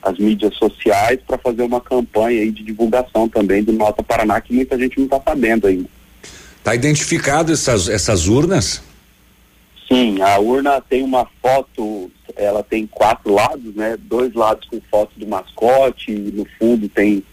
as 0.02 0.18
mídias 0.18 0.54
sociais 0.56 1.20
para 1.26 1.36
fazer 1.36 1.62
uma 1.62 1.80
campanha 1.80 2.40
aí 2.40 2.50
de 2.50 2.62
divulgação 2.62 3.28
também 3.28 3.62
do 3.62 3.72
Nota 3.72 4.02
Paraná, 4.02 4.40
que 4.40 4.52
muita 4.52 4.78
gente 4.78 4.98
não 4.98 5.04
está 5.04 5.20
sabendo 5.20 5.66
ainda. 5.66 5.88
Está 6.56 6.74
identificado 6.74 7.52
essas, 7.52 7.88
essas 7.88 8.28
urnas? 8.28 8.82
Sim, 9.88 10.22
a 10.22 10.38
urna 10.38 10.80
tem 10.80 11.02
uma 11.02 11.26
foto, 11.42 12.10
ela 12.36 12.62
tem 12.62 12.86
quatro 12.86 13.34
lados, 13.34 13.74
né? 13.74 13.96
Dois 14.00 14.32
lados 14.34 14.68
com 14.68 14.80
foto 14.90 15.18
do 15.18 15.26
mascote, 15.26 16.12
no 16.12 16.46
fundo 16.58 16.88
tem 16.88 17.24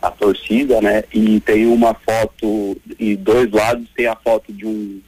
a 0.00 0.10
torcida, 0.10 0.80
né? 0.80 1.04
E 1.12 1.40
tem 1.40 1.66
uma 1.66 1.94
foto, 1.94 2.76
e 2.98 3.16
dois 3.16 3.50
lados 3.50 3.86
tem 3.96 4.06
a 4.06 4.16
foto 4.16 4.52
de 4.52 4.66
um 4.66 5.00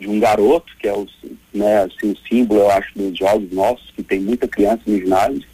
de 0.00 0.08
um 0.08 0.18
garoto, 0.18 0.72
que 0.80 0.88
é 0.88 0.94
o, 0.94 1.06
né, 1.52 1.82
assim, 1.82 2.12
o 2.12 2.16
símbolo, 2.26 2.60
eu 2.60 2.70
acho, 2.70 2.88
dos 2.96 3.18
jogos 3.18 3.52
nossos, 3.52 3.90
que 3.94 4.02
tem 4.02 4.18
muita 4.18 4.48
criança 4.48 4.80
no 4.86 4.96
ginásio, 4.96 5.44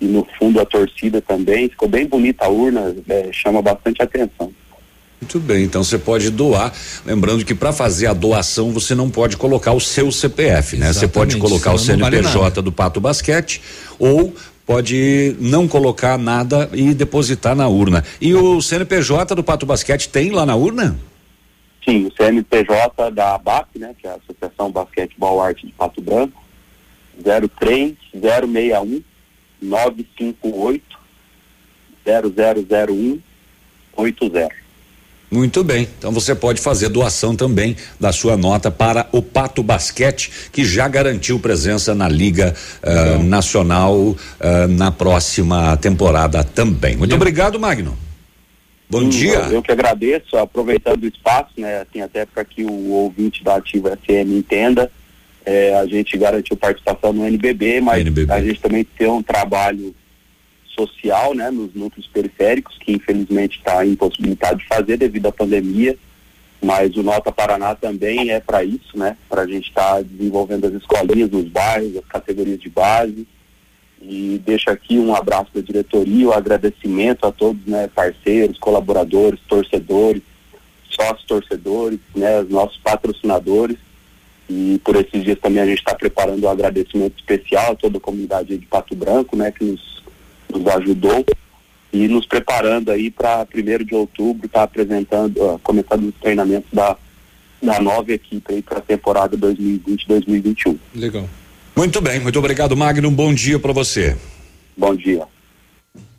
e 0.00 0.06
no 0.06 0.26
fundo 0.36 0.60
a 0.60 0.66
torcida 0.66 1.20
também, 1.20 1.68
ficou 1.68 1.88
bem 1.88 2.04
bonita 2.04 2.46
a 2.46 2.48
urna, 2.48 2.92
é, 3.08 3.28
chama 3.32 3.62
bastante 3.62 4.02
atenção. 4.02 4.52
Muito 5.20 5.38
bem, 5.38 5.64
então 5.64 5.84
você 5.84 5.98
pode 5.98 6.30
doar. 6.30 6.72
Lembrando 7.04 7.44
que 7.44 7.54
para 7.54 7.72
fazer 7.72 8.06
a 8.06 8.14
doação 8.14 8.72
você 8.72 8.94
não 8.94 9.10
pode 9.10 9.36
colocar 9.36 9.72
o 9.72 9.80
seu 9.80 10.10
CPF, 10.10 10.78
né? 10.78 10.92
Você 10.92 11.06
pode 11.06 11.36
colocar 11.36 11.74
o 11.74 11.78
CNPJ 11.78 12.38
vale 12.38 12.62
do 12.62 12.72
Pato 12.72 13.00
Basquete 13.02 13.60
ou 13.98 14.34
pode 14.70 15.34
não 15.40 15.66
colocar 15.66 16.16
nada 16.16 16.70
e 16.72 16.94
depositar 16.94 17.56
na 17.56 17.66
urna. 17.66 18.04
E 18.20 18.36
o 18.36 18.62
CNPJ 18.62 19.34
do 19.34 19.42
Pato 19.42 19.66
Basquete 19.66 20.08
tem 20.08 20.30
lá 20.30 20.46
na 20.46 20.54
urna? 20.54 20.96
Sim, 21.84 22.06
o 22.06 22.12
CNPJ 22.14 23.10
da 23.10 23.34
ABAP, 23.34 23.80
né, 23.80 23.92
que 23.98 24.06
é 24.06 24.10
a 24.10 24.14
Associação 24.14 24.70
Basquetebol 24.70 25.42
Arte 25.42 25.66
de 25.66 25.72
Pato 25.72 26.00
Branco, 26.00 26.40
03061 27.20 29.02
958 29.60 30.84
0001 32.06 33.18
80. 33.96 34.48
Muito 35.30 35.62
bem. 35.62 35.88
Então 35.96 36.10
você 36.10 36.34
pode 36.34 36.60
fazer 36.60 36.88
doação 36.88 37.36
também 37.36 37.76
da 38.00 38.10
sua 38.10 38.36
nota 38.36 38.68
para 38.68 39.08
o 39.12 39.22
Pato 39.22 39.62
Basquete, 39.62 40.30
que 40.52 40.64
já 40.64 40.88
garantiu 40.88 41.38
presença 41.38 41.94
na 41.94 42.08
Liga 42.08 42.52
uh, 42.82 43.22
Nacional 43.22 43.96
uh, 43.96 44.16
na 44.68 44.90
próxima 44.90 45.76
temporada 45.76 46.42
também. 46.42 46.96
Muito 46.96 47.14
obrigado, 47.14 47.60
Magno. 47.60 47.96
Bom 48.90 49.02
Sim, 49.02 49.08
dia. 49.08 49.34
Eu, 49.34 49.52
eu, 49.52 49.62
que 49.62 49.70
agradeço, 49.70 50.36
aproveitando 50.36 51.04
o 51.04 51.06
espaço, 51.06 51.52
né? 51.56 51.82
Assim, 51.82 52.00
até 52.00 52.26
para 52.26 52.44
que 52.44 52.64
o 52.64 52.90
ouvinte 52.90 53.44
da 53.44 53.54
Ativa 53.54 53.96
FM 53.96 54.32
entenda, 54.32 54.90
é, 55.46 55.76
a 55.76 55.86
gente 55.86 56.18
garantiu 56.18 56.56
participação 56.56 57.12
no 57.12 57.24
NBB, 57.24 57.80
mas 57.80 58.00
NBB. 58.00 58.32
a 58.32 58.42
gente 58.42 58.60
também 58.60 58.84
tem 58.84 59.06
um 59.06 59.22
trabalho 59.22 59.94
social, 60.86 61.34
né, 61.34 61.50
nos 61.50 61.74
núcleos 61.74 62.06
periféricos, 62.06 62.76
que 62.78 62.92
infelizmente 62.92 63.58
está 63.58 63.84
impossibilitado 63.84 64.58
de 64.58 64.66
fazer 64.66 64.96
devido 64.96 65.26
à 65.26 65.32
pandemia, 65.32 65.96
mas 66.62 66.94
o 66.96 67.02
Nota 67.02 67.32
Paraná 67.32 67.74
também 67.74 68.30
é 68.30 68.40
para 68.40 68.62
isso, 68.62 68.96
né, 68.96 69.16
para 69.28 69.42
a 69.42 69.46
gente 69.46 69.68
estar 69.68 69.96
tá 69.96 70.02
desenvolvendo 70.02 70.66
as 70.66 70.74
escolinhas 70.74 71.30
nos 71.30 71.48
bairros, 71.48 71.96
as 71.96 72.04
categorias 72.06 72.60
de 72.60 72.68
base, 72.68 73.26
e 74.02 74.40
deixo 74.44 74.70
aqui 74.70 74.98
um 74.98 75.14
abraço 75.14 75.50
da 75.54 75.60
diretoria, 75.60 76.26
o 76.26 76.30
um 76.30 76.32
agradecimento 76.32 77.26
a 77.26 77.32
todos, 77.32 77.64
né, 77.66 77.88
parceiros, 77.94 78.58
colaboradores, 78.58 79.38
torcedores, 79.46 80.22
sócios 80.88 81.26
torcedores, 81.26 82.00
né, 82.14 82.40
os 82.40 82.48
nossos 82.48 82.78
patrocinadores. 82.78 83.76
E 84.48 84.80
por 84.84 84.96
esses 84.96 85.22
dias 85.22 85.38
também 85.38 85.62
a 85.62 85.66
gente 85.66 85.78
está 85.78 85.94
preparando 85.94 86.44
um 86.44 86.48
agradecimento 86.48 87.18
especial 87.18 87.72
a 87.72 87.76
toda 87.76 87.98
a 87.98 88.00
comunidade 88.00 88.56
de 88.56 88.66
Pato 88.66 88.96
Branco, 88.96 89.36
né, 89.36 89.52
que 89.52 89.64
nos, 89.64 89.99
nos 90.50 90.66
ajudou 90.66 91.24
e 91.92 92.06
nos 92.08 92.26
preparando 92.26 92.90
aí 92.90 93.10
para 93.10 93.44
primeiro 93.44 93.84
de 93.84 93.94
outubro 93.94 94.46
estar 94.46 94.60
tá 94.60 94.64
apresentando, 94.64 95.36
uh, 95.38 95.58
começando 95.62 96.08
os 96.08 96.14
treinamentos 96.20 96.70
da, 96.72 96.96
da 97.62 97.80
nova 97.80 98.12
equipe 98.12 98.54
aí 98.54 98.62
para 98.62 98.78
a 98.78 98.82
temporada 98.82 99.36
2020-2021. 99.36 100.76
Legal. 100.94 101.28
Muito 101.76 102.00
bem, 102.00 102.20
muito 102.20 102.38
obrigado, 102.38 102.76
Magno. 102.76 103.08
Um 103.08 103.14
bom 103.14 103.32
dia 103.32 103.58
para 103.58 103.72
você. 103.72 104.16
Bom 104.76 104.94
dia. 104.94 105.26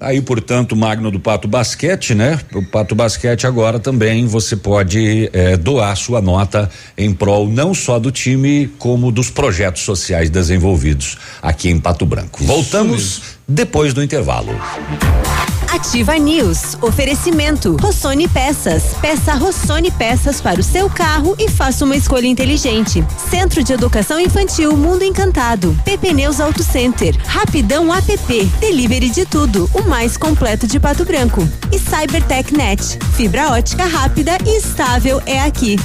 Aí, 0.01 0.19
portanto, 0.19 0.75
Magno 0.75 1.11
do 1.11 1.19
Pato 1.19 1.47
Basquete, 1.47 2.15
né? 2.15 2.39
O 2.55 2.65
Pato 2.65 2.95
Basquete 2.95 3.45
agora 3.45 3.79
também 3.79 4.25
você 4.25 4.55
pode 4.55 5.29
eh, 5.31 5.55
doar 5.57 5.95
sua 5.95 6.19
nota 6.19 6.69
em 6.97 7.13
prol 7.13 7.47
não 7.47 7.71
só 7.71 7.99
do 7.99 8.11
time, 8.11 8.67
como 8.79 9.11
dos 9.11 9.29
projetos 9.29 9.83
sociais 9.83 10.29
desenvolvidos 10.31 11.17
aqui 11.39 11.69
em 11.69 11.79
Pato 11.79 12.03
Branco. 12.03 12.43
Voltamos 12.43 13.21
depois 13.47 13.93
do 13.93 14.03
intervalo. 14.03 14.59
Ativa 15.71 16.17
News. 16.19 16.77
Oferecimento. 16.81 17.77
Rossoni 17.79 18.27
Peças. 18.27 18.93
Peça 18.99 19.33
Rossoni 19.35 19.89
Peças 19.89 20.41
para 20.41 20.59
o 20.59 20.63
seu 20.63 20.89
carro 20.89 21.33
e 21.39 21.49
faça 21.49 21.85
uma 21.85 21.95
escolha 21.95 22.27
inteligente. 22.27 23.01
Centro 23.29 23.63
de 23.63 23.71
Educação 23.71 24.19
Infantil 24.19 24.75
Mundo 24.75 25.03
Encantado. 25.03 25.73
PP 25.85 26.13
Neus 26.13 26.41
Auto 26.41 26.61
Center. 26.61 27.15
Rapidão 27.25 27.89
app. 27.93 28.45
Delivery 28.59 29.09
de 29.09 29.25
tudo. 29.25 29.69
O 29.73 29.83
mais 29.83 30.17
completo 30.17 30.67
de 30.67 30.77
Pato 30.77 31.05
Branco. 31.05 31.47
E 31.71 31.79
Cybertech 31.79 32.53
Net. 32.53 32.99
Fibra 33.15 33.51
ótica 33.51 33.85
rápida 33.85 34.37
e 34.45 34.57
estável 34.57 35.21
é 35.25 35.39
aqui. 35.39 35.77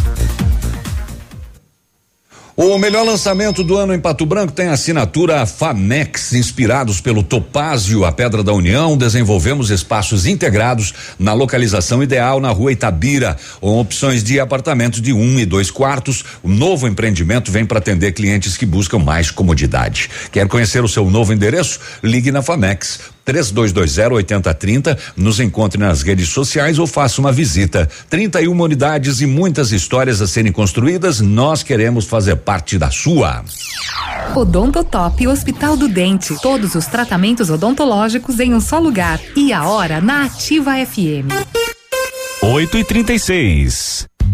O 2.58 2.78
melhor 2.78 3.04
lançamento 3.04 3.62
do 3.62 3.76
ano 3.76 3.92
em 3.92 4.00
Pato 4.00 4.24
Branco 4.24 4.50
tem 4.50 4.68
a 4.68 4.72
assinatura 4.72 5.44
Famex, 5.44 6.32
inspirados 6.32 7.02
pelo 7.02 7.22
Topázio, 7.22 8.02
a 8.02 8.10
Pedra 8.10 8.42
da 8.42 8.50
União, 8.50 8.96
desenvolvemos 8.96 9.68
espaços 9.68 10.24
integrados 10.24 10.94
na 11.18 11.34
localização 11.34 12.02
ideal 12.02 12.40
na 12.40 12.48
rua 12.48 12.72
Itabira, 12.72 13.36
com 13.60 13.78
opções 13.78 14.24
de 14.24 14.40
apartamentos 14.40 15.02
de 15.02 15.12
um 15.12 15.38
e 15.38 15.44
dois 15.44 15.70
quartos. 15.70 16.24
O 16.42 16.48
novo 16.48 16.88
empreendimento 16.88 17.52
vem 17.52 17.66
para 17.66 17.78
atender 17.78 18.12
clientes 18.12 18.56
que 18.56 18.64
buscam 18.64 18.98
mais 19.00 19.30
comodidade. 19.30 20.08
Quer 20.32 20.48
conhecer 20.48 20.82
o 20.82 20.88
seu 20.88 21.10
novo 21.10 21.34
endereço? 21.34 21.78
Ligue 22.02 22.32
na 22.32 22.40
Famex 22.40 23.15
3220-8030. 23.26 24.96
Nos 25.16 25.40
encontre 25.40 25.80
nas 25.80 26.02
redes 26.02 26.28
sociais 26.28 26.78
ou 26.78 26.86
faça 26.86 27.20
uma 27.20 27.32
visita. 27.32 27.88
31 28.08 28.58
unidades 28.60 29.20
e 29.20 29.26
muitas 29.26 29.72
histórias 29.72 30.22
a 30.22 30.26
serem 30.26 30.52
construídas. 30.52 31.20
Nós 31.20 31.62
queremos 31.62 32.06
fazer 32.06 32.36
parte 32.36 32.78
da 32.78 32.90
sua. 32.90 33.44
Odontotop 34.34 35.26
Hospital 35.26 35.76
do 35.76 35.88
Dente. 35.88 36.34
Todos 36.40 36.74
os 36.74 36.86
tratamentos 36.86 37.50
odontológicos 37.50 38.38
em 38.40 38.54
um 38.54 38.60
só 38.60 38.78
lugar. 38.78 39.20
E 39.34 39.52
a 39.52 39.66
hora 39.68 40.00
na 40.00 40.24
Ativa 40.24 40.72
FM. 40.84 41.30
8 42.42 42.78
e 42.78 42.84
36 42.84 44.15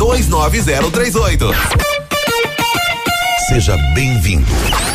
29038. 0.00 1.52
Seja 3.48 3.76
bem-vindo. 3.94 4.46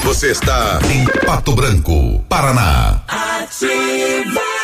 Você 0.03 0.32
está 0.32 0.80
em 0.91 1.06
Pato 1.23 1.53
Branco, 1.53 2.26
Paraná. 2.27 3.02
Ativa. 3.07 4.55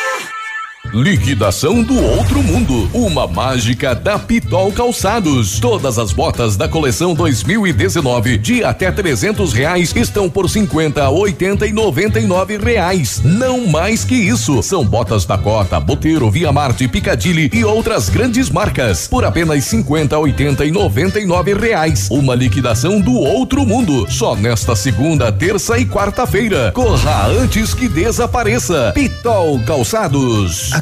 Liquidação 0.94 1.82
do 1.82 1.98
outro 1.98 2.42
mundo. 2.42 2.86
Uma 2.92 3.26
mágica 3.26 3.94
da 3.94 4.18
Pitol 4.18 4.70
Calçados. 4.72 5.58
Todas 5.58 5.98
as 5.98 6.12
botas 6.12 6.54
da 6.54 6.68
coleção 6.68 7.14
2019 7.14 8.36
de 8.36 8.62
até 8.62 8.92
300 8.92 9.54
reais 9.54 9.96
estão 9.96 10.28
por 10.28 10.50
50, 10.50 11.08
80 11.08 11.66
e 11.66 11.72
99 11.72 12.58
reais. 12.58 13.22
Não 13.24 13.66
mais 13.68 14.04
que 14.04 14.14
isso. 14.14 14.62
São 14.62 14.84
botas 14.84 15.24
da 15.24 15.38
Cota, 15.38 15.80
Boteiro, 15.80 16.30
Via 16.30 16.52
Marte, 16.52 16.86
Picadilly 16.86 17.50
e 17.54 17.64
outras 17.64 18.10
grandes 18.10 18.50
marcas 18.50 19.08
por 19.08 19.24
apenas 19.24 19.64
50, 19.64 20.18
80 20.18 20.66
e 20.66 20.70
99 20.70 21.54
reais. 21.54 22.08
Uma 22.10 22.34
liquidação 22.34 23.00
do 23.00 23.14
outro 23.14 23.64
mundo. 23.64 24.04
Só 24.10 24.36
nesta 24.36 24.76
segunda, 24.76 25.32
terça 25.32 25.78
e 25.78 25.86
quarta-feira. 25.86 26.70
Corra 26.72 27.28
antes 27.28 27.72
que 27.72 27.88
desapareça. 27.88 28.92
Pitol 28.94 29.58
Calçados. 29.60 30.81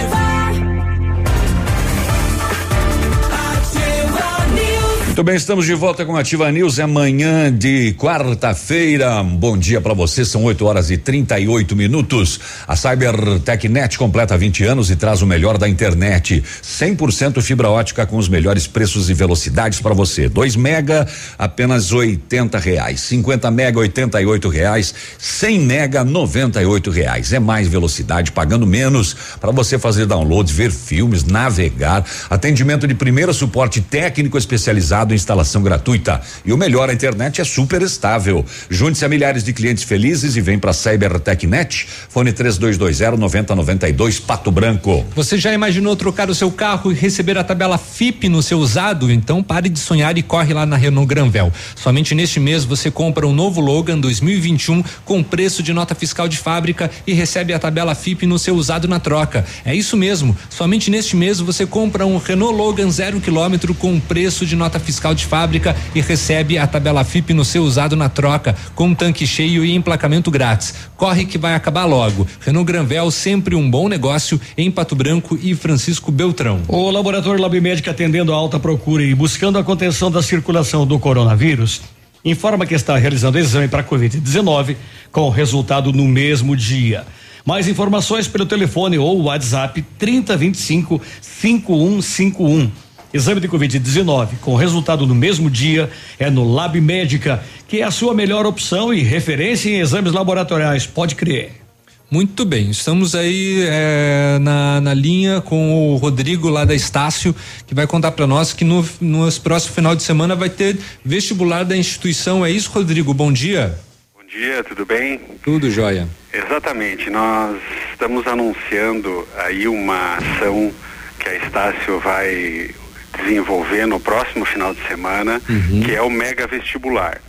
Muito 5.21 5.29
bem, 5.29 5.37
estamos 5.37 5.67
de 5.67 5.75
volta 5.75 6.03
com 6.03 6.15
a 6.15 6.21
Ativa 6.21 6.51
News. 6.51 6.79
É 6.79 6.87
manhã 6.87 7.55
de 7.55 7.93
quarta-feira. 7.93 9.21
Bom 9.21 9.55
dia 9.55 9.79
para 9.79 9.93
você. 9.93 10.25
São 10.25 10.43
8 10.45 10.65
horas 10.65 10.89
e 10.89 10.97
38 10.97 11.75
minutos. 11.75 12.39
A 12.67 12.75
CyberTechNet 12.75 13.99
completa 13.99 14.35
20 14.35 14.63
anos 14.63 14.89
e 14.89 14.95
traz 14.95 15.21
o 15.21 15.27
melhor 15.27 15.59
da 15.59 15.69
internet. 15.69 16.43
100% 16.63 17.39
fibra 17.39 17.69
ótica 17.69 18.03
com 18.07 18.17
os 18.17 18.27
melhores 18.27 18.65
preços 18.65 19.11
e 19.11 19.13
velocidades 19.13 19.79
para 19.79 19.93
você. 19.93 20.27
2 20.27 20.55
mega 20.55 21.07
apenas 21.37 21.91
80 21.91 22.57
reais. 22.57 23.01
50 23.01 23.51
mega 23.51 23.77
88 23.77 24.49
reais. 24.49 24.91
100 25.19 25.59
mega 25.59 26.03
98 26.03 26.89
reais. 26.89 27.31
É 27.31 27.39
mais 27.39 27.67
velocidade 27.67 28.31
pagando 28.31 28.65
menos 28.65 29.15
para 29.39 29.51
você 29.51 29.77
fazer 29.77 30.07
downloads, 30.07 30.51
ver 30.51 30.71
filmes, 30.71 31.23
navegar. 31.23 32.03
Atendimento 32.27 32.87
de 32.87 32.95
primeiro 32.95 33.31
suporte 33.35 33.81
técnico 33.81 34.35
especializado 34.35 35.10
instalação 35.15 35.61
gratuita. 35.61 36.21
E 36.45 36.53
o 36.53 36.57
melhor, 36.57 36.89
a 36.89 36.93
internet 36.93 37.41
é 37.41 37.43
super 37.43 37.81
estável. 37.81 38.45
Junte-se 38.69 39.05
a 39.05 39.09
milhares 39.09 39.43
de 39.43 39.53
clientes 39.53 39.83
felizes 39.83 40.35
e 40.35 40.41
vem 40.41 40.57
para 40.57 40.73
CyberTechNet. 40.73 41.87
Fone 42.09 42.31
3220 42.31 43.19
9092 43.19 44.19
Pato 44.19 44.51
Branco. 44.51 45.05
Você 45.15 45.37
já 45.37 45.53
imaginou 45.53 45.95
trocar 45.95 46.29
o 46.29 46.35
seu 46.35 46.51
carro 46.51 46.91
e 46.91 46.95
receber 46.95 47.37
a 47.37 47.43
tabela 47.43 47.77
FIP 47.77 48.29
no 48.29 48.41
seu 48.41 48.59
usado? 48.59 49.11
Então 49.11 49.43
pare 49.43 49.69
de 49.69 49.79
sonhar 49.79 50.17
e 50.17 50.23
corre 50.23 50.53
lá 50.53 50.65
na 50.65 50.77
Renault 50.77 51.07
Granvel. 51.07 51.51
Somente 51.75 52.13
neste 52.15 52.39
mês 52.39 52.63
você 52.63 52.91
compra 52.91 53.27
um 53.27 53.33
novo 53.33 53.59
Logan 53.61 53.99
2021 53.99 54.83
com 55.05 55.23
preço 55.23 55.63
de 55.63 55.73
nota 55.73 55.95
fiscal 55.95 56.27
de 56.27 56.37
fábrica 56.37 56.89
e 57.05 57.13
recebe 57.13 57.53
a 57.53 57.59
tabela 57.59 57.95
FIP 57.95 58.25
no 58.25 58.39
seu 58.39 58.55
usado 58.55 58.87
na 58.87 58.99
troca. 58.99 59.45
É 59.65 59.75
isso 59.75 59.97
mesmo. 59.97 60.35
Somente 60.49 60.89
neste 60.89 61.15
mês 61.15 61.39
você 61.39 61.65
compra 61.65 62.05
um 62.05 62.17
Renault 62.17 62.55
Logan 62.55 62.89
zero 62.89 63.19
quilômetro 63.19 63.73
com 63.73 63.99
preço 63.99 64.45
de 64.45 64.55
nota 64.55 64.79
fiscal 64.79 64.90
de 64.91 65.25
fábrica 65.25 65.75
e 65.95 66.01
recebe 66.01 66.57
a 66.57 66.67
tabela 66.67 67.03
FIP 67.03 67.33
no 67.33 67.45
seu 67.45 67.63
usado 67.63 67.95
na 67.95 68.09
troca, 68.09 68.55
com 68.75 68.87
um 68.87 68.95
tanque 68.95 69.25
cheio 69.25 69.63
e 69.63 69.75
emplacamento 69.75 70.29
grátis. 70.29 70.73
Corre 70.97 71.25
que 71.25 71.37
vai 71.37 71.53
acabar 71.55 71.85
logo. 71.85 72.27
Renault 72.39 72.65
Granvel, 72.65 73.09
sempre 73.11 73.55
um 73.55 73.69
bom 73.69 73.87
negócio 73.87 74.39
em 74.57 74.69
Pato 74.69 74.95
Branco 74.95 75.37
e 75.41 75.55
Francisco 75.55 76.11
Beltrão. 76.11 76.61
O 76.67 76.91
Laboratório 76.91 77.41
Lab 77.41 77.59
Médica 77.59 77.91
atendendo 77.91 78.33
a 78.33 78.35
alta 78.35 78.59
procura 78.59 79.03
e 79.03 79.15
buscando 79.15 79.57
a 79.57 79.63
contenção 79.63 80.11
da 80.11 80.21
circulação 80.21 80.85
do 80.85 80.99
coronavírus, 80.99 81.81
informa 82.23 82.65
que 82.65 82.73
está 82.73 82.97
realizando 82.97 83.39
exame 83.39 83.67
para 83.67 83.83
Covid-19 83.83 84.75
com 85.11 85.29
resultado 85.29 85.91
no 85.91 86.07
mesmo 86.07 86.55
dia. 86.55 87.05
Mais 87.45 87.67
informações 87.67 88.27
pelo 88.27 88.45
telefone 88.45 88.97
ou 88.97 89.23
WhatsApp 89.23 89.83
3025 89.97 91.01
5151. 91.21 92.71
Exame 93.13 93.41
de 93.41 93.49
Covid-19 93.49 94.39
com 94.39 94.55
resultado 94.55 95.05
no 95.05 95.13
mesmo 95.13 95.49
dia 95.49 95.89
é 96.17 96.29
no 96.29 96.49
Lab 96.49 96.79
Médica, 96.79 97.43
que 97.67 97.81
é 97.81 97.83
a 97.83 97.91
sua 97.91 98.13
melhor 98.13 98.45
opção 98.45 98.93
e 98.93 99.01
referência 99.01 99.69
em 99.69 99.79
exames 99.79 100.13
laboratoriais, 100.13 100.87
pode 100.87 101.15
crer. 101.15 101.61
Muito 102.09 102.43
bem, 102.43 102.69
estamos 102.69 103.15
aí 103.15 103.65
é, 103.69 104.37
na, 104.39 104.81
na 104.81 104.93
linha 104.93 105.39
com 105.41 105.93
o 105.93 105.95
Rodrigo 105.95 106.49
lá 106.49 106.65
da 106.65 106.75
Estácio, 106.75 107.33
que 107.65 107.73
vai 107.73 107.87
contar 107.87 108.11
para 108.11 108.27
nós 108.27 108.53
que 108.53 108.63
no, 108.65 108.85
no 108.99 109.31
próximo 109.41 109.73
final 109.73 109.95
de 109.95 110.03
semana 110.03 110.35
vai 110.35 110.49
ter 110.49 110.77
vestibular 111.03 111.63
da 111.63 111.75
instituição. 111.75 112.45
É 112.45 112.51
isso, 112.51 112.69
Rodrigo? 112.69 113.13
Bom 113.13 113.31
dia. 113.31 113.77
Bom 114.13 114.23
dia, 114.25 114.63
tudo 114.63 114.85
bem? 114.85 115.19
Tudo 115.43 115.71
jóia. 115.71 116.07
Exatamente, 116.33 117.09
nós 117.09 117.57
estamos 117.91 118.25
anunciando 118.27 119.25
aí 119.37 119.67
uma 119.67 120.15
ação 120.15 120.71
que 121.17 121.29
a 121.29 121.35
Estácio 121.35 121.99
vai 121.99 122.71
desenvolver 123.17 123.85
no 123.85 123.99
próximo 123.99 124.45
final 124.45 124.73
de 124.73 124.81
semana, 124.87 125.41
Uhum. 125.49 125.81
que 125.83 125.93
é 125.95 126.01
o 126.01 126.09
mega 126.09 126.47
vestibular. 126.47 127.19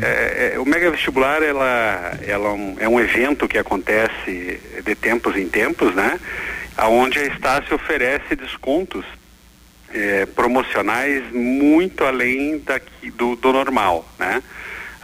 É, 0.00 0.52
é, 0.54 0.58
o 0.60 0.64
mega 0.64 0.90
vestibular 0.92 1.42
ela, 1.42 2.16
ela 2.24 2.48
é 2.48 2.52
um- 2.52 2.76
é 2.80 2.88
um 2.88 3.00
evento 3.00 3.48
que 3.48 3.58
acontece 3.58 4.60
de 4.84 4.94
tempos 4.94 5.36
em 5.36 5.48
tempos, 5.48 5.92
né? 5.94 6.20
Aonde 6.76 7.18
a 7.18 7.24
Estácio 7.26 7.74
oferece 7.74 8.36
descontos 8.36 9.04
eh, 9.94 10.26
promocionais 10.36 11.22
muito 11.32 12.04
além 12.04 12.58
daqui, 12.58 13.10
do, 13.10 13.34
do 13.36 13.52
normal, 13.52 14.06
né? 14.18 14.42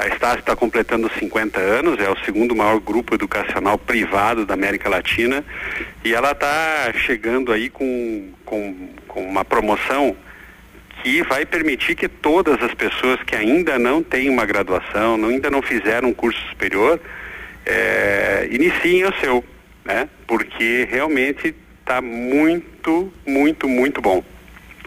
A 0.03 0.09
Estácio 0.09 0.41
está 0.41 0.57
completando 0.57 1.09
50 1.16 1.61
anos, 1.61 2.01
é 2.01 2.11
o 2.11 2.16
segundo 2.24 2.57
maior 2.57 2.81
grupo 2.81 3.15
educacional 3.15 3.79
privado 3.79 4.45
da 4.45 4.53
América 4.53 4.89
Latina 4.89 5.45
e 6.05 6.12
ela 6.12 6.33
está 6.33 6.93
chegando 6.93 7.53
aí 7.53 7.70
com, 7.70 8.33
com, 8.45 8.89
com 9.07 9.24
uma 9.24 9.45
promoção 9.45 10.16
que 11.05 11.23
vai 11.23 11.47
permitir 11.47 11.95
que 11.95 12.09
todas 12.09 12.61
as 12.61 12.74
pessoas 12.74 13.23
que 13.23 13.37
ainda 13.37 13.79
não 13.79 14.03
têm 14.03 14.29
uma 14.29 14.45
graduação, 14.45 15.15
ainda 15.24 15.49
não 15.49 15.62
fizeram 15.62 16.09
um 16.09 16.15
curso 16.15 16.41
superior, 16.49 17.01
eh, 17.65 18.49
iniciem 18.51 19.05
o 19.05 19.15
seu, 19.20 19.45
né? 19.85 20.09
Porque 20.27 20.85
realmente 20.91 21.55
está 21.79 22.03
muito, 22.03 23.12
muito, 23.24 23.69
muito 23.69 24.03
bom. 24.03 24.24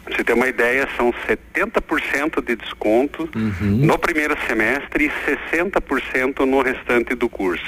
Pra 0.05 0.15
você 0.15 0.23
ter 0.23 0.33
uma 0.33 0.47
ideia, 0.47 0.87
são 0.95 1.11
70% 1.27 2.39
de 2.45 2.55
desconto 2.55 3.27
no 3.59 3.97
primeiro 3.97 4.37
semestre 4.47 5.05
e 5.05 5.11
60% 5.29 6.45
no 6.45 6.61
restante 6.61 7.15
do 7.15 7.27
curso. 7.27 7.65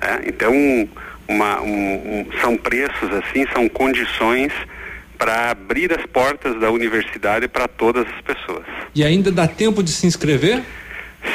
né? 0.00 0.20
Então, 0.26 0.52
uma- 1.26 1.60
um- 1.60 2.20
um- 2.20 2.26
são 2.40 2.56
preços 2.56 3.10
assim, 3.12 3.44
são 3.52 3.68
condições 3.68 4.52
para 5.18 5.50
abrir 5.50 5.92
as 5.92 6.06
portas 6.06 6.58
da 6.60 6.70
universidade 6.70 7.48
para 7.48 7.66
todas 7.68 8.06
as 8.06 8.20
pessoas. 8.22 8.64
E 8.94 9.02
ainda 9.04 9.30
dá 9.32 9.46
tempo 9.48 9.82
de 9.82 9.90
se 9.90 10.06
inscrever? 10.06 10.62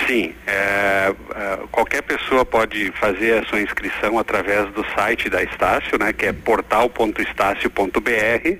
Sim, 0.07 0.34
é, 0.47 1.14
é, 1.35 1.60
qualquer 1.69 2.01
pessoa 2.03 2.45
pode 2.45 2.89
fazer 2.93 3.39
a 3.39 3.43
sua 3.47 3.61
inscrição 3.61 4.18
através 4.18 4.69
do 4.72 4.84
site 4.95 5.30
da 5.30 5.43
Estácio, 5.43 5.99
né, 5.99 6.14
que 6.14 6.26
é 6.26 6.31
portal.estácio.br. 6.34 8.57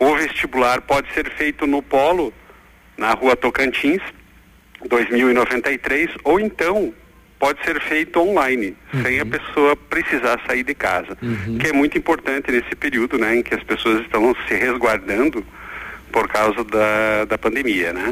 O 0.00 0.16
vestibular 0.16 0.80
pode 0.80 1.12
ser 1.12 1.30
feito 1.30 1.66
no 1.66 1.82
Polo, 1.82 2.32
na 2.96 3.12
Rua 3.12 3.36
Tocantins, 3.36 4.00
2093, 4.88 6.10
ou 6.24 6.40
então 6.40 6.92
pode 7.38 7.62
ser 7.64 7.78
feito 7.82 8.18
online, 8.18 8.74
sem 9.02 9.20
a 9.20 9.26
pessoa 9.26 9.76
precisar 9.76 10.40
sair 10.46 10.62
de 10.62 10.74
casa, 10.74 11.16
que 11.58 11.66
é 11.68 11.72
muito 11.72 11.96
importante 11.98 12.50
nesse 12.50 12.74
período, 12.74 13.18
né, 13.18 13.36
em 13.36 13.42
que 13.42 13.54
as 13.54 13.62
pessoas 13.62 14.00
estão 14.00 14.34
se 14.48 14.54
resguardando 14.54 15.44
por 16.10 16.26
causa 16.28 16.64
da, 16.64 17.26
da 17.26 17.38
pandemia, 17.38 17.92
né? 17.92 18.10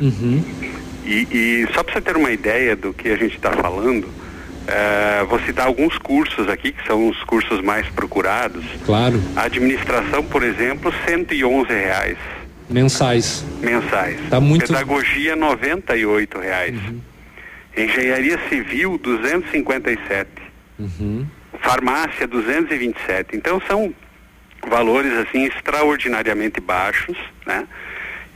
E, 1.05 1.27
e 1.31 1.69
só 1.75 1.83
para 1.83 1.95
você 1.95 2.01
ter 2.03 2.17
uma 2.17 2.31
ideia 2.31 2.77
do 2.77 2.93
que 2.93 3.09
a 3.09 3.17
gente 3.17 3.37
está 3.37 3.51
falando, 3.53 4.09
eh, 4.69 5.25
vou 5.29 5.41
citar 5.41 5.67
alguns 5.67 5.97
cursos 5.99 6.49
aqui, 6.49 6.73
que 6.73 6.87
são 6.87 7.09
os 7.09 7.23
cursos 7.25 7.61
mais 7.63 7.89
procurados. 7.89 8.65
Claro. 8.85 9.21
Administração, 9.35 10.23
por 10.25 10.43
exemplo, 10.43 10.93
111 11.07 11.69
reais 11.73 12.19
Mensais. 12.69 13.45
mensais. 13.61 14.19
Tá 14.29 14.39
muito- 14.41 14.67
Pedagogia, 14.67 15.35
98 15.35 16.39
reais. 16.39 16.77
Engenharia 17.77 18.39
Civil, 18.49 18.99
257. 18.99 20.29
Farmácia, 21.61 22.27
227. 22.27 23.37
Então 23.37 23.61
são 23.67 23.93
valores 24.69 25.13
assim 25.15 25.45
extraordinariamente 25.45 26.61
baixos, 26.61 27.17
né? 27.47 27.67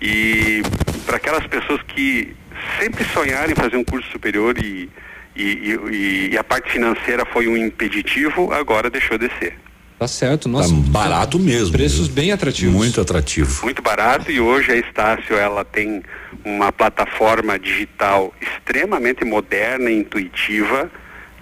E 0.00 0.62
para 1.06 1.16
aquelas 1.16 1.46
pessoas 1.46 1.80
que 1.82 2.34
sempre 2.80 3.04
sonharem 3.04 3.52
em 3.52 3.54
fazer 3.54 3.76
um 3.76 3.84
curso 3.84 4.10
superior 4.10 4.56
e, 4.58 4.88
e, 5.36 5.78
e- 5.90 6.30
e 6.32 6.38
a 6.38 6.44
parte 6.44 6.70
financeira 6.70 7.24
foi 7.24 7.46
um 7.48 7.56
impeditivo, 7.56 8.52
agora 8.52 8.90
deixou 8.90 9.16
de 9.18 9.30
ser. 9.38 9.54
Tá 9.98 10.08
certo, 10.08 10.48
nossa. 10.48 10.68
Tá 10.74 10.80
barato 10.88 11.38
mesmo. 11.38 11.72
Preços 11.76 12.08
bem 12.08 12.32
atrativos. 12.32 12.74
Muito 12.74 13.00
atrativo. 13.00 13.62
muito 13.64 13.80
barato 13.80 14.32
e 14.32 14.40
hoje 14.40 14.72
a 14.72 14.76
Estácio 14.76 15.36
ela 15.36 15.64
tem 15.64 16.02
uma 16.44 16.72
plataforma 16.72 17.56
digital 17.58 18.34
extremamente 18.40 19.24
moderna 19.24 19.90
e 19.90 19.98
intuitiva. 19.98 20.90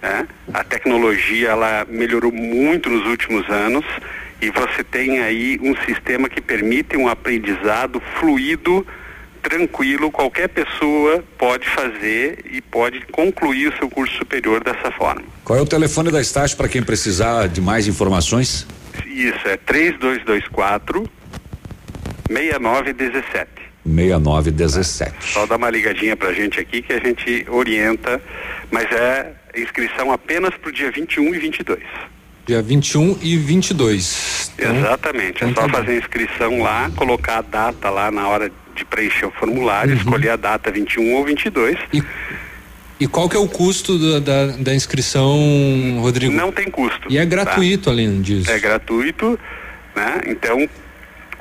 né? 0.01 0.27
A 0.53 0.63
tecnologia 0.63 1.49
ela 1.49 1.87
melhorou 1.89 2.31
muito 2.31 2.87
nos 2.89 3.05
últimos 3.07 3.49
anos 3.49 3.83
e 4.39 4.51
você 4.51 4.83
tem 4.83 5.19
aí 5.19 5.59
um 5.61 5.75
sistema 5.85 6.29
que 6.29 6.39
permite 6.41 6.95
um 6.95 7.07
aprendizado 7.07 7.99
fluido, 8.19 8.85
tranquilo. 9.41 10.11
Qualquer 10.11 10.49
pessoa 10.49 11.23
pode 11.37 11.67
fazer 11.69 12.45
e 12.51 12.61
pode 12.61 13.01
concluir 13.07 13.67
o 13.67 13.77
seu 13.77 13.89
curso 13.89 14.15
superior 14.17 14.63
dessa 14.63 14.91
forma. 14.91 15.23
Qual 15.43 15.57
é 15.57 15.61
o 15.61 15.65
telefone 15.65 16.11
da 16.11 16.21
Estácio 16.21 16.55
para 16.55 16.67
quem 16.67 16.81
precisar 16.81 17.47
de 17.47 17.61
mais 17.61 17.87
informações? 17.87 18.67
Isso 19.05 19.47
é 19.47 19.57
3224 19.57 21.09
6917. 22.29 23.49
6917. 23.83 25.13
Só 25.21 25.45
dá 25.45 25.55
uma 25.55 25.69
ligadinha 25.69 26.15
pra 26.15 26.31
gente 26.33 26.59
aqui 26.59 26.81
que 26.81 26.93
a 26.93 26.99
gente 26.99 27.45
orienta, 27.49 28.21
mas 28.69 28.89
é 28.91 29.33
inscrição 29.57 30.11
apenas 30.11 30.55
pro 30.55 30.71
dia 30.71 30.91
21 30.91 31.35
e 31.35 31.39
22. 31.39 31.79
Dia 32.45 32.61
21 32.61 33.17
e 33.21 33.37
22. 33.37 34.51
Então, 34.57 34.75
Exatamente, 34.75 35.43
é 35.43 35.53
só 35.53 35.69
fazer 35.69 35.91
a 35.91 35.97
inscrição 35.97 36.61
lá, 36.61 36.91
colocar 36.95 37.37
a 37.37 37.41
data 37.41 37.89
lá 37.89 38.11
na 38.11 38.27
hora 38.27 38.51
de 38.75 38.85
preencher 38.85 39.25
o 39.25 39.31
formulário, 39.31 39.93
escolher 39.95 40.29
a 40.29 40.35
data 40.35 40.71
21 40.71 41.13
ou 41.15 41.25
22. 41.25 41.77
E 42.99 43.07
qual 43.07 43.27
que 43.27 43.35
é 43.35 43.39
o 43.39 43.47
custo 43.47 43.97
da, 43.97 44.19
da, 44.19 44.57
da 44.57 44.75
inscrição, 44.75 45.99
Rodrigo? 45.99 46.33
Não 46.33 46.51
tem 46.51 46.69
custo. 46.69 47.07
E 47.09 47.17
é 47.17 47.21
tá? 47.21 47.25
gratuito 47.25 47.89
além 47.89 48.21
disso. 48.21 48.51
É 48.51 48.59
gratuito, 48.59 49.39
né? 49.95 50.21
Então, 50.27 50.69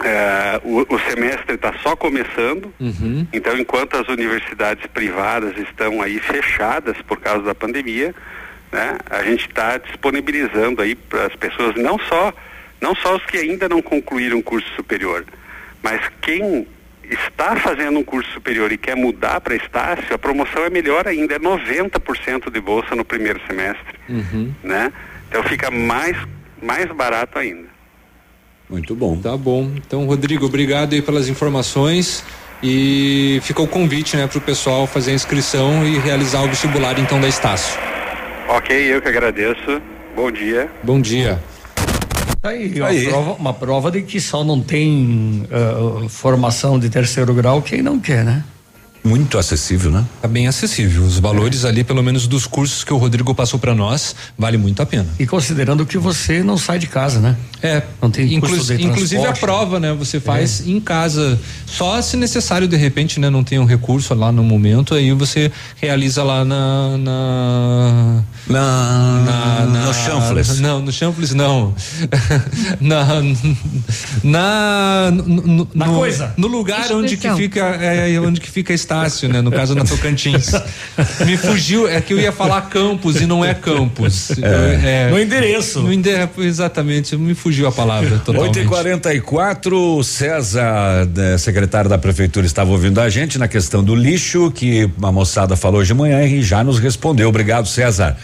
é, 0.03 0.61
o, 0.65 0.87
o 0.89 0.99
semestre 1.01 1.57
está 1.57 1.75
só 1.83 1.95
começando. 1.95 2.73
Uhum. 2.81 3.27
Então, 3.33 3.59
enquanto 3.59 3.97
as 3.97 4.09
universidades 4.09 4.87
privadas 4.87 5.57
estão 5.59 6.01
aí 6.01 6.19
fechadas 6.19 6.97
por 7.07 7.21
causa 7.21 7.43
da 7.45 7.55
pandemia, 7.55 8.15
né, 8.73 8.97
a 9.11 9.23
gente 9.23 9.47
está 9.47 9.77
disponibilizando 9.77 10.81
aí 10.81 10.95
para 10.95 11.27
as 11.27 11.37
pessoas 11.37 11.75
não 11.77 11.99
só 11.99 12.33
não 12.81 12.95
só 12.95 13.17
os 13.17 13.27
que 13.27 13.37
ainda 13.37 13.69
não 13.69 13.83
concluíram 13.83 14.39
um 14.39 14.43
curso 14.43 14.67
superior, 14.75 15.27
mas 15.83 16.01
quem 16.23 16.67
está 17.15 17.57
fazendo 17.57 17.99
um 17.99 18.05
curso 18.05 18.31
superior 18.33 18.71
e 18.73 18.79
quer 18.79 18.97
mudar 18.97 19.41
para 19.41 19.55
Estácio, 19.55 20.15
a 20.15 20.19
promoção 20.19 20.65
é 20.65 20.71
melhor 20.71 21.07
ainda, 21.09 21.35
é 21.35 21.39
90% 21.39 22.51
de 22.51 22.61
bolsa 22.61 22.95
no 22.95 23.05
primeiro 23.05 23.41
semestre, 23.47 23.95
Uhum. 24.09 24.53
né? 24.63 24.93
Então 25.29 25.43
fica 25.45 25.71
mais 25.71 26.17
mais 26.63 26.87
barato 26.93 27.39
ainda. 27.39 27.69
Muito 28.69 28.95
bom. 28.95 29.17
Tá 29.17 29.37
bom. 29.37 29.73
Então, 29.77 30.05
Rodrigo, 30.07 30.47
obrigado 30.47 30.93
aí 30.93 31.03
pelas 31.03 31.29
informações. 31.29 32.23
E 32.63 33.41
fica 33.43 33.63
o 33.63 33.67
convite, 33.67 34.17
né, 34.17 34.27
pro 34.27 34.41
pessoal 34.41 34.87
fazer 34.87 35.13
a 35.13 35.15
inscrição 35.15 35.83
e 35.87 35.99
realizar 35.99 36.43
o 36.43 36.49
vestibular 36.49 36.99
então 36.99 37.19
da 37.19 37.27
Estácio. 37.27 37.81
Ok, 38.49 38.77
eu 38.95 39.01
que 39.01 39.09
agradeço. 39.09 39.81
Bom 40.15 40.31
dia. 40.31 40.69
Bom 40.83 41.01
dia. 41.01 41.41
Tá 42.41 42.51
Aí, 42.51 42.81
uma, 42.81 43.11
Prova, 43.11 43.33
uma 43.33 43.55
prova 43.55 43.91
de 43.91 44.03
que 44.03 44.21
só 44.21 44.43
não 44.45 44.61
tem 44.61 45.47
ah, 45.51 46.09
formação 46.09 46.79
de 46.79 46.89
terceiro 46.89 47.35
grau 47.35 47.63
quem 47.63 47.83
não 47.83 47.99
quer, 47.99 48.25
né? 48.25 48.45
Muito 49.03 49.39
acessível, 49.39 49.91
né? 49.91 50.05
Tá 50.21 50.29
bem 50.29 50.47
acessível. 50.47 51.03
Os 51.03 51.19
valores 51.19 51.65
ali, 51.65 51.83
pelo 51.83 52.03
menos 52.03 52.27
dos 52.27 52.47
cursos 52.47 52.85
que 52.85 52.93
o 52.93 52.99
Rodrigo 52.99 53.35
passou 53.35 53.59
para 53.59 53.75
nós, 53.75 54.15
vale 54.39 54.59
muito 54.59 54.83
a 54.83 54.87
pena. 54.87 55.07
E 55.19 55.27
considerando 55.27 55.87
que 55.87 55.97
você 55.97 56.43
não 56.43 56.59
sai 56.59 56.79
de 56.79 56.87
casa, 56.87 57.19
né? 57.19 57.35
É, 57.63 57.83
não 58.01 58.11
tem 58.11 58.35
Inclu- 58.35 58.51
custo 58.51 58.77
de 58.77 58.85
inclusive 58.85 59.25
a 59.25 59.33
prova, 59.33 59.81
né? 59.81 59.93
Você 59.95 60.21
faz 60.21 60.67
em 60.67 60.79
casa. 60.81 61.39
Só 61.67 62.01
se 62.03 62.17
necessário, 62.17 62.69
de 62.69 62.77
repente, 62.77 63.19
né? 63.19 63.31
Não 63.31 63.43
tem 63.43 63.59
um 63.59 63.65
recurso 63.65 64.13
lá 64.15 64.31
no 64.31 64.43
momento, 64.45 64.95
aí 64.95 65.13
você 65.13 65.51
realiza 65.77 66.23
lá 66.23 66.45
na. 66.45 66.99
Na. 66.99 68.25
Na, 68.49 69.67
no 69.67 69.95
chanfles. 69.95 70.61
Não, 70.61 70.81
no 70.81 70.93
chanfles 70.93 71.33
não. 71.33 71.75
na. 72.81 73.07
Na. 74.23 75.11
no- 75.11 75.69
Na 75.75 75.87
no- 75.87 75.95
coisa. 75.95 76.35
No 76.37 76.49
lugar 76.49 76.91
onde 76.93 77.17
que 77.17 77.27
Instituição. 77.29 77.37
fica. 77.37 77.61
É, 77.83 78.21
onde 78.21 78.41
que 78.41 78.51
fica 78.51 78.73
a 78.73 78.75
Né? 79.29 79.41
No 79.41 79.51
caso 79.51 79.75
na 79.75 79.85
Tocantins. 79.85 80.53
Me 81.25 81.37
fugiu, 81.37 81.89
é 81.89 82.01
que 82.01 82.13
eu 82.13 82.21
ia 82.21 82.33
falar 82.33 82.63
campus 82.63 83.21
e 83.21 83.27
não 83.27 83.45
é 83.45 83.55
campus. 83.55 84.31
É. 84.43 85.11
no 85.11 85.21
endereço. 85.21 85.81
No 85.81 85.93
endereço, 85.93 86.43
exatamente, 86.43 87.17
me 87.17 87.35
fugiu 87.35 87.67
a 87.67 87.73
palavra 87.73 88.19
totalmente. 88.25 88.59
8 88.59 88.67
e 88.67 88.69
44 88.69 90.05
César, 90.05 91.09
né, 91.15 91.39
secretário 91.39 91.89
da 91.89 91.99
prefeitura, 91.99 92.47
estava 92.47 92.71
ouvindo 92.71 93.01
a 93.01 93.09
gente 93.09 93.39
na 93.39 93.49
questão 93.49 93.83
do 93.83 93.95
lixo, 93.95 94.51
que 94.51 94.91
a 95.03 95.13
moçada 95.13 95.57
falou 95.57 95.81
hoje 95.81 95.89
de 95.89 95.95
manhã 95.95 96.23
e 96.25 96.43
já 96.43 96.65
nos 96.65 96.79
respondeu. 96.79 97.29
Obrigado, 97.29 97.67
César. 97.67 98.17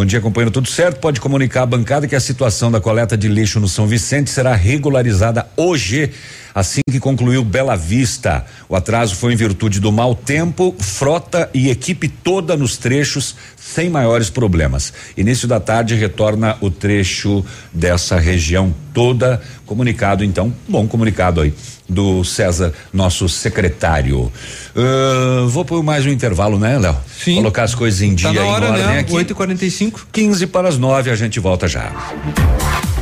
Bom 0.00 0.06
dia, 0.06 0.18
companheiro. 0.18 0.50
Tudo 0.50 0.66
certo? 0.66 0.98
Pode 0.98 1.20
comunicar 1.20 1.60
à 1.60 1.66
bancada 1.66 2.08
que 2.08 2.16
a 2.16 2.20
situação 2.20 2.72
da 2.72 2.80
coleta 2.80 3.18
de 3.18 3.28
lixo 3.28 3.60
no 3.60 3.68
São 3.68 3.86
Vicente 3.86 4.30
será 4.30 4.54
regularizada 4.54 5.46
hoje, 5.58 6.10
assim 6.54 6.80
que 6.90 6.98
concluiu 6.98 7.44
Bela 7.44 7.76
Vista. 7.76 8.46
O 8.66 8.74
atraso 8.74 9.14
foi 9.14 9.34
em 9.34 9.36
virtude 9.36 9.78
do 9.78 9.92
mau 9.92 10.14
tempo, 10.14 10.74
frota 10.78 11.50
e 11.52 11.68
equipe 11.68 12.08
toda 12.08 12.56
nos 12.56 12.78
trechos, 12.78 13.36
sem 13.74 13.88
maiores 13.88 14.28
problemas. 14.30 14.92
Início 15.16 15.46
da 15.46 15.60
tarde 15.60 15.94
retorna 15.94 16.56
o 16.60 16.70
trecho 16.70 17.44
dessa 17.72 18.18
região 18.18 18.74
toda. 18.92 19.40
Comunicado, 19.64 20.24
então, 20.24 20.52
bom 20.68 20.86
comunicado 20.88 21.40
aí 21.40 21.54
do 21.88 22.24
César, 22.24 22.72
nosso 22.92 23.28
secretário. 23.28 24.32
Uh, 24.74 25.48
vou 25.48 25.64
por 25.64 25.82
mais 25.82 26.06
um 26.06 26.10
intervalo, 26.10 26.58
né, 26.58 26.78
Léo? 26.78 26.96
Sim. 27.22 27.36
Colocar 27.36 27.64
as 27.64 27.74
coisas 27.74 28.00
em 28.02 28.14
dia 28.14 28.28
Tá 28.28 28.34
na 28.34 28.46
hora, 28.46 28.66
em 28.66 28.70
ordem 28.70 28.86
né? 28.86 28.98
aqui. 29.00 29.12
8h45. 29.12 30.00
15 30.12 30.46
para 30.48 30.68
as 30.68 30.78
9 30.78 31.10
a 31.10 31.16
gente 31.16 31.38
volta 31.40 31.68
já. 31.68 31.92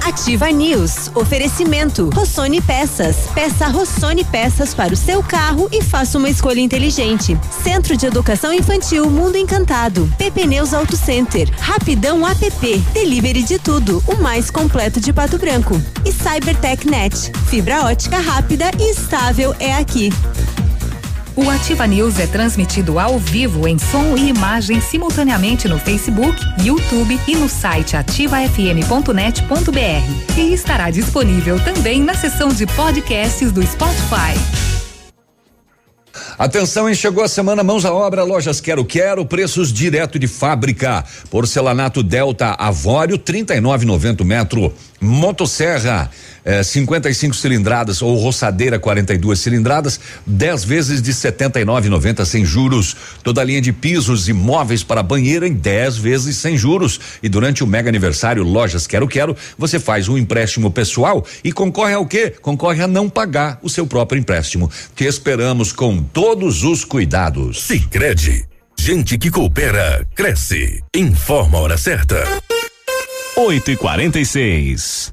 Ativa 0.05 0.51
News. 0.51 1.11
Oferecimento. 1.15 2.11
Rossoni 2.15 2.61
Peças. 2.61 3.17
Peça 3.35 3.67
Rossoni 3.69 4.25
Peças 4.25 4.75
para 4.75 4.93
o 4.95 4.97
seu 4.97 5.23
carro 5.23 5.69
e 5.73 5.83
faça 5.83 6.19
uma 6.19 6.29
escolha 6.29 6.61
inteligente. 6.61 7.39
Centro 7.63 7.97
de 7.97 8.07
Educação 8.07 8.53
Infantil 8.53 9.09
Mundo 9.11 9.37
Encantado. 9.37 10.11
PP 10.19 10.47
Neus 10.47 10.73
Auto 10.73 10.97
Center. 10.97 11.49
Rapidão 11.59 12.27
app. 12.27 12.79
Delivery 12.93 13.43
de 13.43 13.59
tudo. 13.59 14.03
O 14.07 14.17
mais 14.17 14.51
completo 14.51 15.01
de 15.01 15.13
Pato 15.13 15.39
Branco. 15.39 15.81
E 16.05 16.13
Cybertech 16.13 16.87
Net. 16.87 17.33
Fibra 17.49 17.85
ótica 17.85 18.19
rápida 18.19 18.71
e 18.79 18.91
estável 18.91 19.55
é 19.59 19.75
aqui. 19.75 20.11
O 21.39 21.49
Ativa 21.49 21.87
News 21.87 22.19
é 22.19 22.27
transmitido 22.27 22.99
ao 22.99 23.17
vivo 23.17 23.69
em 23.69 23.79
som 23.79 24.17
e 24.17 24.29
imagem 24.29 24.81
simultaneamente 24.81 25.69
no 25.69 25.79
Facebook, 25.79 26.37
YouTube 26.65 27.17
e 27.29 27.37
no 27.37 27.49
site 27.49 27.97
ativafm.net.br. 27.97 30.37
E 30.37 30.53
estará 30.53 30.91
disponível 30.91 31.63
também 31.63 32.03
na 32.03 32.15
seção 32.15 32.49
de 32.49 32.67
podcasts 32.67 33.53
do 33.53 33.65
Spotify. 33.65 34.35
Atenção, 36.37 36.89
hein? 36.89 36.95
Chegou 36.95 37.23
a 37.23 37.29
semana 37.29 37.63
Mãos 37.63 37.85
à 37.85 37.93
Obra, 37.93 38.25
lojas 38.25 38.61
Quero 38.61 38.85
Quero, 38.85 39.25
preços 39.25 39.73
direto 39.73 40.19
de 40.19 40.27
fábrica. 40.27 41.05
Porcelanato 41.31 42.03
Delta 42.03 42.57
Avório, 42.59 43.17
39,90 43.17 44.25
metro. 44.25 44.73
Motosserra, 45.01 46.11
eh, 46.45 46.63
55 46.63 47.35
cilindradas 47.35 48.03
ou 48.03 48.17
roçadeira 48.17 48.79
42 48.79 49.39
cilindradas, 49.39 50.01
10 50.27 50.65
vezes 50.65 51.03
de 51.03 51.13
79,90 51.13 52.25
sem 52.25 52.45
juros. 52.45 52.97
Toda 53.23 53.41
a 53.41 53.45
linha 53.45 53.61
de 53.61 53.73
pisos 53.73 54.29
e 54.29 54.33
móveis 54.33 54.83
para 54.83 55.03
banheiro 55.03 55.47
em 55.47 55.53
10 55.53 55.99
vezes 55.99 56.37
sem 56.37 56.57
juros. 56.57 57.01
E 57.23 57.29
durante 57.29 57.63
o 57.63 57.67
mega 57.67 57.89
aniversário 57.89 58.43
Lojas 58.43 58.87
Quero 58.87 59.09
Quero, 59.09 59.37
você 59.57 59.79
faz 59.79 60.09
um 60.09 60.17
empréstimo 60.17 60.71
pessoal 60.71 61.25
e 61.43 61.53
concorre 61.53 61.95
ao 61.95 62.07
quê? 62.07 62.35
Concorre 62.41 62.83
a 62.83 62.89
não 62.89 63.09
pagar 63.09 63.59
o 63.63 63.69
seu 63.69 63.87
próprio 63.87 64.19
empréstimo. 64.19 64.71
Te 64.95 65.05
esperamos 65.05 65.73
com 65.73 66.03
todos 66.03 66.65
os 66.65 66.85
cuidados. 66.85 67.63
Sicredi, 67.63 68.45
gente 68.79 69.19
que 69.19 69.31
coopera 69.31 70.07
cresce. 70.15 70.83
Informa 70.95 71.59
a 71.59 71.61
hora 71.63 71.79
certa. 71.79 72.25
8 73.37 73.71
e 73.71 73.77
46 73.77 75.13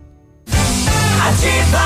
Ativa 1.27 1.85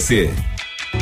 você. 0.00 0.30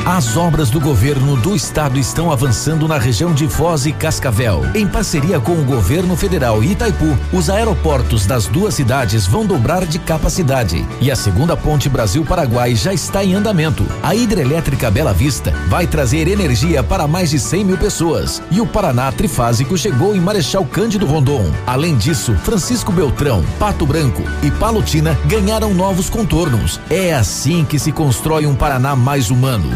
As 0.06 0.36
obras 0.36 0.70
do 0.70 0.80
governo 0.80 1.36
do 1.36 1.54
estado 1.56 1.98
estão 1.98 2.30
avançando 2.30 2.86
na 2.86 2.96
região 2.96 3.34
de 3.34 3.48
Foz 3.48 3.86
e 3.86 3.92
Cascavel. 3.92 4.62
Em 4.72 4.86
parceria 4.86 5.40
com 5.40 5.52
o 5.52 5.64
governo 5.64 6.16
federal 6.16 6.62
e 6.62 6.70
Itaipu, 6.72 7.18
os 7.32 7.50
aeroportos 7.50 8.24
das 8.24 8.46
duas 8.46 8.74
cidades 8.74 9.26
vão 9.26 9.44
dobrar 9.44 9.84
de 9.84 9.98
capacidade. 9.98 10.86
E 11.00 11.10
a 11.10 11.16
segunda 11.16 11.56
ponte 11.56 11.88
Brasil-Paraguai 11.88 12.76
já 12.76 12.94
está 12.94 13.24
em 13.24 13.34
andamento. 13.34 13.84
A 14.00 14.14
hidrelétrica 14.14 14.92
Bela 14.92 15.12
Vista 15.12 15.52
vai 15.68 15.88
trazer 15.88 16.28
energia 16.28 16.84
para 16.84 17.08
mais 17.08 17.30
de 17.30 17.40
100 17.40 17.64
mil 17.64 17.76
pessoas. 17.76 18.40
E 18.48 18.60
o 18.60 18.66
Paraná 18.66 19.10
Trifásico 19.10 19.76
chegou 19.76 20.14
em 20.14 20.20
Marechal 20.20 20.64
Cândido 20.64 21.04
Rondon. 21.04 21.50
Além 21.66 21.96
disso, 21.96 22.32
Francisco 22.44 22.92
Beltrão, 22.92 23.44
Pato 23.58 23.84
Branco 23.84 24.22
e 24.40 24.52
Palotina 24.52 25.18
ganharam 25.26 25.74
novos 25.74 26.08
contornos. 26.08 26.80
É 26.88 27.12
assim 27.12 27.64
que 27.64 27.78
se 27.78 27.90
constrói 27.90 28.46
um 28.46 28.54
Paraná 28.54 28.94
mais 28.94 29.30
humano. 29.30 29.75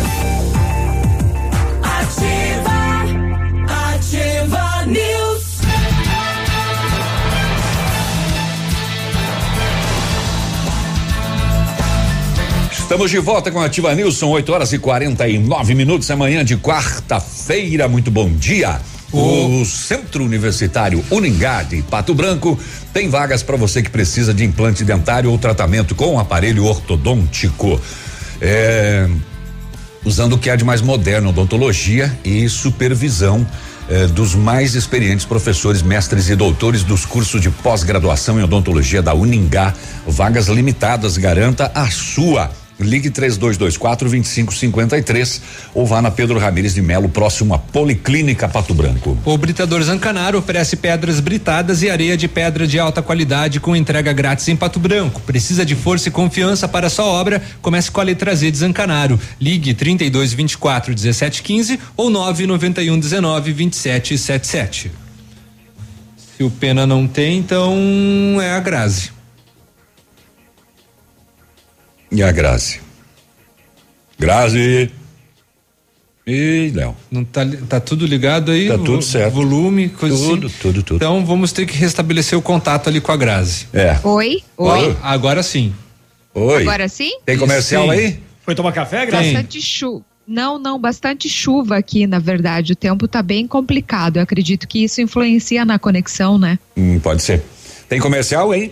Estamos 12.91 13.09
de 13.09 13.19
volta 13.19 13.49
com 13.49 13.61
a 13.61 13.67
Ativa 13.67 13.95
News, 13.95 14.17
são 14.17 14.31
8 14.31 14.51
horas 14.51 14.73
e 14.73 14.77
49 14.77 15.73
minutos, 15.73 16.11
amanhã 16.11 16.43
de 16.43 16.57
quarta-feira. 16.57 17.87
Muito 17.87 18.11
bom 18.11 18.29
dia. 18.29 18.81
O 19.13 19.63
Centro 19.63 20.25
Universitário 20.25 21.01
Uningá 21.09 21.63
de 21.63 21.81
Pato 21.83 22.13
Branco 22.13 22.59
tem 22.91 23.07
vagas 23.07 23.41
para 23.41 23.55
você 23.55 23.81
que 23.81 23.89
precisa 23.89 24.33
de 24.33 24.43
implante 24.43 24.83
dentário 24.83 25.31
ou 25.31 25.37
tratamento 25.37 25.95
com 25.95 26.19
aparelho 26.19 26.65
ortodôntico. 26.65 27.79
É, 28.41 29.07
usando 30.03 30.33
o 30.33 30.37
que 30.37 30.49
há 30.49 30.57
de 30.57 30.65
mais 30.65 30.81
moderno, 30.81 31.29
odontologia 31.29 32.13
e 32.25 32.49
supervisão 32.49 33.47
eh, 33.89 34.07
dos 34.07 34.35
mais 34.35 34.75
experientes 34.75 35.25
professores, 35.25 35.81
mestres 35.81 36.29
e 36.29 36.35
doutores 36.35 36.83
dos 36.83 37.05
cursos 37.05 37.39
de 37.39 37.49
pós-graduação 37.49 38.37
em 38.37 38.43
odontologia 38.43 39.01
da 39.01 39.13
Uningá. 39.13 39.73
Vagas 40.05 40.47
limitadas, 40.49 41.15
garanta 41.15 41.71
a 41.73 41.89
sua. 41.89 42.51
Ligue 42.83 43.09
3224 43.09 44.09
2553 44.09 45.41
ou 45.73 45.85
vá 45.85 46.01
na 46.01 46.11
Pedro 46.11 46.39
Ramires 46.39 46.73
de 46.73 46.81
Melo, 46.81 47.09
próximo 47.09 47.53
à 47.53 47.59
Policlínica 47.59 48.47
Pato 48.47 48.73
Branco. 48.73 49.17
O 49.25 49.37
Britador 49.37 49.81
Zancanaro 49.83 50.37
oferece 50.37 50.75
pedras 50.75 51.19
britadas 51.19 51.81
e 51.81 51.89
areia 51.89 52.17
de 52.17 52.27
pedra 52.27 52.67
de 52.67 52.79
alta 52.79 53.01
qualidade 53.01 53.59
com 53.59 53.75
entrega 53.75 54.13
grátis 54.13 54.47
em 54.47 54.55
Pato 54.55 54.79
Branco. 54.79 55.21
Precisa 55.21 55.65
de 55.65 55.75
força 55.75 56.09
e 56.09 56.11
confiança 56.11 56.67
para 56.67 56.89
sua 56.89 57.05
obra? 57.05 57.41
Comece 57.61 57.91
com 57.91 58.01
a 58.01 58.03
letra 58.03 58.35
Z 58.35 58.51
de 58.51 58.57
Zancanaro. 58.57 59.19
Ligue 59.39 59.73
32 59.73 60.33
24 60.33 60.93
17 60.93 61.43
15 61.43 61.79
ou 61.95 62.09
991 62.09 62.99
19 62.99 63.53
27 63.53 64.17
77. 64.17 64.91
Se 66.37 66.43
o 66.43 66.49
Pena 66.49 66.87
não 66.87 67.07
tem, 67.07 67.37
então 67.37 67.75
é 68.41 68.51
a 68.51 68.59
Grazi. 68.59 69.20
E 72.11 72.21
a 72.21 72.31
Grazi? 72.31 72.81
Grazi. 74.19 74.91
E 76.27 76.71
Léo. 76.75 76.95
Não 77.09 77.23
tá, 77.23 77.41
tá 77.67 77.79
tudo 77.79 78.05
ligado 78.05 78.51
aí? 78.51 78.67
Tá 78.67 78.77
tudo 78.77 79.01
certo. 79.01 79.33
Volume, 79.33 79.89
coisa 79.89 80.15
Tudo, 80.15 80.47
assim. 80.47 80.55
tudo, 80.61 80.83
tudo. 80.83 80.97
Então 80.97 81.25
vamos 81.25 81.51
ter 81.51 81.65
que 81.65 81.75
restabelecer 81.75 82.37
o 82.37 82.41
contato 82.41 82.87
ali 82.89 83.01
com 83.01 83.11
a 83.11 83.17
Grazi. 83.17 83.67
É. 83.73 83.97
Oi? 84.03 84.43
Oi? 84.57 84.97
Agora 85.01 85.41
sim. 85.41 85.73
Oi. 86.33 86.61
Agora 86.61 86.87
sim? 86.87 87.19
Tem 87.25 87.37
comercial 87.37 87.85
Sim. 87.85 87.89
aí? 87.91 88.19
Foi 88.43 88.55
tomar 88.55 88.71
café, 88.71 89.05
Tem. 89.05 89.33
Bastante 89.33 89.61
chuva. 89.61 90.05
Não, 90.27 90.57
não, 90.57 90.79
bastante 90.79 91.27
chuva 91.27 91.77
aqui, 91.77 92.07
na 92.07 92.19
verdade. 92.19 92.73
O 92.73 92.75
tempo 92.75 93.07
tá 93.07 93.21
bem 93.21 93.45
complicado. 93.47 94.17
Eu 94.17 94.23
acredito 94.23 94.67
que 94.67 94.83
isso 94.83 95.01
influencia 95.01 95.65
na 95.65 95.77
conexão, 95.77 96.37
né? 96.37 96.57
Hum, 96.77 96.99
pode 96.99 97.21
ser. 97.21 97.43
Tem 97.89 97.99
comercial, 97.99 98.53
hein? 98.53 98.71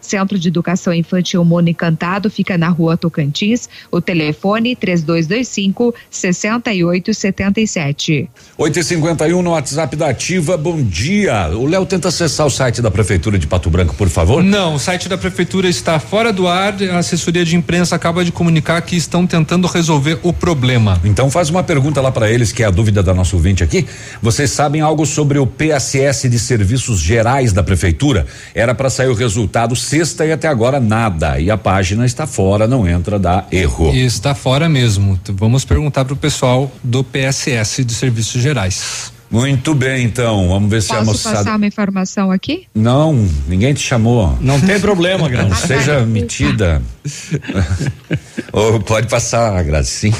Centro 0.01 0.37
de 0.37 0.49
Educação 0.49 0.93
Infantil 0.93 1.45
Mundo 1.45 1.69
Encantado 1.69 2.29
fica 2.29 2.57
na 2.57 2.67
rua 2.67 2.97
Tocantins. 2.97 3.69
O 3.89 4.01
telefone 4.01 4.75
3225 4.75 5.95
6877. 6.09 8.29
8 8.57 8.79
e 8.79 8.83
51 8.83 9.41
no 9.41 9.51
WhatsApp 9.51 9.95
da 9.95 10.09
Ativa. 10.09 10.57
Bom 10.57 10.83
dia. 10.83 11.47
O 11.49 11.65
Léo 11.65 11.85
tenta 11.85 12.09
acessar 12.09 12.45
o 12.45 12.49
site 12.49 12.81
da 12.81 12.91
Prefeitura 12.91 13.39
de 13.39 13.47
Pato 13.47 13.69
Branco, 13.69 13.95
por 13.95 14.09
favor. 14.09 14.43
Não, 14.43 14.75
o 14.75 14.79
site 14.79 15.07
da 15.07 15.17
prefeitura 15.17 15.69
está 15.69 15.99
fora 15.99 16.33
do 16.33 16.47
ar. 16.47 16.75
A 16.91 16.97
assessoria 16.97 17.45
de 17.45 17.55
imprensa 17.55 17.95
acaba 17.95 18.25
de 18.25 18.31
comunicar 18.31 18.81
que 18.81 18.97
estão 18.97 19.25
tentando 19.25 19.67
resolver 19.67 20.19
o 20.23 20.33
problema. 20.33 20.99
Então 21.05 21.29
faz 21.29 21.49
uma 21.49 21.63
pergunta 21.63 22.01
lá 22.01 22.11
para 22.11 22.29
eles, 22.29 22.51
que 22.51 22.63
é 22.63 22.65
a 22.65 22.71
dúvida 22.71 23.01
da 23.01 23.13
nossa 23.13 23.35
ouvinte 23.35 23.63
aqui. 23.63 23.87
Vocês 24.21 24.51
sabem 24.51 24.81
algo 24.81 25.05
sobre 25.05 25.39
o 25.39 25.47
PSS 25.47 26.27
de 26.27 26.37
Serviços 26.37 26.99
Gerais 26.99 27.53
da 27.53 27.63
Prefeitura? 27.63 28.25
Era 28.53 28.75
para 28.75 28.89
sair 28.89 29.07
o 29.07 29.13
resultado 29.13 29.75
sexta 29.75 30.00
e 30.25 30.31
até 30.31 30.47
agora 30.47 30.79
nada. 30.79 31.39
E 31.39 31.49
a 31.51 31.57
página 31.57 32.05
está 32.05 32.25
fora, 32.27 32.67
não 32.67 32.87
entra, 32.87 33.17
dá 33.19 33.45
erro. 33.51 33.93
E 33.93 34.05
está 34.05 34.33
fora 34.35 34.67
mesmo. 34.67 35.19
Vamos 35.33 35.63
perguntar 35.65 36.05
para 36.05 36.13
o 36.13 36.17
pessoal 36.17 36.71
do 36.83 37.03
PSS 37.03 37.83
de 37.83 37.93
Serviços 37.93 38.41
Gerais. 38.41 39.11
Muito 39.29 39.73
bem, 39.73 40.03
então. 40.03 40.49
Vamos 40.49 40.69
ver 40.69 40.81
se 40.81 40.91
a 40.91 40.95
Posso 40.97 41.11
moçada. 41.11 41.37
passar 41.37 41.55
uma 41.55 41.65
informação 41.65 42.31
aqui? 42.31 42.67
Não, 42.75 43.13
ninguém 43.47 43.73
te 43.73 43.79
chamou. 43.81 44.37
Não 44.41 44.59
tem 44.59 44.77
problema, 44.79 45.29
Não 45.29 45.29
Grazi. 45.47 45.67
seja 45.67 46.01
metida. 46.05 46.81
Ou 48.51 48.79
pode 48.81 49.07
passar, 49.07 49.63
Grazi, 49.63 49.89
sim. 49.89 50.13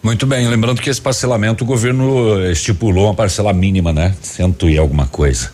Muito 0.03 0.27
bem, 0.27 0.47
lembrando 0.47 0.81
que 0.81 0.89
esse 0.89 1.01
parcelamento 1.01 1.63
o 1.63 1.67
governo 1.67 2.39
estipulou 2.51 3.05
uma 3.05 3.15
parcela 3.15 3.51
mínima, 3.51 3.91
né? 3.91 4.15
Cento 4.21 4.69
e 4.69 4.77
alguma 4.77 5.07
coisa. 5.07 5.51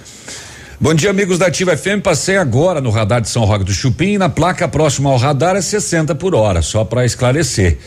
Bom 0.78 0.96
dia, 0.96 1.12
amigos 1.12 1.38
da 1.38 1.46
Ativa 1.46 1.78
FM. 1.78 2.02
Passei 2.04 2.38
agora 2.38 2.82
no 2.82 2.90
radar 2.90 3.22
de 3.22 3.30
São 3.30 3.46
Roque 3.46 3.64
do 3.64 3.72
Chupim. 3.72 4.18
Na 4.18 4.28
placa 4.28 4.68
próxima 4.68 5.12
ao 5.12 5.16
radar 5.16 5.56
é 5.56 5.62
60 5.62 6.16
por 6.16 6.34
hora, 6.34 6.64
só 6.64 6.84
para 6.84 7.06
esclarecer. 7.06 7.78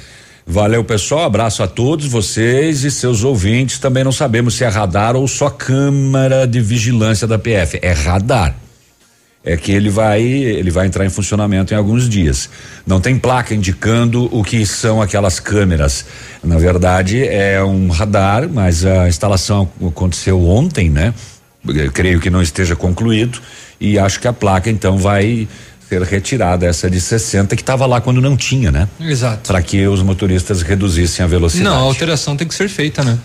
Valeu, 0.47 0.85
pessoal. 0.85 1.25
Abraço 1.25 1.63
a 1.63 1.67
todos 1.67 2.07
vocês 2.07 2.85
e 2.85 2.91
seus 2.91 3.25
ouvintes. 3.25 3.79
Também 3.79 4.05
não 4.05 4.13
sabemos 4.13 4.55
se 4.55 4.65
é 4.65 4.69
radar 4.69 5.17
ou 5.17 5.27
só 5.27 5.49
câmara 5.49 6.47
de 6.47 6.61
vigilância 6.61 7.27
da 7.27 7.39
PF. 7.39 7.79
É 7.81 7.93
radar. 7.93 8.55
É 9.43 9.57
que 9.57 9.73
ele 9.73 9.91
vai, 9.91 10.23
ele 10.23 10.71
vai 10.71 10.87
entrar 10.87 11.05
em 11.05 11.11
funcionamento 11.11 11.73
em 11.73 11.77
alguns 11.77 12.09
dias. 12.09 12.49
Não 12.87 13.01
tem 13.01 13.19
placa 13.19 13.55
indicando 13.55 14.29
o 14.37 14.43
que 14.45 14.65
são 14.67 15.01
aquelas 15.01 15.41
câmeras. 15.41 16.05
Na 16.43 16.59
verdade, 16.59 17.27
é 17.27 17.63
um 17.63 17.89
radar, 17.89 18.49
mas 18.49 18.85
a 18.85 19.09
instalação 19.09 19.71
aconteceu 19.83 20.43
ontem, 20.47 20.91
né? 20.91 21.13
eu 21.69 21.91
creio 21.91 22.21
que 22.21 22.29
não 22.29 22.43
esteja 22.43 22.77
concluído 22.77 23.41
e 23.81 23.99
acho 23.99 24.21
que 24.21 24.29
a 24.29 24.33
placa 24.33 24.71
então 24.71 24.99
vai 24.99 25.49
ser 25.89 26.03
retirada 26.03 26.67
essa 26.67 26.91
de 26.91 27.01
60 27.01 27.55
que 27.57 27.63
estava 27.63 27.87
lá 27.87 28.01
quando 28.01 28.21
não 28.21 28.37
tinha, 28.37 28.71
né? 28.71 28.89
Exato. 29.01 29.49
Para 29.49 29.61
que 29.63 29.87
os 29.87 30.03
motoristas 30.03 30.63
reduzissem 30.63 31.25
a 31.25 31.29
velocidade. 31.29 31.69
Não, 31.69 31.77
a 31.77 31.83
alteração 31.83 32.37
tem 32.37 32.47
que 32.49 32.55
ser 32.55 32.69
feita, 32.69 33.03
né? 33.05 33.19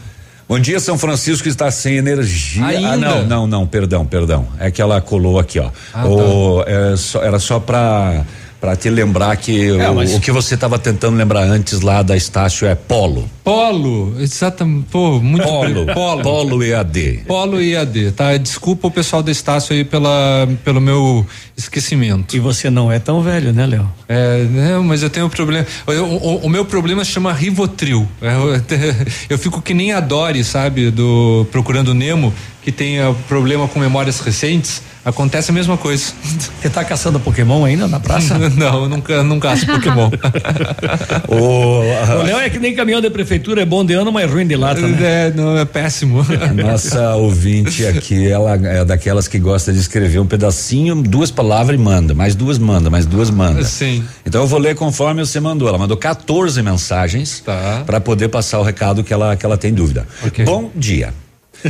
Bom 0.47 0.59
dia, 0.59 0.79
São 0.79 0.97
Francisco 0.97 1.47
está 1.47 1.69
sem 1.69 1.97
energia. 1.97 2.65
Ainda? 2.65 2.89
Ah, 2.89 2.97
não, 2.97 3.25
não, 3.25 3.47
não, 3.47 3.67
perdão, 3.67 4.03
perdão. 4.05 4.47
É 4.59 4.71
que 4.71 4.81
ela 4.81 4.99
colou 4.99 5.37
aqui, 5.39 5.59
ó. 5.59 5.69
Ah, 5.93 6.07
o, 6.07 6.63
é 6.65 6.95
só- 6.97 7.21
era 7.21 7.37
só 7.37 7.59
para 7.59 8.25
para 8.59 8.75
te 8.75 8.89
lembrar 8.89 9.35
que 9.37 9.67
É, 9.69 9.89
o, 9.89 9.95
mas- 9.95 10.13
o 10.13 10.19
que 10.19 10.31
você 10.31 10.55
estava 10.55 10.77
tentando 10.77 11.15
lembrar 11.17 11.43
antes 11.43 11.79
lá 11.81 12.01
da 12.01 12.15
Estácio 12.17 12.67
é 12.67 12.75
polo. 12.75 13.29
Polo, 13.43 14.13
exatamente, 14.19 14.85
pô, 14.91 15.19
muito 15.19 15.43
Polo, 15.43 15.85
polo. 15.93 16.21
polo 16.21 16.63
EAD. 16.63 17.23
Polo 17.25 17.61
e 17.61 17.75
AD, 17.75 18.11
tá? 18.11 18.35
Desculpa 18.37 18.87
o 18.87 18.91
pessoal 18.91 19.23
da 19.23 19.31
Estácio 19.31 19.73
aí 19.73 19.83
pela, 19.83 20.47
pelo 20.63 20.79
meu 20.81 21.25
esquecimento. 21.57 22.35
E 22.35 22.39
você 22.39 22.69
não 22.69 22.91
é 22.91 22.99
tão 22.99 23.21
velho, 23.21 23.51
né, 23.53 23.65
Léo? 23.65 23.89
É, 24.07 24.43
não, 24.43 24.83
mas 24.83 25.01
eu 25.03 25.09
tenho 25.09 25.25
um 25.25 25.29
problema. 25.29 25.65
eu- 25.87 26.05
o, 26.05 26.45
o 26.45 26.49
meu 26.49 26.65
problema 26.65 27.03
se 27.05 27.11
chama 27.11 27.31
Rivotril. 27.33 28.07
É, 28.21 28.33
Eu, 28.33 28.61
eu 29.31 29.37
fico 29.37 29.61
que 29.61 29.73
nem 29.73 29.93
a 29.93 29.99
Dory, 29.99 30.43
sabe? 30.43 30.91
Do 30.91 31.47
Procurando 31.51 31.93
Nemo, 31.93 32.33
que 32.61 32.71
tem 32.71 32.99
ah, 32.99 33.13
problema 33.27 33.67
com 33.67 33.79
memórias 33.79 34.19
recentes. 34.19 34.81
Acontece 35.03 35.49
a 35.49 35.53
mesma 35.53 35.77
coisa. 35.77 36.13
Você 36.59 36.69
tá 36.69 36.83
caçando 36.83 37.19
Pokémon 37.19 37.63
ainda 37.63 37.87
na 37.87 37.99
praça? 37.99 38.37
não, 38.57 38.83
eu 38.83 38.89
nunca, 38.89 39.23
não 39.23 39.39
caço 39.39 39.65
Pokémon. 39.65 40.09
o, 41.27 41.35
O 41.35 42.23
Léo 42.23 42.37
é 42.37 42.49
que 42.49 42.59
nem 42.59 42.75
caminhão 42.75 42.99
de 42.99 43.09
prefeitura, 43.09 43.61
é 43.61 43.65
bom 43.65 43.85
de 43.85 43.93
ano, 43.93 44.11
mas 44.11 44.29
ruim 44.29 44.45
de 44.45 44.55
lata, 44.55 44.81
né? 44.81 45.27
É, 45.27 45.33
não, 45.33 45.57
é 45.57 45.65
péssimo. 45.65 46.25
A 46.41 46.53
nossa 46.53 47.15
ouvinte 47.15 47.85
aqui, 47.85 48.27
ela 48.29 48.55
é 48.55 48.83
daquelas 48.83 49.27
que 49.27 49.39
gosta 49.39 49.71
de 49.71 49.79
escrever 49.79 50.19
um 50.19 50.25
pedacinho, 50.25 50.95
duas 50.95 51.31
palavras 51.31 51.79
e 51.79 51.81
manda, 51.81 52.13
mais 52.13 52.35
duas 52.35 52.57
manda, 52.57 52.89
mais 52.89 53.05
duas 53.05 53.29
manda. 53.29 53.63
Sim. 53.63 54.03
Então 54.25 54.41
eu 54.41 54.47
vou 54.47 54.59
ler 54.59 54.75
conforme 54.75 55.25
você 55.25 55.39
mandou. 55.39 55.67
Ela 55.67 55.77
mandou 55.77 55.97
14 55.97 56.61
mensagens 56.61 57.39
Tá. 57.45 57.83
para 57.85 58.01
poder 58.01 58.27
passar 58.29 58.59
o 58.59 58.63
recado 58.63 59.03
que 59.03 59.13
ela 59.13 59.35
que 59.35 59.45
ela 59.45 59.57
tem 59.57 59.73
dúvida. 59.73 60.05
Bom 60.43 60.69
dia. 60.75 61.13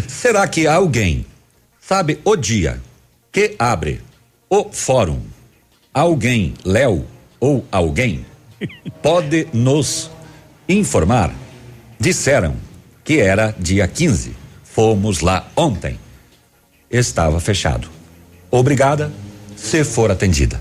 Será 0.07 0.47
que 0.47 0.67
alguém 0.67 1.25
sabe 1.79 2.19
o 2.23 2.35
dia 2.35 2.79
que 3.31 3.55
abre 3.59 4.01
o 4.49 4.69
fórum? 4.71 5.21
Alguém, 5.93 6.53
Léo 6.63 7.05
ou 7.39 7.65
alguém 7.71 8.25
pode 9.01 9.47
nos 9.53 10.09
informar? 10.67 11.33
Disseram 11.99 12.55
que 13.03 13.19
era 13.19 13.53
dia 13.57 13.87
15. 13.87 14.35
Fomos 14.63 15.21
lá 15.21 15.47
ontem. 15.55 15.99
Estava 16.89 17.39
fechado. 17.39 17.87
Obrigada, 18.51 19.11
se 19.55 19.83
for 19.83 20.09
atendida. 20.09 20.59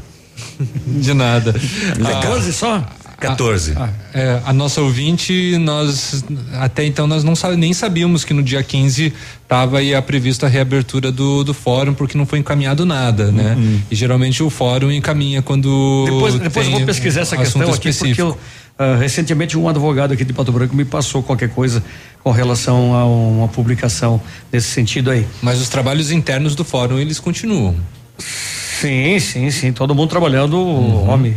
De 0.86 1.15
nada. 1.15 1.55
Legal. 1.97 2.23
14 2.23 2.53
só? 2.53 2.85
14. 3.20 3.73
A, 3.77 3.89
é, 4.15 4.40
a 4.45 4.53
nossa 4.53 4.81
ouvinte, 4.81 5.57
nós 5.59 6.24
até 6.55 6.85
então 6.85 7.07
nós 7.07 7.24
não 7.24 7.35
nem 7.57 7.73
sabíamos 7.73 8.24
que 8.24 8.32
no 8.32 8.43
dia 8.43 8.62
15 8.62 9.12
estava 9.43 9.78
aí 9.78 9.93
a 9.95 10.01
prevista 10.01 10.47
a 10.47 10.49
reabertura 10.49 11.11
do, 11.11 11.43
do 11.43 11.53
fórum, 11.53 11.95
porque 11.95 12.16
não 12.16 12.24
foi 12.24 12.39
encaminhado 12.39 12.86
nada, 12.86 13.32
né? 13.32 13.57
E 13.90 13.95
geralmente 13.97 14.43
o 14.43 14.49
fórum 14.51 14.90
encaminha 14.90 15.43
quando. 15.43 16.05
Depois, 16.05 16.35
depois 16.35 16.66
eu 16.66 16.73
vou 16.73 16.86
pesquisar 16.86 17.23
essa 17.23 17.36
questão 17.36 17.62
aqui, 17.62 17.70
porque 17.73 17.89
específico. 17.89 18.20
eu, 18.28 18.39
ah, 18.78 18.97
recentemente 18.97 19.59
um 19.59 19.69
advogado 19.69 20.12
aqui 20.12 20.24
de 20.24 20.32
Pato 20.32 20.53
Branco 20.53 20.77
me 20.77 20.85
passou 20.85 21.20
qualquer 21.20 21.49
coisa 21.49 21.82
com 22.23 22.31
relação 22.31 22.95
a 22.95 23.05
uma 23.05 23.49
publicação 23.49 24.20
nesse 24.53 24.69
sentido 24.69 25.11
aí. 25.11 25.27
Mas 25.43 25.61
os 25.61 25.69
trabalhos 25.69 26.12
internos 26.12 26.55
do 26.55 26.62
fórum, 26.65 26.99
eles 26.99 27.19
continuam. 27.19 27.74
Sim, 28.81 29.19
sim, 29.19 29.51
sim. 29.51 29.73
Todo 29.73 29.93
mundo 29.95 30.09
trabalhando, 30.09 30.57
Uhum. 30.57 31.09
homem. 31.11 31.35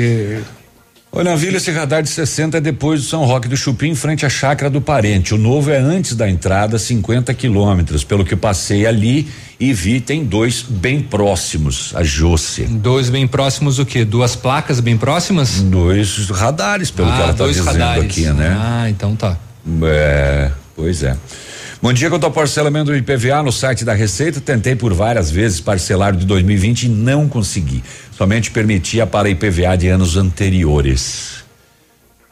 E- 0.00 0.60
Olha, 1.12 1.36
Vila, 1.36 1.56
esse 1.56 1.72
radar 1.72 2.04
de 2.04 2.08
60 2.08 2.58
é 2.58 2.60
depois 2.60 3.00
do 3.02 3.06
São 3.08 3.24
Roque 3.24 3.48
do 3.48 3.56
Chupim, 3.56 3.88
em 3.88 3.94
frente 3.96 4.24
à 4.24 4.28
chácara 4.28 4.70
do 4.70 4.80
parente. 4.80 5.34
O 5.34 5.38
novo 5.38 5.68
é 5.68 5.76
antes 5.76 6.14
da 6.14 6.30
entrada, 6.30 6.78
50 6.78 7.34
quilômetros. 7.34 8.04
Pelo 8.04 8.24
que 8.24 8.36
passei 8.36 8.86
ali 8.86 9.26
e 9.58 9.72
vi, 9.72 10.00
tem 10.00 10.24
dois 10.24 10.62
bem 10.62 11.02
próximos, 11.02 11.92
a 11.96 12.04
Josse. 12.04 12.62
Dois 12.62 13.10
bem 13.10 13.26
próximos 13.26 13.80
o 13.80 13.84
quê? 13.84 14.04
Duas 14.04 14.36
placas 14.36 14.78
bem 14.78 14.96
próximas? 14.96 15.60
Dois 15.60 16.30
radares, 16.30 16.92
pelo 16.92 17.08
ah, 17.08 17.16
que 17.16 17.22
ela 17.22 17.32
está 17.32 17.46
dizendo 17.48 17.66
radares. 17.66 18.04
aqui, 18.04 18.26
né? 18.26 18.56
Ah, 18.56 18.88
então 18.88 19.16
tá. 19.16 19.36
É, 19.82 20.52
pois 20.76 21.02
é. 21.02 21.16
Bom 21.82 21.94
dia, 21.94 22.10
quanto 22.10 22.24
ao 22.24 22.30
parcelamento 22.30 22.90
do 22.90 22.96
IPVA 22.96 23.42
no 23.42 23.50
site 23.50 23.86
da 23.86 23.94
Receita, 23.94 24.38
tentei 24.38 24.76
por 24.76 24.92
várias 24.92 25.30
vezes 25.30 25.60
parcelar 25.60 26.14
de 26.14 26.26
2020 26.26 26.82
e 26.82 26.88
não 26.90 27.26
consegui. 27.26 27.82
Somente 28.20 28.50
permitia 28.50 29.06
para 29.06 29.30
IPVA 29.30 29.74
de 29.78 29.88
anos 29.88 30.14
anteriores. 30.18 31.36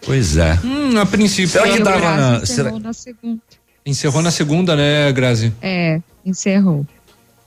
Pois 0.05 0.37
é. 0.37 0.59
Hum, 0.63 0.99
a 0.99 1.07
princípio. 1.07 1.49
Será 1.49 1.67
que 1.67 1.81
tava 1.81 1.99
Grazi 1.99 2.21
na- 2.21 2.37
encerrou 2.43 2.47
será- 2.73 2.79
na 2.79 2.93
segunda. 2.93 3.41
Encerrou 3.87 4.21
na 4.23 4.31
segunda, 4.31 4.77
né, 4.77 5.11
Grazi? 5.13 5.51
É, 5.63 5.99
encerrou. 6.27 6.87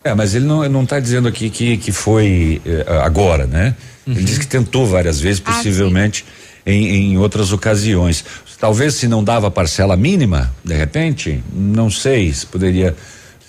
É, 0.04 0.16
mas 0.16 0.34
ele 0.34 0.46
não, 0.46 0.68
não 0.68 0.82
está 0.82 1.00
dizendo 1.00 1.28
aqui 1.28 1.52
que, 1.52 1.78
que 1.78 1.92
foi 1.92 2.60
eh, 2.66 2.84
agora, 3.04 3.46
né? 3.46 3.76
Ele 4.08 4.24
diz 4.24 4.40
que 4.40 4.48
tentou 4.48 4.88
várias 4.88 5.20
vezes, 5.20 5.40
Ah, 5.46 5.52
possivelmente 5.54 6.26
em, 6.66 7.12
em 7.12 7.18
outras 7.20 7.52
ocasiões. 7.52 8.26
Talvez 8.60 8.96
se 8.96 9.08
não 9.08 9.24
dava 9.24 9.52
parcela 9.52 9.96
mínima, 9.96 10.52
de 10.66 10.74
repente, 10.74 11.44
não 11.54 11.92
sei 11.92 12.34
se 12.34 12.48
poderia, 12.48 12.96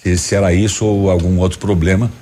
se, 0.03 0.19
se 0.19 0.35
era 0.35 0.53
isso 0.53 0.85
ou 0.85 1.11
algum 1.11 1.39
outro 1.39 1.59
problema. 1.59 2.13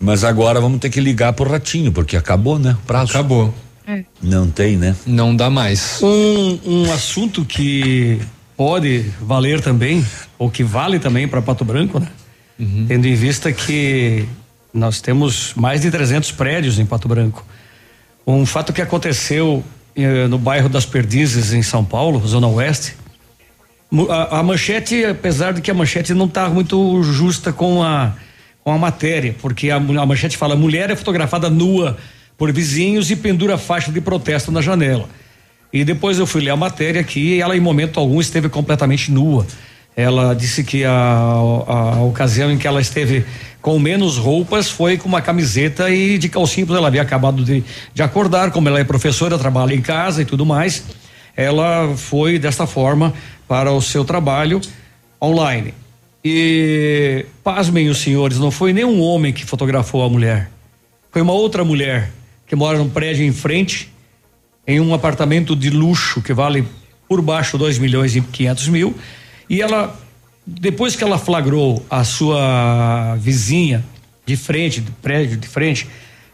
Mas 0.00 0.24
agora 0.24 0.60
vamos 0.60 0.78
ter 0.78 0.90
que 0.90 1.00
ligar 1.00 1.32
pro 1.32 1.50
ratinho, 1.50 1.90
porque 1.90 2.16
acabou, 2.16 2.58
né? 2.58 2.76
O 2.82 2.86
prazo. 2.86 3.10
Acabou. 3.10 3.54
É. 3.86 4.04
Não 4.20 4.50
tem, 4.50 4.76
né? 4.76 4.96
Não 5.06 5.34
dá 5.34 5.48
mais. 5.48 6.00
Um, 6.02 6.58
um 6.66 6.92
assunto 6.92 7.44
que 7.44 8.20
pode 8.56 9.04
valer 9.20 9.60
também, 9.60 10.04
ou 10.38 10.50
que 10.50 10.64
vale 10.64 10.98
também 10.98 11.28
para 11.28 11.40
Pato 11.40 11.64
Branco, 11.64 12.00
né? 12.00 12.08
Tendo 12.88 13.06
em 13.06 13.14
vista 13.14 13.52
que 13.52 14.26
nós 14.72 15.00
temos 15.00 15.52
mais 15.54 15.82
de 15.82 15.90
300 15.90 16.32
prédios 16.32 16.78
em 16.78 16.86
Pato 16.86 17.06
Branco. 17.06 17.44
Um 18.26 18.46
fato 18.46 18.72
que 18.72 18.80
aconteceu 18.80 19.62
eh, 19.94 20.26
no 20.26 20.38
bairro 20.38 20.68
das 20.68 20.86
Perdizes, 20.86 21.52
em 21.52 21.62
São 21.62 21.84
Paulo, 21.84 22.26
Zona 22.26 22.46
Oeste. 22.48 22.96
A, 24.08 24.38
a 24.38 24.42
manchete, 24.42 25.04
apesar 25.04 25.52
de 25.52 25.60
que 25.60 25.70
a 25.70 25.74
manchete 25.74 26.14
não 26.14 26.26
está 26.26 26.48
muito 26.48 27.02
justa 27.02 27.52
com 27.52 27.82
a, 27.82 28.14
com 28.66 28.72
a 28.72 28.78
matéria, 28.78 29.32
porque 29.40 29.70
a, 29.70 29.76
a 29.76 29.80
manchete 29.80 30.36
fala: 30.36 30.56
mulher 30.56 30.90
é 30.90 30.96
fotografada 30.96 31.48
nua 31.48 31.96
por 32.36 32.52
vizinhos 32.52 33.12
e 33.12 33.14
pendura 33.14 33.56
faixa 33.56 33.92
de 33.92 34.00
protesto 34.00 34.50
na 34.50 34.60
janela. 34.60 35.08
E 35.72 35.84
depois 35.84 36.18
eu 36.18 36.26
fui 36.26 36.42
ler 36.42 36.50
a 36.50 36.56
matéria 36.56 37.00
aqui 37.00 37.34
e 37.34 37.40
ela, 37.40 37.56
em 37.56 37.60
momento 37.60 38.00
algum, 38.00 38.20
esteve 38.20 38.48
completamente 38.48 39.12
nua. 39.12 39.46
Ela 39.94 40.34
disse 40.34 40.64
que 40.64 40.84
a, 40.84 40.90
a, 40.90 41.94
a 41.94 42.02
ocasião 42.02 42.50
em 42.50 42.58
que 42.58 42.66
ela 42.66 42.80
esteve 42.80 43.24
com 43.62 43.78
menos 43.78 44.16
roupas 44.16 44.68
foi 44.68 44.98
com 44.98 45.08
uma 45.08 45.22
camiseta 45.22 45.88
e 45.88 46.18
de 46.18 46.28
calcinha, 46.28 46.66
porque 46.66 46.76
ela 46.76 46.88
havia 46.88 47.02
acabado 47.02 47.44
de, 47.44 47.62
de 47.94 48.02
acordar, 48.02 48.50
como 48.50 48.68
ela 48.68 48.80
é 48.80 48.84
professora, 48.84 49.38
trabalha 49.38 49.74
em 49.74 49.80
casa 49.80 50.22
e 50.22 50.24
tudo 50.24 50.44
mais. 50.44 50.82
Ela 51.36 51.94
foi 51.96 52.36
desta 52.36 52.66
forma 52.66 53.14
para 53.46 53.70
o 53.70 53.80
seu 53.80 54.04
trabalho 54.04 54.60
online. 55.22 55.72
E 56.28 57.24
pasmem 57.44 57.88
os 57.88 57.98
senhores, 57.98 58.36
não 58.36 58.50
foi 58.50 58.72
nenhum 58.72 59.00
homem 59.00 59.32
que 59.32 59.44
fotografou 59.44 60.02
a 60.02 60.10
mulher. 60.10 60.50
Foi 61.12 61.22
uma 61.22 61.32
outra 61.32 61.64
mulher 61.64 62.10
que 62.48 62.56
mora 62.56 62.78
num 62.78 62.90
prédio 62.90 63.24
em 63.24 63.32
frente, 63.32 63.92
em 64.66 64.80
um 64.80 64.92
apartamento 64.92 65.54
de 65.54 65.70
luxo 65.70 66.20
que 66.20 66.34
vale 66.34 66.66
por 67.08 67.22
baixo 67.22 67.56
2 67.56 67.78
milhões 67.78 68.16
e 68.16 68.20
500 68.20 68.68
mil. 68.70 68.96
E 69.48 69.62
ela, 69.62 69.96
depois 70.44 70.96
que 70.96 71.04
ela 71.04 71.16
flagrou 71.16 71.86
a 71.88 72.02
sua 72.02 73.14
vizinha 73.20 73.84
de 74.26 74.36
frente, 74.36 74.80
do 74.80 74.90
prédio 74.90 75.36
de 75.36 75.46
frente, 75.46 75.86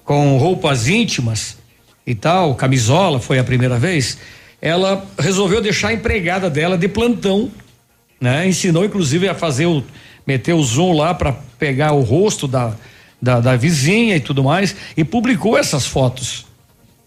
com 0.06 0.38
roupas 0.38 0.88
íntimas 0.88 1.58
e 2.06 2.14
tal, 2.14 2.54
camisola, 2.54 3.20
foi 3.20 3.38
a 3.38 3.44
primeira 3.44 3.78
vez, 3.78 4.16
ela 4.58 5.06
resolveu 5.18 5.60
deixar 5.60 5.88
a 5.88 5.92
empregada 5.92 6.48
dela 6.48 6.78
de 6.78 6.88
plantão 6.88 7.50
né? 8.22 8.48
Ensinou 8.48 8.84
inclusive 8.84 9.28
a 9.28 9.34
fazer 9.34 9.66
o 9.66 9.82
meter 10.24 10.54
o 10.54 10.62
zoom 10.62 10.96
lá 10.96 11.12
para 11.12 11.32
pegar 11.58 11.92
o 11.92 12.00
rosto 12.00 12.46
da, 12.46 12.72
da, 13.20 13.40
da 13.40 13.56
vizinha 13.56 14.14
e 14.14 14.20
tudo 14.20 14.44
mais 14.44 14.76
e 14.96 15.02
publicou 15.02 15.58
essas 15.58 15.84
fotos, 15.84 16.46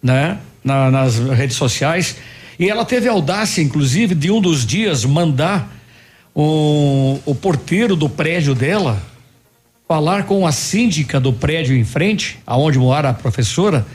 né? 0.04 0.38
Na- 0.64 0.92
nas 0.92 1.18
redes 1.18 1.56
sociais 1.56 2.18
e 2.60 2.70
ela 2.70 2.84
teve 2.84 3.08
a 3.08 3.14
audácia 3.14 3.62
inclusive 3.62 4.14
de 4.14 4.30
um 4.30 4.42
dos 4.42 4.66
dias 4.66 5.06
mandar 5.06 5.74
o, 6.36 7.18
o 7.26 7.34
porteiro 7.34 7.96
do 7.96 8.10
prédio 8.10 8.54
dela 8.54 9.02
falar 9.88 10.24
com 10.26 10.46
a 10.46 10.52
síndica 10.52 11.20
do 11.20 11.32
prédio 11.32 11.78
em 11.78 11.84
frente, 11.86 12.40
aonde 12.46 12.78
mora 12.80 13.12
a 13.12 13.14
professora, 13.14 13.86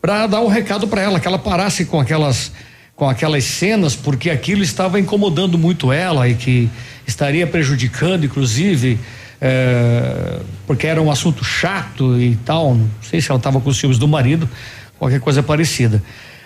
para 0.00 0.26
dar 0.28 0.40
um 0.40 0.46
recado 0.48 0.86
para 0.86 1.02
ela 1.02 1.18
que 1.18 1.26
ela 1.26 1.38
parasse 1.38 1.84
com 1.84 1.98
aquelas 2.00 2.52
com 2.96 3.08
aquelas 3.08 3.44
cenas 3.44 3.96
porque 3.96 4.30
aquilo 4.30 4.62
estava 4.62 5.00
incomodando 5.00 5.58
muito 5.58 5.92
ela 5.92 6.28
e 6.28 6.34
que 6.34 6.70
estaria 7.06 7.46
prejudicando 7.46 8.24
inclusive 8.24 8.98
é, 9.40 10.40
porque 10.66 10.86
era 10.86 11.02
um 11.02 11.10
assunto 11.10 11.44
chato 11.44 12.18
e 12.18 12.34
tal. 12.46 12.74
Não 12.74 12.88
sei 13.02 13.20
se 13.20 13.30
ela 13.30 13.38
estava 13.38 13.60
com 13.60 13.68
os 13.68 13.76
ciúmes 13.76 13.98
do 13.98 14.08
marido, 14.08 14.48
qualquer 14.98 15.20
coisa 15.20 15.42
parecida. 15.42 16.02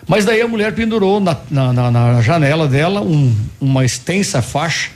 Mas 0.07 0.25
daí 0.25 0.41
a 0.41 0.49
mulher 0.49 0.75
pendurou 0.75 1.20
na, 1.20 1.37
na, 1.49 1.91
na, 1.91 2.23
janela 2.23 2.66
dela 2.66 3.01
um, 3.01 3.35
uma 3.61 3.85
extensa 3.85 4.43
faixa 4.43 4.91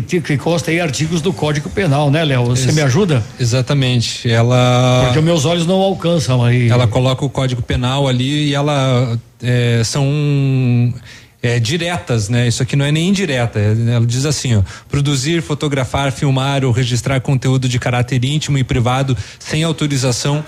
que, 0.00 0.20
que 0.20 0.38
consta 0.38 0.70
aí 0.70 0.80
artigos 0.80 1.20
do 1.20 1.32
Código 1.32 1.68
Penal, 1.68 2.10
né, 2.10 2.24
Léo? 2.24 2.46
Você 2.46 2.66
Ex 2.66 2.74
me 2.74 2.80
ajuda? 2.80 3.22
Exatamente. 3.38 4.30
Ela. 4.30 5.02
Porque 5.04 5.20
meus 5.20 5.44
olhos 5.44 5.66
não 5.66 5.76
alcançam 5.76 6.42
aí. 6.42 6.70
Ela 6.70 6.86
coloca 6.86 7.24
o 7.24 7.28
Código 7.28 7.60
Penal 7.60 8.08
ali 8.08 8.48
e 8.48 8.54
ela 8.54 9.18
é, 9.42 9.82
são 9.84 10.94
é, 11.42 11.58
diretas, 11.58 12.30
né? 12.30 12.48
Isso 12.48 12.62
aqui 12.62 12.74
não 12.74 12.86
é 12.86 12.92
nem 12.92 13.08
indireta. 13.08 13.58
Ela 13.58 14.06
diz 14.06 14.24
assim, 14.24 14.56
ó, 14.56 14.62
produzir, 14.88 15.42
fotografar, 15.42 16.10
filmar 16.10 16.64
ou 16.64 16.72
registrar 16.72 17.20
conteúdo 17.20 17.68
de 17.68 17.78
caráter 17.78 18.24
íntimo 18.24 18.56
e 18.56 18.64
privado 18.64 19.16
sem 19.38 19.62
autorização 19.62 20.42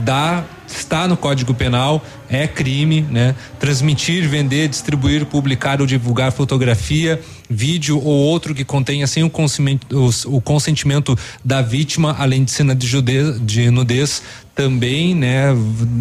da 0.00 0.44
está 0.66 1.08
no 1.08 1.16
Código 1.16 1.52
Penal, 1.52 2.04
é 2.28 2.46
crime, 2.46 3.02
né? 3.02 3.34
Transmitir, 3.58 4.28
vender, 4.28 4.68
distribuir, 4.68 5.26
publicar 5.26 5.80
ou 5.80 5.86
divulgar 5.86 6.30
fotografia, 6.32 7.20
vídeo 7.48 7.98
ou 7.98 8.06
outro 8.06 8.54
que 8.54 8.64
contenha 8.64 9.06
sem 9.06 9.24
o 9.24 9.30
consentimento, 9.30 9.86
o 10.26 10.40
consentimento 10.40 11.18
da 11.44 11.60
vítima, 11.60 12.14
além 12.18 12.44
de 12.44 12.52
cena 12.52 12.74
de, 12.74 12.86
judez, 12.86 13.40
de 13.44 13.70
nudez, 13.70 14.22
também, 14.54 15.14
né, 15.14 15.46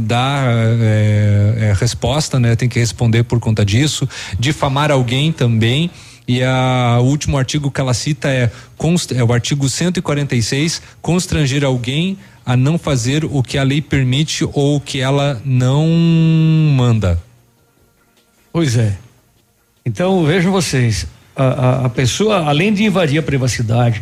dá 0.06 0.44
é, 0.82 1.70
é, 1.70 1.74
resposta, 1.74 2.40
né? 2.40 2.56
Tem 2.56 2.68
que 2.70 2.80
responder 2.80 3.24
por 3.24 3.40
conta 3.40 3.66
disso. 3.66 4.08
Difamar 4.40 4.92
alguém 4.92 5.32
também. 5.32 5.90
E 6.28 6.44
a, 6.44 7.00
o 7.02 7.06
último 7.06 7.38
artigo 7.38 7.72
que 7.72 7.82
ela 7.82 7.94
cita 7.94 8.28
é, 8.28 8.52
é 9.16 9.24
o 9.24 9.34
artigo 9.34 9.68
146, 9.68 10.80
constranger 11.02 11.64
alguém 11.64 12.20
a 12.50 12.58
não 12.58 12.80
fazer 12.80 13.24
o 13.26 13.44
que 13.44 13.60
a 13.60 13.64
lei 13.64 13.80
permite 13.80 14.44
ou 14.44 14.78
o 14.78 14.82
que 14.82 15.00
ela 15.00 15.40
não 15.46 15.88
manda. 16.76 17.22
Pois 18.52 18.76
é. 18.76 18.98
Então 19.86 20.26
vejam 20.26 20.52
vocês, 20.52 21.06
a, 21.36 21.44
a, 21.44 21.86
a 21.86 21.90
pessoa, 21.90 22.50
além 22.50 22.74
de 22.74 22.84
invadir 22.84 23.20
a 23.20 23.22
privacidade 23.22 24.02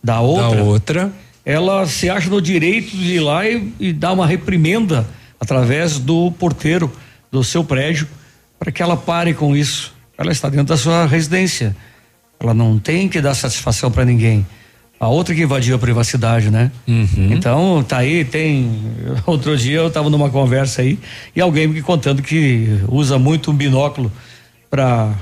da 0.00 0.20
outra, 0.20 0.56
da 0.56 0.62
outra, 0.62 1.12
ela 1.44 1.84
se 1.88 2.08
acha 2.08 2.30
no 2.30 2.40
direito 2.40 2.96
de 2.96 3.14
ir 3.14 3.20
lá 3.20 3.48
e, 3.48 3.72
e 3.80 3.92
dar 3.92 4.12
uma 4.12 4.28
reprimenda 4.28 5.04
através 5.40 5.98
do 5.98 6.30
porteiro 6.38 6.88
do 7.32 7.42
seu 7.42 7.64
prédio 7.64 8.06
para 8.60 8.70
que 8.70 8.80
ela 8.80 8.96
pare 8.96 9.34
com 9.34 9.56
isso. 9.56 9.92
Ela 10.16 10.30
está 10.30 10.48
dentro 10.48 10.66
da 10.66 10.76
sua 10.76 11.04
residência. 11.04 11.74
Ela 12.38 12.54
não 12.54 12.78
tem 12.78 13.08
que 13.08 13.20
dar 13.20 13.34
satisfação 13.34 13.90
para 13.90 14.04
ninguém 14.04 14.46
a 15.02 15.08
outra 15.08 15.34
que 15.34 15.42
invadiu 15.42 15.74
a 15.74 15.78
privacidade, 15.80 16.48
né? 16.48 16.70
Uhum. 16.86 17.32
Então, 17.32 17.82
tá 17.82 17.98
aí, 17.98 18.24
tem. 18.24 18.70
Outro 19.26 19.56
dia 19.56 19.78
eu 19.78 19.88
estava 19.88 20.08
numa 20.08 20.30
conversa 20.30 20.80
aí 20.80 20.96
e 21.34 21.40
alguém 21.40 21.66
me 21.66 21.82
contando 21.82 22.22
que 22.22 22.78
usa 22.86 23.18
muito 23.18 23.50
um 23.50 23.54
binóculo 23.54 24.12
para 24.70 25.12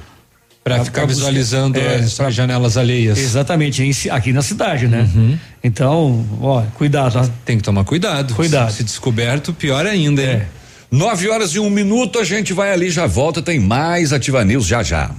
para 0.62 0.84
ficar 0.84 1.06
visualizando 1.06 1.78
é, 1.78 1.94
as 1.94 2.12
pra, 2.12 2.30
janelas 2.30 2.76
alheias. 2.76 3.18
Exatamente, 3.18 3.82
em, 3.82 4.10
aqui 4.10 4.34
na 4.34 4.42
cidade, 4.42 4.86
né? 4.86 5.08
Uhum. 5.14 5.38
Então, 5.64 6.26
ó, 6.42 6.60
cuidado. 6.74 7.32
Tem 7.46 7.56
que 7.56 7.62
tomar 7.62 7.82
cuidado. 7.84 8.34
Cuidado. 8.34 8.70
Se 8.70 8.84
descoberto, 8.84 9.54
pior 9.54 9.86
ainda, 9.86 10.20
é. 10.20 10.46
Nove 10.90 11.26
horas 11.26 11.54
e 11.54 11.58
um 11.58 11.70
minuto, 11.70 12.18
a 12.18 12.24
gente 12.24 12.52
vai 12.52 12.70
ali, 12.70 12.90
já 12.90 13.06
volta, 13.06 13.40
tem 13.40 13.58
mais 13.58 14.12
Ativa 14.12 14.44
News 14.44 14.66
já 14.66 14.82
já. 14.82 15.10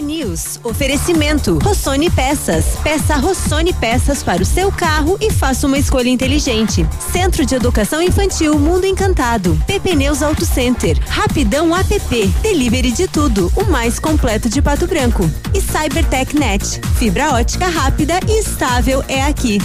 News, 0.00 0.58
oferecimento 0.62 1.58
Rossoni 1.58 2.08
Peças. 2.08 2.76
Peça 2.82 3.16
Rossoni 3.16 3.72
Peças 3.74 4.22
para 4.22 4.42
o 4.42 4.46
seu 4.46 4.72
carro 4.72 5.18
e 5.20 5.30
faça 5.30 5.66
uma 5.66 5.78
escolha 5.78 6.08
inteligente. 6.08 6.86
Centro 7.12 7.44
de 7.44 7.54
Educação 7.54 8.00
Infantil 8.00 8.58
Mundo 8.58 8.86
Encantado. 8.86 9.58
PP 9.66 9.96
Neus 9.96 10.22
Auto 10.22 10.46
Center. 10.46 10.98
Rapidão 11.08 11.76
app. 11.76 12.26
Delivery 12.42 12.92
de 12.92 13.06
tudo. 13.06 13.52
O 13.56 13.64
mais 13.64 13.98
completo 13.98 14.48
de 14.48 14.62
Pato 14.62 14.86
Branco. 14.86 15.28
E 15.52 15.60
Cybertech 15.60 16.38
Net. 16.38 16.80
Fibra 16.98 17.32
ótica 17.32 17.66
rápida 17.66 18.18
e 18.28 18.40
estável 18.40 19.04
é 19.08 19.22
aqui. 19.24 19.58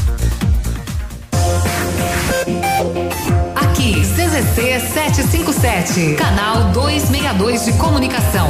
Aqui, 3.56 4.02
CZC 4.02 4.80
757, 4.94 6.16
canal 6.16 6.72
262 6.72 7.66
de 7.66 7.74
comunicação. 7.74 8.50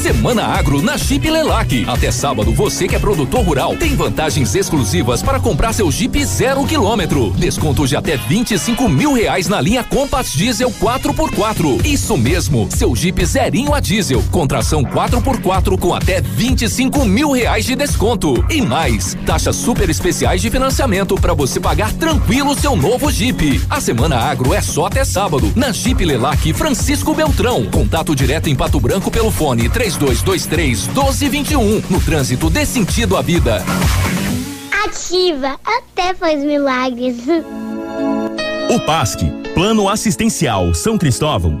Semana 0.00 0.46
Agro 0.46 0.80
na 0.80 0.96
Jeep 0.96 1.30
Lelac. 1.30 1.84
Até 1.86 2.10
sábado, 2.10 2.54
você 2.54 2.88
que 2.88 2.96
é 2.96 2.98
produtor 2.98 3.44
rural 3.44 3.76
tem 3.76 3.94
vantagens 3.94 4.54
exclusivas 4.54 5.22
para 5.22 5.38
comprar 5.38 5.74
seu 5.74 5.90
Jeep 5.92 6.24
zero 6.24 6.64
quilômetro. 6.64 7.32
Desconto 7.32 7.86
de 7.86 7.94
até 7.94 8.16
25 8.16 8.88
mil 8.88 9.12
reais 9.12 9.46
na 9.46 9.60
linha 9.60 9.84
Compass 9.84 10.32
Diesel 10.32 10.70
4x4. 10.70 11.84
Isso 11.84 12.16
mesmo, 12.16 12.66
seu 12.70 12.96
Jeep 12.96 13.22
zerinho 13.26 13.74
a 13.74 13.80
diesel, 13.80 14.24
contração 14.30 14.82
4x4 14.82 15.78
com 15.78 15.92
até 15.92 16.22
25 16.22 17.04
mil 17.04 17.32
reais 17.32 17.66
de 17.66 17.76
desconto. 17.76 18.42
E 18.48 18.62
mais, 18.62 19.14
taxas 19.26 19.56
super 19.56 19.90
especiais 19.90 20.40
de 20.40 20.48
financiamento 20.48 21.14
para 21.16 21.34
você 21.34 21.60
pagar 21.60 21.92
tranquilo 21.92 22.58
seu 22.58 22.74
novo 22.74 23.10
Jeep. 23.10 23.60
A 23.68 23.82
Semana 23.82 24.16
Agro 24.16 24.54
é 24.54 24.62
só 24.62 24.86
até 24.86 25.04
sábado, 25.04 25.52
na 25.54 25.72
Jeep 25.72 26.02
Lelac 26.02 26.54
Francisco 26.54 27.12
Beltrão. 27.12 27.66
Contato 27.66 28.16
direto 28.16 28.48
em 28.48 28.56
Pato 28.56 28.80
Branco 28.80 29.10
pelo 29.10 29.30
fone 29.30 29.68
3 29.68 29.89
3223 29.96 30.86
1221. 30.88 31.82
No 31.90 32.00
trânsito 32.00 32.48
dê 32.50 32.64
sentido 32.64 33.16
à 33.16 33.22
vida. 33.22 33.64
Ativa, 34.84 35.58
até 35.64 36.14
faz 36.14 36.42
milagres. 36.42 37.16
O 38.70 38.80
PASC, 38.80 39.20
Plano 39.54 39.88
Assistencial 39.88 40.72
São 40.74 40.96
Cristóvão, 40.96 41.60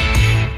Thank 0.03 0.21
you 0.21 0.30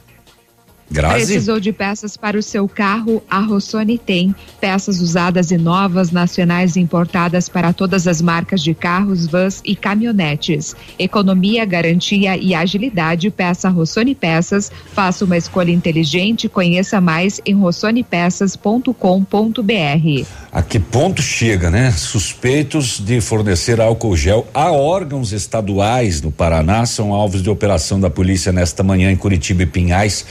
Precisou 0.93 1.59
de 1.59 1.73
peças 1.73 2.15
para 2.15 2.37
o 2.37 2.43
seu 2.43 2.67
carro? 2.67 3.23
A 3.29 3.39
Rossoni 3.39 3.97
tem. 3.97 4.35
Peças 4.61 5.01
usadas 5.01 5.51
e 5.51 5.57
novas, 5.57 6.11
nacionais 6.11 6.75
e 6.75 6.79
importadas 6.79 7.49
para 7.49 7.73
todas 7.73 8.07
as 8.07 8.21
marcas 8.21 8.61
de 8.61 8.75
carros, 8.75 9.25
vans 9.25 9.61
e 9.65 9.75
caminhonetes. 9.75 10.75
Economia, 10.99 11.65
garantia 11.65 12.37
e 12.37 12.53
agilidade. 12.53 13.31
Peça 13.31 13.69
Rossoni 13.69 14.13
Peças. 14.13 14.71
Faça 14.93 15.25
uma 15.25 15.37
escolha 15.37 15.71
inteligente. 15.71 16.47
Conheça 16.47 17.01
mais 17.01 17.41
em 17.45 17.55
rossonepeças.com.br. 17.55 20.25
A 20.51 20.61
que 20.61 20.79
ponto 20.79 21.21
chega, 21.21 21.71
né? 21.71 21.91
Suspeitos 21.91 22.99
de 22.99 23.19
fornecer 23.19 23.81
álcool 23.81 24.15
gel 24.15 24.47
a 24.53 24.71
órgãos 24.71 25.33
estaduais 25.33 26.21
no 26.21 26.31
Paraná 26.31 26.85
são 26.85 27.11
alvos 27.11 27.41
de 27.41 27.49
operação 27.49 27.99
da 27.99 28.09
polícia 28.09 28.51
nesta 28.51 28.83
manhã 28.83 29.11
em 29.11 29.15
Curitiba 29.15 29.63
e 29.63 29.65
Pinhais. 29.65 30.25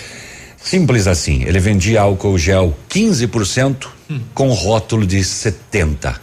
Simples 0.62 1.06
assim, 1.06 1.42
ele 1.44 1.58
vendia 1.58 2.02
álcool 2.02 2.38
gel 2.38 2.76
15% 2.88 3.86
com 4.32 4.50
rótulo 4.52 5.06
de 5.06 5.22
70. 5.22 6.20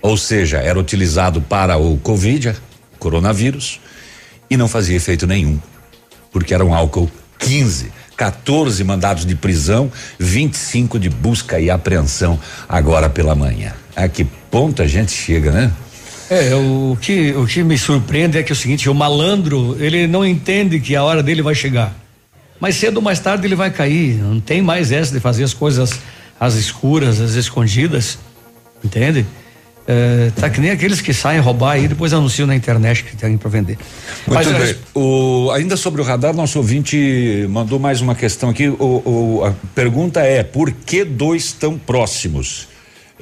Ou 0.00 0.16
seja, 0.16 0.58
era 0.58 0.78
utilizado 0.78 1.40
para 1.40 1.76
o 1.76 1.96
Covid, 1.98 2.54
coronavírus, 2.98 3.80
e 4.48 4.56
não 4.56 4.68
fazia 4.68 4.96
efeito 4.96 5.26
nenhum, 5.26 5.58
porque 6.30 6.54
era 6.54 6.64
um 6.64 6.74
álcool 6.74 7.10
15. 7.38 7.92
14 8.16 8.84
mandados 8.84 9.26
de 9.26 9.34
prisão, 9.34 9.90
25 10.20 11.00
de 11.00 11.10
busca 11.10 11.58
e 11.58 11.68
apreensão 11.68 12.38
agora 12.68 13.10
pela 13.10 13.34
manhã. 13.34 13.72
A 13.96 14.06
que 14.06 14.22
ponto 14.22 14.82
a 14.82 14.86
gente 14.86 15.10
chega, 15.10 15.50
né? 15.50 15.72
É, 16.30 16.54
o 16.54 16.96
que, 17.00 17.32
o 17.32 17.44
que 17.44 17.64
me 17.64 17.76
surpreende 17.76 18.38
é 18.38 18.42
que 18.44 18.52
é 18.52 18.54
o 18.54 18.56
seguinte, 18.56 18.88
o 18.88 18.94
malandro, 18.94 19.76
ele 19.80 20.06
não 20.06 20.24
entende 20.24 20.78
que 20.78 20.94
a 20.94 21.02
hora 21.02 21.24
dele 21.24 21.42
vai 21.42 21.56
chegar. 21.56 22.03
Mais 22.60 22.76
cedo 22.76 22.96
ou 22.98 23.02
mais 23.02 23.18
tarde 23.20 23.46
ele 23.46 23.54
vai 23.56 23.70
cair. 23.70 24.14
Não 24.16 24.40
tem 24.40 24.62
mais 24.62 24.92
essa 24.92 25.12
de 25.12 25.20
fazer 25.20 25.44
as 25.44 25.52
coisas 25.54 25.98
às 26.38 26.54
escuras, 26.54 27.20
às 27.20 27.32
escondidas. 27.34 28.18
Entende? 28.82 29.26
É, 29.86 30.30
tá 30.34 30.48
que 30.48 30.60
nem 30.62 30.70
aqueles 30.70 31.02
que 31.02 31.12
saem 31.12 31.40
roubar 31.40 31.72
aí 31.72 31.84
e 31.84 31.88
depois 31.88 32.14
anunciam 32.14 32.46
na 32.46 32.56
internet 32.56 33.04
que 33.04 33.14
tem 33.16 33.36
para 33.36 33.50
vender. 33.50 33.76
Muito 34.26 34.50
Mas, 34.50 34.72
bem. 34.72 34.76
O, 34.94 35.50
ainda 35.50 35.76
sobre 35.76 36.00
o 36.00 36.04
radar, 36.04 36.34
nosso 36.34 36.56
ouvinte 36.58 37.46
mandou 37.50 37.78
mais 37.78 38.00
uma 38.00 38.14
questão 38.14 38.48
aqui. 38.48 38.66
O, 38.68 38.74
o- 39.04 39.44
a 39.44 39.52
pergunta 39.74 40.20
é: 40.20 40.42
por 40.42 40.70
que 40.72 41.04
dois 41.04 41.52
tão 41.52 41.76
próximos? 41.78 42.68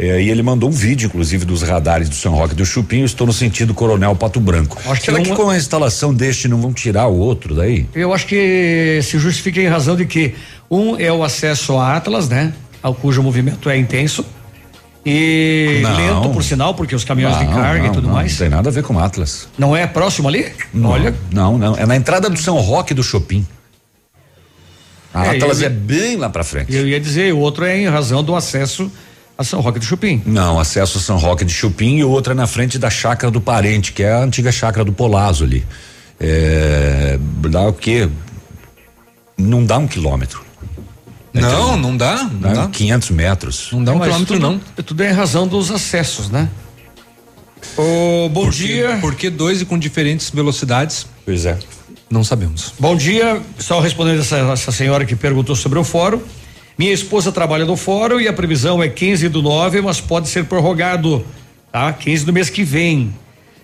É, 0.04 0.20
e 0.20 0.30
ele 0.30 0.42
mandou 0.42 0.68
um 0.68 0.72
vídeo, 0.72 1.06
inclusive, 1.06 1.44
dos 1.44 1.62
radares 1.62 2.08
do 2.08 2.14
São 2.16 2.34
Roque 2.34 2.56
do 2.56 2.66
Chupinho. 2.66 3.04
Estou 3.04 3.24
no 3.24 3.32
sentido 3.32 3.72
Coronel 3.72 4.16
Pato 4.16 4.40
Branco. 4.40 4.76
Acho 4.84 5.00
que 5.00 5.06
Será 5.06 5.18
uma- 5.18 5.24
que 5.24 5.32
com 5.32 5.48
a 5.48 5.56
instalação 5.56 6.12
deste 6.12 6.48
não 6.48 6.60
vão 6.60 6.72
tirar 6.72 7.06
o 7.06 7.16
outro 7.16 7.54
daí? 7.54 7.86
Eu 7.94 8.12
acho 8.12 8.26
que 8.26 8.98
se 9.04 9.16
justifica 9.16 9.60
em 9.60 9.68
razão 9.68 9.94
de 9.94 10.04
que 10.04 10.34
um 10.68 10.96
é 10.98 11.12
o 11.12 11.22
acesso 11.22 11.76
a 11.78 11.96
Atlas, 11.96 12.28
né? 12.28 12.52
Ao 12.82 12.92
cujo 12.92 13.22
movimento 13.22 13.70
é 13.70 13.78
intenso. 13.78 14.26
E 15.06 15.78
Não. 15.82 15.96
lento, 15.96 16.30
por 16.30 16.42
sinal, 16.42 16.74
porque 16.74 16.96
os 16.96 17.04
caminhões 17.04 17.38
de 17.38 17.44
Não, 17.44 17.52
carga 17.54 17.82
não, 17.84 17.86
e 17.88 17.92
tudo 17.92 18.06
não, 18.08 18.14
mais. 18.14 18.32
Não 18.32 18.38
tem 18.38 18.48
nada 18.48 18.70
a 18.70 18.72
ver 18.72 18.82
com 18.82 18.98
Atlas. 18.98 19.46
Não 19.56 19.76
é 19.76 19.86
próximo 19.86 20.26
ali? 20.26 20.46
Não, 20.74 20.90
Olha. 20.90 21.14
Não, 21.32 21.56
não. 21.56 21.76
É 21.76 21.86
na 21.86 21.94
entrada 21.94 22.28
do 22.28 22.38
São 22.38 22.58
Roque 22.58 22.92
do 22.92 23.04
Shopping. 23.04 23.46
A 25.14 25.26
É, 25.26 25.36
Atlas 25.36 25.60
eu- 25.60 25.66
é 25.66 25.70
bem 25.70 26.16
lá 26.16 26.28
pra 26.28 26.42
frente. 26.42 26.74
Eu 26.74 26.88
ia 26.88 26.98
dizer, 26.98 27.32
o 27.32 27.38
outro 27.38 27.64
é 27.64 27.78
em 27.78 27.88
razão 27.88 28.22
do 28.24 28.34
acesso 28.34 28.90
a 29.42 29.44
São 29.44 29.60
Roque 29.60 29.78
do 29.78 29.84
Chupim. 29.84 30.22
Não, 30.24 30.58
acesso 30.58 30.98
a 30.98 31.00
São 31.00 31.18
Roque 31.18 31.44
de 31.44 31.52
Chupim 31.52 31.96
e 31.98 32.04
o 32.04 32.10
outro 32.10 32.32
é 32.32 32.34
na 32.34 32.46
frente 32.46 32.78
da 32.78 32.88
chácara 32.90 33.30
do 33.30 33.40
parente, 33.40 33.92
que 33.92 34.02
é 34.02 34.12
a 34.12 34.18
antiga 34.20 34.50
chácara 34.50 34.84
do 34.84 34.92
Polazo 34.92 35.44
ali. 35.44 35.64
É, 36.18 37.18
dá 37.50 37.62
o 37.62 37.72
quê? 37.72 38.08
Não 39.36 39.64
dá 39.64 39.78
um 39.78 39.86
quilômetro. 39.86 40.44
Não, 41.34 41.76
não 41.76 41.96
dá, 41.96 42.24
não 42.24 42.40
Dá 42.40 42.52
dá. 42.52 42.68
500 42.68 43.10
metros. 43.10 43.68
Não 43.72 43.82
dá 43.82 43.92
um 43.92 43.98
Mas 43.98 44.08
quilômetro, 44.08 44.34
tudo, 44.34 44.60
não. 44.76 44.84
Tudo 44.84 45.02
é 45.02 45.10
em 45.10 45.14
razão 45.14 45.48
dos 45.48 45.70
acessos, 45.70 46.28
né? 46.28 46.48
Ô, 47.76 48.28
bom 48.28 48.44
Por 48.44 48.50
dia. 48.50 48.98
Por 49.00 49.14
que 49.14 49.30
dois 49.30 49.62
e 49.62 49.64
com 49.64 49.78
diferentes 49.78 50.30
velocidades? 50.30 51.06
Pois 51.24 51.46
é. 51.46 51.58
Não 52.10 52.22
sabemos. 52.22 52.74
Bom 52.78 52.94
dia, 52.94 53.40
só 53.58 53.80
respondendo 53.80 54.20
essa, 54.20 54.36
essa 54.36 54.70
senhora 54.70 55.06
que 55.06 55.16
perguntou 55.16 55.56
sobre 55.56 55.78
o 55.78 55.84
fórum. 55.84 56.20
Minha 56.82 56.94
esposa 56.94 57.30
trabalha 57.30 57.64
no 57.64 57.76
fórum 57.76 58.18
e 58.18 58.26
a 58.26 58.32
previsão 58.32 58.82
é 58.82 58.88
15 58.88 59.28
do 59.28 59.40
9, 59.40 59.80
mas 59.82 60.00
pode 60.00 60.28
ser 60.28 60.46
prorrogado, 60.46 61.24
tá? 61.70 61.92
15 61.92 62.24
do 62.24 62.32
mês 62.32 62.50
que 62.50 62.64
vem. 62.64 63.14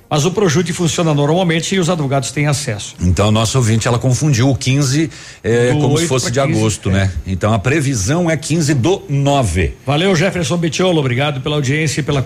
Mas 0.08 0.24
o 0.24 0.30
Projute 0.30 0.72
funciona 0.72 1.12
normalmente 1.12 1.74
e 1.74 1.80
os 1.80 1.90
advogados 1.90 2.30
têm 2.30 2.46
acesso. 2.46 2.94
Então, 3.00 3.32
nosso 3.32 3.58
ouvinte, 3.58 3.88
ela 3.88 3.98
confundiu 3.98 4.48
o 4.48 4.54
15 4.54 5.10
é, 5.42 5.72
Do 5.72 5.80
como 5.80 5.96
se 5.96 6.04
8 6.04 6.08
fosse 6.08 6.30
de 6.30 6.40
15, 6.40 6.58
agosto, 6.60 6.90
é. 6.90 6.92
né? 6.92 7.12
Então, 7.26 7.52
a 7.52 7.58
previsão 7.58 8.30
é 8.30 8.36
15 8.36 8.74
do 8.74 9.02
9 9.08 9.74
Valeu, 9.84 10.14
Jefferson 10.14 10.56
Betiolo, 10.56 11.00
obrigado 11.00 11.40
pela 11.40 11.56
audiência 11.56 11.98
e 11.98 12.04
pela 12.04 12.22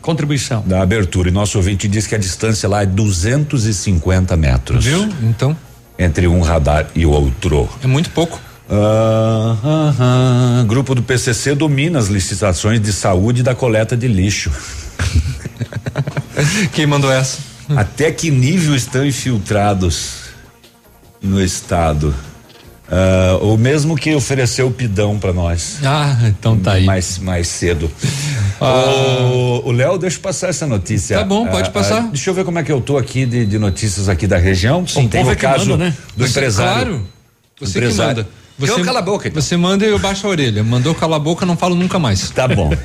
contribuição. 0.00 0.62
da 0.64 0.80
abertura. 0.80 1.28
E 1.28 1.32
nosso 1.32 1.58
ouvinte 1.58 1.88
diz 1.88 2.06
que 2.06 2.14
a 2.14 2.18
distância 2.18 2.68
lá 2.68 2.82
é 2.82 2.86
250 2.86 4.36
metros. 4.36 4.84
Viu? 4.84 5.08
Então, 5.24 5.56
Entre 5.98 6.28
um 6.28 6.40
radar 6.40 6.86
e 6.94 7.04
o 7.04 7.10
outro. 7.10 7.68
é 7.82 7.88
muito 7.88 8.10
pouco. 8.10 8.45
Ah, 8.68 9.56
ah, 9.62 9.94
ah, 10.00 10.64
grupo 10.66 10.94
do 10.94 11.02
PCC 11.02 11.54
domina 11.54 11.98
as 11.98 12.08
licitações 12.08 12.80
de 12.80 12.92
saúde 12.92 13.42
da 13.42 13.54
coleta 13.54 13.96
de 13.96 14.08
lixo. 14.08 14.50
Quem 16.72 16.86
mandou 16.86 17.12
essa? 17.12 17.38
Até 17.76 18.10
que 18.10 18.30
nível 18.30 18.74
estão 18.74 19.04
infiltrados 19.06 20.26
no 21.22 21.40
estado? 21.42 22.12
Ah, 22.90 23.38
o 23.40 23.56
mesmo 23.56 23.94
que 23.96 24.14
ofereceu 24.14 24.66
o 24.66 24.70
pidão 24.70 25.16
para 25.18 25.32
nós. 25.32 25.78
Ah, 25.84 26.16
então 26.26 26.58
tá 26.58 26.72
aí. 26.72 26.84
Mais, 26.84 27.18
mais 27.18 27.46
cedo. 27.48 27.90
Ah. 28.60 29.20
O- 29.64 29.70
Léo, 29.72 29.96
deixa 29.98 30.16
eu 30.16 30.22
passar 30.22 30.48
essa 30.48 30.66
notícia. 30.66 31.18
Tá 31.18 31.24
bom, 31.24 31.46
pode 31.46 31.68
Ah, 31.68 31.72
passar. 31.72 31.98
ah, 31.98 32.08
deixa 32.10 32.30
eu 32.30 32.34
ver 32.34 32.44
como 32.44 32.58
é 32.58 32.62
que 32.64 32.72
eu 32.72 32.80
tô 32.80 32.96
aqui 32.98 33.26
de, 33.26 33.44
de 33.46 33.58
notícias 33.58 34.08
aqui 34.08 34.26
da 34.26 34.38
região. 34.38 34.86
Sim, 34.86 35.06
tem 35.08 35.22
o 35.24 35.30
é 35.30 35.36
caso 35.36 35.70
manda, 35.70 35.84
né? 35.84 35.96
do 36.16 36.24
Você- 36.26 36.30
empresário. 36.30 36.72
Claro. 36.92 37.08
Você 37.60 37.78
Empresário. 37.78 38.24
que 38.24 38.30
manda. 38.30 38.45
Então 38.58 38.82
cala 38.82 39.00
a 39.00 39.02
boca, 39.02 39.28
então. 39.28 39.40
Você 39.40 39.56
manda 39.56 39.84
e 39.84 39.88
eu 39.88 39.98
baixo 39.98 40.26
a 40.26 40.30
orelha. 40.30 40.64
Mandou 40.64 40.94
calar 40.94 41.16
a 41.16 41.22
boca, 41.22 41.44
não 41.44 41.56
falo 41.56 41.74
nunca 41.74 41.98
mais. 41.98 42.30
Tá 42.30 42.48
bom. 42.48 42.70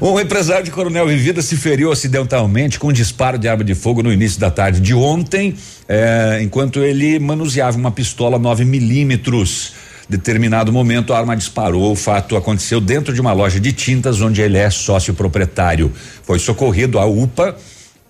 Um 0.00 0.18
empresário 0.20 0.64
de 0.64 0.70
Coronel 0.70 1.06
Vivida 1.06 1.40
se 1.40 1.56
feriu 1.56 1.90
acidentalmente 1.90 2.78
com 2.78 2.88
um 2.88 2.92
disparo 2.92 3.38
de 3.38 3.48
arma 3.48 3.64
de 3.64 3.74
fogo 3.74 4.02
no 4.02 4.12
início 4.12 4.38
da 4.38 4.50
tarde 4.50 4.80
de 4.80 4.94
ontem, 4.94 5.54
eh, 5.88 6.40
enquanto 6.42 6.80
ele 6.80 7.18
manuseava 7.18 7.76
uma 7.76 7.90
pistola 7.90 8.38
9 8.38 8.64
milímetros. 8.64 9.72
Determinado 10.08 10.72
momento, 10.72 11.12
a 11.12 11.18
arma 11.18 11.36
disparou. 11.36 11.92
O 11.92 11.96
fato 11.96 12.36
aconteceu 12.36 12.80
dentro 12.80 13.14
de 13.14 13.20
uma 13.20 13.32
loja 13.32 13.58
de 13.58 13.72
tintas, 13.72 14.20
onde 14.20 14.42
ele 14.42 14.58
é 14.58 14.68
sócio 14.68 15.14
proprietário. 15.14 15.92
Foi 16.22 16.38
socorrido 16.38 16.98
à 16.98 17.06
UPA, 17.06 17.56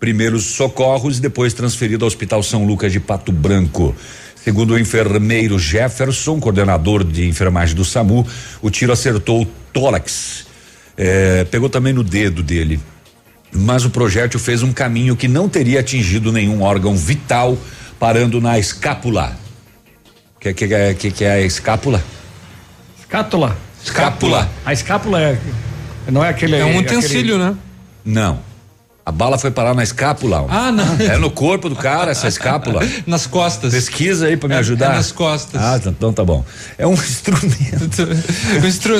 primeiros 0.00 0.44
socorros 0.44 1.18
e 1.18 1.20
depois 1.20 1.54
transferido 1.54 2.04
ao 2.04 2.08
Hospital 2.08 2.42
São 2.42 2.66
Lucas 2.66 2.92
de 2.92 3.00
Pato 3.00 3.30
Branco. 3.30 3.94
Segundo 4.44 4.74
o 4.74 4.78
enfermeiro 4.78 5.58
Jefferson, 5.58 6.38
coordenador 6.38 7.02
de 7.02 7.26
enfermagem 7.26 7.74
do 7.74 7.82
SAMU, 7.84 8.26
o 8.60 8.70
tiro 8.70 8.92
acertou 8.92 9.42
o 9.42 9.46
tórax. 9.72 10.44
Eh, 10.98 11.46
pegou 11.50 11.70
também 11.70 11.94
no 11.94 12.04
dedo 12.04 12.42
dele. 12.42 12.78
Mas 13.50 13.86
o 13.86 13.90
projétil 13.90 14.38
fez 14.38 14.62
um 14.62 14.70
caminho 14.72 15.16
que 15.16 15.26
não 15.28 15.48
teria 15.48 15.80
atingido 15.80 16.30
nenhum 16.30 16.60
órgão 16.62 16.94
vital, 16.94 17.56
parando 17.98 18.38
na 18.38 18.58
escápula. 18.58 19.34
O 20.36 20.40
que, 20.40 20.52
que, 20.52 20.74
é- 20.74 20.92
que, 20.92 21.10
que 21.10 21.24
é 21.24 21.32
a 21.32 21.40
escápula? 21.40 22.04
Escátula. 23.00 23.56
Escápula. 23.82 24.50
A 24.66 24.72
escápula 24.74 25.20
é. 25.22 25.38
Não 26.12 26.22
é 26.22 26.28
aquele. 26.28 26.56
É 26.56 26.64
um 26.66 26.78
aquele- 26.80 26.96
utensílio, 26.98 27.38
né? 27.38 27.54
Não. 28.04 28.40
A 29.06 29.12
bala 29.12 29.36
foi 29.36 29.50
parar 29.50 29.74
na 29.74 29.82
escápula. 29.82 30.46
Ah, 30.48 30.72
não. 30.72 30.96
É 30.98 31.18
no 31.18 31.30
corpo 31.30 31.68
do 31.68 31.76
cara, 31.76 32.10
essa 32.10 32.26
escápula. 32.26 32.80
Nas 33.06 33.26
costas. 33.26 33.70
Pesquisa 33.74 34.26
aí 34.28 34.36
pra 34.36 34.48
me 34.48 34.54
É- 34.54 34.58
ajudar. 34.58 34.92
é 34.92 34.96
nas 34.96 35.12
costas. 35.12 35.60
Ah, 35.60 35.78
tá- 35.78 35.90
então 35.90 36.10
tá 36.10 36.24
bom. 36.24 36.42
É 36.78 36.86
um 36.86 36.94
instrumento. 36.96 38.08
O 38.62 38.66
instru... 38.66 38.94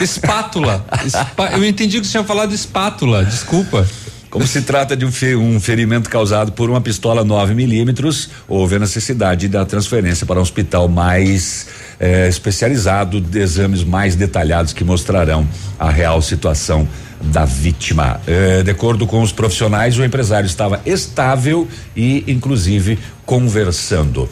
espátula. 0.00 0.84
Espa- 1.04 1.50
Eu 1.52 1.64
entendi 1.64 2.00
que 2.00 2.06
você 2.06 2.12
tinha 2.12 2.22
falado 2.24 2.54
espátula, 2.54 3.24
desculpa. 3.24 3.84
Como 4.30 4.46
se 4.46 4.60
trata 4.62 4.94
de 4.94 5.06
um, 5.06 5.10
fe- 5.12 5.34
ferimento 5.58 6.10
causado 6.10 6.52
por 6.52 6.68
uma 6.68 6.80
pistola 6.82 7.24
9 7.24 7.54
milímetros, 7.54 8.28
houve 8.46 8.76
a 8.76 8.78
necessidade 8.78 9.48
da 9.48 9.64
transferência 9.64 10.26
para 10.26 10.38
um 10.38 10.42
hospital 10.42 10.86
mais 10.86 11.66
eh, 11.98 12.28
especializado, 12.28 13.20
de 13.22 13.38
exames 13.38 13.82
mais 13.82 14.14
detalhados 14.14 14.74
que 14.74 14.84
mostrarão 14.84 15.48
a 15.78 15.88
real 15.90 16.20
situação 16.20 16.86
da 17.22 17.46
vítima. 17.46 18.20
Eh, 18.26 18.62
de 18.62 18.70
acordo 18.70 19.06
com 19.06 19.22
os 19.22 19.32
profissionais, 19.32 19.98
o 19.98 20.04
empresário 20.04 20.46
estava 20.46 20.80
estável 20.84 21.66
e, 21.96 22.22
inclusive, 22.28 22.98
conversando. 23.24 24.28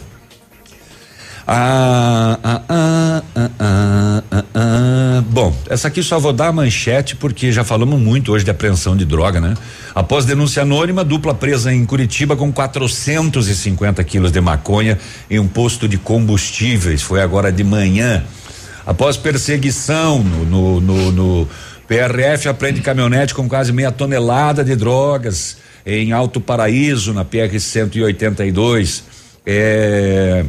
Ah, 1.48 2.40
ah, 2.42 2.62
ah, 2.68 3.22
ah, 3.36 3.52
ah, 3.60 4.22
ah, 4.32 4.44
ah. 4.52 5.24
Bom, 5.30 5.56
essa 5.70 5.86
aqui 5.86 6.02
só 6.02 6.18
vou 6.18 6.32
dar 6.32 6.48
a 6.48 6.52
manchete 6.52 7.14
porque 7.14 7.52
já 7.52 7.62
falamos 7.62 8.00
muito 8.00 8.32
hoje 8.32 8.44
de 8.44 8.50
apreensão 8.50 8.96
de 8.96 9.04
droga, 9.04 9.40
né? 9.40 9.54
Após 9.94 10.24
denúncia 10.24 10.62
anônima, 10.62 11.04
dupla 11.04 11.32
presa 11.32 11.72
em 11.72 11.86
Curitiba 11.86 12.34
com 12.34 12.52
450 12.52 14.02
quilos 14.02 14.32
de 14.32 14.40
maconha 14.40 14.98
em 15.30 15.38
um 15.38 15.46
posto 15.46 15.86
de 15.86 15.96
combustíveis. 15.96 17.00
Foi 17.00 17.22
agora 17.22 17.52
de 17.52 17.62
manhã. 17.62 18.24
Após 18.84 19.16
perseguição 19.16 20.24
no, 20.24 20.44
no, 20.44 20.80
no, 20.80 21.12
no 21.12 21.48
PRF, 21.86 22.48
apreende 22.48 22.80
caminhonete 22.80 23.32
com 23.32 23.48
quase 23.48 23.72
meia 23.72 23.92
tonelada 23.92 24.64
de 24.64 24.74
drogas 24.74 25.58
em 25.84 26.10
Alto 26.10 26.40
Paraíso, 26.40 27.14
na 27.14 27.24
PR 27.24 27.56
182. 27.56 29.04
É. 29.46 30.44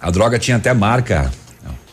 A 0.00 0.10
droga 0.10 0.38
tinha 0.38 0.56
até 0.56 0.72
marca. 0.72 1.30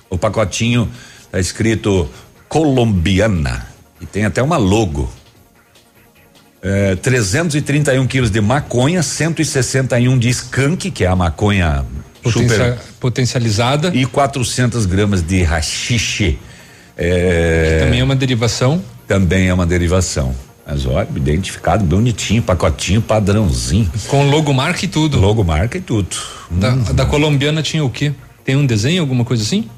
O 0.09 0.17
pacotinho 0.17 0.89
tá 1.31 1.39
escrito 1.39 2.09
colombiana 2.47 3.67
e 3.99 4.05
tem 4.05 4.23
até 4.25 4.41
uma 4.41 4.57
logo. 4.57 5.11
É, 6.61 6.95
331 6.95 8.07
quilos 8.07 8.31
de 8.31 8.41
maconha, 8.41 9.03
161 9.03 10.17
de 10.17 10.29
skunk, 10.29 10.89
que 10.91 11.03
é 11.03 11.07
a 11.07 11.15
maconha 11.15 11.85
Potencia- 12.23 12.49
super 12.49 12.77
Potencializada. 12.99 13.91
e 13.93 14.05
400 14.05 14.85
gramas 14.85 15.21
de 15.21 15.43
rachixe. 15.43 16.39
É, 16.97 17.79
Também 17.83 17.99
é 17.99 18.03
uma 18.03 18.15
derivação. 18.15 18.81
também 19.07 19.47
é 19.49 19.53
uma 19.53 19.65
derivação. 19.67 20.33
Mas 20.67 20.85
olha, 20.85 21.07
identificado, 21.15 21.85
bonitinho, 21.85 22.43
pacotinho, 22.43 23.01
padrãozinho. 23.01 23.89
Com 24.07 24.29
logomarca 24.29 24.83
e 24.83 24.87
tudo. 24.87 25.17
Logomarca 25.17 25.77
e 25.77 25.81
tudo. 25.81 26.17
Da, 26.51 26.71
da 26.75 27.05
colombiana 27.05 27.63
tinha 27.63 27.85
o 27.85 27.89
quê? 27.89 28.11
Tem 28.43 28.57
um 28.57 28.65
desenho, 28.65 29.01
alguma 29.01 29.23
coisa 29.23 29.43
assim? 29.43 29.69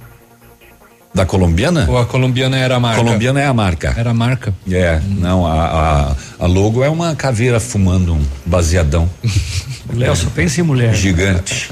Da 1.14 1.26
colombiana? 1.26 1.86
Ou 1.90 1.98
a 1.98 2.06
colombiana 2.06 2.58
era 2.58 2.76
a 2.76 2.80
marca? 2.80 3.04
Colombiana 3.04 3.42
é 3.42 3.46
a 3.46 3.54
marca. 3.54 3.94
Era 3.98 4.12
a 4.12 4.14
marca. 4.14 4.54
É, 4.72 5.02
não, 5.08 5.46
a, 5.46 5.66
a, 5.66 6.16
a 6.40 6.46
logo 6.46 6.84
é 6.84 6.90
uma 6.90 7.16
caveira 7.16 7.60
fumando 7.60 8.14
um 8.14 8.26
baseadão. 8.46 9.10
Léo 9.92 10.16
só 10.16 10.30
pensa 10.30 10.62
em 10.62 10.64
mulher. 10.64 10.94
Gigante. 10.94 11.72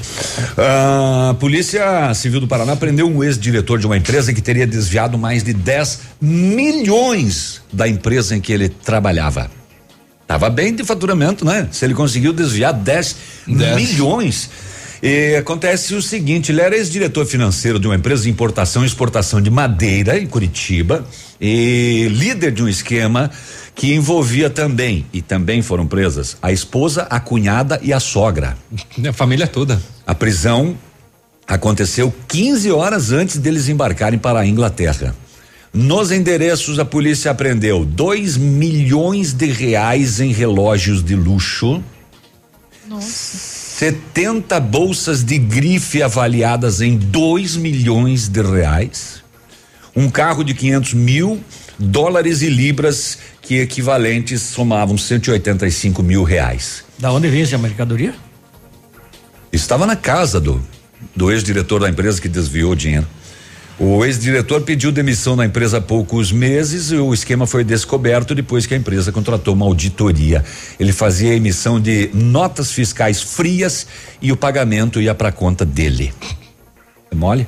A 0.56 1.34
Polícia 1.38 2.12
Civil 2.14 2.40
do 2.40 2.48
Paraná 2.48 2.74
prendeu 2.74 3.08
um 3.08 3.22
ex-diretor 3.22 3.78
de 3.78 3.86
uma 3.86 3.96
empresa 3.96 4.32
que 4.32 4.42
teria 4.42 4.66
desviado 4.66 5.16
mais 5.16 5.44
de 5.44 5.52
10 5.52 6.00
milhões 6.20 7.62
da 7.72 7.88
empresa 7.88 8.34
em 8.36 8.40
que 8.40 8.52
ele 8.52 8.68
trabalhava. 8.68 9.48
Tava 10.26 10.50
bem 10.50 10.74
de 10.74 10.84
faturamento, 10.84 11.44
né? 11.44 11.68
Se 11.70 11.84
ele 11.84 11.94
conseguiu 11.94 12.32
desviar 12.32 12.74
10 12.74 13.16
Dez. 13.46 13.76
milhões. 13.76 14.50
E 15.02 15.36
acontece 15.36 15.94
o 15.94 16.02
seguinte, 16.02 16.50
ele 16.50 16.60
era 16.60 16.76
ex-diretor 16.76 17.24
financeiro 17.24 17.78
de 17.78 17.86
uma 17.86 17.94
empresa 17.94 18.24
de 18.24 18.30
importação 18.30 18.82
e 18.82 18.86
exportação 18.86 19.40
de 19.40 19.50
madeira 19.50 20.18
em 20.18 20.26
Curitiba 20.26 21.06
e 21.40 22.08
líder 22.10 22.50
de 22.50 22.62
um 22.62 22.68
esquema 22.68 23.30
que 23.76 23.94
envolvia 23.94 24.50
também, 24.50 25.06
e 25.12 25.22
também 25.22 25.62
foram 25.62 25.86
presas, 25.86 26.36
a 26.42 26.50
esposa, 26.50 27.02
a 27.02 27.20
cunhada 27.20 27.78
e 27.80 27.92
a 27.92 28.00
sogra. 28.00 28.58
A 29.08 29.12
família 29.12 29.46
toda. 29.46 29.80
A 30.04 30.16
prisão 30.16 30.76
aconteceu 31.46 32.12
15 32.26 32.72
horas 32.72 33.12
antes 33.12 33.38
deles 33.38 33.68
embarcarem 33.68 34.18
para 34.18 34.40
a 34.40 34.46
Inglaterra. 34.46 35.14
Nos 35.72 36.10
endereços, 36.10 36.78
a 36.80 36.84
polícia 36.84 37.30
apreendeu 37.30 37.84
2 37.84 38.36
milhões 38.36 39.32
de 39.32 39.46
reais 39.46 40.18
em 40.18 40.32
relógios 40.32 41.04
de 41.04 41.14
luxo. 41.14 41.80
70 43.78 44.58
bolsas 44.58 45.22
de 45.22 45.38
grife 45.38 46.02
avaliadas 46.02 46.80
em 46.80 46.96
2 46.96 47.54
milhões 47.54 48.26
de 48.26 48.42
reais. 48.42 49.22
Um 49.94 50.10
carro 50.10 50.42
de 50.42 50.52
500 50.52 50.94
mil 50.94 51.40
dólares 51.78 52.42
e 52.42 52.48
libras, 52.48 53.18
que 53.40 53.60
equivalentes 53.60 54.42
somavam 54.42 54.98
185 54.98 56.02
mil 56.02 56.24
reais. 56.24 56.82
Da 56.98 57.12
onde 57.12 57.28
vem 57.28 57.42
essa 57.42 57.56
mercadoria? 57.56 58.16
Estava 59.52 59.86
na 59.86 59.94
casa 59.94 60.40
do, 60.40 60.60
do 61.14 61.30
ex-diretor 61.30 61.78
da 61.78 61.88
empresa 61.88 62.20
que 62.20 62.28
desviou 62.28 62.72
o 62.72 62.76
dinheiro. 62.76 63.06
O 63.80 64.04
ex-diretor 64.04 64.62
pediu 64.62 64.90
demissão 64.90 65.36
da 65.36 65.46
empresa 65.46 65.78
há 65.78 65.80
poucos 65.80 66.32
meses 66.32 66.90
e 66.90 66.96
o 66.96 67.14
esquema 67.14 67.46
foi 67.46 67.62
descoberto 67.62 68.34
depois 68.34 68.66
que 68.66 68.74
a 68.74 68.76
empresa 68.76 69.12
contratou 69.12 69.54
uma 69.54 69.64
auditoria. 69.64 70.44
Ele 70.80 70.92
fazia 70.92 71.30
a 71.30 71.36
emissão 71.36 71.80
de 71.80 72.10
notas 72.12 72.72
fiscais 72.72 73.22
frias 73.22 73.86
e 74.20 74.32
o 74.32 74.36
pagamento 74.36 75.00
ia 75.00 75.14
para 75.14 75.30
conta 75.30 75.64
dele. 75.64 76.12
É 77.08 77.14
mole? 77.14 77.46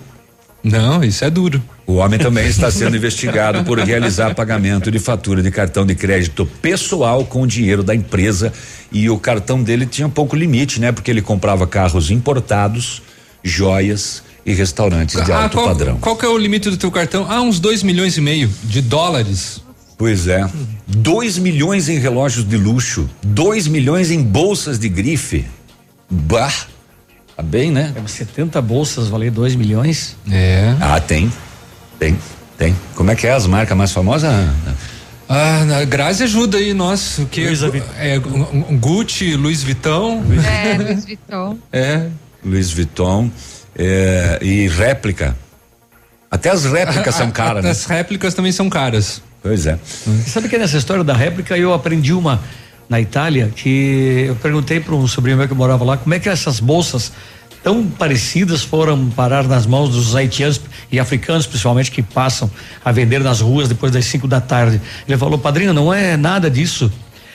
Não, 0.62 1.02
isso 1.02 1.24
é 1.24 1.30
duro. 1.30 1.60
O 1.84 1.94
homem 1.94 2.20
também 2.20 2.46
está 2.46 2.70
sendo 2.70 2.96
investigado 2.96 3.64
por 3.64 3.80
realizar 3.80 4.32
pagamento 4.32 4.88
de 4.88 5.00
fatura 5.00 5.42
de 5.42 5.50
cartão 5.50 5.84
de 5.84 5.96
crédito 5.96 6.46
pessoal 6.46 7.24
com 7.24 7.42
o 7.42 7.46
dinheiro 7.46 7.82
da 7.82 7.92
empresa 7.92 8.52
e 8.92 9.10
o 9.10 9.18
cartão 9.18 9.60
dele 9.60 9.84
tinha 9.84 10.08
pouco 10.08 10.36
limite, 10.36 10.80
né? 10.80 10.92
Porque 10.92 11.10
ele 11.10 11.22
comprava 11.22 11.66
carros 11.66 12.08
importados, 12.08 13.02
joias 13.42 14.29
e 14.44 14.52
restaurantes 14.52 15.22
de 15.24 15.32
Ah, 15.32 15.42
alto 15.44 15.56
qual, 15.56 15.66
padrão. 15.68 15.98
qual 15.98 16.16
que 16.16 16.24
é 16.24 16.28
o 16.28 16.36
limite 16.38 16.70
do 16.70 16.76
teu 16.76 16.90
cartão? 16.90 17.26
Ah, 17.28 17.40
uns 17.40 17.60
dois 17.60 17.82
milhões 17.82 18.16
e 18.16 18.20
meio 18.20 18.50
de 18.64 18.80
dólares. 18.80 19.62
Pois 19.98 20.26
é. 20.28 20.48
2 20.86 21.36
milhões 21.36 21.88
em 21.90 21.98
relógios 21.98 22.48
de 22.48 22.56
luxo, 22.56 23.08
2 23.22 23.68
milhões 23.68 24.10
em 24.10 24.22
bolsas 24.22 24.78
de 24.78 24.88
grife. 24.88 25.44
Bah! 26.10 26.50
Tá 27.36 27.42
bem, 27.42 27.70
né? 27.70 27.92
É 27.94 28.08
70 28.08 28.60
bolsas 28.62 29.08
valer 29.08 29.30
2 29.30 29.54
milhões. 29.54 30.16
É. 30.30 30.74
Ah, 30.80 30.98
tem. 31.00 31.30
Tem, 31.98 32.16
tem. 32.56 32.74
Como 32.94 33.10
é 33.10 33.14
que 33.14 33.26
é 33.26 33.32
as 33.32 33.46
marcas 33.46 33.76
mais 33.76 33.92
famosas? 33.92 34.30
Ah, 35.28 35.64
a 35.80 35.84
Grazi 35.84 36.22
ajuda 36.24 36.56
aí 36.58 36.72
nós. 36.74 37.18
O 37.18 37.26
que 37.26 37.42
é, 37.98 38.18
um, 38.18 38.72
um 38.74 38.78
Gucci, 38.78 39.36
Louis 39.36 39.62
Vuitton. 39.62 40.24
É, 40.44 40.78
Louis 40.82 41.04
Vuitton. 41.04 41.58
É. 41.72 42.06
Louis 42.44 42.70
Vuitton. 42.72 43.30
É, 43.76 44.38
e 44.42 44.68
réplica. 44.68 45.36
Até 46.30 46.50
as 46.50 46.64
réplicas 46.64 47.14
são 47.16 47.30
caras, 47.30 47.64
né? 47.64 47.70
As 47.70 47.84
réplicas 47.84 48.34
também 48.34 48.52
são 48.52 48.68
caras. 48.68 49.22
Pois 49.42 49.66
é. 49.66 49.78
Você 50.04 50.30
sabe 50.30 50.48
que 50.48 50.58
nessa 50.58 50.76
história 50.76 51.02
da 51.02 51.14
réplica 51.14 51.56
eu 51.56 51.72
aprendi 51.72 52.12
uma 52.12 52.40
na 52.88 53.00
Itália 53.00 53.50
que 53.54 54.24
eu 54.28 54.36
perguntei 54.36 54.80
para 54.80 54.94
um 54.94 55.06
sobrinho 55.06 55.38
meu 55.38 55.48
que 55.48 55.54
morava 55.54 55.84
lá 55.84 55.96
como 55.96 56.12
é 56.12 56.18
que 56.18 56.28
essas 56.28 56.60
bolsas 56.60 57.12
tão 57.62 57.86
parecidas 57.86 58.62
foram 58.62 59.08
parar 59.10 59.46
nas 59.46 59.66
mãos 59.66 59.90
dos 59.90 60.16
haitianos 60.16 60.60
e 60.90 60.98
africanos, 60.98 61.46
principalmente, 61.46 61.90
que 61.90 62.02
passam 62.02 62.50
a 62.84 62.90
vender 62.90 63.20
nas 63.20 63.40
ruas 63.40 63.68
depois 63.68 63.92
das 63.92 64.04
5 64.06 64.26
da 64.26 64.40
tarde. 64.40 64.80
Ele 65.06 65.18
falou, 65.18 65.38
padrinho, 65.38 65.72
não 65.72 65.92
é 65.92 66.16
nada 66.16 66.50
disso. 66.50 66.90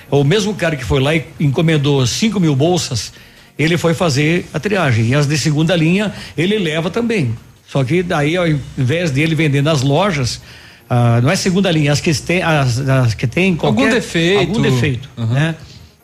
O 0.10 0.24
mesmo 0.24 0.54
cara 0.56 0.76
que 0.76 0.84
foi 0.84 1.00
lá 1.00 1.16
e 1.16 1.26
encomendou 1.40 2.06
5 2.06 2.40
mil 2.40 2.56
bolsas, 2.56 3.14
ele 3.58 3.78
foi 3.78 3.94
fazer 3.94 4.46
a 4.54 4.60
triagem. 4.60 5.08
E 5.10 5.16
as 5.16 5.28
de 5.28 5.38
segunda 5.38 5.76
linha, 5.76 6.14
ele 6.38 6.58
leva 6.58 6.90
também. 6.90 7.36
Só 7.68 7.84
que 7.84 8.04
daí, 8.04 8.38
ao 8.38 8.46
invés 8.78 9.12
dele 9.12 9.34
vender 9.36 9.62
nas 9.62 9.82
lojas, 9.82 10.42
ah, 10.90 11.20
não 11.22 11.30
é 11.32 11.36
segunda 11.36 11.72
linha, 11.72 11.92
as 11.92 12.00
que 12.00 12.14
tem, 12.14 12.42
as, 12.44 12.80
as 12.88 13.14
que 13.14 13.26
tem 13.28 13.56
qualquer, 13.56 13.82
Algum 13.84 13.94
defeito. 13.96 14.40
algum 14.40 14.62
defeito, 14.62 15.10
Uhum. 15.18 15.26
né? 15.28 15.56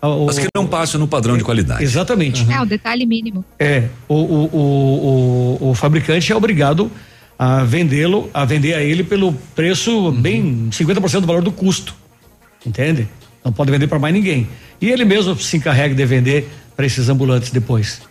O- 0.03 0.27
As 0.27 0.39
que 0.39 0.47
não 0.55 0.65
passam 0.65 0.99
no 0.99 1.07
padrão 1.07 1.37
de 1.37 1.43
qualidade. 1.43 1.83
Exatamente. 1.83 2.43
É, 2.51 2.59
o 2.59 2.65
detalhe 2.65 3.05
mínimo. 3.05 3.45
É, 3.59 3.83
o, 4.07 4.15
o, 4.15 4.49
o, 4.51 5.57
o, 5.61 5.69
o 5.69 5.75
fabricante 5.75 6.31
é 6.31 6.35
obrigado 6.35 6.91
a 7.37 7.63
vendê-lo, 7.63 8.27
a 8.33 8.43
vender 8.43 8.73
a 8.73 8.81
ele 8.81 9.03
pelo 9.03 9.31
preço 9.55 10.11
bem 10.11 10.69
50% 10.71 11.21
do 11.21 11.27
valor 11.27 11.43
do 11.43 11.51
custo. 11.51 11.93
Entende? 12.65 13.07
Não 13.45 13.51
pode 13.53 13.69
vender 13.71 13.85
para 13.87 13.99
mais 13.99 14.11
ninguém. 14.13 14.47
E 14.81 14.89
ele 14.89 15.05
mesmo 15.05 15.35
se 15.39 15.57
encarrega 15.57 15.93
de 15.93 16.05
vender 16.05 16.49
para 16.81 16.87
esses 16.87 17.09
ambulantes 17.09 17.51
depois. 17.51 18.01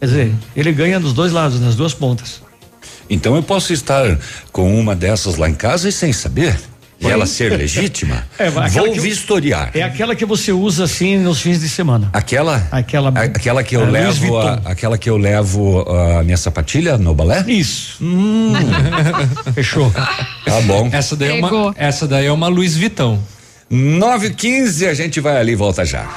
Quer 0.00 0.06
dizer, 0.06 0.32
ele 0.56 0.72
ganha 0.72 0.98
dos 0.98 1.12
dois 1.12 1.30
lados, 1.30 1.60
nas 1.60 1.76
duas 1.76 1.94
pontas. 1.94 2.42
Então 3.08 3.36
eu 3.36 3.44
posso 3.44 3.72
estar 3.72 4.18
com 4.50 4.76
uma 4.76 4.96
dessas 4.96 5.36
lá 5.36 5.48
em 5.48 5.54
casa 5.54 5.88
e 5.88 5.92
sem 5.92 6.12
saber. 6.12 6.58
E 7.00 7.06
ela 7.06 7.26
ser 7.26 7.56
legítima. 7.56 8.24
É, 8.38 8.50
Vou 8.50 8.92
que- 8.92 8.98
vistoriar. 9.00 9.70
É 9.72 9.82
aquela 9.82 10.16
que 10.16 10.24
você 10.24 10.50
usa 10.50 10.82
assim 10.84 11.16
nos 11.16 11.40
fins 11.40 11.60
de 11.60 11.68
semana. 11.68 12.10
Aquela? 12.12 12.66
Aquela. 12.72 13.10
A- 13.10 13.22
aquela 13.22 13.62
que 13.62 13.76
eu 13.76 13.82
É, 13.86 13.90
levo, 13.90 14.36
a, 14.38 14.54
aquela 14.64 14.98
que 14.98 15.08
eu 15.08 15.16
levo 15.16 15.82
a 15.88 16.24
minha 16.24 16.36
sapatilha 16.36 16.98
no 16.98 17.14
balé? 17.14 17.44
Isso. 17.46 17.98
Hum. 18.02 18.52
Fechou. 19.54 19.92
Tá 20.44 20.60
bom. 20.62 20.88
Essa 20.92 21.14
daí, 21.14 21.30
é 21.30 21.34
uma, 21.44 21.74
essa 21.76 22.08
daí 22.08 22.26
é 22.26 22.32
uma 22.32 22.48
Louis 22.48 22.76
Vuitton. 22.76 23.20
9 23.70 24.26
h 24.26 24.34
15 24.36 24.86
a 24.88 24.94
gente 24.94 25.20
vai 25.20 25.36
ali 25.36 25.52
e 25.52 25.56
volta 25.56 25.84
já. 25.84 26.08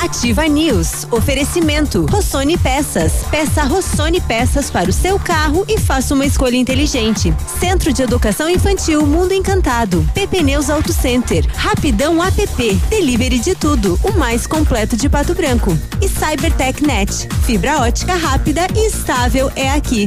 Ativa 0.00 0.46
News. 0.46 1.06
Oferecimento. 1.10 2.06
Rossoni 2.06 2.56
Peças. 2.58 3.24
Peça 3.30 3.62
Rossoni 3.64 4.20
Peças 4.20 4.70
para 4.70 4.90
o 4.90 4.92
seu 4.92 5.18
carro 5.18 5.64
e 5.68 5.78
faça 5.78 6.14
uma 6.14 6.24
escolha 6.24 6.56
inteligente. 6.56 7.34
Centro 7.58 7.92
de 7.92 8.02
Educação 8.02 8.48
Infantil 8.48 9.06
Mundo 9.06 9.32
Encantado. 9.32 10.08
PP 10.14 10.42
Neus 10.42 10.70
Auto 10.70 10.92
Center. 10.92 11.46
Rapidão 11.54 12.22
app. 12.22 12.74
Delivery 12.88 13.38
de 13.38 13.54
tudo. 13.54 13.98
O 14.02 14.12
mais 14.18 14.46
completo 14.46 14.96
de 14.96 15.08
Pato 15.08 15.34
Branco. 15.34 15.76
E 16.00 16.08
Cybertech 16.08 16.84
Net. 16.84 17.28
Fibra 17.44 17.80
ótica 17.80 18.14
rápida 18.14 18.66
e 18.74 18.86
estável 18.86 19.50
é 19.56 19.70
aqui. 19.70 20.06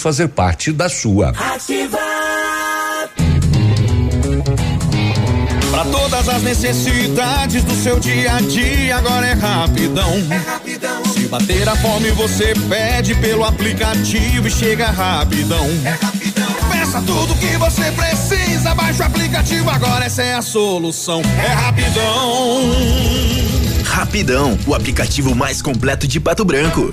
fazer 0.00 0.28
parte 0.28 0.72
da 0.72 0.88
sua. 0.88 1.30
Ativa. 1.30 1.98
Pra 5.70 5.84
todas 5.86 6.28
as 6.28 6.42
necessidades 6.42 7.64
do 7.64 7.74
seu 7.74 7.98
dia 7.98 8.36
a 8.36 8.40
dia, 8.40 8.96
agora 8.96 9.26
é 9.26 9.32
rapidão. 9.32 10.12
É 10.30 10.36
rapidão. 10.36 11.04
Se 11.06 11.26
bater 11.26 11.68
a 11.68 11.74
fome, 11.74 12.10
você 12.12 12.54
pede 12.68 13.14
pelo 13.16 13.44
aplicativo 13.44 14.46
e 14.46 14.50
chega 14.50 14.86
rapidão. 14.86 15.66
É 15.84 15.90
rapidão. 15.90 16.46
Peça 16.70 17.02
tudo 17.02 17.34
que 17.34 17.56
você 17.56 17.90
precisa, 17.90 18.74
baixa 18.74 19.02
o 19.02 19.06
aplicativo, 19.06 19.68
agora 19.68 20.04
essa 20.04 20.22
é 20.22 20.34
a 20.34 20.42
solução. 20.42 21.22
É 21.44 21.52
rapidão. 21.52 22.70
Rapidão, 23.84 24.58
o 24.66 24.74
aplicativo 24.74 25.34
mais 25.34 25.60
completo 25.60 26.06
de 26.06 26.20
Pato 26.20 26.44
Branco. 26.44 26.92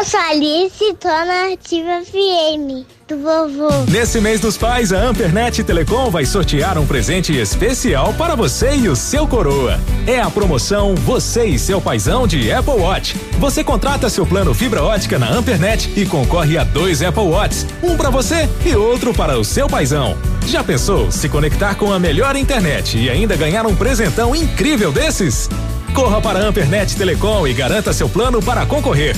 Eu 0.00 0.04
sou 0.06 0.18
Alice, 0.18 0.94
tô 0.98 1.08
na 1.08 1.52
Ativa 1.52 2.00
FM, 2.02 2.86
do 3.06 3.18
vovô. 3.18 3.68
Nesse 3.86 4.18
mês 4.18 4.40
dos 4.40 4.56
pais, 4.56 4.94
a 4.94 5.02
Ampernet 5.02 5.62
Telecom 5.62 6.10
vai 6.10 6.24
sortear 6.24 6.78
um 6.78 6.86
presente 6.86 7.38
especial 7.38 8.14
para 8.14 8.34
você 8.34 8.74
e 8.76 8.88
o 8.88 8.96
seu 8.96 9.28
coroa. 9.28 9.78
É 10.06 10.18
a 10.18 10.30
promoção 10.30 10.94
Você 10.94 11.44
e 11.44 11.58
seu 11.58 11.82
paizão 11.82 12.26
de 12.26 12.50
Apple 12.50 12.80
Watch. 12.80 13.14
Você 13.38 13.62
contrata 13.62 14.08
seu 14.08 14.24
plano 14.24 14.54
fibra 14.54 14.82
ótica 14.82 15.18
na 15.18 15.28
Ampernet 15.30 15.92
e 15.94 16.06
concorre 16.06 16.56
a 16.56 16.64
dois 16.64 17.02
Apple 17.02 17.24
Watches, 17.24 17.66
um 17.82 17.94
para 17.94 18.08
você 18.08 18.48
e 18.64 18.74
outro 18.74 19.12
para 19.12 19.38
o 19.38 19.44
seu 19.44 19.68
paizão. 19.68 20.16
Já 20.46 20.64
pensou 20.64 21.10
se 21.12 21.28
conectar 21.28 21.74
com 21.74 21.92
a 21.92 21.98
melhor 21.98 22.36
internet 22.36 22.96
e 22.96 23.10
ainda 23.10 23.36
ganhar 23.36 23.66
um 23.66 23.76
presentão 23.76 24.34
incrível 24.34 24.90
desses? 24.90 25.46
Corra 25.92 26.22
para 26.22 26.38
a 26.38 26.42
Ampernet 26.46 26.96
Telecom 26.96 27.46
e 27.46 27.52
garanta 27.52 27.92
seu 27.92 28.08
plano 28.08 28.42
para 28.42 28.64
concorrer. 28.64 29.14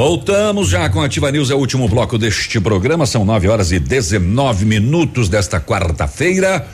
Voltamos 0.00 0.70
já 0.70 0.88
com 0.88 1.02
a 1.02 1.04
Ativa 1.04 1.30
News, 1.30 1.50
é 1.50 1.54
o 1.54 1.58
último 1.58 1.86
bloco 1.86 2.16
deste 2.16 2.58
programa. 2.58 3.04
São 3.04 3.22
9 3.22 3.48
horas 3.48 3.70
e 3.70 3.78
19 3.78 4.64
minutos 4.64 5.28
desta 5.28 5.60
quarta-feira. 5.60 6.66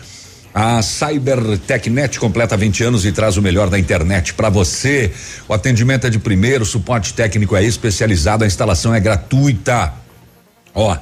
A 0.55 0.81
CyberTechNet 0.81 2.21
completa 2.21 2.57
20 2.57 2.85
anos 2.85 3.05
e 3.05 3.11
traz 3.11 3.37
o 3.37 3.43
melhor 3.43 3.69
da 3.69 3.81
internet 3.81 4.33
para 4.33 4.49
você. 4.49 5.11
O 5.49 5.53
atendimento 5.53 6.07
é 6.07 6.11
de 6.11 6.21
primeiro, 6.21 6.65
suporte 6.65 7.15
técnico 7.15 7.57
é 7.57 7.65
especializado, 7.65 8.45
a 8.45 8.47
instalação 8.47 8.95
é 8.95 9.01
gratuita. 9.01 9.93
Ó, 10.73 10.97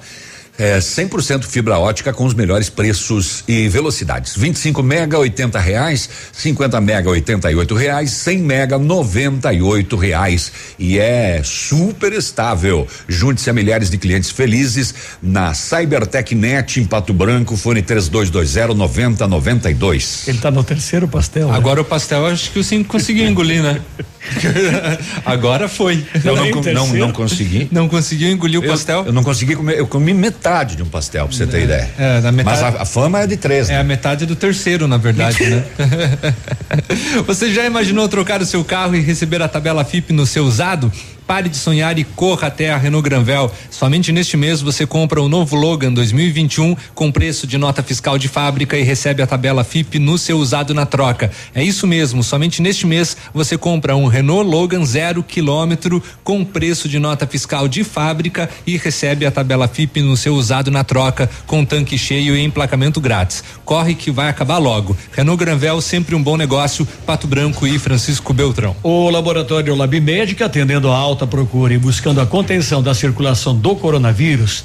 é 0.59 0.79
100% 0.79 1.45
fibra 1.45 1.79
ótica 1.79 2.13
com 2.13 2.25
os 2.25 2.35
melhores 2.35 2.69
preços 2.69 3.43
e 3.49 3.69
velocidades. 3.69 4.37
25 4.37 4.83
mega 4.83 5.19
80 5.19 5.59
reais, 5.59 6.09
50 6.33 6.81
mega 6.81 7.11
88 7.11 7.75
reais, 7.75 8.11
100 8.13 8.39
mega 8.39 8.79
98 8.79 9.97
reais 9.97 10.53
e 10.79 10.99
é 10.99 11.43
super 11.45 12.13
estável. 12.13 12.87
Junte-se 13.09 13.51
a 13.51 13.53
milhares 13.53 13.91
de 13.91 13.99
clientes 13.99 14.31
felizes 14.31 14.95
na 15.23 15.55
CyberTechNet 15.55 16.81
em 16.81 16.85
Pato 16.85 17.13
Branco, 17.13 17.57
fone 17.57 17.83
3220 17.83 18.77
9092. 18.77 20.29
Ele 20.29 20.39
tá 20.39 20.51
no 20.51 20.63
terceiro 20.63 21.09
pastel. 21.09 21.49
né? 21.49 21.57
Agora 21.57 21.81
o 21.81 21.85
pastel 21.85 22.27
acho 22.27 22.51
que 22.51 22.59
o 22.59 22.65
cinco 22.65 22.89
conseguiu 22.89 23.27
engolir, 23.27 23.63
né? 23.63 23.81
Agora 25.25 25.69
foi. 25.69 26.05
Eu 26.25 26.37
não, 26.37 26.47
não, 26.73 26.87
não 26.95 27.13
consegui. 27.13 27.69
Não 27.71 27.89
conseguiu 27.89 28.31
engolir 28.31 28.61
o 28.61 28.65
Eu- 28.65 28.71
pastel? 28.71 29.05
Eu, 29.07 29.13
não 29.13 29.23
consegui 29.23 29.55
comer, 29.57 29.79
eu 29.79 29.87
comi 29.87 30.15
metade 30.15 30.77
de 30.77 30.83
um 30.83 30.89
pastel, 30.89 31.27
pra 31.29 31.37
você 31.37 31.47
ter 31.47 31.65
ideia. 31.65 31.91
É, 31.99 32.21
metade. 32.33 32.45
Mas 32.45 32.63
a, 32.63 32.83
a 32.83 32.85
fama 32.85 33.21
é 33.21 33.27
de 33.27 33.37
três. 33.37 33.71
É 33.71 33.79
a 33.79 33.85
metade 33.85 34.27
do 34.27 34.35
terceiro, 34.37 34.89
na 34.89 34.97
verdade, 34.97 35.45
né? 35.45 35.65
Você 37.27 37.53
já 37.53 37.65
imaginou 37.65 38.09
trocar 38.09 38.41
o 38.41 38.47
seu 38.47 38.65
carro 38.65 38.95
e 38.95 39.01
receber 39.01 39.43
a 39.43 39.49
tabela 39.49 39.85
FIP 39.85 40.13
no 40.13 40.27
seu 40.27 40.45
usado? 40.45 40.91
Pare 41.27 41.49
de 41.49 41.57
sonhar 41.57 41.99
e 41.99 42.05
corra 42.05 42.49
até 42.49 42.71
a 42.71 42.77
Renault 42.77 43.03
Granvel. 43.03 43.51
Somente 43.71 44.13
neste 44.13 44.37
mês 44.37 44.61
você 44.61 44.87
compra 44.87 45.23
o 45.23 45.29
novo 45.29 45.57
Logan 45.57 45.91
2021 45.91 46.77
com 46.95 47.11
preço 47.11 47.47
de 47.47 47.57
nota 47.57 47.83
fiscal 47.83 48.19
de 48.19 48.29
fábrica 48.29 48.77
e 48.77 48.83
recebe 48.83 49.23
a 49.23 49.27
tabela 49.27 49.65
FIP 49.65 49.99
no 49.99 50.19
seu 50.19 50.37
usado 50.37 50.75
na 50.75 50.85
troca. 50.85 51.31
É 51.55 51.65
isso 51.65 51.87
mesmo, 51.87 52.23
somente 52.23 52.61
neste 52.61 52.87
mês 52.87 53.17
você 53.33 53.57
compra 53.57 53.97
um 53.97 54.07
Renault 54.07 54.49
Logan 54.49 54.85
zero 54.85 55.23
quilômetro 55.23 56.03
com 56.23 56.45
preço 56.45 56.91
de 56.91 56.99
nota 56.99 57.27
fiscal 57.27 57.67
de 57.69 57.85
fábrica 57.85 58.51
e 58.67 58.77
recebe 58.77 59.25
a 59.25 59.31
tabela 59.31 59.67
FIP 59.67 60.03
no 60.03 60.19
seu 60.19 60.35
usado 60.35 60.71
na 60.71 60.85
troca 60.85 61.31
com 61.47 61.65
tanque 61.65 61.97
cheio 61.97 62.37
e 62.37 62.45
emplacamento 62.45 63.01
grátis. 63.01 63.43
Corre 63.65 63.95
que 63.95 64.11
vai 64.11 64.29
acabar 64.29 64.59
logo. 64.59 64.95
Renault 65.13 65.43
Granvel 65.43 65.81
sempre 65.81 66.15
um 66.15 66.23
bom 66.23 66.37
negócio. 66.37 66.87
Pato 67.07 67.27
Branco 67.27 67.67
e 67.67 67.79
Francisco 67.79 68.35
Beltrão. 68.35 68.77
O 68.83 69.09
laboratório 69.09 69.75
Lab 69.75 69.99
Médica, 70.01 70.47
atendendo 70.47 70.91
a 70.91 70.97
alta 70.97 71.14
procura 71.15 71.73
e 71.73 71.79
buscando 71.79 72.21
a 72.21 72.27
contenção 72.27 72.83
da 72.83 72.93
circulação 72.93 73.55
do 73.55 73.77
coronavírus, 73.77 74.65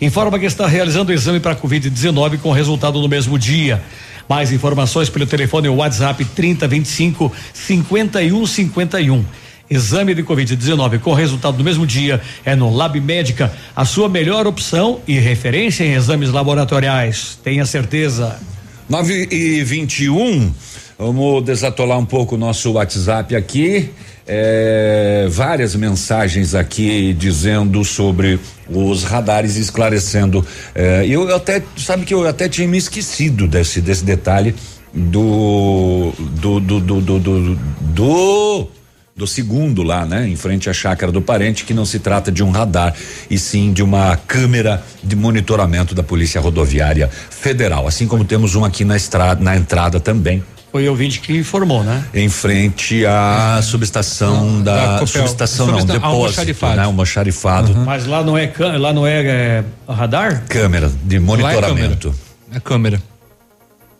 informa 0.00 0.38
que 0.38 0.46
está 0.46 0.66
realizando 0.66 1.10
o 1.10 1.12
exame 1.12 1.38
para 1.38 1.54
Covid-19 1.54 2.38
com 2.38 2.50
resultado 2.50 2.98
no 2.98 3.08
mesmo 3.08 3.38
dia. 3.38 3.82
Mais 4.26 4.52
informações 4.52 5.10
pelo 5.10 5.26
telefone 5.26 5.68
WhatsApp 5.68 6.24
3025 6.24 7.30
5151. 7.52 9.24
Exame 9.70 10.14
de 10.14 10.24
Covid-19 10.24 10.98
com 10.98 11.12
resultado 11.12 11.58
no 11.58 11.62
mesmo 11.62 11.86
dia 11.86 12.20
é 12.44 12.56
no 12.56 12.74
Lab 12.74 13.00
Médica, 13.00 13.52
a 13.76 13.84
sua 13.84 14.08
melhor 14.08 14.46
opção 14.46 15.00
e 15.06 15.18
referência 15.18 15.84
em 15.84 15.92
exames 15.92 16.30
laboratoriais. 16.30 17.38
Tenha 17.44 17.66
certeza. 17.66 18.40
9 18.88 19.28
e 19.30 19.62
21. 19.62 20.52
Vamos 20.98 21.44
desatolar 21.44 21.98
um 21.98 22.04
pouco 22.04 22.34
o 22.34 22.38
nosso 22.38 22.72
WhatsApp 22.72 23.36
aqui. 23.36 23.90
É, 24.32 25.26
várias 25.28 25.74
mensagens 25.74 26.54
aqui 26.54 27.12
dizendo 27.12 27.84
sobre 27.84 28.38
os 28.68 29.02
radares 29.02 29.56
esclarecendo. 29.56 30.46
É, 30.72 31.04
eu 31.04 31.34
até, 31.34 31.60
sabe 31.76 32.04
que 32.04 32.14
eu 32.14 32.24
até 32.24 32.48
tinha 32.48 32.68
me 32.68 32.78
esquecido 32.78 33.48
desse, 33.48 33.80
desse 33.80 34.04
detalhe 34.04 34.54
do 34.94 36.12
do 36.16 36.60
do 36.60 36.80
do 36.80 37.00
do, 37.00 37.18
do, 37.18 37.58
do 37.80 38.68
do 39.16 39.26
segundo 39.26 39.82
lá, 39.82 40.06
né, 40.06 40.28
em 40.28 40.36
frente 40.36 40.70
à 40.70 40.72
chácara 40.72 41.10
do 41.10 41.20
parente, 41.20 41.64
que 41.64 41.74
não 41.74 41.84
se 41.84 41.98
trata 41.98 42.30
de 42.30 42.44
um 42.44 42.50
radar, 42.50 42.94
e 43.28 43.36
sim 43.36 43.72
de 43.72 43.82
uma 43.82 44.16
câmera 44.16 44.82
de 45.02 45.16
monitoramento 45.16 45.92
da 45.92 46.04
Polícia 46.04 46.40
Rodoviária 46.40 47.10
Federal, 47.30 47.86
assim 47.86 48.06
como 48.06 48.24
temos 48.24 48.54
um 48.54 48.64
aqui 48.64 48.84
na 48.84 48.96
estrada, 48.96 49.42
na 49.42 49.56
entrada 49.56 49.98
também. 49.98 50.42
Foi 50.72 50.86
o 50.86 50.90
ouvinte 50.92 51.18
que 51.20 51.36
informou, 51.36 51.82
né? 51.82 52.04
Em 52.14 52.28
frente 52.28 53.04
à 53.04 53.60
subestação 53.62 54.62
da, 54.62 54.76
da 54.76 54.92
Copel. 55.00 55.06
subestação 55.08 55.66
não, 55.66 55.80
Subesta- 55.80 55.98
depósito, 55.98 56.66
né, 56.76 56.82
almoxarifado. 56.84 57.74
Mas 57.84 58.06
lá 58.06 58.22
não 58.22 58.38
é 58.38 58.52
lá 58.78 58.92
não 58.92 59.04
é, 59.04 59.20
é, 59.26 59.64
radar? 59.88 60.44
Câmera 60.48 60.90
de 61.02 61.18
monitoramento. 61.18 62.14
É 62.52 62.60
câmera. 62.60 63.02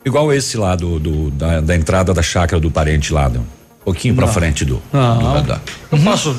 Igual 0.05 0.33
esse 0.33 0.57
lá 0.57 0.77
do, 0.77 0.99
do- 1.01 1.31
da, 1.33 1.61
da 1.61 1.75
entrada 1.75 2.15
da 2.15 2.23
chácara 2.23 2.61
do 2.61 2.71
parente 2.71 3.13
lá, 3.13 3.27
um 3.29 3.43
pouquinho 3.85 4.15
pra 4.15 4.27
Não. 4.27 4.33
frente 4.33 4.65
do, 4.65 4.81
Não. 4.93 5.19
do 5.19 5.27
radar. 5.27 5.61
Eu 5.91 5.99
passo 5.99 6.37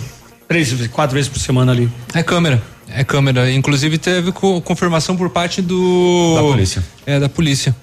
três, 0.47 0.87
quatro 0.87 1.13
vezes 1.13 1.29
por 1.29 1.39
semana 1.39 1.73
ali. 1.73 1.91
É 2.13 2.23
câmera. 2.23 2.61
É 2.89 3.03
câmera. 3.03 3.51
Inclusive 3.51 3.97
teve 3.97 4.31
co- 4.31 4.61
confirmação 4.61 5.15
por 5.17 5.29
parte 5.29 5.61
do. 5.61 6.35
Da 6.35 6.41
polícia. 6.41 6.83
É, 7.05 7.19
da 7.19 7.27
polícia. 7.29 7.75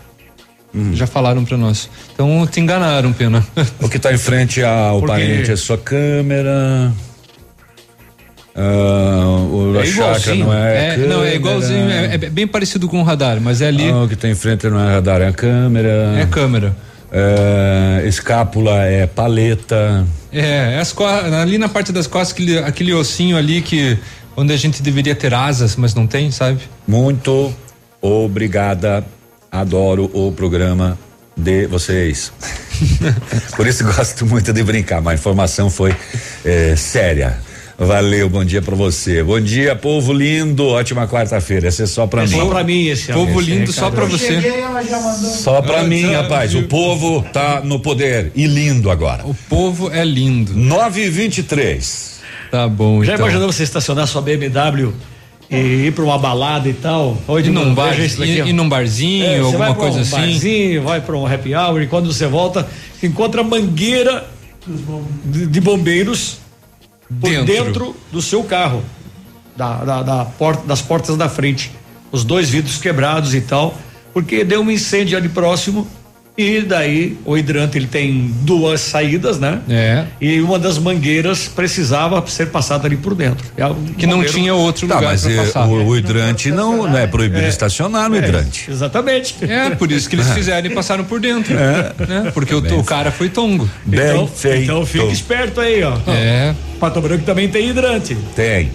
Já 0.93 1.07
falaram 1.07 1.45
pra 1.45 1.57
nós. 1.57 1.89
Então 2.13 2.47
te 2.47 2.61
enganaram, 2.61 3.13
pena. 3.13 3.45
O 3.81 3.89
que 3.89 3.99
tá 3.99 4.13
em 4.13 4.19
frente 4.19 4.63
ao 4.63 5.01
Porque- 5.01 5.13
parente 5.13 5.51
é 5.51 5.57
sua 5.57 5.79
câmera. 5.79 6.93
Ah, 8.55 9.47
o 9.53 9.73
da 9.73 9.85
chácara 9.85 10.35
não 10.37 10.53
é. 10.53 10.95
É, 10.95 10.97
não, 10.99 11.25
é 11.25 11.35
igualzinho. 11.35 11.89
É, 11.91 12.15
é 12.15 12.19
bem 12.19 12.47
parecido 12.47 12.89
com 12.89 13.01
o 13.01 13.05
radar, 13.05 13.41
mas 13.41 13.61
é 13.63 13.69
ali. 13.69 13.89
Ah, 13.89 14.03
o 14.03 14.09
que 14.09 14.17
tem 14.17 14.33
em 14.33 14.35
frente 14.35 14.69
não 14.69 14.81
é 14.81 14.95
radar, 14.95 15.21
é 15.23 15.29
a 15.29 15.33
câmera. 15.33 16.15
É 16.21 16.27
câmera. 16.27 16.77
É, 17.11 18.03
escápula 18.07 18.83
é 18.85 19.07
paleta. 19.07 20.05
É, 20.33 20.79
as 20.79 20.93
co- 20.93 21.07
ali 21.07 21.57
na 21.57 21.69
parte 21.69 21.93
das 21.93 22.07
costas, 22.07 22.33
aquele, 22.33 22.59
aquele 22.59 22.93
ossinho 22.93 23.37
ali 23.37 23.63
que. 23.63 23.97
Onde 24.37 24.53
a 24.53 24.57
gente 24.57 24.81
deveria 24.83 25.17
ter 25.17 25.35
asas, 25.35 25.75
mas 25.75 25.95
não 25.97 26.07
tem, 26.07 26.31
sabe? 26.31 26.61
Muito 26.87 27.53
obrigada. 28.01 29.05
Adoro 29.51 30.11
o 30.13 30.31
programa 30.33 30.99
de 31.37 31.67
vocês. 31.67 32.33
Por 33.57 33.67
isso 33.67 33.85
gosto 33.85 34.27
muito 34.27 34.53
de 34.53 34.63
brincar, 34.63 35.01
mas 35.01 35.13
a 35.13 35.15
informação 35.21 35.71
foi 35.71 35.95
eh, 36.45 36.75
séria. 36.77 37.39
Valeu, 37.81 38.29
bom 38.29 38.45
dia 38.45 38.61
pra 38.61 38.75
você. 38.75 39.23
Bom 39.23 39.41
dia, 39.41 39.77
povo 39.77 40.13
lindo. 40.13 40.67
Ótima 40.67 41.07
quarta-feira. 41.07 41.69
Esse 41.69 41.85
é 41.85 41.87
só 41.87 42.09
pra 42.09 42.25
É 42.25 42.27
mim. 42.27 42.37
só 42.37 42.47
pra 42.47 42.65
mim 42.65 42.87
esse 42.89 43.13
Povo 43.13 43.41
esse 43.41 43.51
lindo, 43.51 43.73
só 43.73 43.89
recado. 43.89 43.95
pra 43.95 44.05
você. 44.07 44.41
Só 45.41 45.63
pra 45.63 45.81
Ah, 45.81 45.85
mim, 45.85 46.13
rapaz. 46.13 46.57
O 46.57 46.65
povo 46.65 47.25
tá 47.33 47.61
no 47.63 47.79
poder 47.79 48.33
e 48.35 48.47
lindo 48.49 48.91
agora. 48.91 49.25
O 49.25 49.33
povo 49.49 49.93
é 49.93 50.05
lindo. 50.05 50.55
9 50.57 51.05
e 51.05 51.09
23 51.09 52.19
Tá 52.51 52.67
bom, 52.67 53.05
Já 53.05 53.15
então. 53.15 53.27
imaginou 53.27 53.53
você 53.53 53.63
estacionar 53.63 54.09
sua 54.09 54.23
BMW 54.23 54.93
e 55.51 55.57
ir 55.87 55.93
pra 55.95 56.05
uma 56.05 56.19
balada 56.19 56.69
e 56.69 56.75
tal? 56.75 57.17
Oi, 57.27 57.43
Ir 57.43 57.51
num 57.51 57.75
bar, 57.75 57.99
isso 57.99 58.19
daqui, 58.19 58.43
ó. 58.43 58.47
ir 58.47 58.53
num 58.53 58.69
barzinho, 58.69 59.25
É, 59.25 59.39
alguma 59.39 59.75
coisa 59.75 59.99
um 59.99 60.03
assim. 60.03 60.17
Barzinho, 60.17 60.83
vai 60.83 61.01
pra 61.01 61.17
um 61.17 61.27
happy 61.27 61.55
hour 61.55 61.81
e 61.83 61.87
quando 61.87 62.13
você 62.13 62.27
volta, 62.27 62.69
encontra 63.03 63.43
mangueira 63.43 64.27
de, 65.25 65.47
de 65.47 65.61
bombeiros 65.61 66.39
por 67.21 67.31
Dentro. 67.31 67.47
dentro. 67.47 67.97
do 68.13 68.21
seu 68.21 68.43
carro, 68.45 68.83
da, 69.57 69.77
da, 69.85 70.03
da 70.03 70.25
porta, 70.27 70.63
das 70.67 70.83
portas 70.83 71.17
da 71.17 71.29
frente, 71.29 71.71
os 72.13 72.23
dois 72.25 72.51
vidros 72.51 72.77
quebrados 72.77 73.35
e 73.35 73.41
tal, 73.41 73.75
porque 74.13 74.45
deu 74.45 74.61
um 74.61 74.71
incêndio 74.71 75.17
ali 75.17 75.29
próximo 75.29 75.87
e 76.39 76.61
daí 76.63 77.19
o 77.25 77.37
hidrante 77.37 77.77
ele 77.77 77.89
tem 77.89 78.33
duas 78.43 78.81
saídas, 78.81 79.41
né? 79.41 79.59
É. 79.69 80.05
E 80.21 80.41
uma 80.41 80.57
das 80.57 80.79
mangueiras 80.79 81.49
precisava 81.49 82.25
ser 82.29 82.47
passada 82.47 82.87
ali 82.87 82.97
por 82.97 83.13
dentro. 83.17 83.45
É 83.57 83.65
Que 83.99 84.07
não 84.07 84.25
tinha 84.25 84.55
outro 84.55 84.87
Tá, 84.87 84.95
lugar 84.95 85.11
mas 85.11 85.23
pra 85.23 85.33
eh, 85.33 85.37
passar. 85.39 85.67
o, 85.67 85.85
o 85.89 85.97
hidrante 85.97 86.53
não, 86.53 86.87
não 86.89 86.97
é 86.97 87.09
proibido 87.09 87.43
É. 87.45 87.49
estacionar 87.49 88.09
no 88.09 88.15
É, 88.15 88.21
hidrante. 88.21 88.71
Exatamente. 88.71 89.35
É, 89.43 89.71
por 89.71 89.91
isso 89.91 90.09
que 90.09 90.15
eles 90.15 90.31
fizeram 90.33 90.71
e 90.71 90.75
passaram 90.75 91.03
por 91.03 91.19
dentro. 91.19 91.53
É. 91.59 91.93
Né? 92.07 92.31
Porque 92.33 92.55
o, 92.55 92.59
o 92.79 92.85
cara 92.85 93.11
foi 93.11 93.29
tongo. 93.29 93.69
Bem 93.85 93.99
então, 94.01 94.29
feito. 94.29 94.63
então 94.63 94.87
fica 94.87 95.07
esperto 95.07 95.61
aí, 95.61 95.83
ó. 95.83 95.99
É. 96.07 96.55
Pato 96.79 97.01
Branco 97.01 97.25
também 97.25 97.49
tem 97.49 97.69
hidrante. 97.69 98.17
Tem. 98.37 98.71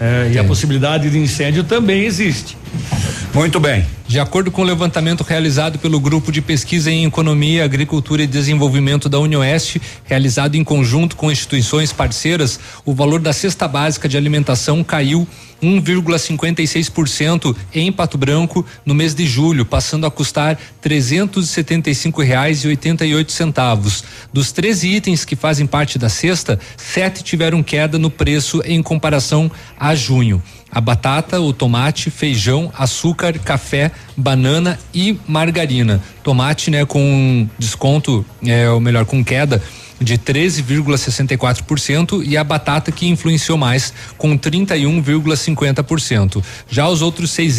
É, 0.00 0.30
e 0.32 0.38
a 0.38 0.44
possibilidade 0.44 1.10
de 1.10 1.18
incêndio 1.18 1.64
também 1.64 2.04
existe. 2.04 2.56
Muito 3.34 3.58
bem. 3.58 3.84
De 4.08 4.18
acordo 4.18 4.50
com 4.50 4.62
o 4.62 4.64
levantamento 4.64 5.22
realizado 5.22 5.78
pelo 5.78 6.00
Grupo 6.00 6.32
de 6.32 6.40
Pesquisa 6.40 6.90
em 6.90 7.04
Economia, 7.04 7.62
Agricultura 7.62 8.22
e 8.22 8.26
Desenvolvimento 8.26 9.06
da 9.06 9.18
Unioeste, 9.18 9.82
realizado 10.02 10.54
em 10.54 10.64
conjunto 10.64 11.14
com 11.14 11.30
instituições 11.30 11.92
parceiras, 11.92 12.58
o 12.86 12.94
valor 12.94 13.20
da 13.20 13.34
cesta 13.34 13.68
básica 13.68 14.08
de 14.08 14.16
alimentação 14.16 14.82
caiu 14.82 15.28
1,56% 15.62 17.54
em 17.74 17.92
Pato 17.92 18.16
Branco 18.16 18.64
no 18.82 18.94
mês 18.94 19.14
de 19.14 19.26
julho, 19.26 19.66
passando 19.66 20.06
a 20.06 20.10
custar 20.10 20.58
375 20.80 22.22
reais 22.22 22.64
e 22.64 22.68
88 22.68 23.30
centavos. 23.30 24.02
Dos 24.32 24.52
13 24.52 24.88
itens 24.88 25.26
que 25.26 25.36
fazem 25.36 25.66
parte 25.66 25.98
da 25.98 26.08
cesta, 26.08 26.58
sete 26.78 27.22
tiveram 27.22 27.62
queda 27.62 27.98
no 27.98 28.08
preço 28.10 28.62
em 28.64 28.82
comparação 28.82 29.50
a 29.78 29.94
junho. 29.94 30.42
A 30.70 30.80
batata, 30.82 31.40
o 31.40 31.52
tomate, 31.52 32.10
feijão, 32.10 32.70
açúcar, 32.76 33.38
café, 33.38 33.90
banana 34.16 34.78
e 34.92 35.18
margarina. 35.26 36.02
Tomate, 36.22 36.70
né, 36.70 36.84
com 36.84 37.48
desconto, 37.58 38.24
é, 38.44 38.68
ou 38.70 38.78
melhor, 38.80 39.04
com 39.04 39.24
queda 39.24 39.62
de 40.00 40.16
13,64% 40.16 42.22
e 42.24 42.36
a 42.36 42.44
batata 42.44 42.92
que 42.92 43.08
influenciou 43.08 43.58
mais 43.58 43.92
com 44.16 44.38
31,50%. 44.38 46.40
Já 46.68 46.88
os 46.88 47.02
outros 47.02 47.32
seis, 47.32 47.58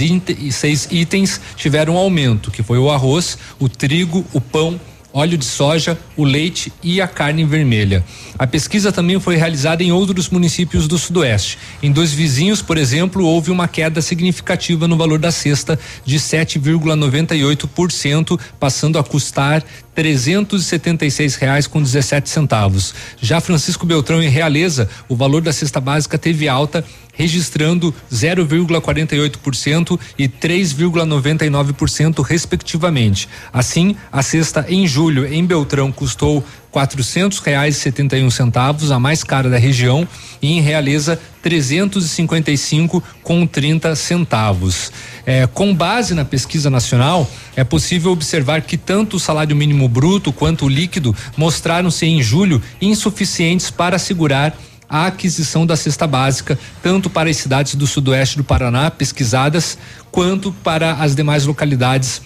seis 0.51 0.87
itens 0.89 1.41
tiveram 1.55 1.97
aumento, 1.97 2.49
que 2.51 2.63
foi 2.63 2.77
o 2.77 2.89
arroz, 2.89 3.37
o 3.59 3.67
trigo, 3.67 4.25
o 4.31 4.39
pão, 4.39 4.79
óleo 5.13 5.37
de 5.37 5.45
soja, 5.45 5.95
o 6.15 6.23
leite 6.23 6.71
e 6.83 7.01
a 7.01 7.07
carne 7.07 7.43
vermelha. 7.43 8.05
A 8.37 8.45
pesquisa 8.47 8.91
também 8.91 9.19
foi 9.19 9.35
realizada 9.35 9.83
em 9.83 9.91
outros 9.91 10.29
municípios 10.29 10.87
do 10.87 10.97
Sudoeste. 10.97 11.57
Em 11.81 11.91
dois 11.91 12.13
vizinhos, 12.13 12.61
por 12.61 12.77
exemplo, 12.77 13.25
houve 13.25 13.49
uma 13.51 13.67
queda 13.67 14.01
significativa 14.01 14.87
no 14.87 14.95
valor 14.95 15.19
da 15.19 15.31
cesta 15.31 15.77
de 16.05 16.17
7,98%, 16.17 18.39
passando 18.59 18.99
a 18.99 19.03
custar 19.03 19.63
trezentos 19.99 20.61
e 20.61 20.63
setenta 20.63 21.05
e 21.05 21.11
seis 21.11 21.35
reais 21.35 21.67
com 21.67 21.83
17 21.83 22.29
centavos. 22.29 22.95
Já 23.19 23.41
Francisco 23.41 23.85
Beltrão 23.85 24.23
em 24.23 24.29
Realeza, 24.29 24.89
o 25.09 25.15
valor 25.15 25.41
da 25.41 25.51
cesta 25.51 25.81
básica 25.81 26.17
teve 26.17 26.47
alta 26.47 26.85
registrando 27.19 27.93
0,48% 28.09 29.99
e 30.17 30.29
3,99% 30.29 32.23
respectivamente. 32.23 33.27
Assim, 33.51 33.93
a 34.09 34.23
cesta 34.23 34.65
em 34.69 34.87
julho 34.87 35.27
em 35.27 35.45
Beltrão 35.45 35.91
custou 35.91 36.41
quatrocentos 36.71 37.39
reais 37.39 37.75
setenta 37.75 38.17
e 38.17 38.23
um 38.23 38.29
centavos, 38.29 38.89
a 38.89 38.99
mais 38.99 39.21
cara 39.21 39.49
da 39.49 39.57
região, 39.57 40.07
e 40.41 40.53
em 40.53 40.61
Realeza 40.61 41.19
trezentos 41.41 42.05
e 42.05 42.09
cinquenta 42.09 42.51
e 42.51 42.57
cinco 42.57 43.03
com 43.21 43.45
trinta 43.45 43.95
centavos. 43.97 44.89
É, 45.31 45.45
com 45.45 45.75
base 45.75 46.15
na 46.15 46.25
pesquisa 46.25 46.71
nacional, 46.71 47.29
é 47.55 47.63
possível 47.63 48.11
observar 48.11 48.63
que 48.63 48.75
tanto 48.75 49.17
o 49.17 49.19
salário 49.19 49.55
mínimo 49.55 49.87
bruto 49.87 50.33
quanto 50.33 50.65
o 50.65 50.67
líquido 50.67 51.15
mostraram-se 51.37 52.03
em 52.07 52.19
julho 52.19 52.59
insuficientes 52.81 53.69
para 53.69 53.97
assegurar 53.97 54.57
a 54.89 55.05
aquisição 55.05 55.67
da 55.67 55.77
cesta 55.77 56.07
básica, 56.07 56.57
tanto 56.81 57.11
para 57.11 57.29
as 57.29 57.37
cidades 57.37 57.75
do 57.75 57.85
sudoeste 57.85 58.37
do 58.37 58.43
Paraná 58.43 58.89
pesquisadas, 58.89 59.77
quanto 60.09 60.51
para 60.51 60.93
as 60.93 61.13
demais 61.13 61.45
localidades 61.45 62.23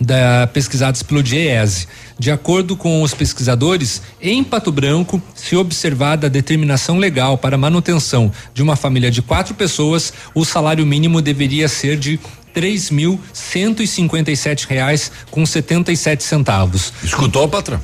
da, 0.00 0.46
pesquisadas 0.46 1.02
pelo 1.02 1.22
DIEESE. 1.22 1.86
De 2.18 2.30
acordo 2.30 2.76
com 2.76 3.02
os 3.02 3.14
pesquisadores, 3.14 4.02
em 4.20 4.42
Pato 4.42 4.72
Branco, 4.72 5.22
se 5.34 5.56
observada 5.56 6.26
a 6.26 6.30
determinação 6.30 6.98
legal 6.98 7.36
para 7.36 7.58
manutenção 7.58 8.32
de 8.54 8.62
uma 8.62 8.76
família 8.76 9.10
de 9.10 9.22
quatro 9.22 9.54
pessoas, 9.54 10.12
o 10.34 10.44
salário 10.44 10.84
mínimo 10.86 11.22
deveria 11.22 11.68
ser 11.68 11.96
de 11.96 12.18
três 12.52 12.90
mil 12.90 13.20
cento 13.32 13.82
e 13.82 13.86
cinquenta 13.86 14.30
e 14.30 14.36
sete 14.36 14.66
reais 14.68 15.10
com 15.30 15.46
setenta 15.46 15.92
e 15.92 15.96
sete 15.96 16.24
centavos. 16.24 16.92
Escutou, 17.02 17.48
patrão? 17.48 17.80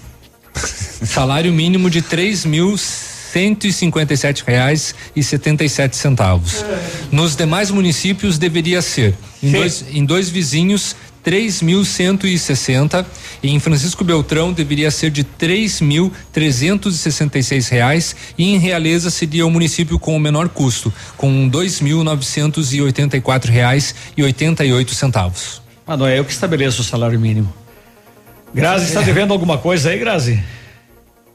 Salário 1.05 1.53
mínimo 1.53 1.89
de 1.89 2.03
três 2.03 2.45
mil 2.45 2.77
cento 2.77 3.67
e 3.67 3.73
cinquenta 3.73 4.15
e 4.15 4.17
sete 4.17 4.43
reais 4.47 4.95
e 5.15 5.23
setenta 5.23 5.65
e 5.65 5.69
sete 5.69 5.97
centavos. 5.97 6.65
Nos 7.13 7.37
demais 7.37 7.71
municípios 7.71 8.39
deveria 8.39 8.83
ser 8.83 9.15
em 9.43 9.53
dois, 9.53 9.85
em 9.93 10.05
dois 10.05 10.29
vizinhos 10.29 10.97
três 11.27 11.61
mil 11.61 11.85
cento 11.85 12.25
e 12.25 12.39
sessenta 12.39 13.05
e 13.43 13.51
em 13.51 13.59
Francisco 13.59 14.05
Beltrão 14.05 14.53
deveria 14.53 14.93
ser 14.93 15.11
de 15.11 15.25
três 15.25 15.81
mil 15.81 16.13
trezentos 16.33 16.95
e 16.95 16.99
sessenta 16.99 17.37
e 17.37 17.43
seis 17.43 17.69
reais 17.69 18.15
e 18.39 18.45
em 18.55 18.59
Realeza 18.59 19.11
seria 19.11 19.45
o 19.45 19.51
município 19.51 19.99
com 19.99 20.15
o 20.15 20.21
menor 20.21 20.49
custo 20.49 20.95
com 21.17 21.49
dois 21.49 21.81
mil 21.81 22.05
novecentos 22.05 22.73
e 22.73 22.81
oitenta 22.81 23.17
e 23.17 23.21
quatro 23.21 23.51
reais 23.51 23.93
e 24.17 24.23
oitenta 24.23 24.65
e 24.65 24.73
oito 24.73 24.95
centavos. 24.95 25.61
Ah, 25.85 25.97
não 25.97 26.07
é 26.07 26.17
eu 26.17 26.25
que 26.25 26.31
estabeleço 26.31 26.81
o 26.83 26.85
salário 26.85 27.19
mínimo. 27.19 27.53
Grazi, 28.55 28.85
está 28.85 29.01
devendo 29.03 29.33
alguma 29.33 29.59
coisa 29.59 29.91
aí, 29.91 29.99
Grazi? 29.99 30.41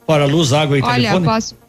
Fora 0.08 0.24
luz, 0.24 0.54
água 0.54 0.78
e 0.78 0.82
Olha, 0.82 0.94
telefone? 0.94 1.28
Olha, 1.28 1.36
posso 1.36 1.61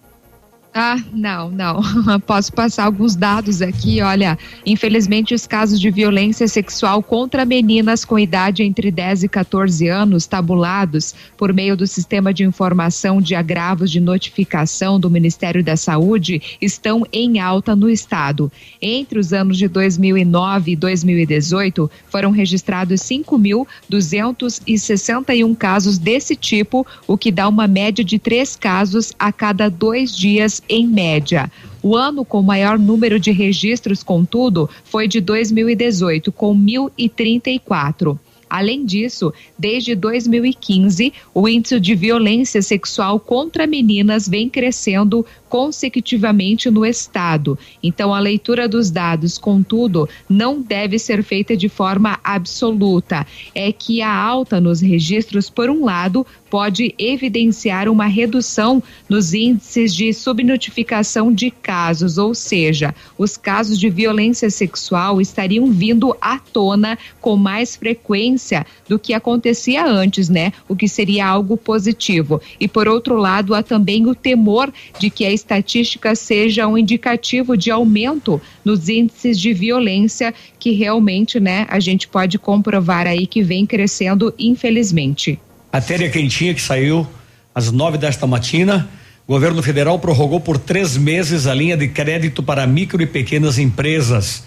ah, 0.74 0.96
não, 1.12 1.50
não. 1.50 1.82
Posso 2.26 2.50
passar 2.50 2.86
alguns 2.86 3.14
dados 3.14 3.60
aqui. 3.60 4.00
Olha, 4.00 4.38
infelizmente, 4.64 5.34
os 5.34 5.46
casos 5.46 5.78
de 5.78 5.90
violência 5.90 6.48
sexual 6.48 7.02
contra 7.02 7.44
meninas 7.44 8.06
com 8.06 8.18
idade 8.18 8.62
entre 8.62 8.90
10 8.90 9.24
e 9.24 9.28
14 9.28 9.86
anos, 9.88 10.26
tabulados 10.26 11.14
por 11.36 11.52
meio 11.52 11.76
do 11.76 11.86
Sistema 11.86 12.32
de 12.32 12.42
Informação 12.42 13.20
de 13.20 13.34
Agravos 13.34 13.90
de 13.90 14.00
Notificação 14.00 14.98
do 14.98 15.10
Ministério 15.10 15.62
da 15.62 15.76
Saúde, 15.76 16.40
estão 16.58 17.06
em 17.12 17.38
alta 17.38 17.76
no 17.76 17.90
estado. 17.90 18.50
Entre 18.80 19.18
os 19.18 19.34
anos 19.34 19.58
de 19.58 19.68
2009 19.68 20.72
e 20.72 20.76
2018, 20.76 21.90
foram 22.08 22.30
registrados 22.30 23.02
5.261 23.02 25.54
casos 25.54 25.98
desse 25.98 26.34
tipo, 26.34 26.86
o 27.06 27.18
que 27.18 27.30
dá 27.30 27.46
uma 27.46 27.66
média 27.66 28.02
de 28.02 28.18
três 28.18 28.56
casos 28.56 29.12
a 29.18 29.30
cada 29.30 29.68
dois 29.68 30.16
dias 30.16 30.61
em 30.68 30.86
média. 30.86 31.50
O 31.82 31.96
ano 31.96 32.24
com 32.24 32.42
maior 32.42 32.78
número 32.78 33.18
de 33.18 33.30
registros, 33.30 34.02
contudo, 34.02 34.68
foi 34.84 35.08
de 35.08 35.20
2018, 35.20 36.30
com 36.30 36.56
1.034. 36.56 38.18
Além 38.52 38.84
disso, 38.84 39.32
desde 39.58 39.94
2015, 39.94 41.10
o 41.32 41.48
índice 41.48 41.80
de 41.80 41.94
violência 41.94 42.60
sexual 42.60 43.18
contra 43.18 43.66
meninas 43.66 44.28
vem 44.28 44.46
crescendo 44.46 45.24
consecutivamente 45.52 46.70
no 46.70 46.82
estado. 46.82 47.58
Então, 47.82 48.14
a 48.14 48.18
leitura 48.18 48.66
dos 48.66 48.90
dados, 48.90 49.36
contudo, 49.36 50.08
não 50.26 50.62
deve 50.62 50.98
ser 50.98 51.22
feita 51.22 51.54
de 51.54 51.68
forma 51.68 52.18
absoluta. 52.24 53.26
É 53.54 53.70
que 53.70 54.00
a 54.00 54.10
alta 54.10 54.58
nos 54.58 54.80
registros, 54.80 55.50
por 55.50 55.68
um 55.68 55.84
lado, 55.84 56.26
pode 56.52 56.94
evidenciar 56.98 57.88
uma 57.88 58.04
redução 58.04 58.82
nos 59.08 59.32
índices 59.32 59.94
de 59.94 60.12
subnotificação 60.12 61.32
de 61.32 61.50
casos, 61.50 62.18
ou 62.18 62.34
seja, 62.34 62.94
os 63.16 63.38
casos 63.38 63.80
de 63.80 63.88
violência 63.88 64.50
sexual 64.50 65.18
estariam 65.18 65.72
vindo 65.72 66.14
à 66.20 66.38
tona 66.38 66.98
com 67.22 67.38
mais 67.38 67.74
frequência 67.74 68.66
do 68.86 68.98
que 68.98 69.14
acontecia 69.14 69.82
antes, 69.86 70.28
né? 70.28 70.52
O 70.68 70.76
que 70.76 70.86
seria 70.86 71.26
algo 71.26 71.56
positivo. 71.56 72.38
E 72.60 72.68
por 72.68 72.86
outro 72.86 73.16
lado, 73.16 73.54
há 73.54 73.62
também 73.62 74.06
o 74.06 74.14
temor 74.14 74.70
de 74.98 75.08
que 75.08 75.24
a 75.24 75.32
estatística 75.42 76.14
seja 76.14 76.66
um 76.66 76.78
indicativo 76.78 77.56
de 77.56 77.70
aumento 77.70 78.40
nos 78.64 78.88
índices 78.88 79.38
de 79.38 79.52
violência 79.52 80.32
que 80.58 80.72
realmente, 80.72 81.38
né, 81.38 81.66
a 81.68 81.78
gente 81.80 82.08
pode 82.08 82.38
comprovar 82.38 83.06
aí 83.06 83.26
que 83.26 83.42
vem 83.42 83.66
crescendo, 83.66 84.32
infelizmente. 84.38 85.38
Matéria 85.72 86.08
quentinha 86.08 86.54
que 86.54 86.62
saiu 86.62 87.06
às 87.54 87.70
nove 87.70 87.98
desta 87.98 88.26
matina. 88.26 88.88
O 89.26 89.32
governo 89.32 89.62
federal 89.62 89.98
prorrogou 89.98 90.40
por 90.40 90.58
três 90.58 90.96
meses 90.96 91.46
a 91.46 91.54
linha 91.54 91.76
de 91.76 91.88
crédito 91.88 92.42
para 92.42 92.66
micro 92.66 93.02
e 93.02 93.06
pequenas 93.06 93.58
empresas. 93.58 94.44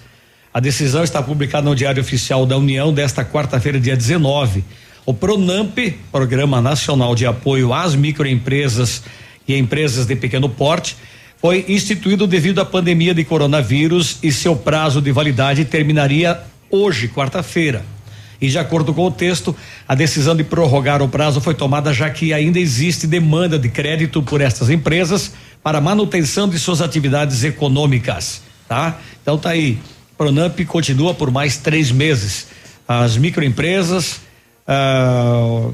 A 0.54 0.60
decisão 0.60 1.04
está 1.04 1.22
publicada 1.22 1.68
no 1.68 1.76
Diário 1.76 2.02
Oficial 2.02 2.46
da 2.46 2.58
União 2.58 2.94
desta 2.94 3.26
quarta-feira, 3.26 3.80
dia 3.80 3.96
19. 3.96 4.64
O 5.06 5.14
Pronamp, 5.14 5.78
Programa 6.12 6.62
Nacional 6.62 7.14
de 7.14 7.26
Apoio 7.26 7.74
às 7.74 7.96
Microempresas 7.96 9.04
e 9.48 9.56
Empresas 9.58 10.06
de 10.06 10.16
Pequeno 10.16 10.50
Porte, 10.50 10.96
foi 11.38 11.66
instituído 11.68 12.26
devido 12.26 12.60
à 12.60 12.66
pandemia 12.66 13.14
de 13.14 13.24
coronavírus 13.24 14.18
e 14.24 14.32
seu 14.32 14.56
prazo 14.56 15.02
de 15.02 15.12
validade 15.12 15.66
terminaria 15.66 16.40
hoje, 16.70 17.08
quarta-feira. 17.08 17.86
E 18.42 18.50
de 18.50 18.58
acordo 18.58 18.94
com 18.94 19.06
o 19.06 19.12
texto, 19.12 19.56
a 19.88 19.96
decisão 19.96 20.36
de 20.36 20.44
prorrogar 20.44 21.02
o 21.02 21.08
prazo 21.08 21.40
foi 21.40 21.54
tomada 21.54 21.94
já 21.94 22.10
que 22.10 22.34
ainda 22.34 22.60
existe 22.60 23.08
demanda 23.08 23.58
de 23.58 23.70
crédito 23.70 24.22
por 24.22 24.42
estas 24.42 24.70
empresas 24.70 25.34
para 25.64 25.80
manutenção 25.80 26.48
de 26.48 26.60
suas 26.60 26.82
atividades 26.82 27.44
econômicas, 27.44 28.42
tá? 28.68 29.00
Então 29.22 29.38
tá 29.38 29.50
aí. 29.50 29.80
Pronamp 30.18 30.60
continua 30.68 31.14
por 31.14 31.30
mais 31.30 31.58
três 31.58 31.92
meses. 31.92 32.48
As 32.88 33.18
microempresas 33.18 34.22
ah, 34.68 35.70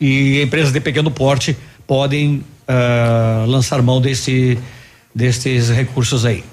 e 0.00 0.40
empresas 0.42 0.72
de 0.72 0.80
pequeno 0.80 1.10
porte 1.10 1.56
podem 1.90 2.44
ah, 2.68 3.44
lançar 3.48 3.82
mão 3.82 4.00
desse, 4.00 4.56
destes 5.12 5.70
recursos 5.70 6.24
aí. 6.24 6.44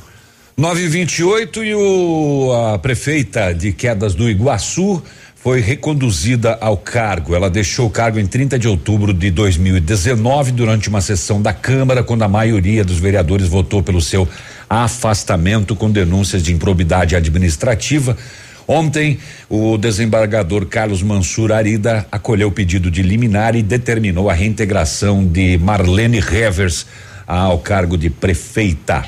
928 0.57 1.64
e 1.64 1.76
o 1.76 2.51
a 2.73 2.80
prefeita 2.80 3.53
de 3.53 3.72
Quedas 3.72 4.15
do 4.15 4.27
Iguaçu 4.27 4.99
foi 5.35 5.61
reconduzida 5.61 6.57
ao 6.59 6.76
cargo. 6.76 7.35
Ela 7.35 7.51
deixou 7.51 7.85
o 7.85 7.89
cargo 7.91 8.18
em 8.18 8.26
30 8.26 8.57
de 8.57 8.68
outubro 8.68 9.14
de 9.14 9.30
2019 9.30 10.53
durante 10.53 10.89
uma 10.89 11.01
sessão 11.01 11.39
da 11.39 11.53
Câmara, 11.53 12.01
quando 12.01 12.23
a 12.23 12.27
maioria 12.27 12.84
dos 12.84 12.97
vereadores 12.97 13.47
votou 13.47 13.84
pelo 13.84 14.01
seu 14.01 14.27
afastamento 14.68 15.76
com 15.76 15.91
denúncias 15.91 16.41
de 16.41 16.51
improbidade 16.51 17.15
administrativa. 17.15 18.18
Ontem, 18.68 19.18
o 19.49 19.77
desembargador 19.77 20.65
Carlos 20.65 21.02
Mansur 21.02 21.53
Arida 21.53 22.06
acolheu 22.11 22.49
o 22.49 22.52
pedido 22.52 22.91
de 22.91 23.02
liminar 23.02 23.56
e 23.56 23.64
determinou 23.64 24.30
a 24.30 24.34
reintegração 24.34 25.26
de 25.26 25.57
Marlene 25.57 26.19
Revers 26.19 26.85
ao 27.26 27.60
cargo 27.60 27.98
de 27.98 28.10
prefeita. 28.10 29.06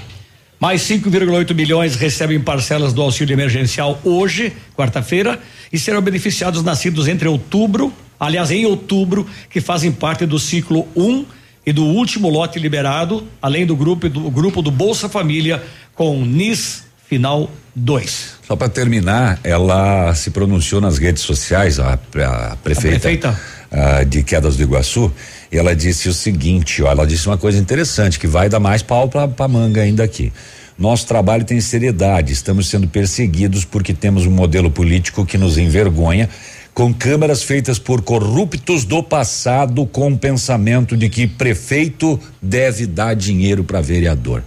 Mais 0.60 0.82
5,8 0.84 1.54
milhões 1.54 1.96
recebem 1.96 2.40
parcelas 2.40 2.94
do 2.94 3.02
auxílio 3.02 3.34
emergencial 3.34 4.00
hoje, 4.04 4.54
quarta-feira, 4.78 5.38
e 5.72 5.78
serão 5.78 6.02
beneficiados 6.02 6.64
nascidos 6.64 7.10
entre 7.10 7.28
outubro, 7.28 7.94
aliás, 8.18 8.52
em 8.52 8.66
outubro, 8.66 9.28
que 9.50 9.60
fazem 9.60 9.92
parte 9.92 10.26
do 10.26 10.40
ciclo 10.40 10.88
1 10.96 11.04
um 11.04 11.26
e 11.66 11.74
do 11.74 11.84
último 11.84 12.30
lote 12.30 12.60
liberado, 12.60 13.28
além 13.42 13.66
do 13.66 13.76
grupo 13.76 14.08
do 14.08 14.32
grupo 14.32 14.62
do 14.62 14.72
Bolsa 14.72 15.08
Família 15.08 15.62
com 15.94 16.26
NIS 16.26 16.89
final 17.10 17.50
2. 17.76 18.36
Só 18.46 18.56
para 18.56 18.70
terminar, 18.70 19.40
ela 19.44 20.14
se 20.14 20.30
pronunciou 20.30 20.80
nas 20.80 21.00
redes 21.00 21.24
sociais, 21.24 21.80
a, 21.80 21.94
a 21.94 21.98
prefeita, 21.98 22.54
a 22.54 22.56
prefeita. 22.56 23.40
Uh, 23.72 24.06
de 24.06 24.24
Quedas 24.24 24.58
do 24.58 24.64
Iguaçu, 24.64 25.12
e 25.52 25.58
ela 25.58 25.76
disse 25.76 26.10
o 26.10 26.14
seguinte, 26.14 26.82
ó, 26.82 26.92
ela 26.92 27.06
disse 27.06 27.28
uma 27.28 27.38
coisa 27.38 27.60
interessante 27.60 28.18
que 28.18 28.26
vai 28.26 28.50
dar 28.50 28.60
mais 28.60 28.82
pau 28.82 29.08
para 29.08 29.48
manga 29.48 29.82
ainda 29.82 30.04
aqui. 30.04 30.34
Nosso 30.78 31.06
trabalho 31.06 31.44
tem 31.44 31.60
seriedade, 31.62 32.34
estamos 32.34 32.68
sendo 32.68 32.88
perseguidos 32.88 33.66
porque 33.66 33.94
temos 33.94 34.26
um 34.26 34.32
modelo 34.32 34.72
político 34.72 35.26
que 35.26 35.38
nos 35.38 35.58
envergonha, 35.58 36.30
com 36.74 36.94
câmaras 36.94 37.44
feitas 37.44 37.78
por 37.78 38.02
corruptos 38.02 38.86
do 38.86 39.04
passado 39.04 39.86
com 39.86 40.12
o 40.14 40.18
pensamento 40.18 40.96
de 40.96 41.10
que 41.10 41.28
prefeito 41.28 42.20
deve 42.42 42.88
dar 42.88 43.16
dinheiro 43.16 43.64
para 43.64 43.82
vereador. 43.82 44.44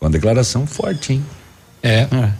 Uma 0.00 0.10
declaração 0.10 0.66
forte, 0.66 1.14
hein? 1.14 1.24
É. 1.82 2.06
é. 2.10 2.30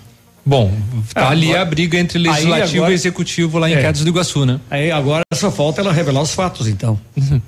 Bom, 0.45 0.73
tá 1.13 1.27
ah, 1.27 1.31
ali 1.31 1.49
agora, 1.49 1.63
a 1.63 1.65
briga 1.65 1.99
entre 1.99 2.19
legislativo 2.19 2.79
agora, 2.79 2.93
e 2.93 2.95
executivo 2.95 3.59
lá 3.59 3.69
em 3.69 3.75
é, 3.75 3.83
Quedas 3.83 4.01
do 4.03 4.09
Iguaçu, 4.09 4.47
né? 4.47 4.59
Aí 4.71 4.91
agora 4.91 5.23
só 5.35 5.51
falta 5.51 5.81
ela 5.83 5.93
revelar 5.93 6.23
os 6.23 6.33
fatos, 6.33 6.67
então. 6.67 6.99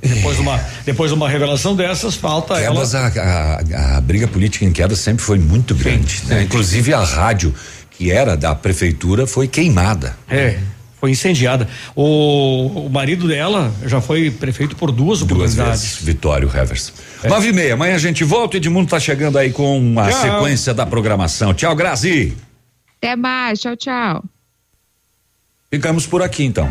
depois, 0.01 0.37
de 0.37 0.43
uma, 0.43 0.61
depois 0.85 1.11
de 1.11 1.17
uma 1.17 1.29
revelação 1.29 1.75
dessas, 1.75 2.15
falta 2.15 2.55
Quedas, 2.55 2.95
ela. 2.95 3.07
A, 3.09 3.95
a, 3.95 3.97
a, 3.97 4.01
briga 4.01 4.29
política 4.29 4.65
em 4.65 4.73
Quedas 4.73 4.99
sempre 4.99 5.25
foi 5.25 5.39
muito 5.39 5.75
grande, 5.75 6.19
sim, 6.19 6.27
né? 6.27 6.39
Sim. 6.39 6.45
Inclusive 6.45 6.93
a 6.93 7.03
rádio, 7.03 7.55
que 7.91 8.11
era 8.11 8.37
da 8.37 8.55
prefeitura, 8.55 9.27
foi 9.27 9.49
queimada. 9.49 10.17
É. 10.29 10.59
Foi 11.03 11.11
incendiada. 11.11 11.69
O, 11.97 12.87
o 12.87 12.89
marido 12.89 13.27
dela 13.27 13.75
já 13.87 14.01
foi 14.01 14.31
prefeito 14.31 14.77
por 14.77 14.93
duas, 14.93 15.19
duas 15.19 15.23
oportunidades. 15.23 15.83
Vezes, 15.83 16.01
Vitório 16.01 16.47
Revers. 16.47 16.93
É. 17.25 17.29
Nove 17.29 17.49
e 17.49 17.53
meia, 17.53 17.75
amanhã 17.75 17.97
a 17.97 17.99
gente 17.99 18.23
volta. 18.23 18.57
Edmundo 18.57 18.89
tá 18.89 19.01
chegando 19.01 19.37
aí 19.37 19.51
com 19.51 19.99
a 19.99 20.09
tchau. 20.09 20.21
sequência 20.21 20.73
da 20.73 20.87
programação. 20.87 21.53
Tchau, 21.53 21.75
Grazi. 21.75 22.37
Até 22.99 23.17
mais, 23.17 23.59
tchau, 23.59 23.75
tchau. 23.75 24.25
Ficamos 25.69 26.07
por 26.07 26.23
aqui 26.23 26.45
então. 26.45 26.71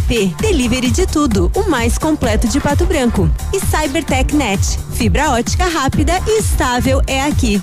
app. 0.00 0.34
Delivery 0.40 0.90
de 0.90 1.06
tudo, 1.06 1.50
o 1.54 1.68
mais 1.68 1.98
completo 1.98 2.48
de 2.48 2.60
Pato 2.60 2.84
Branco. 2.86 3.30
E 3.52 3.60
Cybertech 3.60 4.34
Net. 4.34 4.78
Fibra 4.92 5.30
ótica 5.30 5.66
rápida 5.68 6.20
e 6.26 6.40
estável 6.40 7.02
é 7.06 7.22
aqui. 7.22 7.62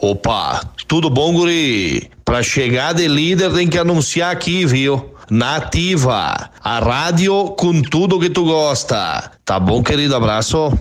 Opa, 0.00 0.62
tudo 0.86 1.08
bom, 1.08 1.32
guri? 1.32 2.10
Pra 2.24 2.42
chegar 2.42 2.92
de 2.92 3.08
líder 3.08 3.52
tem 3.52 3.68
que 3.68 3.78
anunciar 3.78 4.32
aqui, 4.32 4.66
viu? 4.66 5.12
Nativa, 5.30 6.50
a 6.62 6.78
rádio 6.78 7.46
com 7.58 7.82
tudo 7.82 8.20
que 8.20 8.30
tu 8.30 8.44
gosta. 8.44 9.32
Tá 9.44 9.58
bom, 9.58 9.82
querido? 9.82 10.14
Abraço. 10.14 10.76